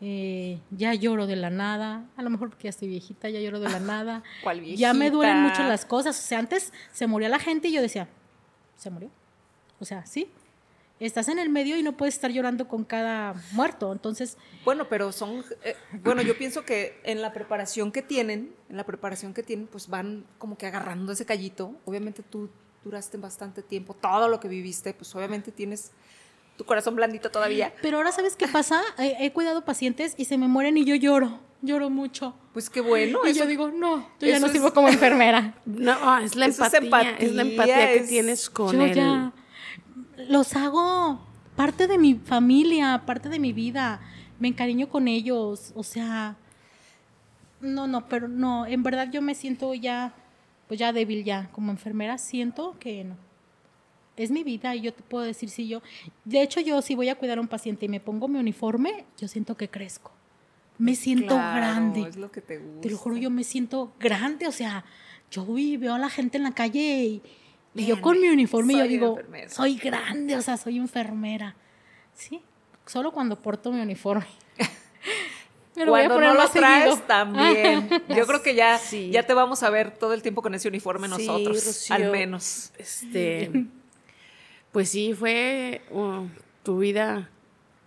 eh, 0.01 0.61
ya 0.71 0.95
lloro 0.95 1.27
de 1.27 1.37
la 1.37 1.51
nada, 1.51 2.05
a 2.17 2.23
lo 2.23 2.31
mejor 2.31 2.51
porque 2.51 2.65
ya 2.65 2.71
estoy 2.71 2.89
viejita, 2.89 3.29
ya 3.29 3.41
lloro 3.41 3.59
de 3.61 3.69
la 3.69 3.81
nada. 3.81 4.23
¿Cuál 4.43 4.65
Ya 4.77 4.95
me 4.95 5.11
duelen 5.11 5.43
viejita? 5.43 5.61
mucho 5.63 5.69
las 5.69 5.85
cosas. 5.85 6.19
O 6.19 6.23
sea, 6.23 6.39
antes 6.39 6.73
se 6.93 7.07
moría 7.07 7.29
la 7.29 7.39
gente 7.39 7.69
y 7.69 7.73
yo 7.73 7.83
decía, 7.83 8.09
¿se 8.77 8.91
murió? 8.91 9.11
O 9.81 9.85
sea, 9.85 10.07
sí. 10.07 10.31
Estás 11.01 11.29
en 11.29 11.39
el 11.39 11.49
medio 11.49 11.79
y 11.79 11.85
no 11.85 11.97
puedes 11.97 12.15
estar 12.17 12.33
llorando 12.33 12.67
con 12.67 12.83
cada 12.85 13.35
muerto. 13.53 13.93
Entonces, 13.93 14.37
Bueno, 14.65 14.89
pero 14.89 15.13
son, 15.13 15.45
eh, 15.63 15.77
bueno, 16.03 16.23
yo 16.23 16.37
pienso 16.37 16.65
que 16.65 17.01
en 17.05 17.23
la 17.23 17.33
preparación 17.33 17.93
que 17.93 18.03
tienen, 18.03 18.53
en 18.69 18.77
la 18.77 18.85
preparación 18.85 19.33
que 19.33 19.45
tienen, 19.45 19.69
pues 19.69 19.89
van 19.89 20.27
como 20.39 20.59
que 20.59 20.67
agarrando 20.67 21.13
ese 21.13 21.25
callito. 21.25 21.73
Obviamente 21.85 22.25
tú 22.25 22.51
duraste 22.83 23.17
bastante 23.17 23.63
tiempo, 23.63 23.95
todo 23.95 24.29
lo 24.29 24.41
que 24.41 24.49
viviste, 24.49 24.93
pues 24.93 25.15
obviamente 25.15 25.53
tienes 25.53 25.93
tu 26.59 26.65
corazón 26.67 26.95
blandito 26.97 27.31
todavía. 27.31 27.73
pero 27.81 27.97
ahora 27.97 28.13
sabes 28.13 28.37
qué 28.37 28.47
pasa? 28.49 28.83
He, 28.99 29.25
he 29.25 29.33
cuidado 29.33 29.65
pacientes 29.65 30.15
y 30.19 30.27
se 30.27 30.37
me 30.37 30.47
mueren 30.49 30.77
y 30.77 30.85
yo 30.85 30.95
lloro. 30.95 31.39
Lloro 31.63 31.89
mucho. 31.91 32.35
Pues 32.53 32.69
qué 32.69 32.81
bueno. 32.83 33.21
y 33.25 33.31
eso- 33.31 33.41
yo 33.41 33.47
digo, 33.47 33.71
no, 33.71 34.07
yo 34.21 34.29
ya 34.29 34.39
no 34.39 34.47
es- 34.47 34.53
sirvo 34.53 34.73
como 34.75 34.89
enfermera. 34.89 35.55
No, 35.65 36.19
es 36.19 36.37
la 36.37 36.47
es 36.47 36.59
empatía, 36.59 37.17
es, 37.19 37.33
la 37.35 37.43
empatía, 37.43 37.77
que 37.77 37.95
es- 37.97 38.09
tienes 38.09 38.51
con 38.51 38.77
yo 38.77 38.83
él. 38.85 38.95
ya 38.95 39.33
los 40.29 40.55
hago 40.57 41.21
parte 41.57 41.87
de 41.87 41.97
mi 41.99 42.15
familia, 42.17 43.03
parte 43.07 43.29
de 43.29 43.39
mi 43.39 43.53
vida. 43.53 44.01
Me 44.39 44.49
encariño 44.49 44.89
con 44.89 45.09
ellos, 45.09 45.73
o 45.75 45.83
sea, 45.83 46.37
no, 47.61 47.87
no, 47.89 48.09
pero 48.09 48.29
no, 48.29 48.67
en 48.67 48.83
verdad 48.85 49.09
yo 49.11 49.21
me 49.23 49.35
siento 49.35 49.75
ya, 49.75 50.13
pues 50.69 50.79
ya 50.79 50.93
débil 50.93 51.25
ya, 51.25 51.49
como 51.53 51.73
enfermera 51.73 52.19
siento 52.19 52.77
que 52.79 53.03
no. 53.05 53.17
Es 54.23 54.31
mi 54.31 54.43
vida 54.45 54.75
y 54.75 54.81
yo 54.83 54.93
te 54.93 55.03
puedo 55.03 55.25
decir 55.25 55.49
si 55.49 55.69
yo, 55.69 55.81
de 56.25 56.43
hecho 56.43 56.61
yo 56.61 56.83
si 56.83 56.95
voy 56.95 57.09
a 57.09 57.15
cuidar 57.15 57.39
a 57.39 57.41
un 57.41 57.49
paciente 57.49 57.87
y 57.87 57.89
me 57.89 58.01
pongo 58.01 58.29
mi 58.29 58.39
uniforme, 58.39 59.05
yo 59.19 59.29
siento 59.29 59.57
que 59.57 59.69
crezco. 59.69 60.11
Me 60.79 60.95
siento 60.95 61.35
Claro, 61.35 61.57
grande. 61.57 62.09
Es 62.09 62.17
lo 62.17 62.31
que 62.31 62.41
te 62.41 62.59
gusta. 62.59 62.81
Te 62.83 62.91
lo 62.91 62.99
juro, 62.99 63.17
yo 63.17 63.31
me 63.31 63.45
siento 63.45 63.93
grande, 63.99 64.47
o 64.47 64.53
sea, 64.53 64.85
yo 65.31 65.45
voy 65.45 65.73
y 65.73 65.77
veo 65.77 65.95
a 65.95 65.99
la 65.99 66.09
gente 66.11 66.37
en 66.37 66.45
la 66.45 66.53
calle 66.53 66.81
y, 67.05 67.23
y 67.75 67.87
yo 67.87 68.01
con 68.01 68.21
mi 68.21 68.29
uniforme 68.29 68.75
yo 68.75 68.85
digo, 68.89 69.11
enfermera. 69.11 69.49
soy 69.51 69.77
grande, 69.77 70.37
o 70.37 70.43
sea, 70.43 70.57
soy 70.57 70.77
enfermera. 70.79 71.55
Sí, 72.15 72.41
solo 72.87 73.13
cuando 73.13 73.41
porto 73.41 73.71
mi 73.73 73.81
uniforme. 73.81 74.27
Me 75.77 75.85
lo 75.85 75.93
voy 75.93 76.01
a 76.03 76.07
Cuando 76.09 76.27
no 76.27 76.35
lo 76.35 76.49
traes 76.49 76.83
seguido. 76.91 77.07
también. 77.07 77.89
Yo 78.09 78.27
creo 78.27 78.43
que 78.43 78.57
ya, 78.57 78.79
Sí. 78.79 79.11
ya 79.13 79.23
te 79.23 79.33
vamos 79.33 79.63
a 79.63 79.71
ver 79.71 79.93
todo 79.97 80.13
el 80.13 80.23
tiempo 80.23 80.43
con 80.43 80.53
ese 80.57 80.67
uniforme 80.67 81.07
Sí, 81.07 81.25
nosotros, 81.27 81.65
Rocío. 81.65 81.95
al 81.95 82.11
menos. 82.11 82.73
Este, 82.79 83.53
pues 84.73 84.91
sí, 84.91 85.15
fue 85.15 85.83
uh, 85.91 86.27
tu 86.63 86.79
vida 86.79 87.31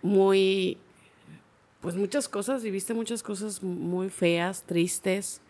muy, 0.02 0.78
pues 1.80 1.94
muchas 1.94 2.28
cosas, 2.28 2.62
viviste 2.62 2.94
muchas 2.94 3.22
cosas 3.22 3.62
muy 3.62 4.10
feas, 4.10 4.62
tristes, 4.64 5.40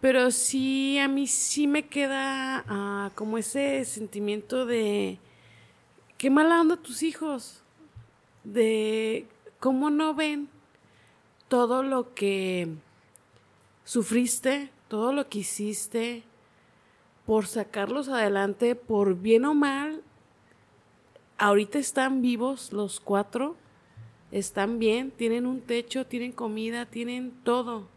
pero 0.00 0.30
sí, 0.30 0.98
a 0.98 1.08
mí 1.08 1.26
sí 1.26 1.66
me 1.66 1.86
queda 1.86 2.64
ah, 2.68 3.10
como 3.14 3.38
ese 3.38 3.84
sentimiento 3.84 4.66
de, 4.66 5.18
qué 6.18 6.30
mala 6.30 6.60
onda 6.60 6.76
tus 6.76 7.02
hijos, 7.02 7.62
de 8.44 9.26
cómo 9.58 9.90
no 9.90 10.14
ven 10.14 10.48
todo 11.48 11.82
lo 11.82 12.14
que 12.14 12.68
sufriste, 13.84 14.70
todo 14.88 15.12
lo 15.12 15.28
que 15.28 15.38
hiciste, 15.38 16.22
por 17.24 17.46
sacarlos 17.46 18.08
adelante, 18.08 18.74
por 18.74 19.16
bien 19.16 19.44
o 19.44 19.54
mal. 19.54 20.02
Ahorita 21.38 21.78
están 21.78 22.22
vivos 22.22 22.72
los 22.72 22.98
cuatro, 23.00 23.56
están 24.32 24.78
bien, 24.78 25.10
tienen 25.10 25.46
un 25.46 25.60
techo, 25.60 26.06
tienen 26.06 26.32
comida, 26.32 26.86
tienen 26.86 27.30
todo. 27.44 27.88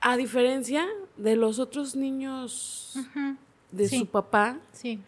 A 0.00 0.16
diferencia 0.16 0.86
de 1.16 1.36
los 1.36 1.58
otros 1.58 1.94
niños 1.96 2.96
de 3.70 3.88
Sí. 3.88 3.98
su 4.00 4.06
papá, 4.06 4.58
Sí, 4.72 5.00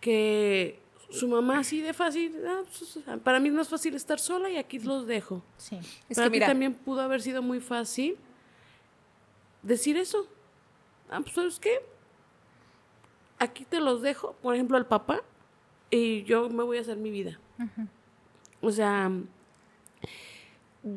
que 0.00 0.80
su 1.10 1.28
mamá 1.28 1.58
así 1.60 1.80
de 1.80 1.92
fácil, 1.94 2.34
"Ah, 2.46 2.62
pues, 2.64 2.98
para 3.22 3.38
mí 3.40 3.48
no 3.50 3.60
es 3.62 3.68
fácil 3.68 3.94
estar 3.94 4.18
sola 4.18 4.50
y 4.50 4.56
aquí 4.56 4.78
los 4.78 5.06
dejo. 5.06 5.42
sí. 5.58 5.78
Es 6.08 6.16
Para 6.16 6.26
que 6.28 6.30
mira, 6.32 6.46
también 6.46 6.74
pudo 6.74 7.00
haber 7.02 7.20
sido 7.22 7.42
muy 7.42 7.60
fácil 7.60 8.16
decir 9.62 9.96
eso. 9.96 10.26
Ah, 11.10 11.20
pues, 11.20 11.34
¿sabes 11.34 11.58
qué? 11.60 11.80
Aquí 13.38 13.64
te 13.64 13.80
los 13.80 14.02
dejo, 14.02 14.32
por 14.42 14.54
ejemplo, 14.54 14.76
al 14.76 14.86
papá, 14.86 15.22
y 15.90 16.24
yo 16.24 16.48
me 16.50 16.62
voy 16.62 16.78
a 16.78 16.82
hacer 16.82 16.96
mi 16.96 17.10
vida. 17.10 17.38
O 18.60 18.70
sea, 18.70 19.10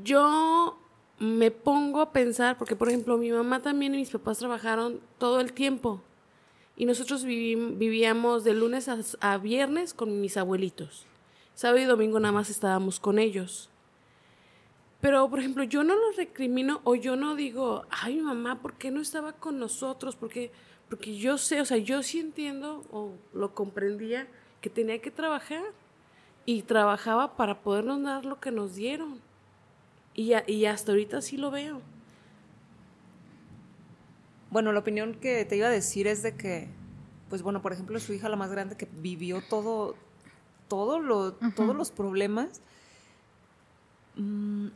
yo 0.04 0.78
me 1.20 1.52
pongo 1.52 2.02
a 2.02 2.12
pensar, 2.12 2.58
porque, 2.58 2.76
por 2.76 2.90
ejemplo, 2.90 3.18
mi 3.18 3.32
mamá 3.32 3.62
también 3.62 3.94
y 3.94 3.98
mis 3.98 4.10
papás 4.10 4.40
trabajaron 4.40 5.00
todo 5.18 5.40
el 5.40 5.54
tiempo. 5.54 6.02
Y 6.76 6.86
nosotros 6.86 7.24
vivíamos 7.24 8.44
de 8.44 8.54
lunes 8.54 8.90
a, 8.90 8.98
a 9.20 9.38
viernes 9.38 9.94
con 9.94 10.20
mis 10.20 10.38
abuelitos. 10.38 11.06
Sábado 11.54 11.80
y 11.80 11.86
domingo 11.86 12.20
nada 12.20 12.32
más 12.32 12.50
estábamos 12.50 13.00
con 13.00 13.20
ellos. 13.20 13.70
Pero, 15.00 15.30
por 15.30 15.40
ejemplo, 15.40 15.64
yo 15.64 15.84
no 15.84 15.96
los 15.96 16.16
recrimino 16.16 16.82
o 16.84 16.96
yo 16.96 17.16
no 17.16 17.36
digo, 17.36 17.86
ay, 17.90 18.20
mamá, 18.20 18.62
¿por 18.62 18.74
qué 18.74 18.92
no 18.92 19.02
estaba 19.02 19.34
con 19.34 19.60
nosotros? 19.60 20.16
Porque, 20.16 20.52
porque 20.90 21.18
yo 21.18 21.38
sé, 21.38 21.62
o 21.62 21.66
sea, 21.66 21.78
yo 21.78 22.04
sí 22.04 22.20
entiendo 22.20 22.84
o 22.92 23.12
lo 23.34 23.54
comprendía 23.54 24.28
que 24.62 24.70
tenía 24.70 25.02
que 25.02 25.12
trabajar 25.12 25.64
y 26.46 26.62
trabajaba 26.64 27.36
para 27.36 27.62
podernos 27.62 28.02
dar 28.04 28.26
lo 28.26 28.40
que 28.40 28.52
nos 28.52 28.76
dieron. 28.76 29.20
Y, 30.14 30.34
a- 30.34 30.44
y 30.48 30.66
hasta 30.66 30.92
ahorita 30.92 31.22
sí 31.22 31.38
lo 31.38 31.52
veo. 31.52 31.82
Bueno, 34.50 34.72
la 34.74 34.80
opinión 34.80 35.14
que 35.16 35.46
te 35.46 35.56
iba 35.56 35.68
a 35.68 35.72
decir 35.72 36.08
es 36.08 36.24
de 36.24 36.36
que, 36.36 36.68
pues 37.30 37.42
bueno, 37.42 37.62
por 37.62 37.72
ejemplo, 37.74 38.00
su 38.00 38.14
hija 38.14 38.28
la 38.30 38.36
más 38.36 38.52
grande 38.52 38.76
que 38.76 38.88
vivió 38.92 39.42
todo, 39.50 39.96
todo 40.68 41.00
lo, 41.00 41.34
todos 41.56 41.76
los 41.76 41.92
problemas, 41.92 42.62
mm, 44.16 44.68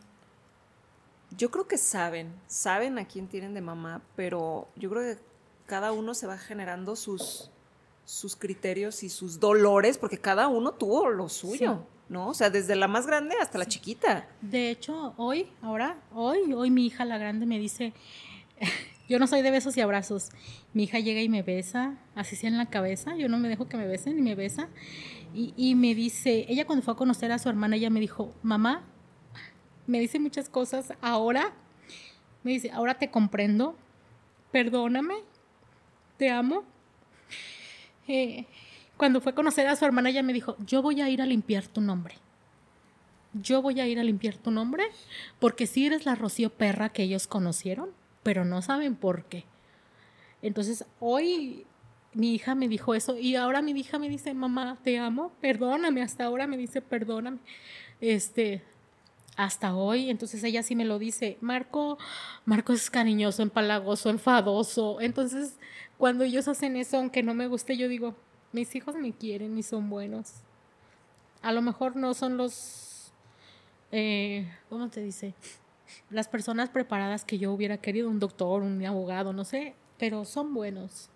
yo 1.38 1.52
creo 1.52 1.68
que 1.68 1.78
saben, 1.78 2.34
saben 2.48 2.98
a 2.98 3.06
quién 3.06 3.28
tienen 3.28 3.54
de 3.54 3.60
mamá, 3.62 4.02
pero 4.16 4.70
yo 4.78 4.90
creo 4.90 5.02
que 5.16 5.22
cada 5.66 5.92
uno 5.92 6.14
se 6.14 6.28
va 6.28 6.38
generando 6.38 6.96
sus, 6.96 7.52
sus 8.06 8.36
criterios 8.36 9.04
y 9.04 9.10
sus 9.10 9.40
dolores, 9.40 9.98
porque 9.98 10.20
cada 10.20 10.48
uno 10.48 10.72
tuvo 10.72 11.10
lo 11.10 11.28
suyo, 11.28 11.86
¿no? 12.08 12.30
O 12.30 12.34
sea, 12.34 12.50
desde 12.50 12.76
la 12.76 12.88
más 12.88 13.08
grande 13.08 13.36
hasta 13.42 13.58
la 13.58 13.66
chiquita. 13.66 14.28
De 14.42 14.70
hecho, 14.70 15.14
hoy, 15.18 15.48
ahora, 15.62 15.98
hoy, 16.14 16.54
hoy 16.54 16.70
mi 16.70 16.86
hija 16.86 17.04
la 17.04 17.18
grande 17.18 17.46
me 17.48 17.58
dice, 17.58 17.94
yo 19.10 19.18
no 19.18 19.26
soy 19.26 19.42
de 19.42 19.52
besos 19.52 19.76
y 19.76 19.82
abrazos. 19.82 20.30
Mi 20.74 20.84
hija 20.84 21.00
llega 21.00 21.22
y 21.22 21.30
me 21.30 21.42
besa, 21.42 21.98
así 22.14 22.36
sea 22.36 22.50
en 22.50 22.58
la 22.58 22.70
cabeza, 22.70 23.16
yo 23.16 23.28
no 23.28 23.40
me 23.40 23.50
dejo 23.50 23.68
que 23.68 23.78
me 23.78 23.88
besen 23.88 24.20
y 24.20 24.22
me 24.22 24.36
besa. 24.36 24.70
Y, 25.34 25.54
y 25.58 25.76
me 25.76 25.96
dice, 25.96 26.46
ella 26.48 26.66
cuando 26.66 26.86
fue 26.86 26.94
a 26.94 26.98
conocer 26.98 27.32
a 27.32 27.40
su 27.40 27.50
hermana, 27.50 27.76
ella 27.76 27.90
me 27.90 28.00
dijo, 28.00 28.34
mamá, 28.44 28.84
me 29.88 30.00
dice 30.00 30.20
muchas 30.20 30.48
cosas, 30.48 30.94
ahora, 31.02 31.54
me 32.44 32.52
dice, 32.52 32.72
ahora 32.72 33.00
te 33.00 33.10
comprendo, 33.10 33.76
perdóname, 34.52 35.16
te 36.18 36.30
amo. 36.30 36.64
Eh, 38.08 38.46
cuando 38.98 39.22
fue 39.22 39.32
a 39.34 39.36
conocer 39.36 39.68
a 39.68 39.76
su 39.76 39.86
hermana, 39.86 40.10
ella 40.10 40.24
me 40.24 40.34
dijo, 40.34 40.56
yo 40.66 40.82
voy 40.82 41.02
a 41.02 41.10
ir 41.10 41.22
a 41.22 41.26
limpiar 41.26 41.68
tu 41.68 41.82
nombre 41.82 42.16
yo 43.42 43.62
voy 43.62 43.80
a 43.80 43.88
ir 43.88 44.00
a 44.00 44.04
limpiar 44.04 44.38
tu 44.38 44.52
nombre 44.52 44.86
porque 45.40 45.68
sí 45.68 45.86
eres 45.86 46.06
la 46.06 46.16
Rocío 46.16 46.50
Perra 46.50 46.90
que 46.90 47.04
ellos 47.04 47.28
conocieron, 47.28 47.90
pero 48.24 48.46
no 48.46 48.62
saben 48.62 48.96
por 48.96 49.26
qué. 49.26 49.46
Entonces, 50.42 50.86
hoy 51.00 51.66
mi 52.14 52.34
hija 52.34 52.56
me 52.56 52.68
dijo 52.68 52.96
eso 52.96 53.18
y 53.18 53.36
ahora 53.36 53.62
mi 53.62 53.72
hija 53.72 54.00
me 54.00 54.10
dice, 54.10 54.34
mamá, 54.34 54.78
te 54.84 54.98
amo, 54.98 55.34
perdóname, 55.42 56.02
hasta 56.02 56.26
ahora 56.26 56.48
me 56.48 56.58
dice, 56.58 56.82
perdóname. 56.82 57.40
Este, 58.00 58.64
hasta 59.36 59.76
hoy, 59.76 60.10
entonces 60.10 60.44
ella 60.44 60.64
sí 60.64 60.76
me 60.76 60.86
lo 60.86 60.98
dice, 60.98 61.38
Marco, 61.42 61.98
Marco 62.46 62.74
es 62.74 62.90
cariñoso, 62.90 63.42
empalagoso, 63.42 64.10
enfadoso. 64.10 65.02
Entonces, 65.02 65.58
cuando 65.98 66.24
ellos 66.24 66.48
hacen 66.48 66.76
eso, 66.76 66.98
aunque 66.98 67.24
no 67.24 67.34
me 67.34 67.48
guste, 67.48 67.78
yo 67.78 67.88
digo, 67.88 68.16
mis 68.52 68.76
hijos 68.76 68.96
me 68.96 69.14
quieren 69.14 69.58
y 69.58 69.64
son 69.64 69.90
buenos. 69.90 70.34
A 71.42 71.52
lo 71.52 71.62
mejor 71.62 71.96
no 71.96 72.14
son 72.14 72.38
los 72.38 72.86
eh, 73.92 74.52
¿cómo 74.70 74.90
te 74.90 75.02
dice? 75.02 75.34
Las 76.10 76.28
personas 76.28 76.70
preparadas 76.70 77.24
que 77.24 77.38
yo 77.38 77.52
hubiera 77.54 77.78
querido, 77.78 78.10
un 78.10 78.20
doctor, 78.20 78.62
un 78.62 78.84
abogado, 78.86 79.34
no 79.34 79.46
sé, 79.46 79.76
pero 79.98 80.26
son 80.26 80.54
buenos. 80.54 81.10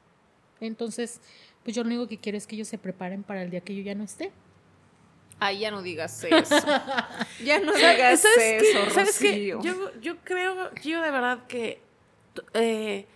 Entonces, 0.61 1.19
pues 1.63 1.75
yo 1.75 1.83
lo 1.83 1.89
único 1.89 2.07
que 2.07 2.17
quiero 2.17 2.37
es 2.37 2.47
que 2.47 2.55
ellos 2.55 2.67
se 2.67 2.77
preparen 2.77 3.23
para 3.23 3.41
el 3.43 3.49
día 3.49 3.61
que 3.61 3.75
yo 3.75 3.81
ya 3.81 3.95
no 3.95 4.03
esté. 4.03 4.31
Ay, 5.39 5.59
ya 5.59 5.71
no 5.71 5.81
digas 5.81 6.23
eso. 6.23 6.55
ya 7.43 7.59
no 7.59 7.73
digas 7.73 8.21
¿Sabes 8.21 8.37
qué? 8.37 8.57
eso, 8.57 8.89
¿Sabes 8.91 9.19
qué? 9.19 9.47
Yo, 9.47 9.99
yo 9.99 10.17
creo, 10.23 10.73
yo 10.75 11.01
de 11.01 11.11
verdad 11.11 11.47
que 11.47 11.81
eh, 12.53 13.07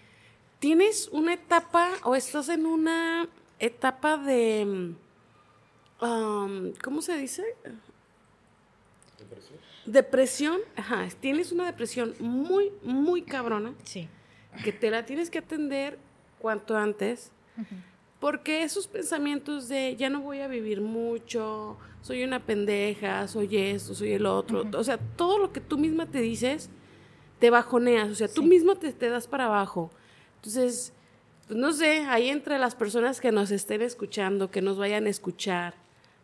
tienes 0.63 1.09
una 1.11 1.33
etapa 1.33 1.89
o 2.05 2.15
estás 2.15 2.47
en 2.47 2.65
una 2.65 3.27
etapa 3.59 4.15
de, 4.15 4.93
um, 6.01 6.71
¿cómo 6.81 7.01
se 7.01 7.17
dice? 7.17 7.43
depresión, 9.85 10.61
ajá, 10.77 11.05
tienes 11.19 11.51
una 11.51 11.65
depresión 11.65 12.15
muy, 12.17 12.71
muy 12.81 13.23
cabrona, 13.23 13.73
Sí. 13.83 14.07
que 14.63 14.71
te 14.71 14.89
la 14.89 15.05
tienes 15.05 15.29
que 15.29 15.39
atender 15.39 15.99
cuanto 16.39 16.77
antes, 16.77 17.33
porque 18.21 18.63
esos 18.63 18.87
pensamientos 18.87 19.67
de 19.67 19.97
ya 19.97 20.09
no 20.09 20.21
voy 20.21 20.39
a 20.39 20.47
vivir 20.47 20.79
mucho, 20.79 21.75
soy 22.01 22.23
una 22.23 22.39
pendeja, 22.39 23.27
soy 23.27 23.57
esto, 23.57 23.93
soy 23.95 24.13
el 24.13 24.25
otro, 24.25 24.63
o 24.73 24.83
sea, 24.85 24.97
todo 24.97 25.37
lo 25.39 25.51
que 25.51 25.59
tú 25.59 25.77
misma 25.77 26.05
te 26.05 26.21
dices, 26.21 26.69
te 27.39 27.49
bajoneas, 27.49 28.09
o 28.09 28.15
sea, 28.15 28.29
tú 28.29 28.43
te, 28.77 28.93
te 28.93 29.09
das 29.09 29.27
para 29.27 29.47
abajo. 29.47 29.91
Entonces, 30.43 30.91
pues, 31.47 31.57
no 31.57 31.71
sé, 31.71 31.99
ahí 31.99 32.27
entre 32.27 32.59
las 32.59 32.75
personas 32.75 33.21
que 33.21 33.31
nos 33.31 33.49
estén 33.49 33.81
escuchando, 33.81 34.51
que 34.51 34.61
nos 34.61 34.77
vayan 34.77 35.07
a 35.07 35.09
escuchar, 35.09 35.73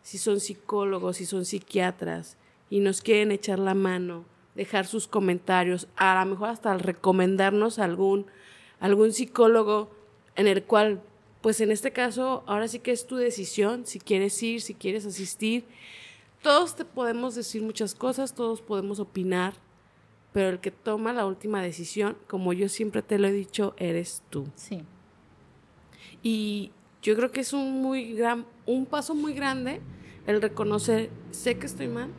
si 0.02 0.18
son 0.18 0.40
psicólogos, 0.40 1.16
si 1.16 1.24
son 1.24 1.46
psiquiatras, 1.46 2.36
y 2.68 2.80
nos 2.80 3.00
quieren 3.00 3.32
echar 3.32 3.58
la 3.58 3.72
mano, 3.72 4.26
dejar 4.54 4.86
sus 4.86 5.06
comentarios, 5.06 5.88
a 5.96 6.22
lo 6.22 6.30
mejor 6.32 6.50
hasta 6.50 6.76
recomendarnos 6.76 7.78
algún, 7.78 8.26
algún 8.78 9.14
psicólogo 9.14 9.90
en 10.36 10.46
el 10.46 10.64
cual, 10.64 11.00
pues 11.40 11.62
en 11.62 11.70
este 11.70 11.90
caso, 11.90 12.44
ahora 12.46 12.68
sí 12.68 12.80
que 12.80 12.92
es 12.92 13.06
tu 13.06 13.16
decisión, 13.16 13.86
si 13.86 14.00
quieres 14.00 14.42
ir, 14.42 14.60
si 14.60 14.74
quieres 14.74 15.06
asistir. 15.06 15.64
Todos 16.42 16.76
te 16.76 16.84
podemos 16.84 17.34
decir 17.36 17.62
muchas 17.62 17.94
cosas, 17.94 18.34
todos 18.34 18.60
podemos 18.60 19.00
opinar, 19.00 19.54
pero 20.32 20.48
el 20.50 20.60
que 20.60 20.70
toma 20.70 21.12
la 21.12 21.26
última 21.26 21.62
decisión, 21.62 22.16
como 22.26 22.52
yo 22.52 22.68
siempre 22.68 23.02
te 23.02 23.18
lo 23.18 23.28
he 23.28 23.32
dicho, 23.32 23.74
eres 23.78 24.22
tú. 24.30 24.46
Sí. 24.54 24.82
Y 26.22 26.70
yo 27.02 27.16
creo 27.16 27.30
que 27.32 27.40
es 27.40 27.52
un 27.52 27.82
muy 27.82 28.14
gran, 28.14 28.46
un 28.66 28.86
paso 28.86 29.14
muy 29.14 29.32
grande 29.32 29.80
el 30.26 30.40
reconocer, 30.40 31.10
sé 31.30 31.58
que 31.58 31.66
estoy 31.66 31.88
mal 31.88 32.10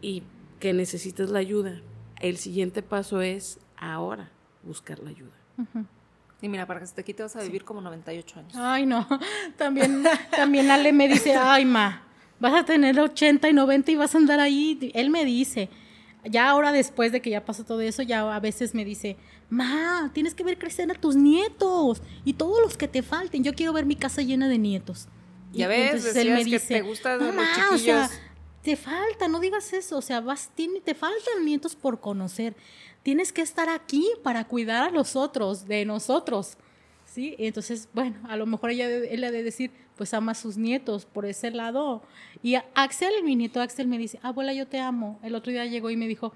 y 0.00 0.22
que 0.60 0.72
necesitas 0.72 1.30
la 1.30 1.40
ayuda. 1.40 1.82
El 2.20 2.36
siguiente 2.36 2.82
paso 2.82 3.20
es 3.20 3.58
ahora 3.76 4.30
buscar 4.62 4.98
la 5.00 5.10
ayuda. 5.10 5.32
Y 6.40 6.48
mira, 6.48 6.66
para 6.66 6.80
que 6.80 6.86
se 6.86 6.94
te 6.94 7.04
quite 7.04 7.22
vas 7.22 7.34
a 7.36 7.42
vivir 7.42 7.64
como 7.64 7.80
98 7.80 8.38
años. 8.38 8.54
Ay, 8.56 8.86
no. 8.86 9.06
También, 9.56 10.04
también 10.30 10.70
Ale 10.70 10.92
me 10.92 11.08
dice, 11.08 11.34
ay, 11.34 11.64
ma, 11.64 12.02
vas 12.38 12.54
a 12.54 12.64
tener 12.64 12.98
80 12.98 13.48
y 13.48 13.52
90 13.52 13.90
y 13.90 13.96
vas 13.96 14.14
a 14.14 14.18
andar 14.18 14.38
ahí. 14.38 14.92
Él 14.94 15.10
me 15.10 15.24
dice, 15.24 15.68
ya 16.30 16.48
ahora 16.48 16.72
después 16.72 17.12
de 17.12 17.20
que 17.20 17.30
ya 17.30 17.44
pasó 17.44 17.64
todo 17.64 17.80
eso, 17.80 18.02
ya 18.02 18.34
a 18.34 18.40
veces 18.40 18.74
me 18.74 18.84
dice, 18.84 19.16
ma, 19.50 20.10
tienes 20.14 20.34
que 20.34 20.44
ver 20.44 20.58
crecer 20.58 20.90
a 20.90 20.94
tus 20.94 21.16
nietos 21.16 22.02
y 22.24 22.34
todos 22.34 22.60
los 22.62 22.76
que 22.76 22.88
te 22.88 23.02
falten. 23.02 23.42
Yo 23.44 23.54
quiero 23.54 23.72
ver 23.72 23.86
mi 23.86 23.96
casa 23.96 24.22
llena 24.22 24.48
de 24.48 24.58
nietos. 24.58 25.08
Ya 25.52 25.66
Y 25.66 25.68
ves, 25.68 25.86
entonces 25.94 26.16
él 26.16 26.30
me 26.30 26.36
decías 26.44 26.62
que 26.62 26.74
dice, 26.74 26.74
te 26.74 26.82
gustan 26.82 27.18
los 27.18 27.28
"No, 27.28 27.32
ma, 27.34 27.42
o 27.42 27.54
sea, 27.78 28.06
chiquillos". 28.06 28.10
te 28.62 28.76
falta, 28.76 29.28
no 29.28 29.40
digas 29.40 29.72
eso, 29.72 29.96
o 29.98 30.02
sea, 30.02 30.20
vas, 30.20 30.50
tiene, 30.54 30.80
te 30.80 30.94
faltan 30.94 31.44
nietos 31.44 31.74
por 31.74 32.00
conocer. 32.00 32.54
Tienes 33.02 33.32
que 33.32 33.40
estar 33.42 33.68
aquí 33.70 34.06
para 34.22 34.44
cuidar 34.46 34.82
a 34.88 34.90
los 34.90 35.16
otros, 35.16 35.66
de 35.66 35.84
nosotros. 35.86 36.58
¿Sí? 37.18 37.34
Y 37.36 37.46
entonces, 37.48 37.88
bueno, 37.94 38.16
a 38.28 38.36
lo 38.36 38.46
mejor 38.46 38.70
ella, 38.70 38.86
él 38.88 39.24
ha 39.24 39.32
de 39.32 39.42
decir, 39.42 39.72
pues 39.96 40.14
ama 40.14 40.30
a 40.30 40.34
sus 40.36 40.56
nietos 40.56 41.04
por 41.04 41.26
ese 41.26 41.50
lado. 41.50 42.00
Y 42.44 42.54
Axel, 42.76 43.10
mi 43.24 43.34
nieto 43.34 43.60
Axel, 43.60 43.88
me 43.88 43.98
dice, 43.98 44.20
abuela, 44.22 44.52
yo 44.54 44.68
te 44.68 44.78
amo. 44.78 45.18
El 45.24 45.34
otro 45.34 45.50
día 45.50 45.66
llegó 45.66 45.90
y 45.90 45.96
me 45.96 46.06
dijo, 46.06 46.32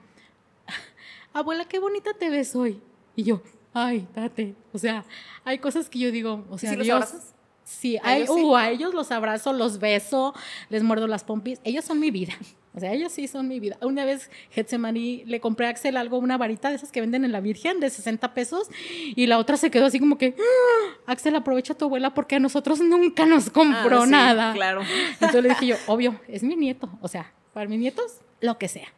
abuela, 1.32 1.66
qué 1.66 1.78
bonita 1.78 2.14
te 2.14 2.30
ves 2.30 2.56
hoy. 2.56 2.80
Y 3.14 3.22
yo, 3.22 3.42
ay, 3.72 4.08
date. 4.12 4.56
O 4.72 4.78
sea, 4.78 5.04
hay 5.44 5.58
cosas 5.58 5.88
que 5.88 6.00
yo 6.00 6.10
digo, 6.10 6.44
o 6.50 6.58
sea, 6.58 6.70
sí 6.70 6.76
los 6.76 6.84
Dios- 6.84 6.96
abrazas? 6.96 7.34
Sí, 7.64 7.96
¿A 7.98 8.08
a, 8.10 8.16
ellos 8.16 8.30
sí? 8.34 8.42
uh, 8.42 8.56
a 8.56 8.70
ellos 8.70 8.92
los 8.94 9.10
abrazo, 9.12 9.52
los 9.52 9.78
beso, 9.78 10.34
les 10.68 10.82
muerdo 10.82 11.06
las 11.06 11.24
pompis. 11.24 11.60
Ellos 11.64 11.84
son 11.84 12.00
mi 12.00 12.10
vida. 12.10 12.34
O 12.74 12.80
sea, 12.80 12.92
ellos 12.94 13.12
sí 13.12 13.28
son 13.28 13.48
mi 13.48 13.60
vida. 13.60 13.76
Una 13.82 14.06
vez 14.06 14.30
Getsemaní 14.50 15.24
le 15.26 15.40
compré 15.40 15.66
a 15.66 15.68
Axel 15.70 15.96
algo, 15.98 16.16
una 16.18 16.38
varita 16.38 16.70
de 16.70 16.76
esas 16.76 16.90
que 16.90 17.02
venden 17.02 17.22
en 17.24 17.30
la 17.30 17.40
Virgen 17.40 17.80
de 17.80 17.90
60 17.90 18.32
pesos 18.32 18.68
y 19.14 19.26
la 19.26 19.36
otra 19.38 19.58
se 19.58 19.70
quedó 19.70 19.84
así 19.86 19.98
como 20.00 20.16
que, 20.16 20.34
"Ah, 20.38 21.12
Axel, 21.12 21.36
aprovecha 21.36 21.74
a 21.74 21.76
tu 21.76 21.84
abuela 21.84 22.14
porque 22.14 22.36
a 22.36 22.38
nosotros 22.40 22.80
nunca 22.80 23.26
nos 23.26 23.50
compró 23.50 24.00
Ah, 24.00 24.04
sí, 24.06 24.10
nada. 24.10 24.52
claro. 24.54 24.80
Entonces 25.12 25.42
le 25.42 25.50
dije 25.50 25.66
yo, 25.66 25.76
obvio, 25.86 26.18
es 26.28 26.42
mi 26.42 26.56
nieto. 26.56 26.88
O 27.02 27.08
sea, 27.08 27.32
para 27.52 27.68
mis 27.68 27.78
nietos, 27.78 28.20
lo 28.40 28.56
que 28.56 28.68
sea. 28.68 28.88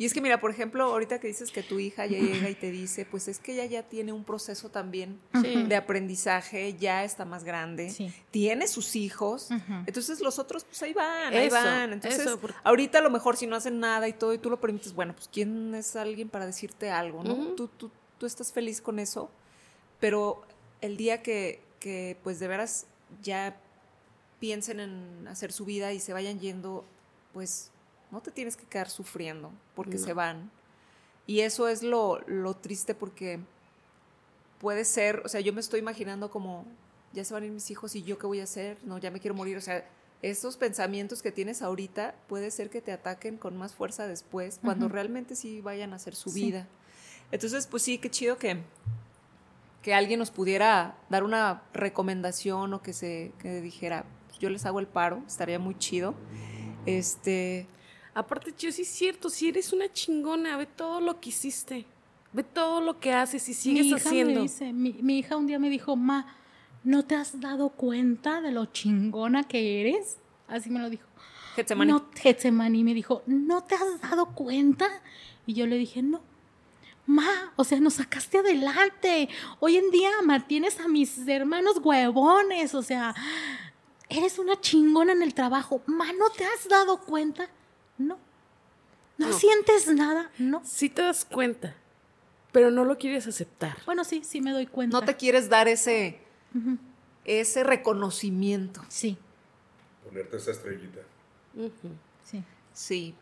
Y 0.00 0.04
es 0.04 0.14
que 0.14 0.20
mira, 0.20 0.40
por 0.40 0.52
ejemplo, 0.52 0.84
ahorita 0.84 1.18
que 1.18 1.26
dices 1.26 1.50
que 1.50 1.64
tu 1.64 1.80
hija 1.80 2.06
ya 2.06 2.18
llega 2.20 2.48
y 2.48 2.54
te 2.54 2.70
dice, 2.70 3.04
pues 3.04 3.26
es 3.26 3.40
que 3.40 3.54
ella 3.54 3.64
ya 3.66 3.82
tiene 3.82 4.12
un 4.12 4.22
proceso 4.22 4.68
también 4.70 5.18
Sí. 5.42 5.64
de 5.64 5.74
aprendizaje, 5.74 6.74
ya 6.78 7.02
está 7.02 7.24
más 7.24 7.42
grande, 7.42 7.90
Sí. 7.90 8.12
tiene 8.30 8.68
sus 8.68 8.94
hijos, 8.94 9.48
entonces 9.86 10.20
los 10.20 10.38
otros 10.38 10.64
pues 10.64 10.80
ahí 10.84 10.92
van, 10.94 11.34
ahí 11.34 11.48
van. 11.48 11.92
Entonces, 11.94 12.20
eso, 12.20 12.38
porque- 12.38 12.56
ahorita 12.62 12.98
a 12.98 13.02
lo 13.02 13.10
mejor 13.10 13.36
si 13.36 13.48
no 13.48 13.56
hacen 13.56 13.80
nada 13.80 14.06
y 14.06 14.12
todo 14.12 14.32
y 14.32 14.38
tú 14.38 14.50
lo 14.50 14.60
permites, 14.60 14.94
bueno, 14.94 15.14
pues 15.16 15.28
quién 15.32 15.74
es 15.74 15.96
alguien 15.96 16.28
para 16.28 16.46
decirte 16.46 16.90
algo, 16.90 17.24
¿no? 17.24 17.34
Tú, 17.56 17.66
tú, 17.66 17.90
tú 18.18 18.26
estás 18.26 18.52
feliz 18.52 18.80
con 18.80 19.00
eso, 19.00 19.30
pero 19.98 20.42
el 20.80 20.96
día 20.96 21.22
que, 21.24 21.60
que 21.80 22.16
pues 22.22 22.38
de 22.38 22.46
veras 22.46 22.86
ya 23.20 23.56
piensen 24.38 24.78
en 24.78 25.26
hacer 25.26 25.50
su 25.52 25.64
vida 25.64 25.92
y 25.92 25.98
se 25.98 26.12
vayan 26.12 26.38
yendo, 26.38 26.84
pues 27.32 27.72
no 28.10 28.20
te 28.20 28.30
tienes 28.30 28.56
que 28.56 28.64
quedar 28.66 28.88
sufriendo 28.90 29.50
porque 29.74 29.96
No. 29.98 30.04
se 30.04 30.12
van. 30.12 30.50
Y 31.26 31.40
eso 31.40 31.68
es 31.68 31.82
lo, 31.82 32.20
lo 32.26 32.54
triste 32.54 32.94
porque 32.94 33.38
puede 34.60 34.84
ser, 34.84 35.22
o 35.24 35.28
sea, 35.28 35.40
yo 35.40 35.52
me 35.52 35.60
estoy 35.60 35.80
imaginando 35.80 36.30
como, 36.30 36.64
ya 37.12 37.24
se 37.24 37.34
van 37.34 37.42
a 37.42 37.46
ir 37.46 37.52
mis 37.52 37.70
hijos 37.70 37.94
y 37.94 38.02
yo 38.02 38.18
qué 38.18 38.26
voy 38.26 38.40
a 38.40 38.44
hacer, 38.44 38.78
no, 38.84 38.98
ya 38.98 39.10
me 39.10 39.20
quiero 39.20 39.34
morir, 39.34 39.56
o 39.56 39.60
sea, 39.60 39.88
estos 40.20 40.56
pensamientos 40.56 41.22
que 41.22 41.30
tienes 41.30 41.62
ahorita 41.62 42.14
puede 42.28 42.50
ser 42.50 42.70
que 42.70 42.80
te 42.80 42.90
ataquen 42.92 43.36
con 43.36 43.56
más 43.56 43.74
fuerza 43.74 44.06
después, 44.08 44.58
cuando 44.64 44.88
realmente 44.88 45.36
sí 45.36 45.60
vayan 45.60 45.92
a 45.92 45.96
hacer 45.96 46.14
su 46.16 46.30
Sí. 46.30 46.46
vida. 46.46 46.66
Entonces, 47.30 47.66
pues 47.68 47.82
sí, 47.84 47.98
qué 47.98 48.10
chido 48.10 48.36
que, 48.38 48.62
que 49.82 49.94
alguien 49.94 50.18
nos 50.18 50.30
pudiera 50.32 50.96
dar 51.08 51.22
una 51.22 51.62
recomendación 51.72 52.74
o 52.74 52.82
que 52.82 52.92
se 52.92 53.32
que 53.38 53.60
dijera, 53.60 54.04
"Pues 54.26 54.38
yo 54.40 54.50
les 54.50 54.66
hago 54.66 54.80
el 54.80 54.86
paro, 54.88 55.22
estaría 55.26 55.58
muy 55.60 55.76
chido. 55.78 56.14
Este, 56.84 57.66
Aparte, 58.18 58.52
yo 58.58 58.72
sí 58.72 58.82
es 58.82 58.88
cierto, 58.88 59.30
si 59.30 59.48
eres 59.48 59.72
una 59.72 59.92
chingona, 59.92 60.56
ve 60.56 60.66
todo 60.66 61.00
lo 61.00 61.20
que 61.20 61.28
hiciste, 61.28 61.86
ve 62.32 62.42
todo 62.42 62.80
lo 62.80 62.98
que 62.98 63.12
haces 63.12 63.48
y 63.48 63.54
sigues 63.54 63.84
mi 63.84 63.90
hija 63.90 63.96
haciendo. 64.08 64.34
Me 64.34 64.40
dice, 64.40 64.72
mi, 64.72 64.92
mi 64.94 65.20
hija 65.20 65.36
un 65.36 65.46
día 65.46 65.60
me 65.60 65.70
dijo, 65.70 65.94
ma, 65.94 66.26
¿no 66.82 67.04
te 67.04 67.14
has 67.14 67.40
dado 67.40 67.68
cuenta 67.68 68.40
de 68.40 68.50
lo 68.50 68.66
chingona 68.66 69.44
que 69.44 69.82
eres? 69.82 70.18
Así 70.48 70.68
me 70.68 70.80
lo 70.80 70.90
dijo. 70.90 71.06
Getsemani. 71.54 71.92
No, 71.92 72.06
Getsemani 72.12 72.82
me 72.82 72.92
dijo, 72.92 73.22
¿no 73.26 73.62
te 73.62 73.76
has 73.76 74.00
dado 74.00 74.34
cuenta? 74.34 74.88
Y 75.46 75.54
yo 75.54 75.68
le 75.68 75.76
dije, 75.76 76.02
no. 76.02 76.20
Ma, 77.06 77.52
o 77.54 77.62
sea, 77.62 77.78
nos 77.78 77.94
sacaste 77.94 78.38
adelante. 78.38 79.28
Hoy 79.60 79.76
en 79.76 79.92
día 79.92 80.10
mantienes 80.24 80.80
a 80.80 80.88
mis 80.88 81.18
hermanos 81.28 81.76
huevones, 81.84 82.74
o 82.74 82.82
sea, 82.82 83.14
eres 84.08 84.40
una 84.40 84.60
chingona 84.60 85.12
en 85.12 85.22
el 85.22 85.34
trabajo. 85.34 85.82
Ma, 85.86 86.12
¿no 86.14 86.30
te 86.30 86.44
has 86.44 86.68
dado 86.68 87.00
cuenta? 87.02 87.48
No. 87.98 88.18
¿No, 89.18 89.28
No. 89.28 89.32
sientes 89.38 89.88
nada? 89.88 90.30
No. 90.38 90.62
Sí 90.64 90.88
te 90.88 91.02
das 91.02 91.24
cuenta, 91.24 91.74
pero 92.52 92.70
no 92.70 92.84
lo 92.84 92.96
quieres 92.98 93.26
aceptar. 93.26 93.76
Bueno, 93.84 94.04
sí, 94.04 94.22
sí 94.24 94.40
me 94.40 94.52
doy 94.52 94.66
cuenta. 94.66 94.98
no 94.98 95.04
te 95.04 95.16
quieres 95.16 95.48
dar 95.48 95.66
ese, 95.68 96.18
ese 97.24 97.64
reconocimiento. 97.64 98.82
Sí, 98.88 99.18
Ponerte 100.04 100.36
esa 100.38 100.52
estrellita. 100.52 101.00
Sí. 102.24 102.42
Sí. 102.72 103.14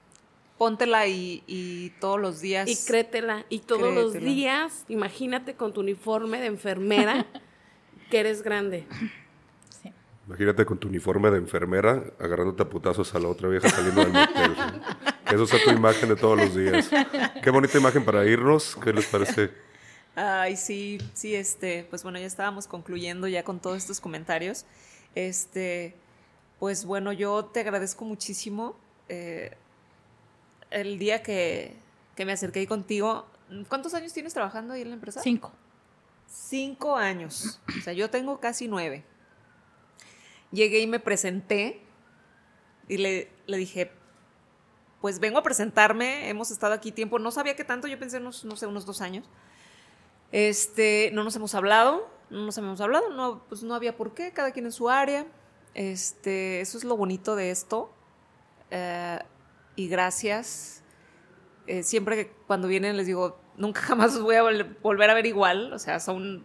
Póntela 0.59 1.07
y, 1.09 1.43
y 1.47 1.91
todos 2.01 2.21
los 2.21 2.41
días. 2.41 2.69
Y 2.69 2.77
créetela. 2.87 3.45
Y 3.49 3.59
todos 3.61 3.93
los 3.95 4.13
días, 4.13 4.85
imagínate 4.89 5.55
con 5.55 5.73
tu 5.73 5.81
uniforme 5.81 6.41
de 6.41 6.47
enfermera 6.47 7.27
que 8.11 8.21
eres 8.21 8.43
grande. 8.43 8.87
Imagínate 10.27 10.65
con 10.65 10.79
tu 10.79 10.89
uniforme 10.89 11.31
de 11.31 11.39
enfermera 11.39 12.03
agarrándote 12.19 12.65
a 12.65 12.69
putazos 12.69 13.15
a 13.15 13.21
la 13.21 13.29
otra 13.29 13.49
vieja 13.49 13.69
saliendo 13.69 14.01
del 14.01 14.13
motel. 14.13 14.57
Que 15.25 15.35
eso 15.37 15.47
sea 15.47 15.63
tu 15.63 15.71
imagen 15.71 16.09
de 16.09 16.17
todos 16.17 16.37
los 16.37 16.55
días. 16.55 16.91
Qué 17.43 17.51
bonita 17.51 17.79
imagen 17.79 18.05
para 18.05 18.25
irnos. 18.25 18.77
¿Qué 18.83 18.93
les 18.93 19.07
parece? 19.07 19.51
Ay, 20.17 20.57
sí, 20.57 20.99
sí, 21.15 21.35
este, 21.35 21.87
pues 21.91 22.03
bueno, 22.03 22.19
ya 22.19 22.27
estábamos 22.27 22.67
concluyendo 22.67 23.29
ya 23.29 23.45
con 23.45 23.61
todos 23.61 23.77
estos 23.77 24.01
comentarios. 24.01 24.65
Este, 25.15 25.95
pues 26.59 26.85
bueno, 26.85 27.13
yo 27.13 27.45
te 27.45 27.61
agradezco 27.61 28.05
muchísimo 28.05 28.77
eh, 29.09 29.57
el 30.71 30.99
día 30.99 31.23
que, 31.23 31.77
que 32.17 32.25
me 32.25 32.33
acerqué 32.33 32.67
contigo. 32.67 33.27
¿Cuántos 33.69 33.95
años 33.95 34.13
tienes 34.13 34.35
trabajando 34.35 34.75
ahí 34.75 34.83
en 34.83 34.89
la 34.89 34.95
empresa? 34.95 35.21
Cinco. 35.23 35.53
Cinco 36.29 36.97
años. 36.97 37.61
O 37.79 37.83
sea, 37.83 37.93
yo 37.93 38.11
tengo 38.11 38.41
casi 38.41 38.67
nueve. 38.67 39.05
Llegué 40.57 40.81
y 40.81 40.87
me 40.87 41.01
presenté 41.01 41.83
y 42.89 42.97
le, 42.97 43.31
le 43.47 43.57
dije, 43.59 43.93
pues 45.03 45.21
vengo 45.21 45.39
a 45.39 45.43
presentarme, 45.43 46.31
hemos 46.31 46.51
estado 46.51 46.73
aquí 46.73 46.93
tiempo, 46.93 47.19
no 47.19 47.31
sabía 47.31 47.55
qué 47.57 47.65
tanto, 47.65 47.89
yo 47.89 47.99
pensé 47.99 48.17
unos, 48.17 48.45
no 48.47 48.57
sé, 48.57 48.67
unos 48.67 48.87
dos 48.87 49.03
años. 49.03 49.29
Este, 50.33 51.11
no 51.13 51.25
nos 51.25 51.37
hemos 51.37 51.55
hablado, 51.55 52.09
no 52.31 52.47
nos 52.47 52.57
habíamos 52.59 52.81
hablado, 52.81 53.11
no, 53.11 53.45
pues 53.49 53.63
no 53.63 53.75
había 53.75 53.97
por 53.97 54.15
qué, 54.15 54.33
cada 54.33 54.51
quien 54.53 54.65
en 54.67 54.73
su 54.73 54.89
área. 54.89 55.27
Este, 55.75 56.61
eso 56.63 56.79
es 56.79 56.85
lo 56.85 56.97
bonito 56.97 57.37
de 57.37 57.51
esto. 57.51 57.93
Eh, 58.71 59.19
y 59.77 59.89
gracias. 59.89 60.83
Eh, 61.67 61.83
siempre 61.83 62.17
que 62.17 62.33
cuando 62.47 62.67
vienen 62.67 62.97
les 62.97 63.07
digo, 63.07 63.39
nunca 63.59 63.81
jamás 63.83 64.17
os 64.17 64.23
voy 64.23 64.37
a 64.37 64.43
vol- 64.43 64.77
volver 64.81 65.11
a 65.11 65.15
ver 65.15 65.27
igual. 65.27 65.73
O 65.73 65.79
sea, 65.79 66.01
son 66.01 66.45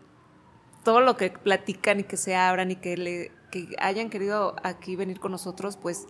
todo 0.83 0.99
lo 1.01 1.15
que 1.15 1.29
platican 1.31 2.01
y 2.01 2.03
que 2.03 2.17
se 2.17 2.35
abran 2.35 2.71
y 2.71 2.75
que, 2.75 2.97
le, 2.97 3.31
que 3.51 3.75
hayan 3.79 4.09
querido 4.09 4.55
aquí 4.63 4.95
venir 4.95 5.19
con 5.19 5.31
nosotros, 5.31 5.77
pues 5.77 6.07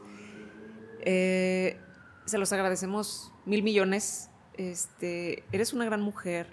eh, 1.02 1.78
se 2.26 2.38
los 2.38 2.54
agradecemos 2.54 3.34
mil 3.46 3.64
millones. 3.64 4.30
Este, 4.54 5.44
eres 5.52 5.74
una 5.74 5.86
gran 5.86 6.02
mujer, 6.02 6.48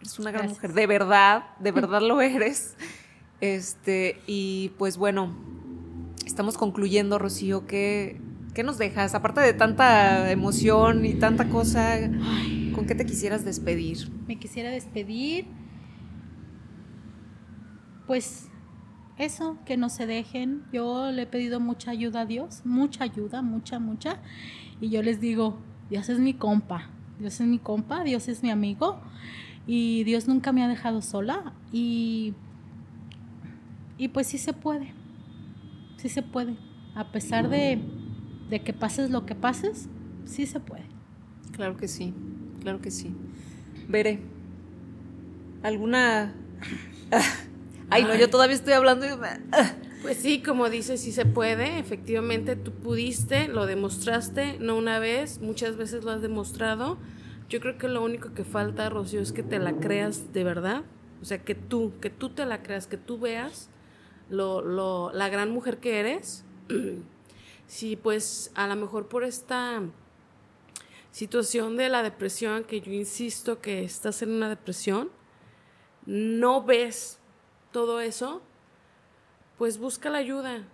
eres 0.00 0.18
una 0.18 0.30
gran 0.30 0.46
Gracias. 0.46 0.58
mujer, 0.62 0.72
de 0.74 0.86
verdad, 0.86 1.44
de 1.58 1.72
verdad 1.72 2.00
lo 2.00 2.20
eres. 2.20 2.76
Este, 3.40 4.20
y 4.26 4.70
pues 4.78 4.96
bueno, 4.96 5.34
estamos 6.26 6.56
concluyendo, 6.56 7.18
Rocío, 7.18 7.66
¿qué, 7.66 8.20
qué 8.54 8.62
nos 8.62 8.78
dejas? 8.78 9.14
Aparte 9.14 9.40
de 9.40 9.52
tanta 9.52 10.30
emoción 10.30 11.04
y 11.04 11.14
tanta 11.14 11.48
cosa, 11.48 11.98
¿con 12.74 12.86
qué 12.86 12.94
te 12.94 13.06
quisieras 13.06 13.44
despedir? 13.44 14.10
Me 14.26 14.38
quisiera 14.38 14.70
despedir. 14.70 15.46
Pues 18.06 18.48
eso, 19.18 19.58
que 19.64 19.76
no 19.76 19.88
se 19.88 20.06
dejen. 20.06 20.62
Yo 20.72 21.10
le 21.10 21.22
he 21.22 21.26
pedido 21.26 21.60
mucha 21.60 21.90
ayuda 21.90 22.22
a 22.22 22.26
Dios, 22.26 22.62
mucha 22.64 23.04
ayuda, 23.04 23.42
mucha, 23.42 23.78
mucha. 23.78 24.20
Y 24.80 24.90
yo 24.90 25.02
les 25.02 25.20
digo, 25.20 25.58
Dios 25.90 26.08
es 26.08 26.18
mi 26.18 26.34
compa, 26.34 26.90
Dios 27.18 27.40
es 27.40 27.46
mi 27.46 27.58
compa, 27.58 28.04
Dios 28.04 28.28
es 28.28 28.42
mi 28.42 28.50
amigo. 28.50 29.00
Y 29.66 30.04
Dios 30.04 30.28
nunca 30.28 30.52
me 30.52 30.62
ha 30.62 30.68
dejado 30.68 31.02
sola. 31.02 31.52
Y, 31.72 32.34
y 33.98 34.08
pues 34.08 34.28
sí 34.28 34.38
se 34.38 34.52
puede, 34.52 34.94
sí 35.96 36.08
se 36.08 36.22
puede. 36.22 36.56
A 36.94 37.12
pesar 37.12 37.48
de, 37.48 37.80
de 38.48 38.60
que 38.60 38.72
pases 38.72 39.10
lo 39.10 39.26
que 39.26 39.34
pases, 39.34 39.88
sí 40.24 40.46
se 40.46 40.60
puede. 40.60 40.86
Claro 41.52 41.76
que 41.76 41.88
sí, 41.88 42.14
claro 42.60 42.80
que 42.80 42.90
sí. 42.90 43.14
Veré, 43.88 44.20
¿alguna... 45.62 46.34
Ay, 47.90 48.04
no, 48.04 48.14
yo 48.14 48.28
todavía 48.28 48.56
estoy 48.56 48.74
hablando 48.74 49.06
y... 49.06 49.10
Pues 50.02 50.18
sí, 50.18 50.42
como 50.42 50.70
dices, 50.70 51.00
sí 51.00 51.10
se 51.10 51.26
puede. 51.26 51.78
Efectivamente, 51.78 52.54
tú 52.54 52.72
pudiste, 52.72 53.48
lo 53.48 53.66
demostraste, 53.66 54.58
no 54.60 54.76
una 54.76 54.98
vez, 54.98 55.40
muchas 55.40 55.76
veces 55.76 56.04
lo 56.04 56.12
has 56.12 56.22
demostrado. 56.22 56.98
Yo 57.48 57.60
creo 57.60 57.78
que 57.78 57.88
lo 57.88 58.02
único 58.02 58.32
que 58.32 58.44
falta, 58.44 58.88
Rocío, 58.90 59.20
es 59.20 59.32
que 59.32 59.42
te 59.42 59.58
la 59.58 59.72
creas 59.74 60.32
de 60.32 60.44
verdad. 60.44 60.82
O 61.20 61.24
sea, 61.24 61.42
que 61.42 61.54
tú, 61.54 61.92
que 62.00 62.10
tú 62.10 62.30
te 62.30 62.46
la 62.46 62.62
creas, 62.62 62.86
que 62.86 62.96
tú 62.96 63.18
veas 63.18 63.70
lo, 64.30 64.62
lo, 64.62 65.10
la 65.12 65.28
gran 65.28 65.50
mujer 65.50 65.78
que 65.78 65.98
eres. 65.98 66.44
sí, 67.66 67.96
pues 67.96 68.52
a 68.54 68.68
lo 68.68 68.76
mejor 68.76 69.08
por 69.08 69.24
esta 69.24 69.82
situación 71.10 71.76
de 71.76 71.88
la 71.88 72.02
depresión, 72.02 72.64
que 72.64 72.80
yo 72.80 72.92
insisto 72.92 73.60
que 73.60 73.82
estás 73.82 74.22
en 74.22 74.30
una 74.30 74.48
depresión, 74.48 75.10
no 76.06 76.62
ves 76.62 77.17
todo 77.78 78.00
eso, 78.00 78.42
pues 79.56 79.78
busca 79.78 80.10
la 80.10 80.18
ayuda. 80.18 80.64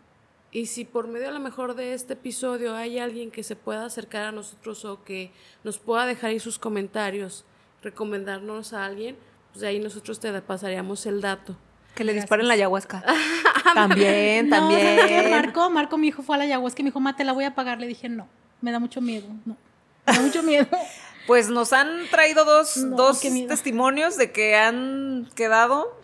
Y 0.52 0.64
si 0.66 0.86
por 0.86 1.06
medio 1.06 1.28
a 1.28 1.32
lo 1.32 1.38
mejor 1.40 1.74
de 1.74 1.92
este 1.92 2.14
episodio 2.14 2.74
hay 2.74 2.98
alguien 2.98 3.30
que 3.30 3.42
se 3.42 3.56
pueda 3.56 3.84
acercar 3.84 4.24
a 4.24 4.32
nosotros 4.32 4.86
o 4.86 5.04
que 5.04 5.30
nos 5.64 5.76
pueda 5.78 6.06
dejar 6.06 6.30
ahí 6.30 6.40
sus 6.40 6.58
comentarios, 6.58 7.44
recomendarnos 7.82 8.72
a 8.72 8.86
alguien, 8.86 9.18
pues 9.52 9.66
ahí 9.66 9.80
nosotros 9.80 10.18
te 10.18 10.32
pasaríamos 10.40 11.04
el 11.04 11.20
dato. 11.20 11.54
Que 11.94 12.04
le 12.04 12.14
disparen 12.14 12.48
la 12.48 12.54
ayahuasca. 12.54 13.04
también, 13.74 14.48
No, 14.48 14.56
¿sabes 14.56 14.78
qué? 14.78 14.96
también. 15.10 15.30
Marco, 15.30 15.68
Marco, 15.68 15.98
mi 15.98 16.08
hijo 16.08 16.22
fue 16.22 16.36
a 16.36 16.38
la 16.38 16.44
ayahuasca 16.44 16.80
y 16.80 16.84
me 16.84 16.88
dijo, 16.88 17.00
ma, 17.00 17.14
te 17.16 17.24
la 17.24 17.34
voy 17.34 17.44
a 17.44 17.54
pagar. 17.54 17.80
Le 17.80 17.86
dije, 17.86 18.08
no, 18.08 18.26
me 18.62 18.72
da 18.72 18.78
mucho 18.78 19.02
miedo, 19.02 19.26
no. 19.44 19.58
Me 20.06 20.12
da 20.14 20.20
mucho 20.22 20.42
miedo. 20.42 20.68
Pues 21.26 21.48
nos 21.48 21.72
han 21.72 22.06
traído 22.10 22.44
dos, 22.44 22.76
No, 22.76 22.96
dos 22.96 23.20
testimonios 23.20 24.18
de 24.18 24.30
que 24.30 24.56
han 24.56 25.26
quedado, 25.34 25.98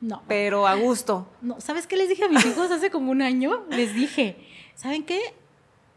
No, 0.00 0.22
pero 0.28 0.66
a 0.66 0.74
gusto. 0.74 1.26
no. 1.40 1.60
¿Sabes 1.60 1.86
qué 1.86 1.96
les 1.96 2.08
dije 2.08 2.24
a 2.24 2.28
mis 2.28 2.44
hijos 2.44 2.70
hace 2.70 2.90
como 2.90 3.10
un 3.10 3.22
año? 3.22 3.64
Les 3.70 3.94
dije, 3.94 4.36
¿saben 4.74 5.04
qué? 5.04 5.20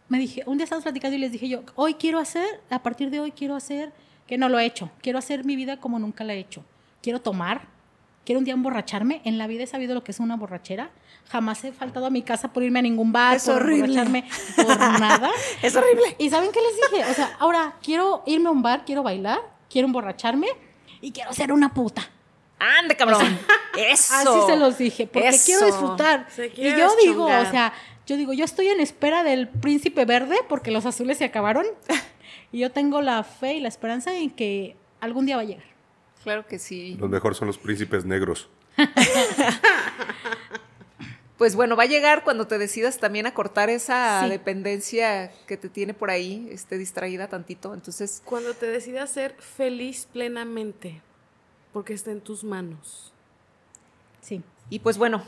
Me 0.07 0.17
dije, 0.19 0.43
un 0.45 0.57
día 0.57 0.63
estábamos 0.63 0.83
platicando 0.83 1.17
y 1.17 1.19
les 1.19 1.31
dije 1.33 1.49
yo, 1.49 1.63
hoy 1.75 1.95
quiero 1.95 2.19
hacer, 2.19 2.61
a 2.69 2.81
partir 2.81 3.09
de 3.09 3.19
hoy 3.19 3.31
quiero 3.31 3.55
hacer, 3.55 3.91
que 4.25 4.37
no 4.37 4.47
lo 4.47 4.59
he 4.59 4.65
hecho, 4.65 4.89
quiero 5.01 5.19
hacer 5.19 5.43
mi 5.43 5.55
vida 5.57 5.79
como 5.81 5.99
nunca 5.99 6.23
la 6.23 6.33
he 6.33 6.39
hecho. 6.39 6.63
Quiero 7.01 7.19
tomar, 7.19 7.67
quiero 8.25 8.39
un 8.39 8.45
día 8.45 8.53
emborracharme. 8.53 9.21
En 9.25 9.37
la 9.37 9.47
vida 9.47 9.63
he 9.63 9.67
sabido 9.67 9.93
lo 9.93 10.03
que 10.03 10.11
es 10.11 10.19
una 10.21 10.35
borrachera. 10.37 10.91
Jamás 11.29 11.63
he 11.65 11.73
faltado 11.73 12.05
a 12.05 12.09
mi 12.09 12.21
casa 12.21 12.53
por 12.53 12.63
irme 12.63 12.79
a 12.79 12.81
ningún 12.83 13.11
bar, 13.11 13.35
Es 13.35 13.43
por 13.45 13.55
horrible. 13.61 13.85
emborracharme, 13.99 14.23
por 14.55 14.77
nada. 14.77 15.29
Es 15.61 15.75
horrible. 15.75 16.15
¿Y 16.19 16.29
saben 16.29 16.51
qué 16.53 16.59
les 16.61 16.91
dije? 16.91 17.11
O 17.11 17.13
sea, 17.13 17.35
ahora 17.39 17.75
quiero 17.83 18.23
irme 18.25 18.47
a 18.47 18.51
un 18.51 18.61
bar, 18.61 18.85
quiero 18.85 19.03
bailar, 19.03 19.39
quiero 19.69 19.87
emborracharme 19.87 20.47
y 21.01 21.11
quiero 21.11 21.33
ser 21.33 21.51
una 21.51 21.73
puta. 21.73 22.09
¡Ande, 22.59 22.95
cabrón! 22.95 23.37
Eso. 23.77 24.13
Así 24.13 24.51
se 24.51 24.57
los 24.57 24.77
dije, 24.77 25.07
porque 25.07 25.27
Eso. 25.29 25.43
quiero 25.45 25.65
disfrutar. 25.67 26.27
Y 26.55 26.71
yo 26.75 26.95
digo, 27.03 27.25
o 27.25 27.45
sea, 27.51 27.73
yo 28.07 28.17
digo, 28.17 28.33
yo 28.33 28.45
estoy 28.45 28.67
en 28.69 28.79
espera 28.79 29.23
del 29.23 29.47
príncipe 29.47 30.05
verde 30.05 30.37
porque 30.49 30.71
los 30.71 30.85
azules 30.85 31.17
se 31.17 31.25
acabaron. 31.25 31.65
Y 32.49 32.59
yo 32.59 32.71
tengo 32.71 33.01
la 33.01 33.25
fe 33.25 33.55
y 33.55 33.59
la 33.59 33.67
esperanza 33.67 34.15
en 34.17 34.29
que 34.31 34.77
algún 35.01 35.25
día 35.25 35.35
va 35.35 35.41
a 35.41 35.45
llegar. 35.45 35.65
Claro 36.23 36.47
que 36.47 36.59
sí. 36.59 36.95
Los 36.97 37.09
mejores 37.09 37.37
son 37.37 37.47
los 37.47 37.57
príncipes 37.57 38.05
negros. 38.05 38.47
Pues 41.37 41.55
bueno, 41.55 41.75
va 41.75 41.83
a 41.83 41.87
llegar 41.87 42.23
cuando 42.23 42.47
te 42.47 42.57
decidas 42.57 42.97
también 42.97 43.27
a 43.27 43.33
cortar 43.35 43.69
esa 43.69 44.21
Sí. 44.23 44.29
dependencia 44.29 45.31
que 45.45 45.55
te 45.55 45.69
tiene 45.69 45.93
por 45.93 46.09
ahí, 46.09 46.47
esté 46.51 46.79
distraída 46.79 47.27
tantito. 47.27 47.75
Entonces, 47.75 48.23
Cuando 48.25 48.55
te 48.55 48.65
decidas 48.65 49.11
ser 49.11 49.35
feliz 49.37 50.07
plenamente, 50.11 50.99
porque 51.73 51.93
está 51.93 52.11
en 52.11 52.21
tus 52.21 52.43
manos. 52.43 53.13
Sí. 54.21 54.41
y 54.69 54.79
pues 54.79 54.97
bueno, 54.97 55.23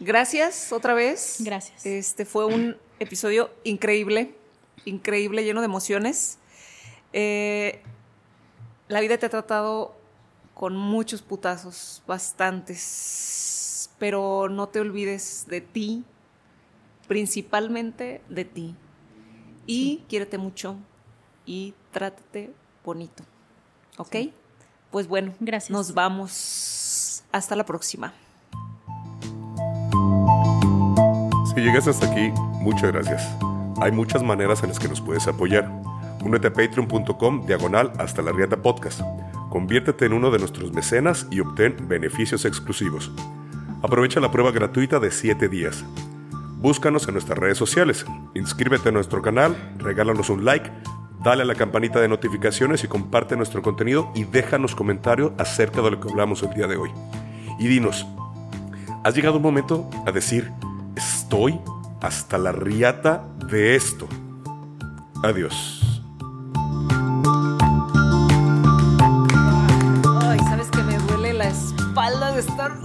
gracias 0.00 0.72
otra 0.72 0.94
vez. 0.94 1.36
Gracias. 1.40 1.86
Este 1.86 2.24
fue 2.24 2.44
un 2.44 2.76
episodio 2.98 3.50
increíble, 3.62 4.34
increíble, 4.84 5.44
lleno 5.44 5.60
de 5.60 5.66
emociones. 5.66 6.38
Eh, 7.12 7.82
la 8.88 9.00
vida 9.00 9.18
te 9.18 9.26
ha 9.26 9.28
tratado 9.28 9.94
con 10.54 10.76
muchos 10.76 11.22
putazos, 11.22 12.02
bastantes, 12.06 13.90
pero 13.98 14.48
no 14.48 14.68
te 14.68 14.80
olvides 14.80 15.46
de 15.48 15.60
ti, 15.60 16.04
principalmente 17.06 18.22
de 18.28 18.44
ti. 18.44 18.74
Y 19.66 20.02
quiérete 20.08 20.38
mucho 20.38 20.76
y 21.46 21.74
trátate 21.92 22.52
bonito. 22.84 23.22
¿Ok? 23.98 24.16
Pues 24.90 25.06
bueno, 25.08 25.32
Gracias. 25.40 25.70
nos 25.70 25.94
vamos. 25.94 27.22
Hasta 27.32 27.54
la 27.56 27.64
próxima. 27.66 28.12
Si 31.54 31.60
llegaste 31.60 31.90
hasta 31.90 32.10
aquí, 32.10 32.30
muchas 32.60 32.92
gracias. 32.92 33.28
Hay 33.80 33.92
muchas 33.92 34.22
maneras 34.22 34.62
en 34.62 34.70
las 34.70 34.78
que 34.78 34.88
nos 34.88 35.00
puedes 35.00 35.26
apoyar. 35.28 35.70
Únete 36.24 36.48
a 36.48 36.52
patreon.com 36.52 37.46
diagonal 37.46 37.92
hasta 37.98 38.22
la 38.22 38.32
riata 38.32 38.56
podcast. 38.62 39.00
Conviértete 39.50 40.06
en 40.06 40.12
uno 40.14 40.30
de 40.30 40.38
nuestros 40.38 40.72
mecenas 40.72 41.26
y 41.30 41.40
obtén 41.40 41.76
beneficios 41.88 42.44
exclusivos. 42.44 43.10
Aprovecha 43.82 44.20
la 44.20 44.30
prueba 44.30 44.50
gratuita 44.50 44.98
de 44.98 45.10
7 45.10 45.48
días. 45.48 45.84
Búscanos 46.56 47.06
en 47.06 47.14
nuestras 47.14 47.38
redes 47.38 47.56
sociales, 47.56 48.04
inscríbete 48.34 48.88
a 48.88 48.92
nuestro 48.92 49.22
canal, 49.22 49.56
regálanos 49.78 50.28
un 50.28 50.44
like, 50.44 50.68
dale 51.20 51.42
a 51.42 51.46
la 51.46 51.54
campanita 51.54 52.00
de 52.00 52.08
notificaciones 52.08 52.84
y 52.84 52.88
comparte 52.88 53.36
nuestro 53.36 53.62
contenido 53.62 54.10
y 54.14 54.24
déjanos 54.24 54.74
comentarios 54.74 55.32
acerca 55.38 55.82
de 55.82 55.90
lo 55.90 56.00
que 56.00 56.08
hablamos 56.08 56.42
el 56.42 56.54
día 56.54 56.66
de 56.66 56.76
hoy. 56.76 56.90
Y 57.58 57.66
dinos, 57.66 58.06
¿has 59.04 59.14
llegado 59.14 59.36
un 59.36 59.42
momento 59.42 59.88
a 60.06 60.12
decir, 60.12 60.52
estoy 60.96 61.58
hasta 62.00 62.38
la 62.38 62.52
riata 62.52 63.24
de 63.50 63.74
esto? 63.74 64.08
Adiós. 65.22 66.02
Ay, 70.22 70.38
¿sabes 70.40 70.70
que 70.70 70.82
me 70.82 70.98
duele 70.98 71.32
la 71.32 71.48
espalda 71.48 72.32
de 72.32 72.40
estar 72.40 72.78